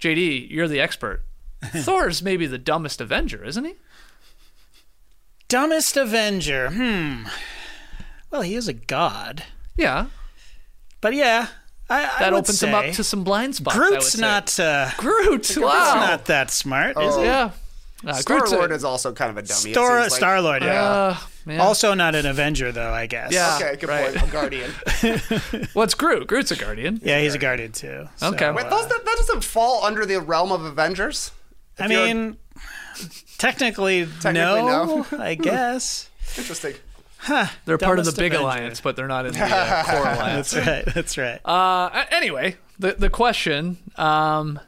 JD, 0.00 0.50
you're 0.50 0.68
the 0.68 0.80
expert. 0.80 1.24
Thor's 1.64 2.22
maybe 2.22 2.46
the 2.46 2.58
dumbest 2.58 3.00
Avenger, 3.00 3.42
isn't 3.44 3.64
he? 3.64 3.74
dumbest 5.48 5.96
Avenger. 5.96 6.70
Hmm. 6.70 7.24
Well, 8.30 8.42
he 8.42 8.54
is 8.54 8.66
a 8.68 8.72
god, 8.72 9.44
Yeah. 9.76 10.06
but 11.00 11.14
yeah, 11.14 11.46
I, 11.88 12.04
I 12.04 12.18
That 12.20 12.32
would 12.32 12.38
opens 12.40 12.62
him 12.62 12.74
up 12.74 12.86
to 12.94 13.04
some 13.04 13.22
blind 13.24 13.54
spots. 13.54 13.76
I 13.76 13.80
would 13.80 13.88
Groot's 13.90 14.12
say. 14.12 14.20
not. 14.20 14.58
Uh, 14.58 14.90
Groot. 14.96 15.56
Wow. 15.56 15.70
Groot's 15.70 15.94
not 16.10 16.24
that 16.26 16.50
smart, 16.50 16.96
is 17.00 17.16
he? 17.16 17.22
Yeah. 17.22 17.50
Uh, 18.04 18.12
Star 18.14 18.38
Groot's 18.40 18.52
a- 18.52 18.56
Lord 18.56 18.72
is 18.72 18.84
also 18.84 19.12
kind 19.12 19.30
of 19.30 19.36
a 19.38 19.42
dummy. 19.46 19.72
Star 19.72 20.00
like. 20.00 20.10
Star 20.10 20.40
Lord, 20.40 20.62
yeah. 20.62 20.82
Uh, 20.82 21.16
man. 21.44 21.60
Also 21.60 21.94
not 21.94 22.14
an 22.14 22.26
Avenger 22.26 22.72
though, 22.72 22.92
I 22.92 23.06
guess. 23.06 23.32
Yeah. 23.32 23.56
Okay, 23.60 23.76
good 23.76 23.88
Right. 23.88 24.14
point. 24.14 24.28
A 24.28 24.32
guardian. 24.32 24.70
What's 25.72 25.94
Groot? 25.94 26.26
Groot's 26.26 26.50
a 26.50 26.56
guardian. 26.56 27.00
Yeah, 27.02 27.20
he's 27.20 27.34
a 27.34 27.38
guardian 27.38 27.72
too. 27.72 28.08
so, 28.16 28.28
Okay. 28.28 28.50
Wait, 28.50 28.66
uh, 28.66 28.70
those, 28.70 28.88
that, 28.88 29.04
that 29.04 29.16
doesn't 29.16 29.44
fall 29.44 29.84
under 29.84 30.04
the 30.06 30.20
realm 30.20 30.52
of 30.52 30.64
Avengers. 30.64 31.30
I 31.78 31.88
mean, 31.88 32.36
technically, 33.38 34.06
Technically, 34.06 34.32
no, 34.32 35.04
no. 35.10 35.18
I 35.18 35.34
guess. 35.34 36.08
interesting. 36.36 36.74
They're 37.64 37.78
part 37.78 37.98
of 37.98 38.04
the 38.04 38.12
big 38.12 38.32
Avenger. 38.32 38.38
alliance, 38.42 38.80
but 38.80 38.96
they're 38.96 39.08
not 39.08 39.26
in 39.26 39.32
the 39.34 39.44
uh, 39.44 39.84
core 39.84 40.00
alliance. 40.00 40.50
That's 40.50 40.66
right. 40.66 40.84
That's 40.94 41.18
right. 41.18 41.40
Uh, 41.44 42.04
anyway, 42.10 42.56
the 42.78 42.92
the 42.98 43.08
question, 43.10 43.78
um, 43.96 44.60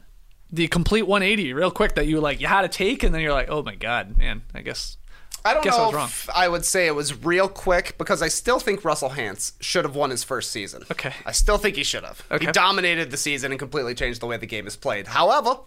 the 0.51 0.67
complete 0.67 1.03
180, 1.03 1.53
real 1.53 1.69
quick, 1.71 1.95
that 1.95 2.07
you 2.07 2.19
like, 2.19 2.41
you 2.41 2.47
had 2.47 2.63
to 2.63 2.67
take, 2.69 3.03
and 3.03 3.13
then 3.13 3.21
you're 3.21 3.31
like, 3.33 3.49
oh 3.49 3.61
my 3.63 3.75
god, 3.75 4.17
man, 4.17 4.41
I 4.55 4.61
guess. 4.61 4.97
I 5.45 5.53
don't 5.53 5.63
Guess 5.63 5.75
I 5.75 5.77
know 5.77 5.85
was 5.85 5.93
wrong. 5.95 6.05
if 6.07 6.29
I 6.33 6.47
would 6.47 6.65
say 6.65 6.87
it 6.87 6.95
was 6.95 7.23
real 7.23 7.47
quick 7.47 7.97
because 7.97 8.21
I 8.21 8.27
still 8.27 8.59
think 8.59 8.83
Russell 8.83 9.11
Hantz 9.11 9.53
should 9.61 9.85
have 9.85 9.95
won 9.95 10.09
his 10.09 10.23
first 10.23 10.51
season. 10.51 10.83
Okay. 10.91 11.13
I 11.25 11.31
still 11.31 11.57
think 11.57 11.75
he 11.75 11.83
should 11.83 12.03
have. 12.03 12.21
Okay. 12.31 12.45
He 12.47 12.51
dominated 12.51 13.11
the 13.11 13.17
season 13.17 13.51
and 13.51 13.59
completely 13.59 13.95
changed 13.95 14.21
the 14.21 14.25
way 14.27 14.37
the 14.37 14.45
game 14.45 14.67
is 14.67 14.75
played. 14.75 15.07
However, 15.07 15.57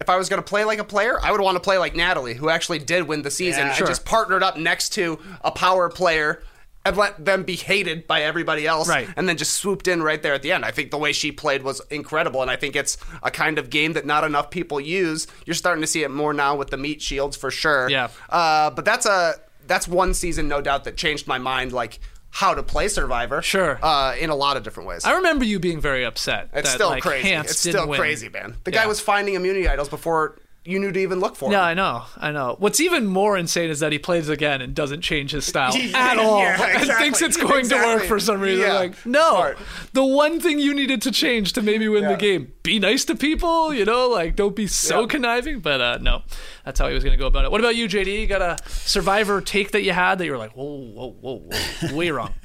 if 0.00 0.08
I 0.08 0.16
was 0.16 0.28
going 0.28 0.40
to 0.40 0.48
play 0.48 0.64
like 0.64 0.78
a 0.78 0.84
player, 0.84 1.18
I 1.20 1.32
would 1.32 1.40
want 1.40 1.56
to 1.56 1.60
play 1.60 1.78
like 1.78 1.96
Natalie, 1.96 2.34
who 2.34 2.48
actually 2.48 2.78
did 2.78 3.08
win 3.08 3.22
the 3.22 3.30
season 3.30 3.62
Yeah. 3.62 3.68
and 3.68 3.76
Sure. 3.76 3.86
just 3.86 4.04
partnered 4.04 4.42
up 4.44 4.56
next 4.56 4.90
to 4.90 5.18
a 5.42 5.50
power 5.50 5.88
player 5.88 6.42
and 6.84 6.96
let 6.96 7.22
them 7.24 7.42
be 7.42 7.56
hated 7.56 8.06
by 8.06 8.22
everybody 8.22 8.66
else 8.66 8.88
Right. 8.88 9.08
and 9.16 9.28
then 9.28 9.36
just 9.36 9.54
swooped 9.54 9.88
in 9.88 10.02
right 10.02 10.22
there 10.22 10.32
at 10.34 10.42
the 10.42 10.52
end. 10.52 10.64
I 10.64 10.70
think 10.70 10.90
the 10.90 10.98
way 10.98 11.12
she 11.12 11.32
played 11.32 11.62
was 11.62 11.80
incredible 11.90 12.40
and 12.40 12.50
I 12.50 12.56
think 12.56 12.76
it's 12.76 12.96
a 13.22 13.30
kind 13.30 13.58
of 13.58 13.68
game 13.68 13.92
that 13.94 14.06
not 14.06 14.24
enough 14.24 14.50
people 14.50 14.80
use. 14.80 15.26
You're 15.44 15.54
starting 15.54 15.82
to 15.82 15.86
see 15.88 16.02
it 16.02 16.10
more 16.10 16.32
now 16.32 16.56
with 16.56 16.70
the 16.70 16.76
meat 16.78 17.02
shields 17.02 17.36
for 17.36 17.50
sure. 17.50 17.90
Yeah. 17.90 18.08
Uh, 18.30 18.70
but 18.70 18.84
that's 18.84 19.06
a 19.06 19.34
that's 19.66 19.86
one 19.86 20.14
season, 20.14 20.48
no 20.48 20.62
doubt, 20.62 20.84
that 20.84 20.96
changed 20.96 21.26
my 21.26 21.36
mind, 21.36 21.72
like 21.72 22.00
how 22.30 22.54
to 22.54 22.62
play 22.62 22.88
Survivor. 22.88 23.42
Sure. 23.42 23.78
Uh, 23.82 24.14
in 24.18 24.30
a 24.30 24.34
lot 24.34 24.56
of 24.56 24.62
different 24.62 24.88
ways. 24.88 25.04
I 25.04 25.16
remember 25.16 25.44
you 25.44 25.58
being 25.58 25.80
very 25.80 26.04
upset. 26.06 26.48
it's 26.54 26.68
that, 26.70 26.74
still 26.74 26.88
like, 26.90 27.02
crazy. 27.02 27.28
Hantz 27.28 27.44
it's 27.44 27.58
still 27.58 27.86
win. 27.88 27.98
crazy, 28.00 28.28
man. 28.30 28.56
The 28.64 28.70
Yeah. 28.72 28.82
guy 28.82 28.86
was 28.86 29.00
finding 29.00 29.34
immunity 29.34 29.68
idols 29.68 29.88
before 29.90 30.38
you 30.64 30.78
knew 30.78 30.92
to 30.92 31.00
even 31.00 31.18
look 31.20 31.34
for 31.36 31.50
Yeah, 31.50 31.60
him. 31.60 31.64
I 31.64 31.74
know, 31.74 32.02
I 32.18 32.30
know. 32.30 32.56
What's 32.58 32.78
even 32.80 33.06
more 33.06 33.38
insane 33.38 33.70
is 33.70 33.80
that 33.80 33.90
he 33.92 33.98
plays 33.98 34.28
again 34.28 34.60
and 34.60 34.74
doesn't 34.74 35.00
change 35.00 35.30
his 35.30 35.46
style 35.46 35.74
Yeah, 35.76 35.96
at 35.96 36.18
all, 36.18 36.40
yeah, 36.40 36.80
and 36.80 36.90
thinks 36.98 37.22
it's 37.22 37.36
going 37.38 37.68
to 37.70 37.76
work 37.76 38.02
for 38.04 38.20
some 38.20 38.40
reason. 38.40 38.66
Yeah, 38.66 38.74
Like, 38.74 39.06
no, 39.06 39.30
smart. 39.30 39.58
the 39.94 40.04
one 40.04 40.40
thing 40.40 40.58
you 40.58 40.74
needed 40.74 41.00
to 41.02 41.10
change 41.10 41.54
to 41.54 41.62
maybe 41.62 41.88
win 41.88 42.04
the 42.06 42.16
game: 42.16 42.52
be 42.62 42.78
nice 42.78 43.04
to 43.06 43.14
people. 43.14 43.72
You 43.72 43.84
know, 43.86 44.08
like 44.08 44.36
don't 44.36 44.54
be 44.56 44.66
so 44.66 45.00
Yeah. 45.02 45.06
conniving. 45.06 45.60
But 45.60 45.80
uh, 45.80 45.98
no, 46.02 46.22
that's 46.64 46.78
how 46.78 46.88
he 46.88 46.94
was 46.94 47.02
going 47.02 47.16
to 47.16 47.20
go 47.20 47.26
about 47.28 47.44
it. 47.46 47.50
What 47.50 47.60
about 47.60 47.76
you, 47.76 47.86
JD? 47.88 48.20
You 48.20 48.26
got 48.26 48.42
a 48.42 48.56
Survivor 48.68 49.40
take 49.40 49.70
that 49.72 49.82
you 49.82 49.92
had 49.92 50.18
that 50.18 50.26
you 50.26 50.32
were 50.32 50.38
like, 50.38 50.52
whoa, 50.52 50.64
whoa, 50.64 51.16
whoa, 51.20 51.38
whoa, 51.82 51.96
way 51.96 52.10
wrong. 52.10 52.34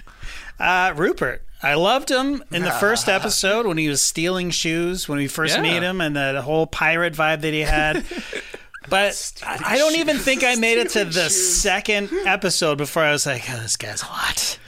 Uh, 0.59 0.93
Rupert. 0.95 1.43
I 1.63 1.75
loved 1.75 2.09
him 2.11 2.43
in 2.51 2.61
the 2.63 2.71
first 2.71 3.07
episode 3.17 3.65
when 3.65 3.77
he 3.77 3.87
was 3.87 4.01
stealing 4.01 4.49
shoes 4.51 5.07
when 5.07 5.17
we 5.17 5.27
first 5.27 5.55
Yeah. 5.55 5.61
meet 5.61 5.81
him 5.81 6.01
and 6.01 6.15
the, 6.15 6.41
whole 6.41 6.67
pirate 6.67 7.13
vibe 7.13 7.41
that 7.41 7.53
he 7.53 7.61
had. 7.61 8.05
But 8.89 9.31
I 9.45 9.59
I 9.75 9.77
don't 9.77 9.95
even 9.95 10.17
think 10.17 10.43
I 10.43 10.55
made 10.55 10.77
it 10.77 10.89
to 10.89 11.05
the 11.05 11.29
second 11.29 12.09
episode 12.25 12.77
before 12.77 13.01
I 13.01 13.13
was 13.13 13.25
like, 13.25 13.43
oh, 13.49 13.61
this 13.61 13.77
guy's 13.77 14.03
a 14.03 14.07
lot. 14.07 14.59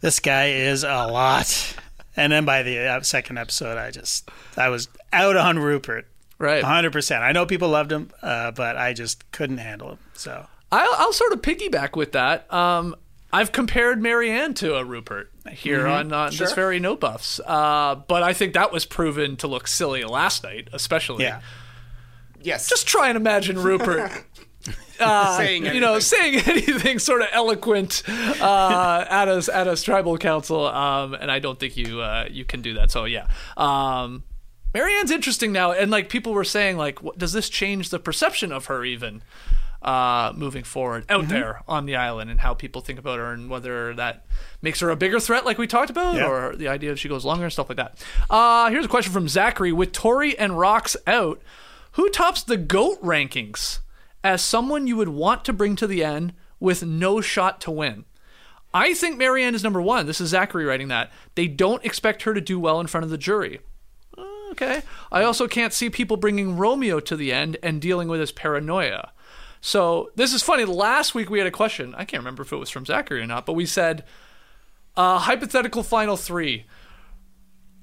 This 0.00 0.18
guy 0.18 0.46
is 0.48 0.82
a 0.82 1.06
lot. 1.06 1.76
And 2.16 2.32
then 2.32 2.44
by 2.44 2.64
the 2.64 2.78
uh, 2.80 3.00
second 3.02 3.38
episode, 3.38 3.78
I 3.78 3.92
just, 3.92 4.28
I 4.56 4.70
was 4.70 4.88
out 5.12 5.36
on 5.36 5.60
Rupert. 5.60 6.08
Right. 6.38 6.64
100%. 6.64 7.20
I 7.20 7.30
know 7.30 7.46
people 7.46 7.68
loved 7.68 7.92
him, 7.92 8.10
uh, 8.22 8.50
but 8.50 8.76
I 8.76 8.92
just 8.92 9.30
couldn't 9.30 9.58
handle 9.58 9.90
him. 9.92 9.98
So, 10.14 10.46
I'll, 10.72 10.90
I'll 10.98 11.12
sort 11.12 11.32
of 11.32 11.40
piggyback 11.40 11.94
with 11.96 12.10
that. 12.12 12.52
Um, 12.52 12.96
I've 13.34 13.50
compared 13.50 14.00
Maryanne 14.00 14.54
to 14.56 14.76
a 14.76 14.84
Rupert 14.84 15.32
here 15.50 15.88
on 15.88 16.12
uh, 16.12 16.30
this 16.30 16.52
very 16.52 16.78
no 16.78 16.94
buffs, 16.94 17.40
uh, 17.44 17.96
but 17.96 18.22
I 18.22 18.32
think 18.32 18.54
that 18.54 18.70
was 18.70 18.84
proven 18.84 19.36
to 19.38 19.48
look 19.48 19.66
silly 19.66 20.04
last 20.04 20.44
night, 20.44 20.68
especially. 20.72 21.24
Yeah. 21.24 21.40
Yes. 22.40 22.68
Just 22.68 22.86
try 22.86 23.08
and 23.08 23.16
imagine 23.16 23.58
Rupert. 23.58 24.10
Uh, 25.00 25.36
saying 25.36 25.66
you 25.66 25.80
know, 25.80 25.94
anything. 25.94 26.00
saying 26.00 26.34
anything 26.46 26.98
sort 27.00 27.20
of 27.20 27.26
eloquent 27.32 28.04
uh, 28.08 29.04
at 29.10 29.26
us 29.26 29.48
at 29.48 29.66
us 29.66 29.82
tribal 29.82 30.16
council, 30.16 30.66
um, 30.66 31.14
and 31.14 31.32
I 31.32 31.40
don't 31.40 31.58
think 31.58 31.76
you 31.76 32.00
uh, 32.00 32.28
you 32.30 32.44
can 32.44 32.62
do 32.62 32.74
that. 32.74 32.92
So 32.92 33.04
yeah, 33.04 33.26
um, 33.56 34.22
Maryanne's 34.72 35.10
interesting 35.10 35.50
now, 35.50 35.72
and 35.72 35.90
like 35.90 36.08
people 36.08 36.32
were 36.32 36.44
saying, 36.44 36.76
like, 36.76 37.02
what, 37.02 37.18
does 37.18 37.32
this 37.32 37.48
change 37.48 37.90
the 37.90 37.98
perception 37.98 38.52
of 38.52 38.66
her 38.66 38.84
even 38.84 39.22
uh, 39.84 40.32
moving 40.34 40.64
forward 40.64 41.04
out 41.10 41.28
there 41.28 41.62
on 41.68 41.84
the 41.86 41.94
island, 41.96 42.30
and 42.30 42.40
how 42.40 42.54
people 42.54 42.80
think 42.80 42.98
about 42.98 43.18
her, 43.18 43.32
and 43.32 43.50
whether 43.50 43.94
that 43.94 44.24
makes 44.62 44.80
her 44.80 44.88
a 44.90 44.96
bigger 44.96 45.20
threat, 45.20 45.44
like 45.44 45.58
we 45.58 45.66
talked 45.66 45.90
about, 45.90 46.14
Yeah. 46.16 46.26
or 46.26 46.56
the 46.56 46.68
idea 46.68 46.90
if 46.92 46.98
she 46.98 47.08
goes 47.08 47.24
longer 47.24 47.44
and 47.44 47.52
stuff 47.52 47.68
like 47.68 47.76
that. 47.76 48.02
Uh, 48.30 48.70
here's 48.70 48.86
a 48.86 48.88
question 48.88 49.12
from 49.12 49.28
Zachary: 49.28 49.72
With 49.72 49.92
Tori 49.92 50.36
and 50.38 50.58
Rocks 50.58 50.96
out, 51.06 51.40
who 51.92 52.08
tops 52.10 52.42
the 52.42 52.56
goat 52.56 53.00
rankings 53.02 53.80
as 54.24 54.42
someone 54.42 54.86
you 54.86 54.96
would 54.96 55.10
want 55.10 55.44
to 55.44 55.52
bring 55.52 55.76
to 55.76 55.86
the 55.86 56.02
end 56.02 56.32
with 56.58 56.82
no 56.82 57.20
shot 57.20 57.60
to 57.60 57.70
win? 57.70 58.04
I 58.72 58.94
think 58.94 59.18
Maryanne 59.20 59.54
is 59.54 59.62
number 59.62 59.80
one. 59.82 60.06
This 60.06 60.20
is 60.20 60.30
Zachary 60.30 60.64
writing 60.64 60.88
that. 60.88 61.12
They 61.36 61.46
don't 61.46 61.84
expect 61.84 62.22
her 62.22 62.34
to 62.34 62.40
do 62.40 62.58
well 62.58 62.80
in 62.80 62.86
front 62.88 63.04
of 63.04 63.10
the 63.10 63.18
jury. 63.18 63.60
Okay. 64.50 64.82
I 65.12 65.22
also 65.24 65.46
can't 65.48 65.72
see 65.72 65.90
people 65.90 66.16
bringing 66.16 66.56
Romeo 66.56 67.00
to 67.00 67.16
the 67.16 67.32
end 67.32 67.56
and 67.62 67.80
dealing 67.80 68.08
with 68.08 68.20
his 68.20 68.32
paranoia. 68.32 69.10
So 69.66 70.10
this 70.14 70.34
is 70.34 70.42
funny. 70.42 70.66
Last 70.66 71.14
week 71.14 71.30
we 71.30 71.38
had 71.38 71.46
a 71.46 71.50
question. 71.50 71.94
I 71.94 72.04
can't 72.04 72.20
remember 72.20 72.42
if 72.42 72.52
it 72.52 72.56
was 72.56 72.68
from 72.68 72.84
Zachary 72.84 73.22
or 73.22 73.26
not, 73.26 73.46
but 73.46 73.54
we 73.54 73.64
said 73.64 74.04
uh, 74.94 75.18
hypothetical 75.20 75.82
final 75.82 76.18
three: 76.18 76.66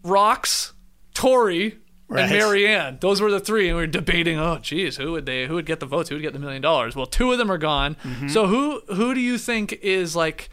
Rocks, 0.03 0.73
Tori, 1.15 1.77
Right. 2.07 2.23
and 2.23 2.31
Maryanne. 2.33 2.99
Those 2.99 3.19
were 3.21 3.31
the 3.31 3.39
three, 3.39 3.67
and 3.69 3.77
we 3.77 3.81
were 3.83 3.87
debating. 3.87 4.37
Oh, 4.37 4.59
geez, 4.59 4.97
who 4.97 5.13
would 5.13 5.25
they? 5.25 5.47
Who 5.47 5.55
would 5.55 5.65
get 5.65 5.79
the 5.79 5.85
votes? 5.85 6.09
Who 6.09 6.15
would 6.15 6.21
get 6.21 6.33
the 6.33 6.39
million 6.39 6.61
dollars? 6.61 6.95
Well, 6.95 7.05
two 7.07 7.31
of 7.31 7.37
them 7.39 7.51
are 7.51 7.57
gone. 7.57 7.97
So 8.29 8.45
who 8.47 8.81
who 8.93 9.13
do 9.15 9.19
you 9.19 9.37
think 9.39 9.73
is 9.81 10.15
like? 10.15 10.49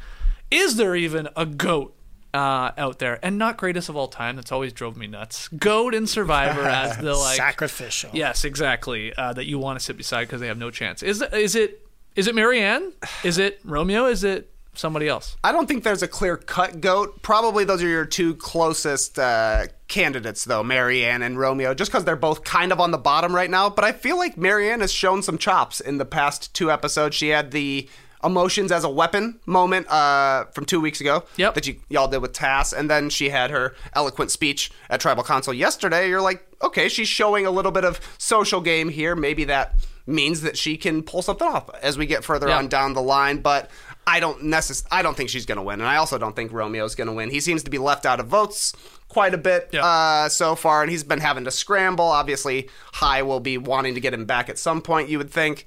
Is 0.50 0.76
there 0.76 0.96
even 0.96 1.28
a 1.36 1.44
goat 1.44 1.94
uh, 2.34 2.72
out 2.76 2.98
there? 2.98 3.18
And 3.22 3.38
not 3.38 3.56
greatest 3.56 3.88
of 3.88 3.96
all 3.96 4.08
time. 4.08 4.36
That's 4.36 4.52
always 4.52 4.72
drove 4.72 4.96
me 4.96 5.06
nuts. 5.06 5.48
Goat 5.48 5.94
and 5.94 6.08
Survivor 6.08 6.62
as 6.68 6.96
the 6.98 7.14
like 7.14 7.36
Sacrificial. 7.36 8.10
Yes, 8.12 8.44
exactly. 8.44 9.12
Uh, 9.14 9.32
that 9.32 9.46
you 9.46 9.58
want 9.58 9.78
to 9.78 9.84
sit 9.84 9.96
beside 9.96 10.24
because 10.24 10.40
they 10.40 10.48
have 10.48 10.58
no 10.58 10.70
chance. 10.70 11.02
Is 11.02 11.22
is 11.22 11.54
it 11.54 11.86
is 12.16 12.26
it 12.26 12.34
Maryanne? 12.34 12.92
Is 13.24 13.38
it 13.38 13.60
Romeo? 13.64 14.06
Is 14.06 14.24
it 14.24 14.52
somebody 14.74 15.08
else? 15.08 15.36
I 15.42 15.52
don't 15.52 15.66
think 15.66 15.84
there's 15.84 16.02
a 16.02 16.08
clear 16.08 16.36
cut 16.36 16.80
goat. 16.80 17.22
Probably 17.22 17.64
those 17.64 17.82
are 17.82 17.88
your 17.88 18.04
two 18.04 18.34
closest 18.36 19.18
uh, 19.18 19.66
candidates, 19.88 20.44
though, 20.44 20.62
Maryanne 20.62 21.22
and 21.22 21.38
Romeo, 21.38 21.74
just 21.74 21.90
because 21.90 22.04
they're 22.04 22.16
both 22.16 22.44
kind 22.44 22.72
of 22.72 22.80
on 22.80 22.90
the 22.90 22.98
bottom 22.98 23.34
right 23.34 23.50
now. 23.50 23.68
But 23.68 23.84
I 23.84 23.92
feel 23.92 24.16
like 24.16 24.36
Maryanne 24.36 24.80
has 24.80 24.92
shown 24.92 25.22
some 25.22 25.38
chops 25.38 25.80
in 25.80 25.98
the 25.98 26.04
past 26.04 26.54
two 26.54 26.70
episodes. 26.70 27.16
She 27.16 27.28
had 27.28 27.50
the 27.50 27.88
emotions 28.24 28.72
as 28.72 28.84
a 28.84 28.88
weapon 28.88 29.38
moment 29.46 29.88
uh, 29.90 30.44
from 30.46 30.64
two 30.64 30.80
weeks 30.80 31.00
ago 31.00 31.24
Yep. 31.36 31.54
that 31.54 31.66
you, 31.66 31.76
y'all 31.88 32.08
did 32.08 32.18
with 32.22 32.32
Tas, 32.32 32.72
and 32.72 32.90
then 32.90 33.10
she 33.10 33.28
had 33.30 33.50
her 33.50 33.74
eloquent 33.94 34.30
speech 34.30 34.70
at 34.90 35.00
Tribal 35.00 35.22
Council 35.24 35.54
yesterday. 35.54 36.08
You're 36.08 36.20
like, 36.20 36.46
okay, 36.62 36.88
she's 36.88 37.08
showing 37.08 37.46
a 37.46 37.50
little 37.50 37.72
bit 37.72 37.84
of 37.84 38.00
social 38.18 38.60
game 38.60 38.88
here. 38.88 39.14
Maybe 39.14 39.44
that 39.44 39.74
means 40.06 40.40
that 40.40 40.56
she 40.56 40.76
can 40.76 41.02
pull 41.02 41.22
something 41.22 41.46
off 41.46 41.68
as 41.82 41.98
we 41.98 42.06
get 42.06 42.24
further 42.24 42.48
Yeah. 42.48 42.58
on 42.58 42.68
down 42.68 42.94
the 42.94 43.02
line. 43.02 43.38
But 43.38 43.70
I 44.06 44.20
don't 44.20 44.42
necess- 44.42 44.86
I 44.90 45.02
don't 45.02 45.14
think 45.16 45.28
she's 45.28 45.44
going 45.44 45.56
to 45.58 45.62
win, 45.62 45.80
and 45.80 45.88
I 45.88 45.96
also 45.96 46.16
don't 46.16 46.34
think 46.34 46.50
Romeo's 46.50 46.94
going 46.94 47.08
to 47.08 47.12
win. 47.12 47.30
He 47.30 47.40
seems 47.40 47.62
to 47.64 47.70
be 47.70 47.76
left 47.78 48.06
out 48.06 48.18
of 48.18 48.26
votes 48.26 48.72
quite 49.08 49.34
a 49.34 49.38
bit 49.38 49.68
Yeah. 49.70 49.84
uh, 49.84 50.28
so 50.30 50.54
far, 50.54 50.82
and 50.82 50.90
he's 50.90 51.04
been 51.04 51.20
having 51.20 51.44
to 51.44 51.50
scramble. 51.50 52.06
Obviously, 52.06 52.68
Hai 52.94 53.20
will 53.22 53.40
be 53.40 53.58
wanting 53.58 53.94
to 53.94 54.00
get 54.00 54.14
him 54.14 54.24
back 54.24 54.48
at 54.48 54.58
some 54.58 54.80
point. 54.80 55.08
You 55.10 55.18
would 55.18 55.30
think. 55.30 55.66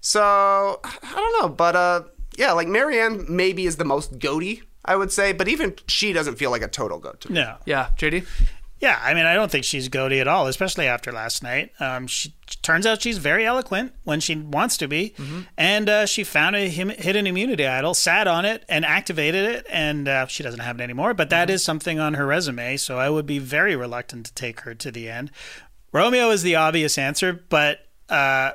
So 0.00 0.80
I 0.84 1.12
don't 1.14 1.42
know, 1.42 1.48
but 1.48 1.76
uh, 1.76 2.02
yeah, 2.36 2.52
like 2.52 2.68
Maryanne 2.68 3.28
maybe 3.28 3.66
is 3.66 3.76
the 3.76 3.84
most 3.84 4.18
goaty. 4.18 4.62
I 4.84 4.96
would 4.96 5.12
say, 5.12 5.32
but 5.32 5.48
even 5.48 5.74
she 5.86 6.14
doesn't 6.14 6.36
feel 6.36 6.50
like 6.50 6.62
a 6.62 6.68
total 6.68 6.98
goat 6.98 7.20
to 7.22 7.28
me. 7.28 7.40
No. 7.40 7.56
Yeah, 7.66 7.90
JD. 7.98 8.26
Yeah, 8.80 8.98
I 9.02 9.12
mean, 9.12 9.26
I 9.26 9.34
don't 9.34 9.50
think 9.50 9.64
she's 9.64 9.88
goaty 9.88 10.20
at 10.20 10.28
all, 10.28 10.46
especially 10.46 10.86
after 10.86 11.10
last 11.10 11.42
night. 11.42 11.72
Um, 11.80 12.06
she 12.06 12.32
turns 12.62 12.86
out 12.86 13.02
she's 13.02 13.18
very 13.18 13.44
eloquent 13.44 13.92
when 14.04 14.20
she 14.20 14.36
wants 14.36 14.76
to 14.76 14.86
be, 14.86 15.14
and 15.56 15.88
uh, 15.88 16.06
she 16.06 16.22
found 16.22 16.54
a 16.54 16.68
him, 16.68 16.90
hidden 16.90 17.26
immunity 17.26 17.66
idol, 17.66 17.92
sat 17.92 18.28
on 18.28 18.44
it, 18.44 18.64
and 18.68 18.84
activated 18.84 19.50
it, 19.50 19.66
and 19.68 20.06
uh, 20.06 20.26
she 20.28 20.44
doesn't 20.44 20.60
have 20.60 20.78
it 20.78 20.82
anymore. 20.84 21.12
But 21.12 21.28
that 21.30 21.50
is 21.50 21.64
something 21.64 21.98
on 21.98 22.14
her 22.14 22.24
resume, 22.24 22.76
so 22.76 22.98
I 22.98 23.10
would 23.10 23.26
be 23.26 23.40
very 23.40 23.74
reluctant 23.74 24.26
to 24.26 24.34
take 24.34 24.60
her 24.60 24.74
to 24.76 24.92
the 24.92 25.10
end. 25.10 25.32
Romeo 25.92 26.30
is 26.30 26.44
the 26.44 26.54
obvious 26.54 26.96
answer, 26.98 27.32
but 27.32 27.80
uh, 28.08 28.52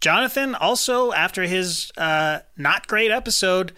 Jonathan 0.00 0.54
also 0.54 1.12
after 1.12 1.42
his 1.44 1.90
uh, 1.96 2.40
not 2.56 2.86
great 2.86 3.10
episode, 3.10 3.72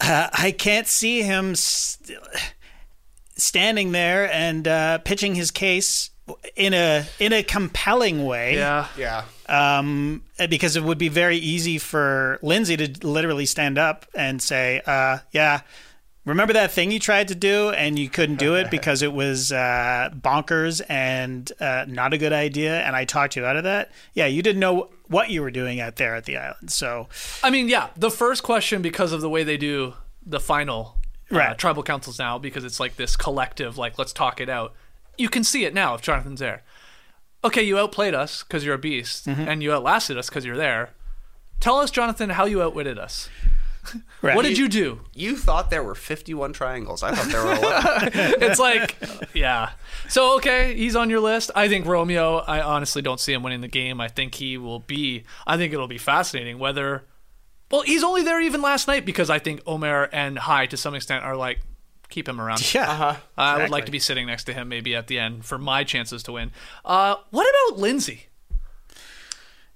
uh, 0.00 0.28
I 0.32 0.50
can't 0.52 0.86
see 0.86 1.22
him. 1.22 1.54
St- 1.54 2.18
standing 3.36 3.92
there 3.92 4.30
and 4.30 4.68
uh, 4.68 4.98
pitching 4.98 5.34
his 5.34 5.50
case 5.50 6.10
in 6.56 6.74
a 6.74 7.06
in 7.18 7.32
a 7.32 7.42
compelling 7.42 8.24
way. 8.26 8.54
Yeah. 8.54 8.86
Yeah, 8.98 9.24
Um, 9.48 10.22
because 10.50 10.76
it 10.76 10.82
would 10.84 10.98
be 10.98 11.08
very 11.08 11.38
easy 11.38 11.78
for 11.78 12.38
Lindsay 12.42 12.76
to 12.76 13.06
literally 13.06 13.46
stand 13.46 13.78
up 13.78 14.04
and 14.14 14.40
say, 14.42 14.82
uh, 14.86 15.18
"Yeah, 15.32 15.60
remember 16.24 16.52
that 16.52 16.70
thing 16.70 16.90
you 16.90 16.98
tried 17.00 17.28
to 17.28 17.34
do 17.34 17.70
and 17.70 17.98
you 17.98 18.08
couldn't 18.08 18.36
do 18.36 18.54
it 18.56 18.70
because 18.76 19.02
it 19.02 19.12
was 19.12 19.52
uh, 19.52 20.10
bonkers 20.14 20.80
and 20.88 21.50
uh, 21.60 21.84
not 21.88 22.12
a 22.12 22.18
good 22.18 22.32
idea, 22.32 22.80
and 22.82 22.94
I 22.96 23.04
talked 23.04 23.36
you 23.36 23.44
out 23.44 23.56
of 23.56 23.64
that. 23.64 23.90
Yeah, 24.14 24.26
you 24.26 24.42
didn't 24.42 24.60
know 24.60 24.90
what 25.08 25.30
you 25.30 25.42
were 25.42 25.50
doing 25.50 25.80
out 25.80 25.96
there 25.96 26.14
at 26.14 26.24
the 26.24 26.36
island. 26.36 26.70
So 26.70 27.08
I 27.42 27.50
mean, 27.50 27.68
yeah, 27.68 27.88
the 27.96 28.10
first 28.10 28.42
question 28.42 28.82
because 28.82 29.12
of 29.12 29.20
the 29.20 29.30
way 29.30 29.42
they 29.44 29.56
do 29.56 29.94
the 30.24 30.40
final 30.40 30.96
uh, 31.32 31.36
Right. 31.36 31.58
tribal 31.58 31.82
councils 31.82 32.18
now, 32.18 32.38
because 32.38 32.64
it's 32.64 32.80
like 32.80 32.96
this 32.96 33.16
collective, 33.16 33.78
like 33.78 33.98
let's 33.98 34.12
talk 34.12 34.40
it 34.40 34.48
out. 34.48 34.74
You 35.18 35.28
can 35.28 35.44
see 35.44 35.64
it 35.64 35.74
now 35.74 35.94
if 35.94 36.02
Jonathan's 36.02 36.40
there. 36.40 36.62
Okay, 37.42 37.62
you 37.62 37.78
outplayed 37.78 38.14
us 38.14 38.42
because 38.42 38.64
you're 38.64 38.74
a 38.74 38.78
beast, 38.78 39.26
Mm-hmm. 39.26 39.42
and 39.48 39.62
you 39.62 39.72
outlasted 39.72 40.18
us 40.18 40.28
because 40.28 40.44
you're 40.44 40.56
there. 40.56 40.90
Tell 41.58 41.78
us, 41.78 41.90
Jonathan, 41.90 42.30
how 42.30 42.44
you 42.46 42.62
outwitted 42.62 42.98
us. 42.98 43.28
Right. 44.22 44.34
What 44.36 44.42
did 44.42 44.58
you 44.58 44.68
do? 44.68 45.00
you 45.14 45.36
thought 45.36 45.70
there 45.70 45.82
were 45.82 45.94
51 45.94 46.52
triangles. 46.52 47.02
I 47.02 47.12
thought 47.14 47.30
there 47.30 47.44
were 47.44 47.54
11. 47.54 48.42
It's 48.42 48.58
like, 48.58 48.96
yeah. 49.34 49.70
So 50.08 50.36
okay, 50.36 50.74
he's 50.76 50.94
on 50.96 51.10
your 51.10 51.20
list. 51.20 51.50
I 51.54 51.68
think 51.68 51.86
Romeo. 51.86 52.38
I 52.38 52.60
honestly 52.60 53.02
don't 53.02 53.20
see 53.20 53.32
him 53.32 53.42
winning 53.42 53.60
the 53.60 53.68
game. 53.68 54.00
I 54.00 54.08
think 54.08 54.34
he 54.34 54.58
will 54.58 54.80
be. 54.80 55.24
I 55.46 55.56
think 55.56 55.72
it'll 55.72 55.88
be 55.88 55.98
fascinating 55.98 56.58
whether. 56.58 57.04
Well, 57.70 57.82
he's 57.82 58.02
only 58.02 58.22
there 58.22 58.40
even 58.40 58.62
last 58.62 58.88
night 58.88 59.06
because 59.06 59.30
I 59.30 59.38
think 59.38 59.62
Omar 59.66 60.08
and 60.12 60.38
Hai 60.38 60.66
to 60.66 60.76
some 60.76 60.94
extent 60.94 61.24
are 61.24 61.36
like 61.36 61.60
keep 62.10 62.28
him 62.28 62.40
around. 62.40 62.74
Yeah. 62.74 62.90
Uh-huh. 62.90 63.16
I 63.38 63.58
would 63.58 63.70
like 63.70 63.86
to 63.86 63.92
be 63.92 64.00
sitting 64.00 64.26
next 64.26 64.44
to 64.44 64.52
him 64.52 64.68
maybe 64.68 64.94
at 64.94 65.06
the 65.06 65.18
end 65.18 65.44
for 65.44 65.56
my 65.56 65.84
chances 65.84 66.22
to 66.24 66.32
win. 66.32 66.50
Uh, 66.84 67.14
what 67.30 67.46
about 67.48 67.80
Lindsay? 67.80 68.26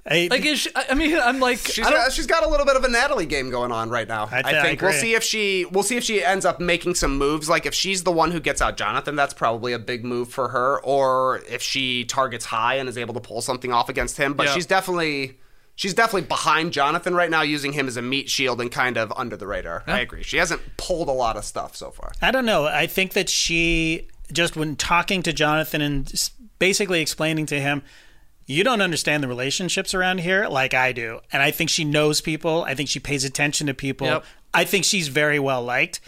I- 0.07 0.29
Like, 0.31 0.45
is 0.45 0.59
she, 0.61 0.71
I 0.77 0.85
I 0.91 0.95
mean, 0.95 1.17
I'm 1.19 1.41
like, 1.41 1.59
She's 1.59 1.87
I 1.87 2.09
she's 2.11 2.27
got 2.27 2.45
a 2.45 2.49
little 2.49 2.67
bit 2.67 2.77
of 2.77 2.85
a 2.85 2.89
Natalie 2.89 3.25
game 3.27 3.51
going 3.51 3.73
on 3.73 3.89
right 3.89 4.07
now. 4.07 4.29
I 4.31 4.39
I, 4.39 4.43
th- 4.43 4.55
I 4.55 4.63
think 4.63 4.83
we'll 4.83 4.93
see 4.93 5.15
if 5.15 5.23
she 5.25 5.65
we'll 5.71 5.83
see 5.83 5.97
if 5.97 6.05
she 6.05 6.23
ends 6.23 6.45
up 6.45 6.61
making 6.61 6.95
some 6.95 7.17
moves. 7.17 7.49
Like 7.49 7.65
if 7.67 7.75
she's 7.75 8.03
the 8.05 8.13
one 8.13 8.31
who 8.31 8.39
gets 8.41 8.61
out 8.61 8.77
Jonathan, 8.77 9.17
that's 9.17 9.33
probably 9.33 9.73
a 9.73 9.79
big 9.79 10.05
move 10.05 10.29
for 10.29 10.49
her. 10.49 10.79
Or 10.85 11.41
if 11.49 11.63
she 11.63 12.05
targets 12.05 12.45
Hai 12.45 12.75
and 12.75 12.89
is 12.89 12.99
able 12.99 13.15
to 13.15 13.21
pull 13.21 13.41
something 13.41 13.73
off 13.73 13.89
against 13.89 14.17
him. 14.19 14.35
But 14.35 14.47
Yeah. 14.49 14.55
she's 14.55 14.67
definitely 14.67 15.39
she's 15.75 15.95
definitely 15.95 16.29
behind 16.29 16.73
Jonathan 16.73 17.15
right 17.15 17.31
now, 17.31 17.41
using 17.43 17.73
him 17.73 17.89
as 17.89 17.97
a 17.97 18.03
meat 18.03 18.29
shield 18.29 18.61
and 18.61 18.71
kind 18.71 18.97
of 18.99 19.11
under 19.17 19.37
the 19.37 19.47
radar. 19.47 19.85
I 19.87 20.01
agree. 20.01 20.23
She 20.23 20.37
hasn't 20.37 20.61
pulled 20.77 21.09
a 21.09 21.13
lot 21.13 21.37
of 21.37 21.45
stuff 21.45 21.75
so 21.77 21.91
far. 21.91 22.13
I 22.21 22.31
don't 22.31 22.45
know. 22.47 22.67
I 22.67 22.87
think 22.87 23.15
that 23.15 23.29
she 23.31 24.09
just 24.33 24.55
when 24.55 24.77
talking 24.77 25.23
to 25.23 25.33
Jonathan 25.33 25.81
and 25.81 26.31
basically 26.59 27.01
explaining 27.01 27.47
to 27.47 27.59
him, 27.61 27.83
you 28.47 28.63
don't 28.65 28.81
understand 28.81 29.23
the 29.23 29.29
relationships 29.29 29.95
around 29.95 30.21
here 30.21 30.47
like 30.49 30.75
I 30.75 30.93
do, 30.93 31.21
and 31.33 31.43
I 31.43 31.51
think 31.51 31.71
she 31.71 31.85
knows 31.85 32.21
people. 32.21 32.65
I 32.65 32.75
think 32.75 32.89
she 32.89 33.01
pays 33.01 33.25
attention 33.25 33.67
to 33.69 33.75
people. 33.75 34.07
Yep. 34.07 34.25
I 34.53 34.65
think 34.65 34.85
she's 34.85 35.09
very 35.09 35.39
well 35.39 35.63
liked. 35.63 36.01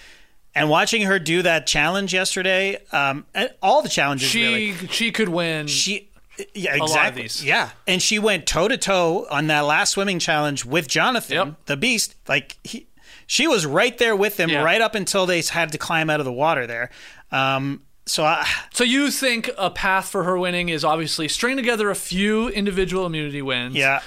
And 0.55 0.71
watching 0.71 1.03
her 1.03 1.19
do 1.19 1.43
that 1.43 1.67
challenge 1.67 2.15
yesterday, 2.15 2.79
um, 2.93 3.27
and 3.35 3.51
all 3.63 3.83
the 3.83 3.89
challenges 3.91 4.29
she 4.29 4.43
really, 4.73 4.73
she 4.89 5.13
could 5.13 5.29
win. 5.29 5.67
she 5.67 6.09
yeah 6.55 6.73
lot 6.73 6.81
of 6.81 6.83
exactly 6.89 7.23
these. 7.23 7.43
yeah 7.43 7.71
and 7.87 8.03
she 8.03 8.19
went 8.19 8.47
toe 8.47 8.69
to 8.69 8.77
toe 8.77 9.27
on 9.31 9.47
that 9.47 9.61
last 9.61 9.93
swimming 9.93 10.19
challenge 10.19 10.67
with 10.67 10.87
jonathan 10.87 11.35
Yep. 11.35 11.55
the 11.65 11.79
beast 11.79 12.15
like 12.29 12.59
he 12.63 12.87
she 13.27 13.47
was 13.49 13.65
right 13.65 13.97
there 13.97 14.15
with 14.15 14.39
him 14.39 14.51
Yeah. 14.51 14.63
right 14.63 14.83
up 14.83 14.95
until 14.95 15.25
they 15.25 15.41
had 15.41 15.73
to 15.73 15.79
climb 15.79 16.11
out 16.11 16.21
of 16.21 16.27
the 16.27 16.33
water 16.33 16.67
there 16.67 16.91
um 17.33 17.81
so 18.07 18.25
I, 18.25 18.49
So 18.73 18.85
you 18.85 19.11
think 19.11 19.51
a 19.59 19.71
path 19.71 20.09
for 20.09 20.25
her 20.25 20.39
winning 20.39 20.69
is 20.69 20.85
obviously 20.85 21.29
string 21.29 21.57
together 21.57 21.91
a 21.91 21.95
few 21.95 22.49
individual 22.49 23.07
immunity 23.07 23.43
wins. 23.43 23.75
yeah 23.75 24.01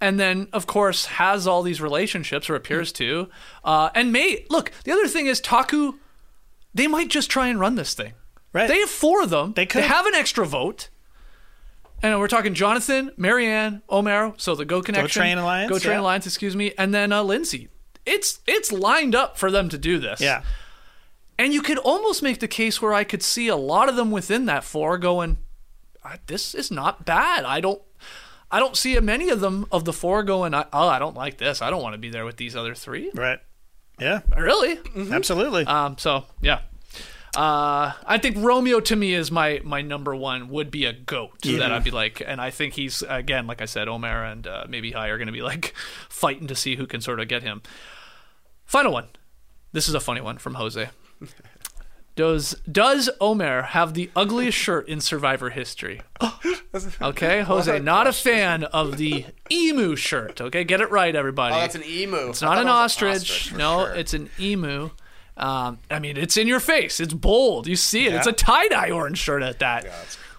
and 0.00 0.18
then 0.18 0.48
of 0.52 0.66
course 0.66 1.06
has 1.06 1.46
all 1.46 1.62
these 1.62 1.80
relationships 1.80 2.48
or 2.48 2.54
appears 2.54 2.90
to. 2.92 3.28
Uh, 3.62 3.90
and 3.94 4.12
may 4.12 4.46
look. 4.48 4.72
The 4.84 4.92
other 4.92 5.06
thing 5.06 5.26
is 5.26 5.40
Taku. 5.40 5.94
They 6.72 6.86
might 6.86 7.08
just 7.08 7.30
try 7.30 7.48
and 7.48 7.60
run 7.60 7.74
this 7.74 7.94
thing. 7.94 8.14
Right. 8.52 8.68
They 8.68 8.78
have 8.80 8.90
four 8.90 9.22
of 9.22 9.30
them. 9.30 9.52
They 9.52 9.66
could. 9.66 9.84
have 9.84 10.06
an 10.06 10.14
extra 10.14 10.46
vote. 10.46 10.88
And 12.02 12.18
we're 12.18 12.28
talking 12.28 12.54
Jonathan, 12.54 13.10
Maryanne, 13.18 13.82
Omar, 13.88 14.32
so 14.38 14.54
the 14.54 14.64
Go 14.64 14.80
Connection, 14.80 15.20
Go 15.20 15.26
Train 15.26 15.38
Alliance, 15.38 15.70
Go 15.70 15.78
Train 15.78 15.96
yeah. 15.96 16.00
Alliance, 16.00 16.26
excuse 16.26 16.56
me, 16.56 16.72
and 16.78 16.94
then 16.94 17.12
uh, 17.12 17.22
Lindsay. 17.22 17.68
It's 18.06 18.40
it's 18.46 18.72
lined 18.72 19.14
up 19.14 19.36
for 19.36 19.50
them 19.50 19.68
to 19.68 19.76
do 19.76 19.98
this. 19.98 20.20
Yeah. 20.20 20.42
And 21.40 21.54
you 21.54 21.62
could 21.62 21.78
almost 21.78 22.22
make 22.22 22.38
the 22.38 22.46
case 22.46 22.82
where 22.82 22.92
I 22.92 23.02
could 23.02 23.22
see 23.22 23.48
a 23.48 23.56
lot 23.56 23.88
of 23.88 23.96
them 23.96 24.10
within 24.10 24.44
that 24.44 24.62
four 24.62 24.98
going, 24.98 25.38
"Uh, 26.04 26.18
"This 26.26 26.54
is 26.54 26.70
not 26.70 27.06
bad." 27.06 27.44
I 27.46 27.62
don't, 27.62 27.80
I 28.50 28.58
don't 28.58 28.76
see 28.76 29.00
many 29.00 29.30
of 29.30 29.40
them 29.40 29.66
of 29.72 29.86
the 29.86 29.92
four 29.94 30.22
going, 30.22 30.54
"Oh, 30.54 30.68
I 30.72 30.98
don't 30.98 31.16
like 31.16 31.38
this. 31.38 31.62
I 31.62 31.70
don't 31.70 31.82
want 31.82 31.94
to 31.94 31.98
be 31.98 32.10
there 32.10 32.26
with 32.26 32.36
these 32.36 32.54
other 32.54 32.74
three. 32.74 33.10
Right. 33.14 33.38
Yeah. 33.98 34.20
Really? 34.36 34.80
Absolutely. 34.94 35.64
Um. 35.64 35.96
So 35.96 36.26
yeah. 36.42 36.60
Uh, 37.34 37.92
I 38.04 38.18
think 38.18 38.36
Romeo 38.36 38.80
to 38.80 38.94
me 38.94 39.14
is 39.14 39.30
my 39.30 39.62
my 39.64 39.80
number 39.80 40.14
one 40.14 40.50
would 40.50 40.70
be 40.70 40.84
a 40.84 40.92
goat 40.92 41.40
that 41.42 41.72
I'd 41.72 41.84
be 41.84 41.90
like, 41.90 42.20
and 42.26 42.38
I 42.38 42.50
think 42.50 42.74
he's 42.74 43.02
again 43.08 43.46
like 43.46 43.62
I 43.62 43.66
said, 43.66 43.88
Omar 43.88 44.26
and 44.26 44.46
uh, 44.46 44.66
maybe 44.68 44.90
Hai 44.90 45.08
are 45.08 45.16
going 45.16 45.26
to 45.26 45.32
be 45.32 45.40
like 45.40 45.72
fighting 46.10 46.48
to 46.48 46.54
see 46.54 46.76
who 46.76 46.86
can 46.86 47.00
sort 47.00 47.18
of 47.18 47.28
get 47.28 47.42
him. 47.42 47.62
Final 48.66 48.92
one. 48.92 49.06
This 49.72 49.88
is 49.88 49.94
a 49.94 50.00
funny 50.00 50.20
one 50.20 50.36
from 50.36 50.54
Jose. 50.54 50.90
Does 52.16 52.54
does 52.70 53.08
Omar 53.20 53.62
have 53.62 53.94
the 53.94 54.10
ugliest 54.14 54.58
shirt 54.58 54.88
in 54.88 55.00
Survivor 55.00 55.50
history? 55.50 56.00
Okay, 57.02 57.40
Jose, 57.40 57.80
not 57.80 58.06
a 58.06 58.12
fan 58.12 58.62
of 58.62 58.96
the 58.96 59.26
emu 59.50 59.96
shirt. 59.96 60.40
Okay, 60.40 60.62
get 60.62 60.80
it 60.80 60.88
right, 60.90 61.16
everybody. 61.16 61.54
Oh, 61.54 61.58
that's 61.58 61.74
an 61.74 61.82
emu. 61.84 62.28
It's 62.28 62.42
not 62.42 62.58
an 62.58 62.68
ostrich. 62.68 63.52
no, 63.54 63.86
it's 63.86 64.14
an 64.14 64.30
emu. 64.38 64.90
Um, 65.36 65.78
I 65.90 65.98
mean, 65.98 66.16
it's 66.16 66.36
in 66.36 66.46
your 66.46 66.60
face. 66.60 67.00
It's 67.00 67.12
bold. 67.12 67.66
You 67.66 67.74
see 67.74 68.06
it. 68.06 68.14
It's 68.14 68.28
a 68.28 68.32
tie 68.32 68.68
dye 68.68 68.90
orange 68.90 69.18
shirt 69.18 69.42
at 69.42 69.58
that, 69.58 69.86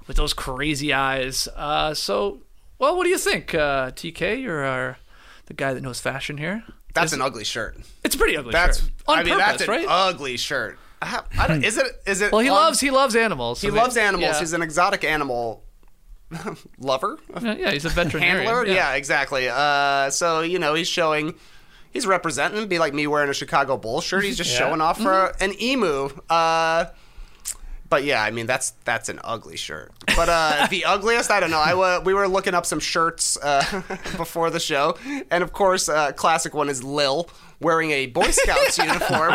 with 0.07 0.15
those 0.15 0.33
crazy 0.33 0.93
eyes. 0.93 1.49
Uh, 1.53 1.93
so, 1.93 2.39
well, 2.79 2.95
what 2.95 3.03
do 3.03 3.09
you 3.09 3.17
think, 3.17 3.53
uh, 3.53 3.91
TK? 3.91 4.41
You're 4.41 4.63
our, 4.63 4.99
the 5.47 5.53
guy 5.53 5.73
that 5.73 5.81
knows 5.83 5.99
fashion 5.99 6.37
here. 6.37 6.63
That's 6.93 7.13
an 7.13 7.21
ugly 7.21 7.43
shirt. 7.43 7.77
It's 8.03 8.15
a 8.15 8.17
pretty 8.17 8.35
ugly 8.37 8.51
That's 8.51 8.81
shirt. 8.81 8.91
On 9.07 9.19
I 9.19 9.23
mean 9.23 9.33
purpose, 9.33 9.45
that's 9.47 9.61
an 9.63 9.69
right? 9.69 9.85
ugly 9.87 10.37
shirt. 10.37 10.77
I, 11.01 11.23
don't, 11.47 11.63
is 11.63 11.77
it? 11.77 11.85
Is 12.05 12.21
it? 12.21 12.31
well, 12.31 12.41
he 12.41 12.49
on- 12.49 12.55
loves 12.55 12.79
he 12.79 12.91
loves 12.91 13.15
animals. 13.15 13.59
He 13.61 13.71
loves 13.71 13.97
animals. 13.97 14.33
Yeah. 14.35 14.39
He's 14.39 14.53
an 14.53 14.61
exotic 14.61 15.03
animal 15.03 15.63
lover. 16.79 17.17
yeah, 17.41 17.55
yeah, 17.55 17.71
he's 17.71 17.85
a 17.85 17.89
veterinarian. 17.89 18.45
handler. 18.45 18.65
Yeah, 18.67 18.93
exactly. 18.93 19.49
Uh, 19.49 20.09
so 20.11 20.41
you 20.41 20.59
know, 20.59 20.73
he's 20.75 20.87
showing, 20.87 21.33
he's 21.91 22.05
representing. 22.05 22.67
Be 22.67 22.77
like 22.79 22.93
me 22.93 23.07
wearing 23.07 23.29
a 23.29 23.33
Chicago 23.33 23.77
Bulls 23.77 24.03
shirt. 24.03 24.23
He's 24.23 24.37
just 24.37 24.51
showing 24.57 24.79
off 24.81 24.97
for 24.97 25.33
Mm-hmm. 25.33 25.43
an 25.43 25.61
emu. 25.61 26.09
Uh, 26.29 26.85
but 27.91 28.03
yeah, 28.03 28.23
I 28.23 28.31
mean 28.31 28.47
that's 28.47 28.71
that's 28.85 29.07
an 29.09 29.19
ugly 29.23 29.57
shirt. 29.57 29.91
But 30.15 30.29
uh, 30.29 30.67
the 30.71 30.85
ugliest, 30.85 31.29
I 31.29 31.39
don't 31.39 31.51
know. 31.51 31.59
I 31.59 31.75
wa- 31.75 31.99
we 32.03 32.15
were 32.15 32.27
looking 32.27 32.55
up 32.55 32.65
some 32.65 32.79
shirts 32.79 33.37
uh, 33.37 33.83
before 34.17 34.49
the 34.49 34.59
show, 34.59 34.97
and 35.29 35.43
of 35.43 35.53
course, 35.53 35.87
uh, 35.87 36.11
classic 36.13 36.55
one 36.55 36.69
is 36.69 36.83
Lil 36.83 37.29
wearing 37.59 37.91
a 37.91 38.07
Boy 38.07 38.23
Scouts 38.31 38.79
uniform. 38.79 39.33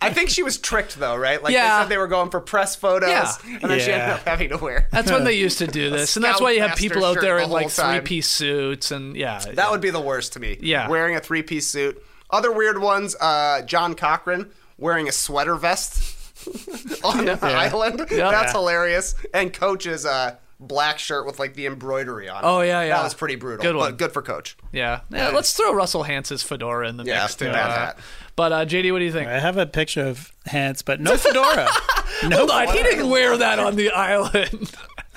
I 0.00 0.12
think 0.12 0.30
she 0.30 0.44
was 0.44 0.58
tricked 0.58 0.96
though, 1.00 1.16
right? 1.16 1.42
Like 1.42 1.52
Yeah. 1.52 1.78
they 1.78 1.82
said 1.82 1.88
they 1.88 1.98
were 1.98 2.06
going 2.06 2.30
for 2.30 2.40
press 2.40 2.76
photos, 2.76 3.08
Yeah. 3.10 3.32
and 3.62 3.68
then 3.70 3.80
she 3.80 3.90
ended 3.90 4.10
up 4.10 4.20
having 4.20 4.50
to 4.50 4.58
wear. 4.58 4.86
That's 4.92 5.10
when 5.10 5.24
they 5.24 5.32
used 5.36 5.58
to 5.58 5.66
do 5.66 5.90
this, 5.90 6.14
and 6.14 6.24
that's 6.24 6.40
why 6.40 6.52
you 6.52 6.60
have 6.60 6.76
people 6.76 7.04
out 7.04 7.14
shirt 7.14 7.22
there 7.22 7.38
the 7.38 7.44
in 7.44 7.50
like 7.50 7.70
three 7.70 8.00
piece 8.00 8.28
suits, 8.28 8.92
and 8.92 9.16
yeah, 9.16 9.40
That 9.54 9.72
would 9.72 9.80
be 9.80 9.90
the 9.90 10.00
worst 10.00 10.34
to 10.34 10.40
me. 10.40 10.56
Yeah. 10.60 10.88
Wearing 10.88 11.16
a 11.16 11.20
three 11.20 11.42
piece 11.42 11.66
suit. 11.66 12.00
Other 12.30 12.52
weird 12.52 12.78
ones, 12.80 13.16
uh, 13.20 13.62
John 13.62 13.94
Cochran 13.94 14.50
wearing 14.78 15.08
a 15.08 15.12
sweater 15.12 15.54
vest 15.56 16.11
on 17.04 17.28
an 17.28 17.38
island. 17.42 17.98
That's 18.00 18.12
Yeah. 18.12 18.50
hilarious. 18.52 19.14
And 19.34 19.52
Coach's 19.52 20.04
uh, 20.06 20.36
black 20.60 20.98
shirt 20.98 21.26
with 21.26 21.38
like 21.38 21.54
the 21.54 21.66
embroidery 21.66 22.28
on 22.28 22.44
it. 22.44 22.46
Oh, 22.46 22.60
yeah, 22.60 22.82
yeah. 22.82 22.96
That 22.96 23.04
was 23.04 23.14
pretty 23.14 23.36
brutal. 23.36 23.62
Good 23.62 23.76
one. 23.76 23.90
But 23.92 23.98
good 23.98 24.12
for 24.12 24.22
Coach. 24.22 24.56
yeah. 24.72 25.00
yeah. 25.10 25.28
Let's 25.30 25.52
throw 25.56 25.74
Russell 25.74 26.02
Hantz's 26.04 26.42
fedora 26.42 26.88
in 26.88 26.96
the 26.96 27.04
Yeah, 27.04 27.22
mix 27.22 27.34
too. 27.36 27.46
bad 27.46 27.70
Uh, 27.70 28.00
but 28.36 28.52
uh, 28.52 28.64
JD, 28.64 28.92
what 28.92 29.00
do 29.00 29.04
you 29.04 29.12
think? 29.12 29.28
I 29.28 29.38
have 29.38 29.58
a 29.58 29.66
picture 29.66 30.04
of 30.06 30.32
Hans, 30.46 30.82
but 30.82 31.00
no 31.00 31.16
fedora. 31.16 31.68
no, 32.28 32.36
Hold 32.38 32.50
on, 32.50 32.68
he 32.68 32.82
didn't 32.82 33.10
wear 33.10 33.36
that 33.36 33.58
on 33.58 33.76
the 33.76 33.90
island. 33.90 34.72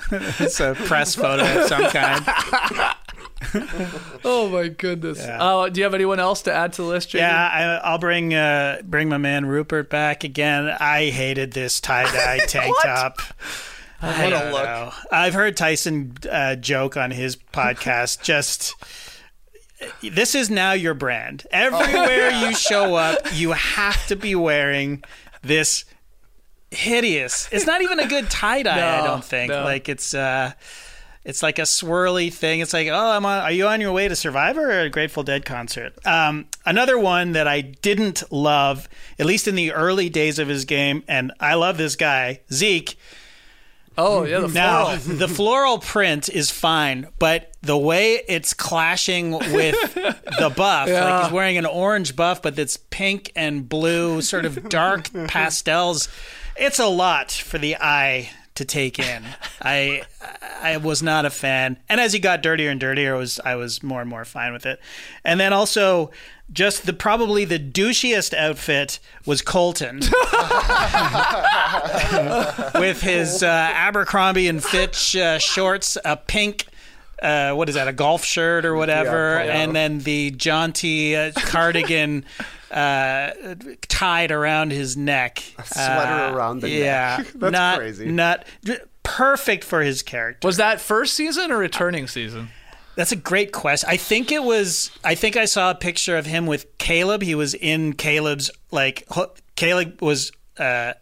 it's 0.12 0.60
a 0.60 0.74
press 0.74 1.14
photo 1.14 1.42
of 1.62 1.66
some 1.66 1.88
kind. 1.90 2.24
oh 4.24 4.48
my 4.50 4.68
goodness. 4.68 5.18
Yeah. 5.18 5.42
Uh, 5.42 5.68
do 5.68 5.80
you 5.80 5.84
have 5.84 5.94
anyone 5.94 6.18
else 6.18 6.42
to 6.42 6.52
add 6.52 6.72
to 6.74 6.82
the 6.82 6.88
list, 6.88 7.10
JD? 7.10 7.18
Yeah, 7.18 7.80
I, 7.82 7.88
I'll 7.90 7.98
bring 7.98 8.32
uh, 8.34 8.80
bring 8.84 9.08
my 9.08 9.18
man 9.18 9.46
Rupert 9.46 9.90
back 9.90 10.24
again. 10.24 10.68
I 10.80 11.10
hated 11.10 11.52
this 11.52 11.80
tie 11.80 12.04
dye 12.04 12.38
tank 12.46 12.74
top. 12.82 13.20
I 14.00 14.06
What 14.24 14.26
a 14.26 14.30
don't 14.30 14.52
look. 14.52 14.64
know. 14.64 14.92
I've 15.12 15.34
heard 15.34 15.56
Tyson 15.56 16.14
uh, 16.30 16.56
joke 16.56 16.96
on 16.96 17.10
his 17.10 17.36
podcast. 17.36 18.22
Just 18.22 18.74
this 20.02 20.34
is 20.34 20.48
now 20.48 20.72
your 20.72 20.94
brand. 20.94 21.46
Everywhere 21.50 22.30
you 22.30 22.54
show 22.54 22.94
up, 22.94 23.18
you 23.34 23.52
have 23.52 24.06
to 24.06 24.16
be 24.16 24.34
wearing 24.34 25.04
this 25.42 25.84
hideous. 26.70 27.48
It's 27.52 27.66
not 27.66 27.82
even 27.82 28.00
a 28.00 28.06
good 28.06 28.30
tie 28.30 28.62
dye. 28.62 29.00
I 29.00 29.06
don't 29.06 29.24
think. 29.24 29.50
no. 29.50 29.62
Like 29.64 29.88
it's. 29.90 30.14
uh 30.14 30.52
it's 31.26 31.42
like 31.42 31.58
a 31.58 31.62
swirly 31.62 32.32
thing. 32.32 32.60
It's 32.60 32.72
like, 32.72 32.86
oh, 32.86 33.10
I'm 33.10 33.26
on. 33.26 33.42
Are 33.42 33.50
you 33.50 33.66
on 33.66 33.80
your 33.80 33.90
way 33.90 34.06
to 34.06 34.14
Survivor 34.14 34.70
or 34.70 34.80
a 34.82 34.88
Grateful 34.88 35.24
Dead 35.24 35.44
concert? 35.44 35.92
Um, 36.06 36.46
another 36.64 36.96
one 36.96 37.32
that 37.32 37.48
I 37.48 37.62
didn't 37.62 38.22
love, 38.30 38.88
at 39.18 39.26
least 39.26 39.48
in 39.48 39.56
the 39.56 39.72
early 39.72 40.08
days 40.08 40.38
of 40.38 40.46
his 40.46 40.64
game, 40.64 41.02
and 41.08 41.32
I 41.40 41.54
love 41.54 41.78
this 41.78 41.96
guy, 41.96 42.42
Zeke. 42.52 42.96
Oh 43.98 44.22
yeah, 44.22 44.38
the 44.38 44.48
Now, 44.48 44.94
the 44.96 45.26
floral 45.26 45.78
print 45.78 46.28
is 46.28 46.52
fine, 46.52 47.08
but 47.18 47.52
the 47.60 47.76
way 47.76 48.22
it's 48.28 48.54
clashing 48.54 49.32
with 49.32 49.94
the 49.94 50.52
buff, 50.56 50.88
like 50.88 51.24
he's 51.24 51.32
wearing 51.32 51.58
an 51.58 51.66
orange 51.66 52.14
buff, 52.14 52.40
but 52.40 52.56
it's 52.56 52.76
pink 52.76 53.32
and 53.34 53.68
blue, 53.68 54.22
sort 54.22 54.44
of 54.44 54.68
dark 54.68 55.12
pastels. 55.26 56.08
It's 56.56 56.78
a 56.78 56.86
lot 56.86 57.32
for 57.32 57.58
the 57.58 57.76
eye 57.76 58.30
to 58.56 58.64
take 58.64 58.98
in. 58.98 59.24
I 59.62 60.02
I 60.60 60.76
was 60.78 61.02
not 61.02 61.24
a 61.24 61.30
fan, 61.30 61.78
and 61.88 62.00
as 62.00 62.12
he 62.12 62.18
got 62.18 62.42
dirtier 62.42 62.70
and 62.70 62.80
dirtier, 62.80 63.14
I 63.14 63.18
was 63.18 63.40
I 63.44 63.54
was 63.54 63.82
more 63.82 64.00
and 64.00 64.10
more 64.10 64.24
fine 64.24 64.52
with 64.52 64.66
it. 64.66 64.80
And 65.24 65.40
then 65.40 65.52
also, 65.52 66.10
just 66.52 66.86
the 66.86 66.92
probably 66.92 67.44
the 67.44 67.58
douchiest 67.58 68.34
outfit 68.34 68.98
was 69.24 69.42
Colton 69.42 69.98
with 72.80 73.02
his 73.02 73.42
uh, 73.42 73.46
Abercrombie 73.46 74.48
and 74.48 74.62
Fitch 74.62 75.16
uh, 75.16 75.38
shorts, 75.38 75.96
a 76.04 76.16
pink. 76.16 76.66
Uh, 77.20 77.54
what 77.54 77.68
is 77.68 77.76
that? 77.76 77.88
A 77.88 77.94
golf 77.94 78.24
shirt 78.24 78.66
or 78.66 78.76
whatever, 78.76 79.38
and 79.38 79.74
then 79.74 80.00
the 80.00 80.32
jaunty 80.32 81.16
uh, 81.16 81.32
cardigan 81.34 82.26
uh, 82.70 83.30
tied 83.88 84.32
around 84.32 84.72
his 84.72 84.96
neck. 84.96 85.42
A 85.58 85.64
sweater 85.64 86.36
around 86.36 86.60
the 86.60 86.70
yeah, 86.70 87.16
neck. 87.18 87.32
That's 87.34 87.52
not, 87.52 87.78
crazy. 87.78 88.06
Not 88.06 88.44
perfect 89.02 89.64
for 89.64 89.82
his 89.82 90.02
character. 90.02 90.46
Was 90.46 90.56
that 90.56 90.80
first 90.80 91.14
season 91.14 91.50
or 91.50 91.58
returning 91.58 92.06
season? 92.06 92.48
That's 92.96 93.12
a 93.12 93.16
great 93.16 93.52
question. 93.52 93.88
I 93.90 93.98
think 93.98 94.32
it 94.32 94.42
was. 94.42 94.90
I 95.04 95.14
think 95.14 95.36
I 95.36 95.44
saw 95.44 95.70
a 95.70 95.74
picture 95.74 96.16
of 96.16 96.26
him 96.26 96.46
with 96.46 96.78
Caleb. 96.78 97.22
He 97.22 97.34
was 97.34 97.54
in 97.54 97.92
Caleb's 97.92 98.50
like. 98.70 99.06
Caleb 99.54 100.02
was, 100.02 100.32
uh, 100.58 100.92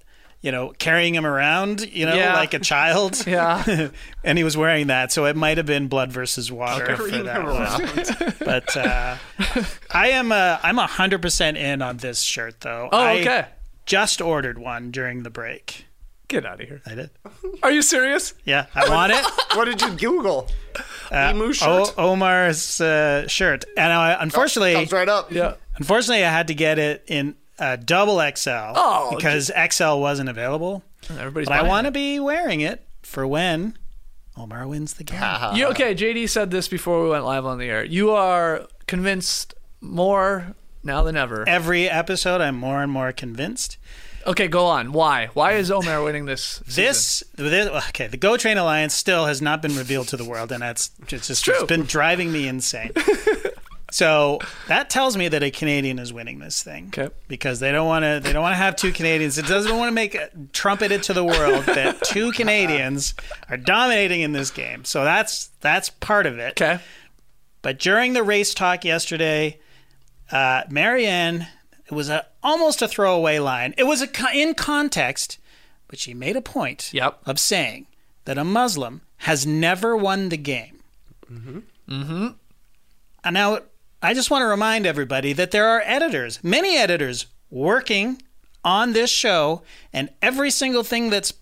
you 0.45 0.53
know, 0.53 0.75
carrying 0.79 1.15
him 1.15 1.25
around, 1.25 1.91
you 1.91 2.05
know, 2.05 2.15
Yeah. 2.15 2.35
like 2.35 2.53
a 2.53 2.59
child. 2.59 3.27
Yeah. 3.27 3.89
and 4.25 4.37
he 4.37 4.45
was 4.45 4.57
wearing 4.59 4.89
that, 4.89 5.11
so 5.11 5.25
it 5.25 5.37
might 5.37 5.57
have 5.57 5.65
been 5.65 5.89
blood 5.89 6.13
versus 6.13 6.53
water 6.53 6.97
for 6.97 7.09
that 7.09 7.37
him 7.41 7.47
one. 7.47 8.33
But 8.45 8.77
uh, 8.77 9.17
I 9.91 10.09
am. 10.11 10.31
Uh, 10.33 10.59
I'm 10.63 10.77
hundred 10.77 11.23
percent 11.23 11.57
in 11.57 11.81
on 11.81 11.97
this 11.97 12.21
shirt, 12.21 12.61
though. 12.61 12.91
Oh, 12.93 12.99
I 12.99 13.21
okay. 13.21 13.47
Just 13.87 14.21
ordered 14.21 14.59
one 14.59 14.91
during 14.91 15.23
the 15.23 15.31
break. 15.31 15.87
Get 16.29 16.45
out 16.45 16.61
of 16.61 16.69
here. 16.69 16.83
I 16.87 16.95
did. 16.95 17.11
Are 17.63 17.71
you 17.71 17.81
serious? 17.81 18.35
Yeah, 18.45 18.67
I 18.75 18.89
want 18.91 19.13
it. 19.13 19.25
what 19.57 19.65
did 19.65 19.81
you 19.81 19.91
Google? 19.97 20.49
Emu 21.13 21.53
shirt. 21.55 21.95
O- 21.97 22.11
Omar's 22.13 22.81
uh, 22.83 23.27
shirt, 23.29 23.65
and 23.79 23.93
I, 23.93 24.17
unfortunately, 24.21 24.75
Comes 24.75 24.93
right 24.93 25.09
up. 25.09 25.33
Yeah. 25.33 25.55
Unfortunately, 25.77 26.25
I 26.25 26.31
had 26.31 26.49
to 26.49 26.55
get 26.55 26.79
it 26.79 27.05
in 27.09 27.35
uh, 27.59 27.77
double 27.77 28.21
XL 28.35 28.51
Oh, 28.77 29.15
because 29.17 29.51
XL 29.71 29.97
wasn't 29.99 30.29
available. 30.29 30.83
Everybody's. 31.11 31.49
But 31.49 31.59
I 31.59 31.63
want 31.63 31.87
to 31.87 31.91
be 31.91 32.19
wearing 32.21 32.61
it 32.61 32.87
for 33.03 33.27
when 33.27 33.77
Omar 34.37 34.67
wins 34.67 34.95
the 34.95 35.05
game. 35.05 35.21
You 35.55 35.67
okay? 35.69 35.95
JD 35.95 36.29
said 36.29 36.51
this 36.51 36.69
before 36.69 37.03
we 37.03 37.11
went 37.11 37.25
live 37.25 37.45
on 37.47 37.59
the 37.59 37.67
air. 37.67 37.85
You 37.85 38.11
are 38.11 38.67
convinced 38.87 39.55
more 39.81 40.55
now 40.83 41.03
than 41.03 41.17
ever. 41.17 41.49
Every 41.49 41.89
episode, 41.89 42.41
I'm 42.41 42.57
more 42.57 42.83
and 42.83 42.91
more 42.91 43.13
convinced. 43.13 43.79
Okay, 44.27 44.49
go 44.49 44.65
on. 44.65 44.93
Why? 44.93 45.27
Why 45.35 45.53
is 45.53 45.71
Omar 45.71 46.03
winning 46.03 46.25
this? 46.25 46.61
This, 46.67 47.23
this 47.35 47.69
okay, 47.91 48.07
the 48.07 48.17
Go 48.17 48.39
Train 48.39 48.57
Alliance 48.57 48.95
still 48.95 49.27
has 49.27 49.43
not 49.43 49.61
been 49.61 49.77
revealed 49.77 50.09
to 50.09 50.17
the 50.17 50.25
world, 50.25 50.51
and 50.51 50.63
that's 50.63 50.91
it's 51.09 51.29
just 51.29 51.47
it's 51.47 51.63
been 51.65 51.83
driving 51.85 52.33
me 52.33 52.49
insane. 52.49 52.93
so 53.95 54.41
that 54.67 54.91
tells 54.91 55.17
me 55.17 55.29
that 55.29 55.45
a 55.45 55.53
Canadian 55.53 56.01
is 56.01 56.13
winning 56.13 56.41
this 56.41 56.61
thing. 56.65 56.89
Okay. 56.89 57.15
Because 57.29 57.61
they 57.61 57.71
don't 57.71 57.87
want 57.87 58.05
to 58.05 58.19
they 58.21 58.33
don't 58.33 58.43
want 58.43 58.55
to 58.55 58.57
have 58.57 58.75
two 58.75 58.91
Canadians. 58.91 59.39
It 59.39 59.47
doesn't 59.47 59.77
want 59.77 59.87
to 59.89 59.93
make 59.95 60.17
it 60.17 60.53
trumpeted 60.53 61.05
to 61.05 61.13
the 61.13 61.23
world 61.23 61.65
that 61.67 62.03
two 62.03 62.33
Canadians 62.33 63.15
are 63.49 63.57
dominating 63.57 64.23
in 64.23 64.33
this 64.33 64.51
game. 64.51 64.85
So 64.85 65.05
that's 65.05 65.47
that's 65.61 65.91
part 65.91 66.27
of 66.27 66.41
it. 66.41 66.61
Okay. 66.61 66.81
But 67.63 67.79
during 67.79 68.15
the 68.15 68.25
race 68.25 68.53
talk 68.53 68.85
yesterday, 68.85 69.61
uh, 70.33 70.65
Maryanne, 70.65 71.47
it 71.87 71.93
was 71.93 72.09
a, 72.09 72.27
almost 72.43 72.83
a 72.83 72.89
throwaway 72.89 73.39
line. 73.39 73.75
It 73.79 73.85
was 73.85 74.03
a, 74.03 74.09
in 74.35 74.55
context, 74.55 75.39
but 75.87 76.01
she 76.01 76.15
made 76.15 76.35
a 76.35 76.43
point 76.43 76.91
Yep. 76.93 77.21
of 77.27 77.39
saying 77.39 77.87
that 78.25 78.39
a 78.39 78.45
Muslim 78.45 79.03
has 79.19 79.47
never 79.47 79.97
won 79.97 80.31
the 80.31 80.37
game. 80.37 80.81
Mm-hmm. 81.33 81.59
Mm-hmm. 81.89 82.27
And 83.23 83.35
now, 83.35 83.61
I 84.05 84.13
just 84.13 84.31
want 84.31 84.43
to 84.43 84.47
remind 84.47 84.85
everybody 84.85 85.33
that 85.33 85.51
there 85.51 85.67
are 85.67 85.83
editors, 85.83 86.39
many 86.45 86.77
editors, 86.77 87.25
working 87.51 88.21
on 88.63 88.93
this 88.93 89.09
show, 89.09 89.63
and 89.95 90.11
every 90.21 90.51
single 90.51 90.83
thing 90.83 91.09
that's 91.09 91.33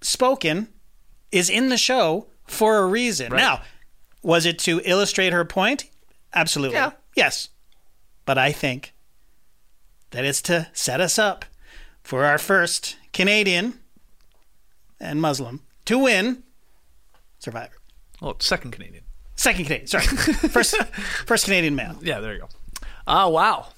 spoken 0.00 0.68
is 1.30 1.50
in 1.50 1.68
the 1.68 1.76
show 1.76 2.28
for 2.46 2.78
a 2.78 2.86
reason. 2.86 3.30
Now, 3.30 3.60
was 4.22 4.46
it 4.46 4.58
to 4.60 4.80
illustrate 4.86 5.34
her 5.34 5.44
point? 5.44 5.84
Absolutely. 6.34 6.76
Yeah. 6.76 6.92
Yes. 7.14 7.50
But 8.24 8.38
I 8.38 8.52
think 8.52 8.94
that 10.10 10.24
it's 10.24 10.40
to 10.42 10.68
set 10.72 11.02
us 11.02 11.18
up 11.18 11.44
for 12.02 12.24
our 12.24 12.38
first 12.38 12.96
Canadian 13.12 13.80
and 14.98 15.20
Muslim 15.20 15.60
to 15.84 15.98
win 15.98 16.42
Survivor. 17.38 17.76
Well, 18.22 18.36
second 18.40 18.70
Canadian. 18.70 19.04
Second 19.38 19.64
Canadian, 19.66 19.86
sorry. 19.86 20.04
First 20.04 20.76
first 21.26 21.44
Canadian 21.44 21.76
male. 21.76 21.96
Yeah, 22.02 22.18
there 22.18 22.34
you 22.34 22.40
go. 22.40 22.48
Oh 23.06 23.28
wow. 23.28 23.68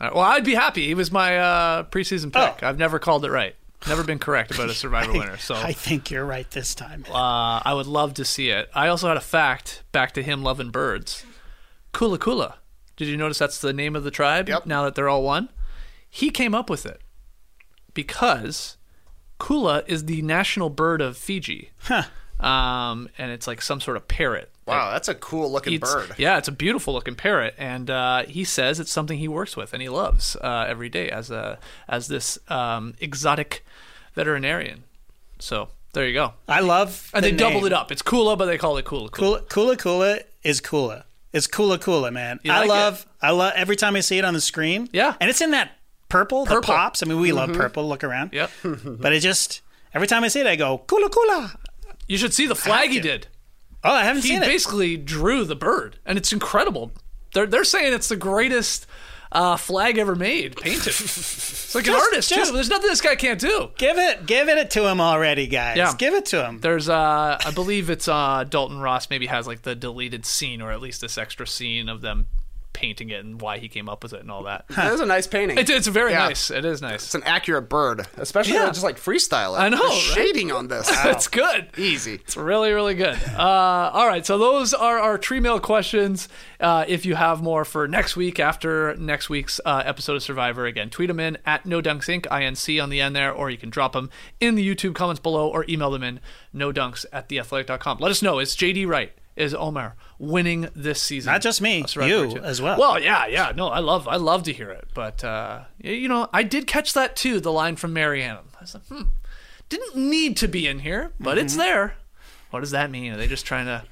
Uh, 0.00 0.10
well, 0.12 0.24
I'd 0.24 0.44
be 0.44 0.54
happy. 0.54 0.86
He 0.88 0.94
was 0.94 1.12
my 1.12 1.38
uh, 1.38 1.82
preseason 1.84 2.32
pick. 2.32 2.62
Oh. 2.62 2.66
I've 2.66 2.78
never 2.78 2.98
called 2.98 3.24
it 3.24 3.30
right. 3.30 3.54
Never 3.88 4.02
been 4.02 4.18
correct 4.18 4.50
about 4.50 4.68
a 4.68 4.74
Survivor 4.74 5.12
winner. 5.18 5.36
So 5.36 5.54
I 5.54 5.72
think 5.72 6.10
you're 6.10 6.24
right 6.24 6.50
this 6.50 6.74
time. 6.74 7.04
uh, 7.08 7.60
I 7.64 7.74
would 7.74 7.86
love 7.86 8.14
to 8.14 8.24
see 8.24 8.50
it. 8.50 8.68
I 8.74 8.88
also 8.88 9.06
had 9.06 9.16
a 9.16 9.20
fact 9.20 9.84
back 9.92 10.12
to 10.14 10.22
him 10.22 10.42
loving 10.42 10.70
birds. 10.70 11.24
Kula 11.92 12.18
Kula. 12.18 12.54
Did 12.96 13.06
you 13.06 13.16
notice 13.16 13.38
that's 13.38 13.60
the 13.60 13.72
name 13.72 13.94
of 13.94 14.02
the 14.02 14.10
tribe? 14.10 14.48
Yep. 14.48 14.66
Now 14.66 14.82
that 14.84 14.96
they're 14.96 15.08
all 15.08 15.22
one, 15.22 15.48
he 16.10 16.30
came 16.30 16.56
up 16.56 16.68
with 16.68 16.84
it 16.84 17.00
because 17.94 18.76
Kula 19.38 19.84
is 19.86 20.06
the 20.06 20.22
national 20.22 20.70
bird 20.70 21.00
of 21.00 21.16
Fiji. 21.16 21.70
Huh. 21.82 22.02
Um, 22.44 23.08
and 23.16 23.30
it's 23.30 23.46
like 23.46 23.62
some 23.62 23.80
sort 23.80 23.96
of 23.96 24.08
parrot. 24.08 24.50
Wow, 24.68 24.90
that's 24.92 25.08
a 25.08 25.14
cool 25.14 25.50
looking 25.50 25.74
It's- 25.74 25.92
bird. 25.92 26.14
Yeah, 26.18 26.38
it's 26.38 26.48
a 26.48 26.52
beautiful 26.52 26.92
looking 26.94 27.14
parrot, 27.14 27.54
and 27.58 27.90
uh, 27.90 28.24
he 28.24 28.44
says 28.44 28.78
it's 28.80 28.90
something 28.90 29.18
he 29.18 29.28
works 29.28 29.56
with 29.56 29.72
and 29.72 29.82
he 29.82 29.88
loves 29.88 30.36
uh, 30.36 30.66
every 30.68 30.88
day 30.88 31.08
as 31.10 31.30
a 31.30 31.58
as 31.88 32.08
this 32.08 32.38
um, 32.48 32.94
exotic 33.00 33.64
veterinarian. 34.14 34.84
So 35.38 35.68
there 35.92 36.06
you 36.06 36.14
go. 36.14 36.34
I 36.48 36.60
love 36.60 37.10
And 37.14 37.24
the 37.24 37.30
they 37.30 37.36
doubled 37.36 37.64
it 37.66 37.72
up. 37.72 37.90
It's 37.92 38.02
Kula, 38.02 38.36
but 38.36 38.46
they 38.46 38.58
call 38.58 38.76
it 38.76 38.84
Kula 38.84 39.10
Kula. 39.10 39.42
Kula 39.46 39.76
Kula 39.76 39.76
Kula 39.76 40.22
is 40.42 40.60
Kula. 40.60 41.04
It's 41.32 41.46
Kula 41.46 41.78
Kula, 41.78 42.12
man. 42.12 42.40
You 42.42 42.52
I 42.52 42.60
like 42.60 42.68
love 42.68 43.06
I 43.22 43.30
love 43.30 43.52
every 43.56 43.76
time 43.76 43.96
I 43.96 44.00
see 44.00 44.18
it 44.18 44.24
on 44.24 44.34
the 44.34 44.40
screen. 44.40 44.88
Yeah. 44.92 45.14
And 45.20 45.28
it's 45.30 45.40
in 45.40 45.50
that 45.52 45.72
purple, 46.08 46.44
that 46.46 46.54
Purple. 46.54 46.74
pops. 46.74 47.02
I 47.02 47.06
mean, 47.06 47.20
we 47.20 47.32
love 47.32 47.52
purple. 47.52 47.88
Look 47.88 48.02
around. 48.04 48.32
Yep. 48.32 48.50
But 48.84 49.12
it 49.12 49.20
just 49.20 49.60
every 49.94 50.06
time 50.08 50.24
I 50.24 50.28
see 50.28 50.40
it, 50.40 50.46
I 50.46 50.56
go 50.56 50.78
Kula 50.86 51.08
Kula. 51.08 51.56
You 52.08 52.16
should 52.16 52.32
see 52.32 52.46
the 52.46 52.54
flag 52.56 52.88
he 52.90 52.96
to. 52.96 53.02
did. 53.02 53.26
Oh, 53.88 53.94
I 53.94 54.04
haven't 54.04 54.22
He 54.22 54.28
seen 54.28 54.42
it. 54.42 54.46
basically 54.46 54.96
drew 54.96 55.44
the 55.44 55.56
bird, 55.56 55.98
and 56.04 56.18
it's 56.18 56.32
incredible. 56.32 56.92
They're 57.34 57.46
they're 57.46 57.64
saying 57.64 57.92
it's 57.94 58.08
the 58.08 58.16
greatest 58.16 58.86
uh, 59.32 59.56
flag 59.56 59.98
ever 59.98 60.14
made, 60.14 60.56
painted. 60.56 60.94
It's 61.68 61.74
like 61.74 61.86
an 61.86 61.94
artist 61.94 62.30
just- 62.30 62.48
too. 62.48 62.54
There's 62.54 62.70
nothing 62.70 62.88
this 62.88 63.02
guy 63.02 63.14
can't 63.14 63.38
do. 63.38 63.68
Give 63.76 63.98
it, 63.98 64.24
give 64.24 64.48
it 64.48 64.70
to 64.70 64.86
him 64.88 65.02
already, 65.02 65.46
guys. 65.46 65.76
Yeah. 65.76 65.92
Give 65.98 66.14
it 66.14 66.24
to 66.26 66.42
him. 66.42 66.60
There's 66.60 66.88
uh 66.88 67.36
I 67.44 67.50
believe 67.50 67.90
it's 67.90 68.08
uh 68.08 68.44
Dalton 68.48 68.78
Ross 68.80 69.10
maybe 69.10 69.26
has 69.26 69.46
like 69.46 69.62
the 69.62 69.74
deleted 69.74 70.24
scene 70.24 70.62
or 70.62 70.72
at 70.72 70.80
least 70.80 71.02
this 71.02 71.18
extra 71.18 71.46
scene 71.46 71.90
of 71.90 72.00
them 72.00 72.28
painting 72.72 73.10
it 73.10 73.24
and 73.24 73.40
why 73.40 73.58
he 73.58 73.68
came 73.68 73.88
up 73.88 74.02
with 74.04 74.12
it 74.12 74.20
and 74.20 74.30
all 74.30 74.44
that. 74.44 74.66
That 74.68 74.92
is 74.92 75.00
a 75.00 75.06
nice 75.06 75.26
painting. 75.26 75.58
It's, 75.58 75.68
it's 75.70 75.86
very 75.88 76.12
Yeah. 76.12 76.28
nice. 76.28 76.50
It 76.50 76.64
is 76.64 76.80
nice. 76.80 77.04
It's 77.06 77.14
an 77.16 77.24
accurate 77.24 77.68
bird, 77.68 78.06
especially 78.16 78.54
Yeah. 78.54 78.64
when 78.64 78.72
just 78.72 78.84
like 78.84 78.98
freestyle. 78.98 79.56
it. 79.56 79.60
I 79.62 79.68
know, 79.68 79.78
The 79.78 79.84
right? 79.84 80.12
shading 80.14 80.52
on 80.52 80.68
this. 80.68 80.88
It's 81.06 81.26
good. 81.28 81.68
Easy. 81.76 82.14
It's 82.14 82.36
really, 82.36 82.70
really 82.72 82.94
good. 82.94 83.16
Uh, 83.36 83.90
all 83.92 84.06
right, 84.06 84.24
so 84.24 84.38
those 84.38 84.74
are 84.74 84.98
our 84.98 85.18
tree 85.18 85.40
mail 85.40 85.58
questions. 85.58 86.28
Uh, 86.60 86.84
if 86.86 87.04
you 87.04 87.14
have 87.16 87.42
more 87.42 87.64
for 87.64 87.88
next 87.88 88.16
week 88.16 88.38
after 88.38 88.94
next 88.96 89.28
week's 89.28 89.60
uh, 89.64 89.82
episode 89.84 90.14
of 90.16 90.22
Survivor, 90.22 90.66
again, 90.66 90.90
tweet 90.90 91.08
them 91.08 91.18
in 91.20 91.38
at 91.46 91.66
no 91.66 91.80
dunks 91.82 92.06
inc, 92.06 92.26
INC 92.26 92.80
on 92.82 92.90
the 92.90 93.00
end 93.00 93.16
there, 93.16 93.32
or 93.32 93.50
you 93.50 93.56
can 93.58 93.70
drop 93.70 93.92
them 93.92 94.10
in 94.40 94.54
the 94.54 94.74
YouTube 94.74 94.94
comments 94.94 95.20
below 95.20 95.48
or 95.48 95.64
email 95.68 95.90
them 95.90 96.02
in 96.04 96.20
no 96.52 96.72
dunks 96.72 97.04
at 97.12 97.28
theathletic.com. 97.28 97.98
Let 97.98 98.10
us 98.10 98.22
know. 98.22 98.38
Is 98.38 98.54
JD 98.54 98.86
right? 98.86 99.12
Is 99.38 99.54
Omar 99.54 99.94
winning 100.18 100.68
this 100.74 101.00
season? 101.00 101.32
Not 101.32 101.40
just 101.42 101.60
me, 101.62 101.84
you 101.94 102.38
as 102.42 102.60
well. 102.60 102.78
Well, 102.78 103.00
yeah, 103.00 103.26
yeah. 103.26 103.52
No, 103.54 103.68
I 103.68 103.78
love, 103.78 104.08
I 104.08 104.16
love 104.16 104.42
to 104.44 104.52
hear 104.52 104.70
it. 104.70 104.88
But 104.94 105.22
uh, 105.24 105.62
you 105.78 106.08
know, 106.08 106.28
I 106.32 106.42
did 106.42 106.66
catch 106.66 106.92
that 106.94 107.14
too. 107.16 107.38
The 107.40 107.52
line 107.52 107.76
from 107.76 107.94
Maryanne. 107.94 108.38
I 108.56 108.60
was 108.60 108.74
like, 108.74 108.86
hmm, 108.86 109.02
didn't 109.68 109.94
need 109.96 110.36
to 110.38 110.48
be 110.48 110.66
in 110.66 110.80
here, 110.80 111.12
but 111.20 111.38
it's 111.38 111.52
Mm-hmm. 111.54 111.62
there. 111.62 111.94
What 112.50 112.60
does 112.60 112.70
that 112.72 112.90
mean? 112.90 113.12
Are 113.12 113.16
they 113.16 113.26
just 113.28 113.44
trying 113.46 113.66
to? 113.66 113.84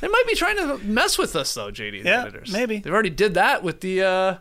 They 0.00 0.08
might 0.08 0.24
be 0.26 0.34
trying 0.34 0.56
to 0.56 0.78
mess 0.78 1.16
with 1.18 1.36
us 1.36 1.52
though, 1.54 1.70
JD. 1.70 2.02
The 2.02 2.08
Yeah, 2.08 2.22
editors. 2.22 2.52
maybe. 2.52 2.78
they've 2.78 2.92
already 2.92 3.10
did 3.10 3.34
that 3.34 3.62
with 3.62 3.80
the 3.82 4.02
uh, 4.02 4.34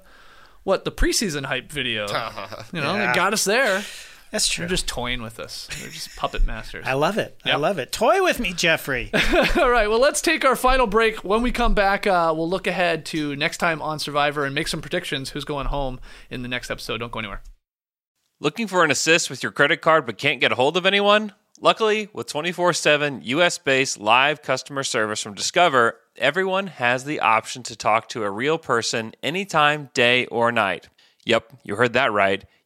what 0.63 0.85
the 0.85 0.91
preseason 0.91 1.45
hype 1.45 1.71
video. 1.71 2.07
you 2.73 2.81
know, 2.81 2.95
Yeah. 2.95 3.07
they 3.11 3.15
got 3.15 3.33
us 3.33 3.43
there. 3.43 3.83
That's 4.31 4.47
true. 4.47 4.63
They're 4.63 4.69
just 4.69 4.87
toying 4.87 5.21
with 5.21 5.39
us. 5.39 5.67
They're 5.79 5.89
just 5.89 6.15
puppet 6.15 6.45
masters. 6.45 6.85
I 6.85 6.93
love 6.93 7.17
it. 7.17 7.39
I 7.45 7.55
love 7.55 7.79
it. 7.79 7.91
Toy 7.91 8.21
with 8.21 8.39
me, 8.39 8.53
Jeffrey. 8.53 9.09
All 9.57 9.69
right, 9.69 9.89
well, 9.89 9.99
let's 9.99 10.21
take 10.21 10.43
our 10.43 10.55
final 10.55 10.87
break. 10.87 11.23
When 11.23 11.41
we 11.41 11.51
come 11.51 11.73
back, 11.73 12.05
uh, 12.05 12.33
we'll 12.35 12.49
look 12.49 12.67
ahead 12.67 13.05
to 13.07 13.35
next 13.35 13.57
time 13.57 13.81
on 13.81 13.99
Survivor 13.99 14.45
and 14.45 14.53
make 14.53 14.67
some 14.67 14.81
predictions 14.81 15.29
who's 15.29 15.45
going 15.45 15.67
home 15.67 15.99
in 16.29 16.41
the 16.41 16.49
next 16.49 16.69
episode. 16.69 16.97
Don't 16.97 17.11
go 17.11 17.19
anywhere. 17.19 17.41
Looking 18.39 18.67
for 18.67 18.83
an 18.83 18.91
assist 18.91 19.29
with 19.29 19.41
your 19.41 19.51
credit 19.51 19.81
card 19.81 20.05
but 20.05 20.17
can't 20.17 20.39
get 20.39 20.51
a 20.51 20.55
hold 20.55 20.77
of 20.77 20.85
anyone? 20.85 21.33
Luckily, 21.59 22.07
with 22.13 22.27
24 22.27 22.73
7 22.73 23.21
US 23.23 23.57
based 23.57 23.99
live 23.99 24.43
customer 24.43 24.83
service 24.83 25.23
from 25.23 25.33
Discover, 25.33 25.97
everyone 26.15 26.67
has 26.67 27.03
the 27.03 27.19
option 27.19 27.63
to 27.63 27.75
talk 27.75 28.09
to 28.09 28.23
a 28.23 28.29
real 28.29 28.59
person 28.59 29.13
anytime, 29.23 29.89
day 29.95 30.27
or 30.27 30.51
night. 30.51 30.87
Yep, 31.25 31.53
you 31.63 31.75
heard 31.75 31.93
that 31.93 32.11
right. 32.11 32.45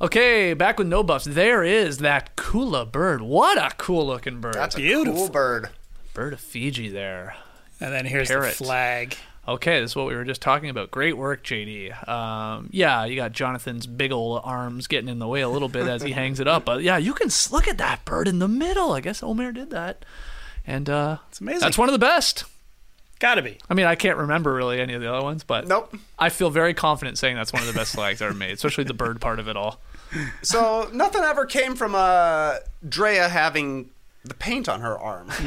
Okay, 0.00 0.54
back 0.54 0.78
with 0.78 0.86
no 0.86 1.02
buffs. 1.02 1.24
There 1.24 1.64
is 1.64 1.98
that 1.98 2.36
Kula 2.36 2.90
bird. 2.90 3.20
What 3.20 3.58
a 3.58 3.74
cool 3.78 4.06
looking 4.06 4.40
bird. 4.40 4.54
That's 4.54 4.76
a 4.76 4.78
Beautiful. 4.78 5.22
cool 5.22 5.28
bird. 5.30 5.70
bird 6.14 6.32
of 6.34 6.40
Fiji 6.40 6.88
there. 6.88 7.34
And 7.80 7.92
then 7.92 8.06
here's 8.06 8.28
Parrot. 8.28 8.56
the 8.56 8.64
flag. 8.64 9.16
Okay, 9.48 9.80
this 9.80 9.92
is 9.92 9.96
what 9.96 10.06
we 10.06 10.14
were 10.14 10.24
just 10.24 10.42
talking 10.42 10.68
about. 10.68 10.90
Great 10.90 11.16
work, 11.16 11.42
JD. 11.42 12.06
Um, 12.08 12.68
yeah, 12.70 13.06
you 13.06 13.16
got 13.16 13.32
Jonathan's 13.32 13.86
big 13.86 14.12
old 14.12 14.42
arms 14.44 14.86
getting 14.86 15.08
in 15.08 15.18
the 15.18 15.26
way 15.26 15.40
a 15.40 15.48
little 15.48 15.68
bit 15.70 15.86
as 15.88 16.02
he 16.02 16.12
hangs 16.12 16.38
it 16.38 16.46
up. 16.46 16.64
But 16.66 16.82
yeah, 16.82 16.98
you 16.98 17.14
can 17.14 17.30
look 17.50 17.66
at 17.66 17.78
that 17.78 18.04
bird 18.04 18.28
in 18.28 18.38
the 18.40 18.48
middle. 18.48 18.92
I 18.92 19.00
guess 19.00 19.22
Omar 19.22 19.52
did 19.52 19.70
that. 19.70 20.04
And 20.66 20.88
uh, 20.90 21.16
It's 21.30 21.40
amazing. 21.40 21.60
that's 21.60 21.78
one 21.78 21.88
of 21.88 21.92
the 21.94 21.98
best. 21.98 22.44
Gotta 23.20 23.42
be. 23.42 23.58
I 23.68 23.74
mean, 23.74 23.86
I 23.86 23.94
can't 23.96 24.18
remember 24.18 24.52
really 24.54 24.80
any 24.80 24.92
of 24.94 25.00
the 25.00 25.12
other 25.12 25.24
ones, 25.24 25.42
but 25.42 25.66
Nope. 25.66 25.96
I 26.18 26.28
feel 26.28 26.50
very 26.50 26.74
confident 26.74 27.18
saying 27.18 27.34
that's 27.34 27.52
one 27.52 27.62
of 27.62 27.66
the 27.68 27.74
best 27.74 27.94
flags 27.94 28.22
ever 28.22 28.34
made, 28.34 28.52
especially 28.52 28.84
the 28.84 28.94
bird 28.94 29.20
part 29.20 29.40
of 29.40 29.48
it 29.48 29.56
all. 29.56 29.80
So 30.42 30.88
nothing 30.92 31.22
ever 31.22 31.44
came 31.46 31.74
from 31.76 31.94
uh, 31.94 32.56
Drea 32.88 33.28
having 33.28 33.90
the 34.24 34.34
paint 34.34 34.68
on 34.68 34.80
her 34.80 34.98
arm, 34.98 35.28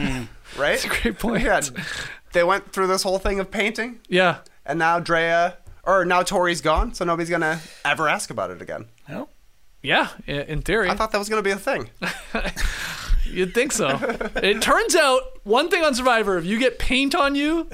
right? 0.58 0.80
That's 0.82 0.86
a 0.86 0.90
great 0.90 1.20
point. 1.20 1.44
Yeah, 1.44 1.62
they 2.34 2.44
went 2.44 2.72
through 2.72 2.88
this 2.88 3.04
whole 3.04 3.20
thing 3.20 3.40
of 3.40 3.52
painting, 3.52 4.00
Yeah. 4.08 4.38
and 4.66 4.80
now 4.80 5.00
Drea, 5.00 5.58
or 5.84 6.06
now 6.06 6.24
Tori's 6.24 6.62
gone, 6.62 6.94
so 6.94 7.04
nobody's 7.06 7.30
gonna 7.30 7.60
ever 7.86 8.08
ask 8.08 8.30
about 8.30 8.52
it 8.52 8.62
again. 8.62 8.86
No. 9.10 9.30
Yeah, 9.84 10.10
in 10.28 10.62
theory. 10.62 10.90
I 10.90 10.96
thought 10.96 11.12
that 11.12 11.18
was 11.18 11.28
gonna 11.30 11.42
be 11.42 11.52
a 11.52 11.56
thing. 11.58 11.90
You'd 13.26 13.54
think 13.54 13.72
so. 13.72 13.98
it 14.36 14.62
turns 14.62 14.96
out 14.96 15.22
one 15.44 15.70
thing 15.70 15.84
on 15.84 15.96
Survivor, 15.96 16.38
if 16.38 16.46
you 16.46 16.60
get 16.60 16.80
paint 16.80 17.16
on 17.16 17.34
you, 17.36 17.68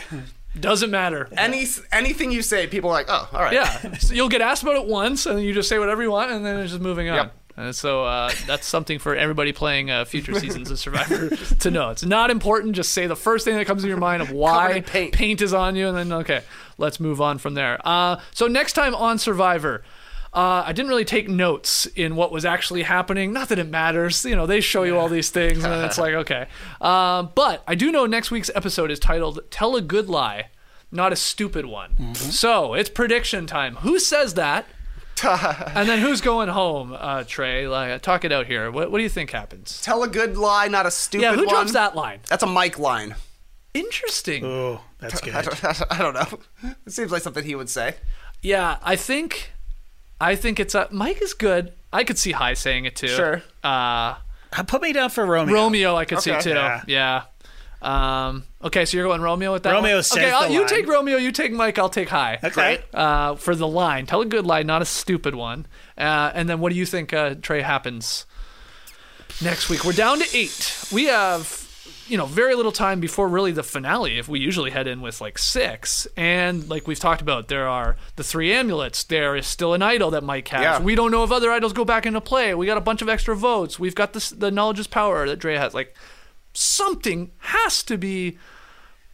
doesn't 0.61 0.91
matter. 0.91 1.29
Any 1.38 1.65
anything 1.91 2.31
you 2.31 2.41
say, 2.41 2.67
people 2.67 2.89
are 2.89 2.93
like, 2.93 3.07
oh, 3.09 3.29
all 3.31 3.41
right. 3.41 3.53
Yeah. 3.53 3.97
So 3.97 4.13
you'll 4.13 4.29
get 4.29 4.41
asked 4.41 4.63
about 4.63 4.75
it 4.75 4.85
once, 4.85 5.25
and 5.25 5.38
then 5.38 5.43
you 5.43 5.53
just 5.53 5.69
say 5.69 5.79
whatever 5.79 6.01
you 6.01 6.11
want, 6.11 6.31
and 6.31 6.45
then 6.45 6.59
it's 6.59 6.71
just 6.71 6.81
moving 6.81 7.09
on. 7.09 7.15
Yep. 7.15 7.34
And 7.57 7.75
so 7.75 8.05
uh, 8.05 8.31
that's 8.45 8.67
something 8.67 8.99
for 8.99 9.15
everybody 9.15 9.51
playing 9.51 9.89
uh, 9.89 10.05
future 10.05 10.34
seasons 10.39 10.69
of 10.69 10.77
Survivor 10.77 11.35
to 11.35 11.71
know. 11.71 11.89
It's 11.89 12.05
not 12.05 12.29
important. 12.29 12.75
Just 12.75 12.93
say 12.93 13.07
the 13.07 13.15
first 13.15 13.45
thing 13.45 13.55
that 13.55 13.65
comes 13.65 13.81
to 13.81 13.88
your 13.88 13.97
mind 13.97 14.21
of 14.21 14.31
why 14.31 14.73
in 14.73 14.84
paint. 14.84 15.41
is 15.41 15.53
on 15.53 15.75
you, 15.75 15.88
and 15.88 15.97
then 15.97 16.13
okay, 16.13 16.43
let's 16.77 16.99
move 16.99 17.19
on 17.19 17.39
from 17.39 17.55
there. 17.55 17.79
Uh, 17.84 18.21
so 18.34 18.47
next 18.47 18.73
time 18.73 18.93
on 18.93 19.17
Survivor. 19.17 19.84
Uh, 20.33 20.63
I 20.65 20.73
didn't 20.73 20.89
really 20.89 21.05
take 21.05 21.29
notes 21.29 21.85
in 21.87 22.15
what 22.15 22.31
was 22.31 22.45
actually 22.45 22.83
happening. 22.83 23.33
Not 23.33 23.49
that 23.49 23.59
it 23.59 23.69
matters. 23.69 24.23
You 24.25 24.35
know, 24.35 24.45
they 24.45 24.61
show 24.61 24.83
you 24.83 24.97
all 24.97 25.09
these 25.09 25.29
things, 25.29 25.63
and 25.63 25.85
it's 25.85 25.97
like, 25.97 26.13
okay. 26.23 26.47
Um, 26.81 27.31
but 27.33 27.63
I 27.67 27.75
do 27.75 27.91
know 27.91 28.05
next 28.05 28.29
week's 28.31 28.51
episode 28.53 28.91
is 28.91 28.99
titled 28.99 29.39
Tell 29.49 29.75
a 29.75 29.81
Good 29.81 30.09
Lie, 30.09 30.49
Not 30.91 31.11
a 31.13 31.15
Stupid 31.15 31.65
One. 31.65 32.13
So 32.15 32.73
it's 32.73 32.89
prediction 32.89 33.47
time. 33.47 33.77
Who 33.77 33.99
says 33.99 34.35
that? 34.35 34.65
and 35.23 35.89
then 35.89 35.99
who's 35.99 36.21
going 36.21 36.49
home, 36.49 36.95
uh, 36.97 37.23
Trey? 37.23 37.67
Like, 37.67 38.01
talk 38.03 38.23
it 38.23 38.31
out 38.31 38.45
here. 38.45 38.69
What, 38.69 38.91
what 38.91 38.99
do 38.99 39.03
you 39.03 39.09
think 39.09 39.31
happens? 39.31 39.81
Tell 39.81 40.03
a 40.03 40.07
good 40.07 40.37
lie, 40.37 40.67
not 40.67 40.85
a 40.85 40.91
stupid 40.91 41.25
one. 41.25 41.33
Yeah, 41.33 41.39
who 41.39 41.47
one. 41.47 41.55
drops 41.55 41.73
that 41.73 41.95
line? 41.95 42.19
That's 42.29 42.43
a 42.43 42.47
Mike 42.47 42.77
line. 42.77 43.15
Interesting. 43.73 44.45
Oh, 44.45 44.81
that's 44.99 45.19
good. 45.21 45.35
I 45.35 45.41
don't, 45.41 45.65
I 45.91 45.97
don't 45.97 46.13
know. 46.13 46.39
It 46.85 46.91
seems 46.91 47.11
like 47.11 47.23
something 47.23 47.43
he 47.43 47.55
would 47.55 47.69
say. 47.69 47.95
Yeah, 48.41 48.77
I 48.83 48.95
think, 48.95 49.53
I 50.19 50.35
think 50.35 50.60
it's 50.60 50.76
a 50.76 50.88
Mike 50.91 51.22
is 51.22 51.34
good. 51.34 51.73
I 51.94 52.03
could 52.03 52.18
see 52.18 52.31
Hai 52.31 52.53
saying 52.53 52.85
it 52.85 52.95
too. 52.95 53.07
Sure. 53.07 53.41
Uh, 53.64 54.15
Uh, 54.57 54.64
Put 54.65 54.81
me 54.81 54.94
down 54.94 55.10
for 55.10 55.26
Romeo. 55.26 55.53
Romeo, 55.53 55.95
I 55.95 56.06
could 56.06 56.19
Okay. 56.19 56.39
see 56.39 56.49
too. 56.52 56.56
Yeah. 56.56 56.81
Yeah. 56.88 57.22
Um, 57.80 58.44
okay, 58.64 58.85
so 58.85 58.98
you're 58.98 59.06
going 59.06 59.22
Romeo 59.22 59.53
with 59.53 59.64
that. 59.64 59.73
Romeo 59.73 59.95
one? 59.98 60.03
says 60.03 60.18
Okay, 60.18 60.31
I'll, 60.31 60.48
the 60.48 60.53
you 60.53 60.61
line. 60.61 60.69
take 60.69 60.88
Romeo. 60.88 61.18
You 61.18 61.31
take 61.31 61.52
Mike. 61.52 61.77
I'll 61.77 61.89
take 61.89 62.10
Hai. 62.10 62.39
Okay. 62.44 62.80
Uh, 62.94 63.35
for 63.35 63.53
the 63.56 63.68
line, 63.68 64.06
tell 64.07 64.22
a 64.22 64.26
good 64.26 64.45
lie, 64.48 64.64
not 64.64 64.81
a 64.81 64.85
stupid 64.85 65.35
one. 65.35 65.68
Uh, 65.98 66.31
and 66.34 66.49
then 66.49 66.60
what 66.60 66.72
do 66.72 66.76
you 66.77 66.85
think, 66.88 67.14
uh, 67.14 67.35
Trey, 67.39 67.61
happens 67.61 68.26
next 69.44 69.69
week? 69.69 69.84
We're 69.85 69.91
down 69.91 70.19
to 70.19 70.26
eight. 70.35 70.85
We 70.91 71.06
have, 71.06 71.66
you 72.07 72.17
know, 72.17 72.25
very 72.25 72.55
little 72.55 72.71
time 72.71 72.99
before 72.99 73.27
really 73.27 73.51
the 73.51 73.63
finale. 73.63 74.17
If 74.17 74.27
we 74.27 74.39
usually 74.39 74.71
head 74.71 74.88
in 74.88 75.01
with 75.01 75.19
like 75.21 75.38
six, 75.38 76.07
and 76.15 76.67
like 76.69 76.88
we've 76.88 76.99
talked 76.99 77.21
about, 77.21 77.47
there 77.47 77.67
are 77.67 77.95
the 78.15 78.23
three 78.23 78.51
amulets. 78.53 79.03
There 79.03 79.35
is 79.35 79.45
still 79.47 79.73
an 79.73 79.81
idol 79.81 80.11
that 80.11 80.23
Mike 80.23 80.47
has. 80.49 80.61
Yeah. 80.61 80.79
We 80.81 80.95
don't 80.95 81.11
know 81.11 81.23
if 81.23 81.31
other 81.31 81.51
idols 81.51 81.73
go 81.73 81.85
back 81.85 82.05
into 82.05 82.21
play. 82.21 82.53
We 82.55 82.65
got 82.65 82.77
a 82.77 82.81
bunch 82.81 83.01
of 83.01 83.09
extra 83.09 83.35
votes. 83.35 83.77
We've 83.79 83.95
got 83.95 84.13
this 84.13 84.29
the 84.29 84.51
knowledge 84.51 84.79
is 84.79 84.88
power 84.88 85.27
that 85.27 85.38
Dre 85.39 85.55
has. 85.55 85.73
Like 85.73 85.95
something 86.53 87.31
has 87.39 87.84
to 87.84 87.97
be 87.97 88.38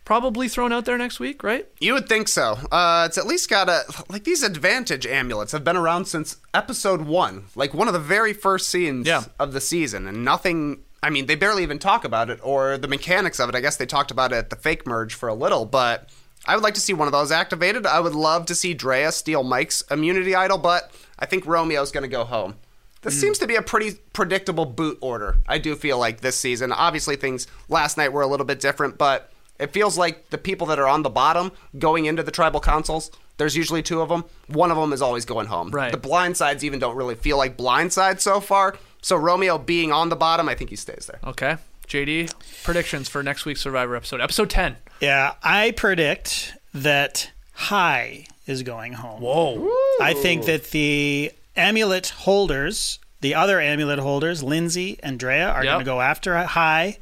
probably 0.06 0.50
thrown 0.50 0.74
out 0.74 0.84
there 0.86 0.98
next 0.98 1.20
week, 1.20 1.44
right? 1.44 1.66
You 1.80 1.94
would 1.94 2.10
think 2.10 2.28
so. 2.28 2.58
Uh, 2.72 3.06
it's 3.08 3.18
at 3.18 3.26
least 3.26 3.50
got 3.50 3.70
a 3.70 3.84
like 4.10 4.24
these 4.26 4.44
advantage 4.44 5.06
amulets 5.06 5.52
have 5.54 5.64
been 5.64 5.78
around 5.78 6.06
since 6.06 6.38
episode 6.54 7.02
one, 7.02 7.46
like 7.56 7.74
one 7.74 7.88
of 7.88 7.94
the 7.94 8.00
very 8.00 8.34
first 8.34 8.70
scenes 8.70 9.08
Yeah. 9.08 9.24
of 9.40 9.54
the 9.54 9.62
season, 9.62 10.08
and 10.08 10.24
nothing. 10.26 10.83
I 11.04 11.10
mean, 11.10 11.26
they 11.26 11.36
barely 11.36 11.64
even 11.64 11.80
talk 11.80 12.06
about 12.06 12.30
it 12.30 12.40
or 12.42 12.78
the 12.78 12.88
mechanics 12.88 13.40
of 13.40 13.50
it. 13.50 13.56
I 13.56 13.60
guess 13.60 13.76
they 13.76 13.86
talked 13.86 14.10
about 14.10 14.32
it 14.32 14.38
at 14.38 14.50
the 14.50 14.56
fake 14.56 14.88
merge 14.88 15.14
for 15.14 15.28
a 15.28 15.34
little, 15.34 15.66
but 15.66 16.10
I 16.46 16.56
would 16.56 16.64
like 16.64 16.74
to 16.76 16.82
see 16.82 16.94
one 16.94 17.08
of 17.08 17.12
those 17.12 17.32
activated. 17.32 17.86
I 17.86 18.00
would 18.00 18.16
love 18.16 18.46
to 18.48 18.56
see 18.56 18.74
Drea 18.74 19.12
steal 19.12 19.44
Mike's 19.44 19.82
immunity 19.92 20.34
idol, 20.34 20.58
but 20.58 20.92
I 21.20 21.26
think 21.26 21.46
Romeo's 21.46 21.92
going 21.92 22.04
to 22.04 22.08
go 22.08 22.24
home. 22.24 22.56
This 23.02 23.16
hmm. 23.16 23.20
seems 23.20 23.40
to 23.40 23.48
be 23.48 23.56
a 23.56 23.62
pretty 23.62 24.00
predictable 24.14 24.66
boot 24.66 24.98
order. 25.02 25.38
I 25.46 25.58
do 25.58 25.76
feel 25.76 26.00
like 26.00 26.22
this 26.22 26.40
season. 26.40 26.72
Obviously, 26.72 27.18
things 27.18 27.48
last 27.68 27.98
night 27.98 28.14
were 28.14 28.22
a 28.22 28.28
little 28.28 28.46
bit 28.46 28.62
different, 28.62 28.98
but 28.98 29.30
it 29.60 29.72
feels 29.72 29.98
like 29.98 30.30
the 30.30 30.38
people 30.38 30.68
that 30.68 30.80
are 30.80 30.88
on 30.88 31.04
the 31.04 31.10
bottom 31.10 31.52
going 31.78 32.06
into 32.06 32.24
the 32.24 32.32
tribal 32.32 32.60
councils, 32.60 33.12
there's 33.38 33.56
usually 33.56 33.84
two 33.84 34.02
of 34.02 34.10
them. 34.10 34.26
One 34.48 34.72
of 34.72 34.78
them 34.78 34.94
is 34.94 35.02
always 35.02 35.26
going 35.26 35.48
home. 35.48 35.70
Right. 35.70 35.92
The 35.92 35.98
blind 35.98 36.38
sides 36.38 36.64
even 36.64 36.80
don't 36.80 36.96
really 36.96 37.16
feel 37.16 37.38
like 37.38 37.58
blind 37.58 37.94
sides 37.94 38.24
so 38.24 38.40
far. 38.40 38.76
So 39.04 39.16
Romeo 39.16 39.58
being 39.60 39.92
on 39.92 40.10
the 40.10 40.16
bottom, 40.16 40.50
I 40.50 40.56
think 40.56 40.72
he 40.72 40.76
stays 40.76 41.06
there. 41.06 41.20
Okay. 41.24 41.58
JD, 41.88 42.34
predictions 42.64 43.10
for 43.10 43.22
next 43.22 43.46
week's 43.46 43.62
Survivor 43.62 43.96
episode, 43.96 44.22
episode 44.22 44.50
10. 44.50 44.78
Yeah, 45.02 45.34
I 45.44 45.72
predict 45.72 46.54
that 46.74 47.30
Hai 47.54 48.26
is 48.48 48.64
going 48.64 48.94
home. 48.94 49.22
Whoa. 49.22 49.70
I 50.02 50.14
think 50.14 50.46
that 50.46 50.72
the 50.72 51.32
amulet 51.56 52.08
holders, 52.10 53.00
the 53.22 53.36
other 53.36 53.60
amulet 53.60 54.00
holders, 54.00 54.42
Lindsay 54.42 54.98
and 55.04 55.20
Drea, 55.20 55.50
are 55.50 55.64
Yep. 55.64 55.74
going 55.74 55.80
to 55.80 55.86
go 55.86 56.02
after 56.02 56.38
Hai 56.42 56.98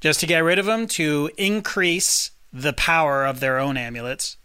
just 0.00 0.20
to 0.20 0.26
get 0.26 0.40
rid 0.40 0.58
of 0.58 0.66
him 0.68 0.86
to 0.88 1.30
increase 1.38 2.32
the 2.52 2.72
power 2.72 3.24
of 3.24 3.38
their 3.40 3.58
own 3.58 3.76
amulets. 3.76 4.36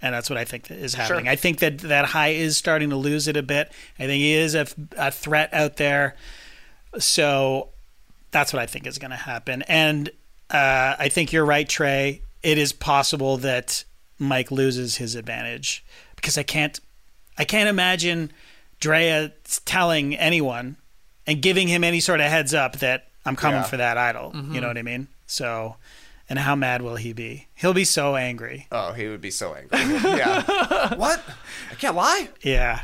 And 0.00 0.14
that's 0.14 0.30
what 0.30 0.36
I 0.38 0.44
think 0.44 0.70
is 0.70 0.94
happening. 0.94 1.26
I 1.28 1.34
think 1.36 1.58
that 1.58 1.78
that 1.78 2.04
Hai 2.06 2.28
is 2.28 2.56
starting 2.56 2.90
to 2.90 2.96
lose 2.96 3.26
it 3.26 3.36
a 3.36 3.42
bit. 3.42 3.72
I 3.98 4.06
think 4.06 4.20
he 4.20 4.32
is 4.34 4.54
a, 4.54 4.66
a 4.96 5.10
threat 5.10 5.52
out 5.52 5.76
there. 5.76 6.14
So 6.98 7.68
that's 8.30 8.52
what 8.52 8.62
I 8.62 8.66
think 8.66 8.86
is 8.86 8.98
going 8.98 9.10
to 9.10 9.16
happen. 9.16 9.62
And 9.62 10.10
uh, 10.50 10.94
I 10.98 11.08
think 11.08 11.32
you're 11.32 11.44
right, 11.44 11.68
Trey. 11.68 12.22
It 12.42 12.58
is 12.58 12.72
possible 12.72 13.36
that 13.38 13.84
Mike 14.18 14.50
loses 14.50 14.96
his 14.96 15.14
advantage 15.14 15.84
because 16.16 16.38
I 16.38 16.42
can't, 16.42 16.78
I 17.36 17.44
can't 17.44 17.68
imagine 17.68 18.32
Drea 18.80 19.32
telling 19.64 20.14
anyone 20.16 20.76
and 21.26 21.42
giving 21.42 21.68
him 21.68 21.84
any 21.84 22.00
sort 22.00 22.20
of 22.20 22.26
heads 22.26 22.54
up 22.54 22.78
that 22.78 23.08
I'm 23.26 23.36
coming 23.36 23.60
Yeah. 23.60 23.64
for 23.64 23.76
that 23.78 23.98
idol. 23.98 24.32
You 24.34 24.60
know 24.60 24.68
what 24.68 24.78
I 24.78 24.82
mean? 24.82 25.08
So, 25.26 25.76
and 26.28 26.38
how 26.38 26.54
mad 26.54 26.82
will 26.82 26.96
he 26.96 27.12
be? 27.12 27.48
He'll 27.54 27.74
be 27.74 27.84
so 27.84 28.16
angry. 28.16 28.66
Oh, 28.70 28.92
he 28.92 29.08
would 29.08 29.20
be 29.20 29.30
so 29.30 29.54
angry. 29.54 29.78
yeah. 30.16 30.94
what? 30.96 31.22
I 31.70 31.74
can't 31.74 31.96
lie. 31.96 32.28
Yeah. 32.42 32.82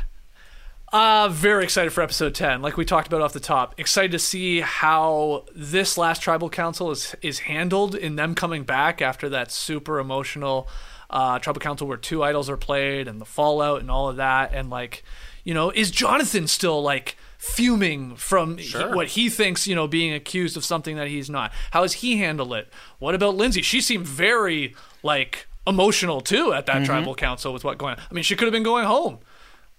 Uh, 0.91 1.27
very 1.29 1.63
excited 1.63 1.91
for 1.91 2.01
episode 2.01 2.33
10. 2.33 2.61
Like 2.61 2.77
we 2.77 2.85
talked 2.85 3.07
about 3.07 3.21
off 3.21 3.33
the 3.33 3.39
top. 3.39 3.77
Excited 3.77 4.11
to 4.11 4.19
see 4.19 4.61
how 4.61 5.45
this 5.53 5.97
last 5.97 6.21
tribal 6.21 6.49
council 6.49 6.89
is 6.91 7.15
is 7.21 7.39
handled 7.39 7.95
in 7.95 8.15
them 8.15 8.33
coming 8.33 8.63
back 8.63 9.01
after 9.01 9.27
that 9.29 9.51
super 9.51 9.99
emotional 9.99 10.67
uh, 11.09 11.37
tribal 11.39 11.59
council 11.59 11.87
where 11.87 11.97
two 11.97 12.23
idols 12.23 12.49
are 12.49 12.57
played 12.57 13.07
and 13.07 13.19
the 13.19 13.25
fallout 13.25 13.81
and 13.81 13.91
all 13.91 14.09
of 14.09 14.15
that. 14.17 14.53
And 14.53 14.69
like, 14.69 15.03
you 15.43 15.53
know, 15.53 15.69
is 15.69 15.91
Jonathan 15.91 16.47
still 16.47 16.81
like 16.81 17.17
fuming 17.37 18.15
from 18.15 18.57
he- 18.57 18.71
what 18.95 19.07
he 19.09 19.29
thinks, 19.29 19.67
you 19.67 19.75
know, 19.75 19.87
being 19.87 20.13
accused 20.13 20.57
of 20.57 20.65
something 20.65 20.95
that 20.95 21.07
he's 21.07 21.29
not? 21.29 21.51
How 21.71 21.81
has 21.83 21.93
he 21.93 22.17
handled 22.17 22.53
it? 22.53 22.71
What 22.99 23.15
about 23.15 23.35
Lindsay? 23.35 23.61
She 23.61 23.81
seemed 23.81 24.05
very 24.07 24.75
like 25.03 25.47
emotional 25.67 26.21
too 26.21 26.53
at 26.53 26.65
that 26.67 26.85
tribal 26.85 27.15
council 27.15 27.51
with 27.53 27.63
what 27.63 27.77
going 27.77 27.95
on. 27.95 28.01
I 28.09 28.13
mean, 28.13 28.23
she 28.23 28.35
could 28.35 28.45
have 28.45 28.53
been 28.53 28.63
going 28.63 28.85
home. 28.85 29.19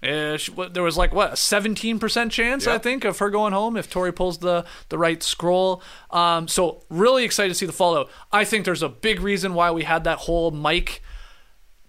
Uh, 0.03 0.37
she, 0.37 0.51
what, 0.53 0.75
there 0.75 0.83
was 0.83 0.97
like 0.99 1.15
what 1.15 1.33
a 1.33 1.37
seventeen 1.37 1.99
percent 1.99 2.31
chance 2.31 2.67
I 2.67 2.79
think 2.79 3.05
of 3.05 3.19
her 3.19 3.31
going 3.31 3.55
home 3.55 3.77
if 3.79 3.89
Tori 3.91 4.13
pulls 4.13 4.39
the 4.39 4.65
the 4.91 4.99
right 4.99 5.23
scroll. 5.23 5.83
Um, 6.11 6.49
so 6.49 6.85
really 6.91 7.25
excited 7.25 7.49
to 7.49 7.55
see 7.55 7.65
the 7.67 7.73
fallout. 7.73 8.11
I 8.31 8.45
think 8.45 8.67
there's 8.67 8.83
a 8.83 8.91
big 8.91 9.21
reason 9.21 9.55
why 9.55 9.71
we 9.71 9.85
had 9.85 10.05
that 10.05 10.19
whole 10.19 10.51
Mike 10.51 11.03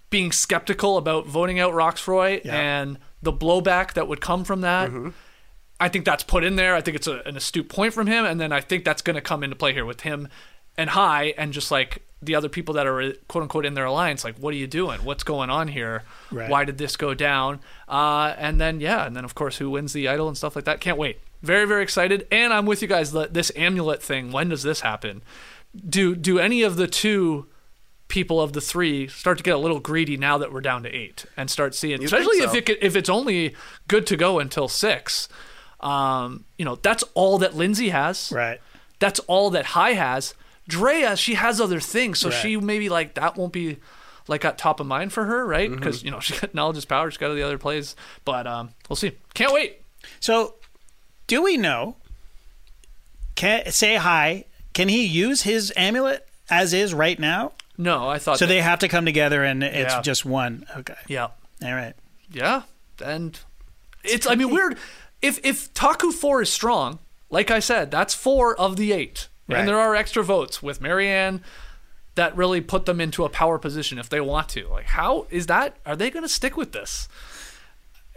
being 0.09 0.31
skeptical 0.31 0.97
about 0.97 1.27
voting 1.27 1.59
out 1.59 1.73
Rocksroy 1.73 2.41
and 2.53 2.97
the 3.21 3.33
blowback 3.33 3.93
that 3.93 4.07
would 4.07 4.21
come 4.21 4.45
from 4.45 4.61
that. 4.61 4.89
I 5.79 5.89
think 5.89 6.05
that's 6.05 6.23
put 6.23 6.43
in 6.43 6.55
there. 6.55 6.75
I 6.75 6.81
think 6.81 6.95
it's 6.95 7.07
a, 7.07 7.21
an 7.25 7.37
astute 7.37 7.69
point 7.69 7.93
from 7.93 8.07
him, 8.07 8.25
and 8.25 8.39
then 8.39 8.51
I 8.51 8.61
think 8.61 8.83
that's 8.83 9.01
going 9.01 9.15
to 9.15 9.21
come 9.21 9.43
into 9.43 9.55
play 9.55 9.73
here 9.73 9.85
with 9.85 10.01
him 10.01 10.27
and 10.77 10.89
Hai, 10.91 11.33
and 11.37 11.53
just 11.53 11.71
like 11.71 12.03
the 12.21 12.33
other 12.35 12.49
people 12.49 12.73
that 12.75 12.87
are 12.87 13.13
quote 13.27 13.43
unquote 13.43 13.65
in 13.65 13.73
their 13.75 13.85
alliance. 13.85 14.23
Like, 14.23 14.37
what 14.37 14.53
are 14.53 14.57
you 14.57 14.67
doing? 14.67 15.03
What's 15.03 15.23
going 15.23 15.49
on 15.51 15.67
here? 15.67 16.03
Right. 16.31 16.49
Why 16.49 16.65
did 16.65 16.77
this 16.79 16.95
go 16.97 17.13
down? 17.13 17.59
Uh, 17.87 18.33
and 18.37 18.59
then 18.59 18.79
yeah, 18.79 19.05
and 19.05 19.15
then 19.15 19.23
of 19.23 19.35
course 19.35 19.57
who 19.57 19.69
wins 19.69 19.93
the 19.93 20.07
idol 20.07 20.27
and 20.27 20.35
stuff 20.37 20.55
like 20.55 20.65
that. 20.65 20.79
Can't 20.81 20.97
wait. 20.97 21.19
Very 21.43 21.65
very 21.65 21.83
excited, 21.83 22.27
and 22.31 22.51
I'm 22.53 22.65
with 22.65 22.81
you 22.81 22.87
guys. 22.87 23.11
The- 23.11 23.27
This 23.31 23.51
amulet 23.55 24.01
thing. 24.01 24.31
When 24.31 24.49
does 24.49 24.63
this 24.63 24.81
happen? 24.81 25.21
Do 25.87 26.15
do 26.15 26.39
any 26.39 26.63
of 26.63 26.75
the 26.75 26.87
two? 26.87 27.47
people 28.09 28.39
of 28.39 28.53
the 28.53 28.61
three 28.61 29.05
start 29.09 29.37
to 29.37 29.43
get 29.43 29.53
a 29.53 29.57
little 29.57 29.81
greedy 29.81 30.15
now 30.15 30.37
that 30.37 30.53
we're 30.53 30.61
down 30.61 30.81
to 30.81 30.89
eight 30.89 31.25
and 31.35 31.51
start 31.51 31.75
seeing, 31.75 31.97
think 31.97 32.05
especially 32.05 32.37
if 32.37 32.55
it 32.55 32.65
could- 32.65 32.77
if 32.81 32.95
it's 32.95 33.09
only 33.09 33.53
good 33.89 34.07
to 34.07 34.15
go 34.15 34.39
until 34.39 34.69
six. 34.69 35.27
Um, 35.79 36.45
you 36.57 36.65
know, 36.65 36.75
that's 36.75 37.03
all 37.13 37.37
that 37.39 37.55
Lindsay 37.55 37.89
has. 37.89 38.31
Right. 38.31 38.59
That's 38.99 39.19
all 39.21 39.49
that 39.51 39.65
Hai 39.67 39.93
has. 39.93 40.33
Drea, 40.67 41.15
she 41.15 41.35
has 41.35 41.61
other 41.61 41.79
things, 41.79 42.19
so 42.19 42.29
Right. 42.29 42.37
she 42.41 42.57
maybe 42.57 42.89
like 42.89 43.13
that 43.13 43.37
won't 43.37 43.53
be 43.53 43.77
like 44.27 44.43
at 44.43 44.57
top 44.57 44.79
of 44.81 44.87
mind 44.87 45.13
for 45.13 45.23
her, 45.25 45.45
right? 45.45 45.69
Mm-hmm. 45.69 45.79
Because 45.79 46.03
you 46.03 46.11
know 46.11 46.19
she 46.21 46.37
got 46.37 46.53
knowledge 46.53 46.77
is 46.77 46.85
power. 46.85 47.09
She's 47.09 47.17
got 47.17 47.29
to 47.29 47.33
the 47.35 47.43
other 47.43 47.57
plays, 47.57 47.95
but 48.25 48.45
um, 48.47 48.71
we'll 48.89 48.95
see. 48.97 49.11
Can't 49.33 49.53
wait. 49.53 49.81
So, 50.19 50.55
do 51.27 51.41
we 51.43 51.55
know? 51.57 51.95
Can 53.35 53.71
say 53.71 53.95
hi? 53.95 54.45
Can 54.73 54.89
he 54.89 55.05
use 55.05 55.43
his 55.43 55.71
amulet 55.75 56.27
as 56.49 56.73
is 56.73 56.93
right 56.93 57.19
now? 57.19 57.53
No, 57.77 58.09
I 58.09 58.17
thought 58.19 58.39
So 58.39 58.45
that- 58.45 58.49
they 58.53 58.61
have 58.61 58.79
to 58.79 58.87
come 58.87 59.05
together, 59.05 59.43
and 59.43 59.63
it's 59.63 59.93
Yeah. 59.93 60.01
just 60.01 60.25
one. 60.25 60.65
Okay. 60.77 60.95
yeah. 61.07 61.27
All 61.63 61.73
right. 61.73 61.93
Yeah, 62.31 62.63
and 63.03 63.39
it's. 64.03 64.27
I 64.27 64.35
mean, 64.35 64.49
weird. 64.49 64.77
If 65.21 65.39
if 65.43 65.73
Taku 65.73 66.11
four 66.11 66.41
is 66.41 66.51
strong, 66.51 66.99
like 67.29 67.49
I 67.51 67.59
said, 67.59 67.91
that's 67.91 68.13
four 68.13 68.55
of 68.59 68.75
the 68.77 68.91
eight, 68.91 69.27
Right. 69.47 69.59
and 69.59 69.67
there 69.67 69.79
are 69.79 69.95
extra 69.95 70.23
votes 70.23 70.61
with 70.61 70.81
Maryanne 70.81 71.41
that 72.15 72.35
really 72.35 72.61
put 72.61 72.85
them 72.85 72.99
into 72.99 73.23
a 73.25 73.29
power 73.29 73.57
position 73.59 73.97
if 73.99 74.09
they 74.09 74.19
want 74.21 74.49
to. 74.49 74.67
Like, 74.67 74.85
how 74.87 75.27
is 75.29 75.47
that? 75.47 75.77
Are 75.85 75.95
they 75.95 76.09
going 76.09 76.23
to 76.23 76.29
stick 76.29 76.57
with 76.57 76.71
this? 76.71 77.07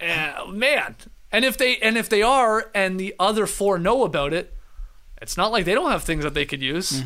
Uh, 0.00 0.46
man, 0.50 0.96
and 1.30 1.44
if 1.44 1.56
they 1.58 1.76
and 1.78 1.96
if 1.98 2.08
they 2.08 2.22
are, 2.22 2.70
and 2.74 2.98
the 2.98 3.14
other 3.18 3.46
four 3.46 3.78
know 3.78 4.04
about 4.04 4.32
it, 4.32 4.54
it's 5.20 5.36
not 5.36 5.52
like 5.52 5.64
they 5.66 5.74
don't 5.74 5.90
have 5.90 6.02
things 6.02 6.24
that 6.24 6.34
they 6.34 6.46
could 6.46 6.62
use. 6.62 7.02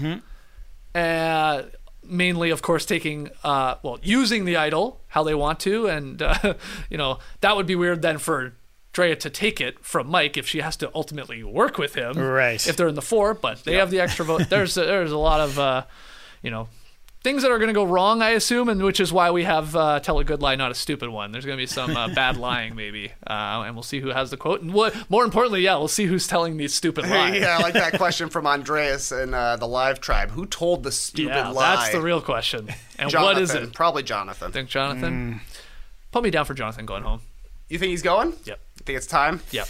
Uh, 0.94 1.62
mainly, 2.04 2.50
of 2.50 2.62
course, 2.62 2.86
taking 2.86 3.30
uh, 3.42 3.74
well, 3.82 3.98
using 4.02 4.44
the 4.44 4.56
idol 4.56 5.00
how 5.08 5.24
they 5.24 5.34
want 5.34 5.58
to, 5.60 5.86
and 5.88 6.22
uh, 6.22 6.54
you 6.90 6.96
know 6.96 7.18
that 7.40 7.56
would 7.56 7.66
be 7.66 7.74
weird 7.74 8.02
then 8.02 8.18
for 8.18 8.52
Drea 8.94 9.14
to 9.16 9.28
take 9.28 9.60
it 9.60 9.84
from 9.84 10.08
Mike 10.08 10.38
if 10.38 10.46
she 10.48 10.60
has 10.60 10.76
to 10.78 10.90
ultimately 10.94 11.42
work 11.44 11.76
with 11.76 11.94
him, 11.94 12.16
Right. 12.16 12.66
If 12.66 12.76
they're 12.78 12.88
in 12.88 12.94
the 12.94 13.02
four, 13.02 13.34
but 13.34 13.62
they 13.64 13.74
have 13.74 13.90
the 13.90 14.00
extra 14.00 14.24
vote. 14.24 14.48
There's 14.48 14.74
there's 14.76 15.12
a 15.12 15.18
lot 15.18 15.40
of 15.40 15.58
uh, 15.58 15.84
you 16.42 16.50
know 16.50 16.68
things 17.22 17.40
that 17.42 17.50
are 17.50 17.56
going 17.58 17.68
to 17.68 17.74
go 17.74 17.84
wrong, 17.84 18.20
I 18.20 18.30
assume, 18.32 18.68
and 18.68 18.82
which 18.82 19.00
is 19.00 19.10
why 19.10 19.30
we 19.30 19.44
have 19.44 19.74
uh, 19.74 19.98
tell 20.00 20.18
a 20.18 20.24
good 20.24 20.42
lie, 20.42 20.56
not 20.56 20.70
a 20.70 20.74
stupid 20.74 21.08
one. 21.08 21.32
There's 21.32 21.46
going 21.46 21.56
to 21.56 21.62
be 21.62 21.66
some 21.66 21.96
uh, 21.96 22.08
bad 22.14 22.36
lying, 22.36 22.76
maybe, 22.76 23.12
uh, 23.26 23.64
and 23.66 23.74
we'll 23.74 23.82
see 23.82 23.98
who 24.00 24.08
has 24.10 24.30
the 24.30 24.36
quote, 24.36 24.60
and 24.60 24.74
what, 24.74 24.94
more 25.10 25.24
importantly, 25.24 25.62
yeah, 25.62 25.76
we'll 25.76 25.88
see 25.88 26.04
who's 26.04 26.26
telling 26.26 26.58
these 26.58 26.74
stupid 26.74 27.08
lies. 27.08 27.40
yeah, 27.40 27.56
I 27.58 27.62
like 27.62 27.72
that 27.74 27.94
question 27.96 28.28
from 28.28 28.46
Andreas 28.46 29.10
and 29.10 29.34
uh, 29.34 29.56
the 29.56 29.66
live 29.66 30.00
tribe. 30.02 30.32
Who 30.32 30.44
told 30.44 30.82
the 30.82 30.92
stupid 30.92 31.34
Yeah, 31.34 31.48
lie? 31.48 31.76
that's 31.76 31.92
the 31.92 32.02
real 32.02 32.20
question. 32.20 32.68
And 32.98 33.08
Jonathan. 33.10 33.22
what 33.22 33.38
is 33.42 33.54
it? 33.54 33.72
Probably 33.72 34.02
Jonathan. 34.02 34.52
Think 34.52 34.68
Jonathan? 34.68 35.40
Put 36.12 36.22
me 36.24 36.30
down 36.30 36.44
for 36.44 36.52
Jonathan 36.54 36.84
going 36.84 37.04
home. 37.04 37.22
You 37.70 37.78
think 37.78 37.88
he's 37.88 38.02
going? 38.02 38.34
Yep. 38.44 38.60
You 38.84 38.86
think 38.86 38.96
it's 38.98 39.06
time? 39.06 39.40
Yep. 39.50 39.66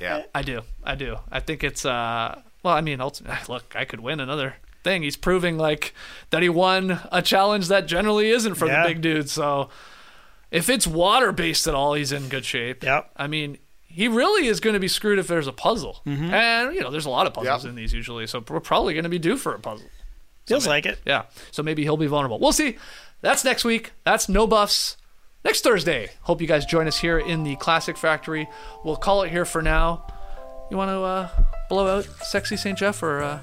Yeah. 0.00 0.22
I 0.34 0.42
do. 0.42 0.62
I 0.84 0.94
do. 0.94 1.16
I 1.32 1.40
think 1.40 1.64
it's 1.64 1.84
uh 1.84 2.40
well, 2.62 2.74
I 2.74 2.80
mean, 2.80 3.00
ultimately, 3.00 3.38
look, 3.52 3.74
I 3.74 3.84
could 3.84 4.00
win 4.00 4.20
another 4.20 4.54
thing. 4.84 5.02
He's 5.02 5.16
proving 5.16 5.58
like 5.58 5.94
that 6.30 6.42
he 6.42 6.48
won 6.48 7.00
a 7.10 7.22
challenge 7.22 7.68
that 7.68 7.86
generally 7.86 8.30
isn't 8.30 8.54
for 8.54 8.66
Yeah. 8.66 8.82
the 8.82 8.88
big 8.88 9.00
dudes. 9.02 9.32
So 9.32 9.68
if 10.52 10.68
it's 10.68 10.86
water 10.86 11.32
based 11.32 11.66
at 11.66 11.74
all, 11.74 11.94
he's 11.94 12.12
in 12.12 12.28
good 12.28 12.44
shape. 12.44 12.84
Yep. 12.84 13.10
I 13.16 13.26
mean, 13.26 13.58
he 13.86 14.06
really 14.06 14.46
is 14.46 14.60
going 14.60 14.74
to 14.74 14.80
be 14.80 14.88
screwed 14.88 15.18
if 15.18 15.26
there's 15.26 15.46
a 15.48 15.52
puzzle. 15.52 16.02
And 16.06 16.72
you 16.74 16.80
know, 16.82 16.90
there's 16.90 17.06
a 17.06 17.10
lot 17.10 17.26
of 17.26 17.34
puzzles 17.34 17.64
Yep. 17.64 17.70
in 17.70 17.74
these 17.76 17.92
usually, 17.92 18.26
so 18.28 18.44
we're 18.48 18.60
probably 18.60 18.94
going 18.94 19.04
to 19.04 19.10
be 19.10 19.18
due 19.18 19.36
for 19.36 19.54
a 19.54 19.58
puzzle. 19.58 19.88
Feels 20.46 20.66
like 20.68 20.86
it. 20.86 20.98
Yeah. 21.04 21.24
So 21.50 21.62
maybe 21.64 21.82
he'll 21.82 21.96
be 21.96 22.06
vulnerable. 22.06 22.38
We'll 22.38 22.52
see. 22.52 22.76
That's 23.22 23.44
next 23.44 23.64
week. 23.64 23.92
That's 24.04 24.28
no 24.28 24.46
buffs. 24.46 24.96
Next 25.44 25.62
Thursday. 25.62 26.10
Hope 26.22 26.40
you 26.40 26.46
guys 26.46 26.66
join 26.66 26.86
us 26.86 26.98
here 26.98 27.18
in 27.18 27.44
the 27.44 27.56
Classic 27.56 27.96
Factory. 27.96 28.48
We'll 28.84 28.96
call 28.96 29.22
it 29.22 29.30
here 29.30 29.46
for 29.46 29.62
now. 29.62 30.06
You 30.70 30.76
want 30.76 30.90
to 30.90 31.00
uh, 31.00 31.28
blow 31.68 31.98
out 31.98 32.04
Sexy 32.22 32.56
St. 32.56 32.78
Jeff 32.78 33.02
or 33.02 33.22
uh, 33.22 33.40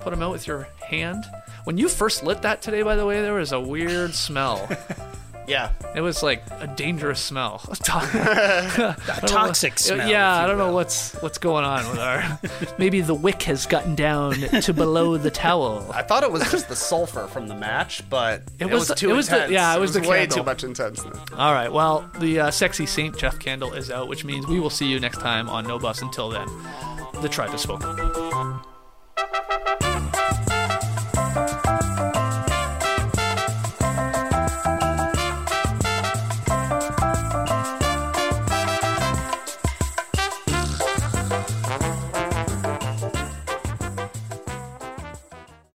put 0.00 0.12
him 0.12 0.22
out 0.22 0.30
with 0.30 0.46
your 0.46 0.68
hand? 0.88 1.24
When 1.64 1.76
you 1.76 1.88
first 1.88 2.22
lit 2.22 2.42
that 2.42 2.62
today, 2.62 2.82
by 2.82 2.94
the 2.94 3.04
way, 3.04 3.20
there 3.20 3.34
was 3.34 3.52
a 3.52 3.60
weird 3.60 4.14
smell. 4.14 4.68
Yeah. 5.46 5.72
It 5.94 6.00
was 6.00 6.22
like 6.22 6.42
a 6.60 6.66
dangerous 6.66 7.20
smell. 7.20 7.60
A 7.70 7.76
toxic 9.26 9.78
smell. 9.78 10.08
Yeah, 10.08 10.42
I 10.42 10.46
don't 10.46 10.58
know 10.58 10.72
what's 10.72 11.14
what's 11.22 11.38
going 11.38 11.64
on 11.64 11.88
with 11.90 11.98
our. 11.98 12.40
Maybe 12.78 13.00
the 13.00 13.14
wick 13.14 13.42
has 13.42 13.66
gotten 13.66 13.94
down 13.94 14.34
to 14.34 14.72
below 14.72 15.16
the 15.16 15.30
towel. 15.30 15.86
I 15.92 16.02
thought 16.02 16.22
it 16.22 16.32
was 16.32 16.50
just 16.50 16.68
the 16.68 16.76
sulfur 16.76 17.26
from 17.26 17.48
the 17.48 17.54
match, 17.54 18.08
but 18.08 18.42
it, 18.58 18.66
was 18.66 18.88
was, 18.88 18.98
too 18.98 19.10
it 19.10 19.14
was 19.14 19.28
the- 19.28 19.36
intense. 19.36 19.52
yeah, 19.52 19.76
it 19.76 19.80
was 19.80 19.92
the 19.94 20.00
way 20.00 20.20
candle. 20.20 20.38
too 20.38 20.42
much 20.44 20.64
intenseness. 20.64 21.18
All 21.36 21.52
right. 21.52 21.72
Well, 21.72 22.10
the 22.18 22.40
uh, 22.40 22.50
sexy 22.50 22.86
Saint 22.86 23.16
Jeff 23.18 23.38
candle 23.38 23.72
is 23.74 23.90
out, 23.90 24.08
which 24.08 24.24
means 24.24 24.46
we 24.46 24.60
will 24.60 24.70
see 24.70 24.86
you 24.86 24.98
next 24.98 25.18
time 25.20 25.48
on 25.48 25.66
No 25.66 25.78
Buffs. 25.78 26.02
Until 26.02 26.30
then, 26.30 26.48
the 27.20 27.28
tribe 27.28 27.50
has 27.50 27.60
spoken. 27.60 27.90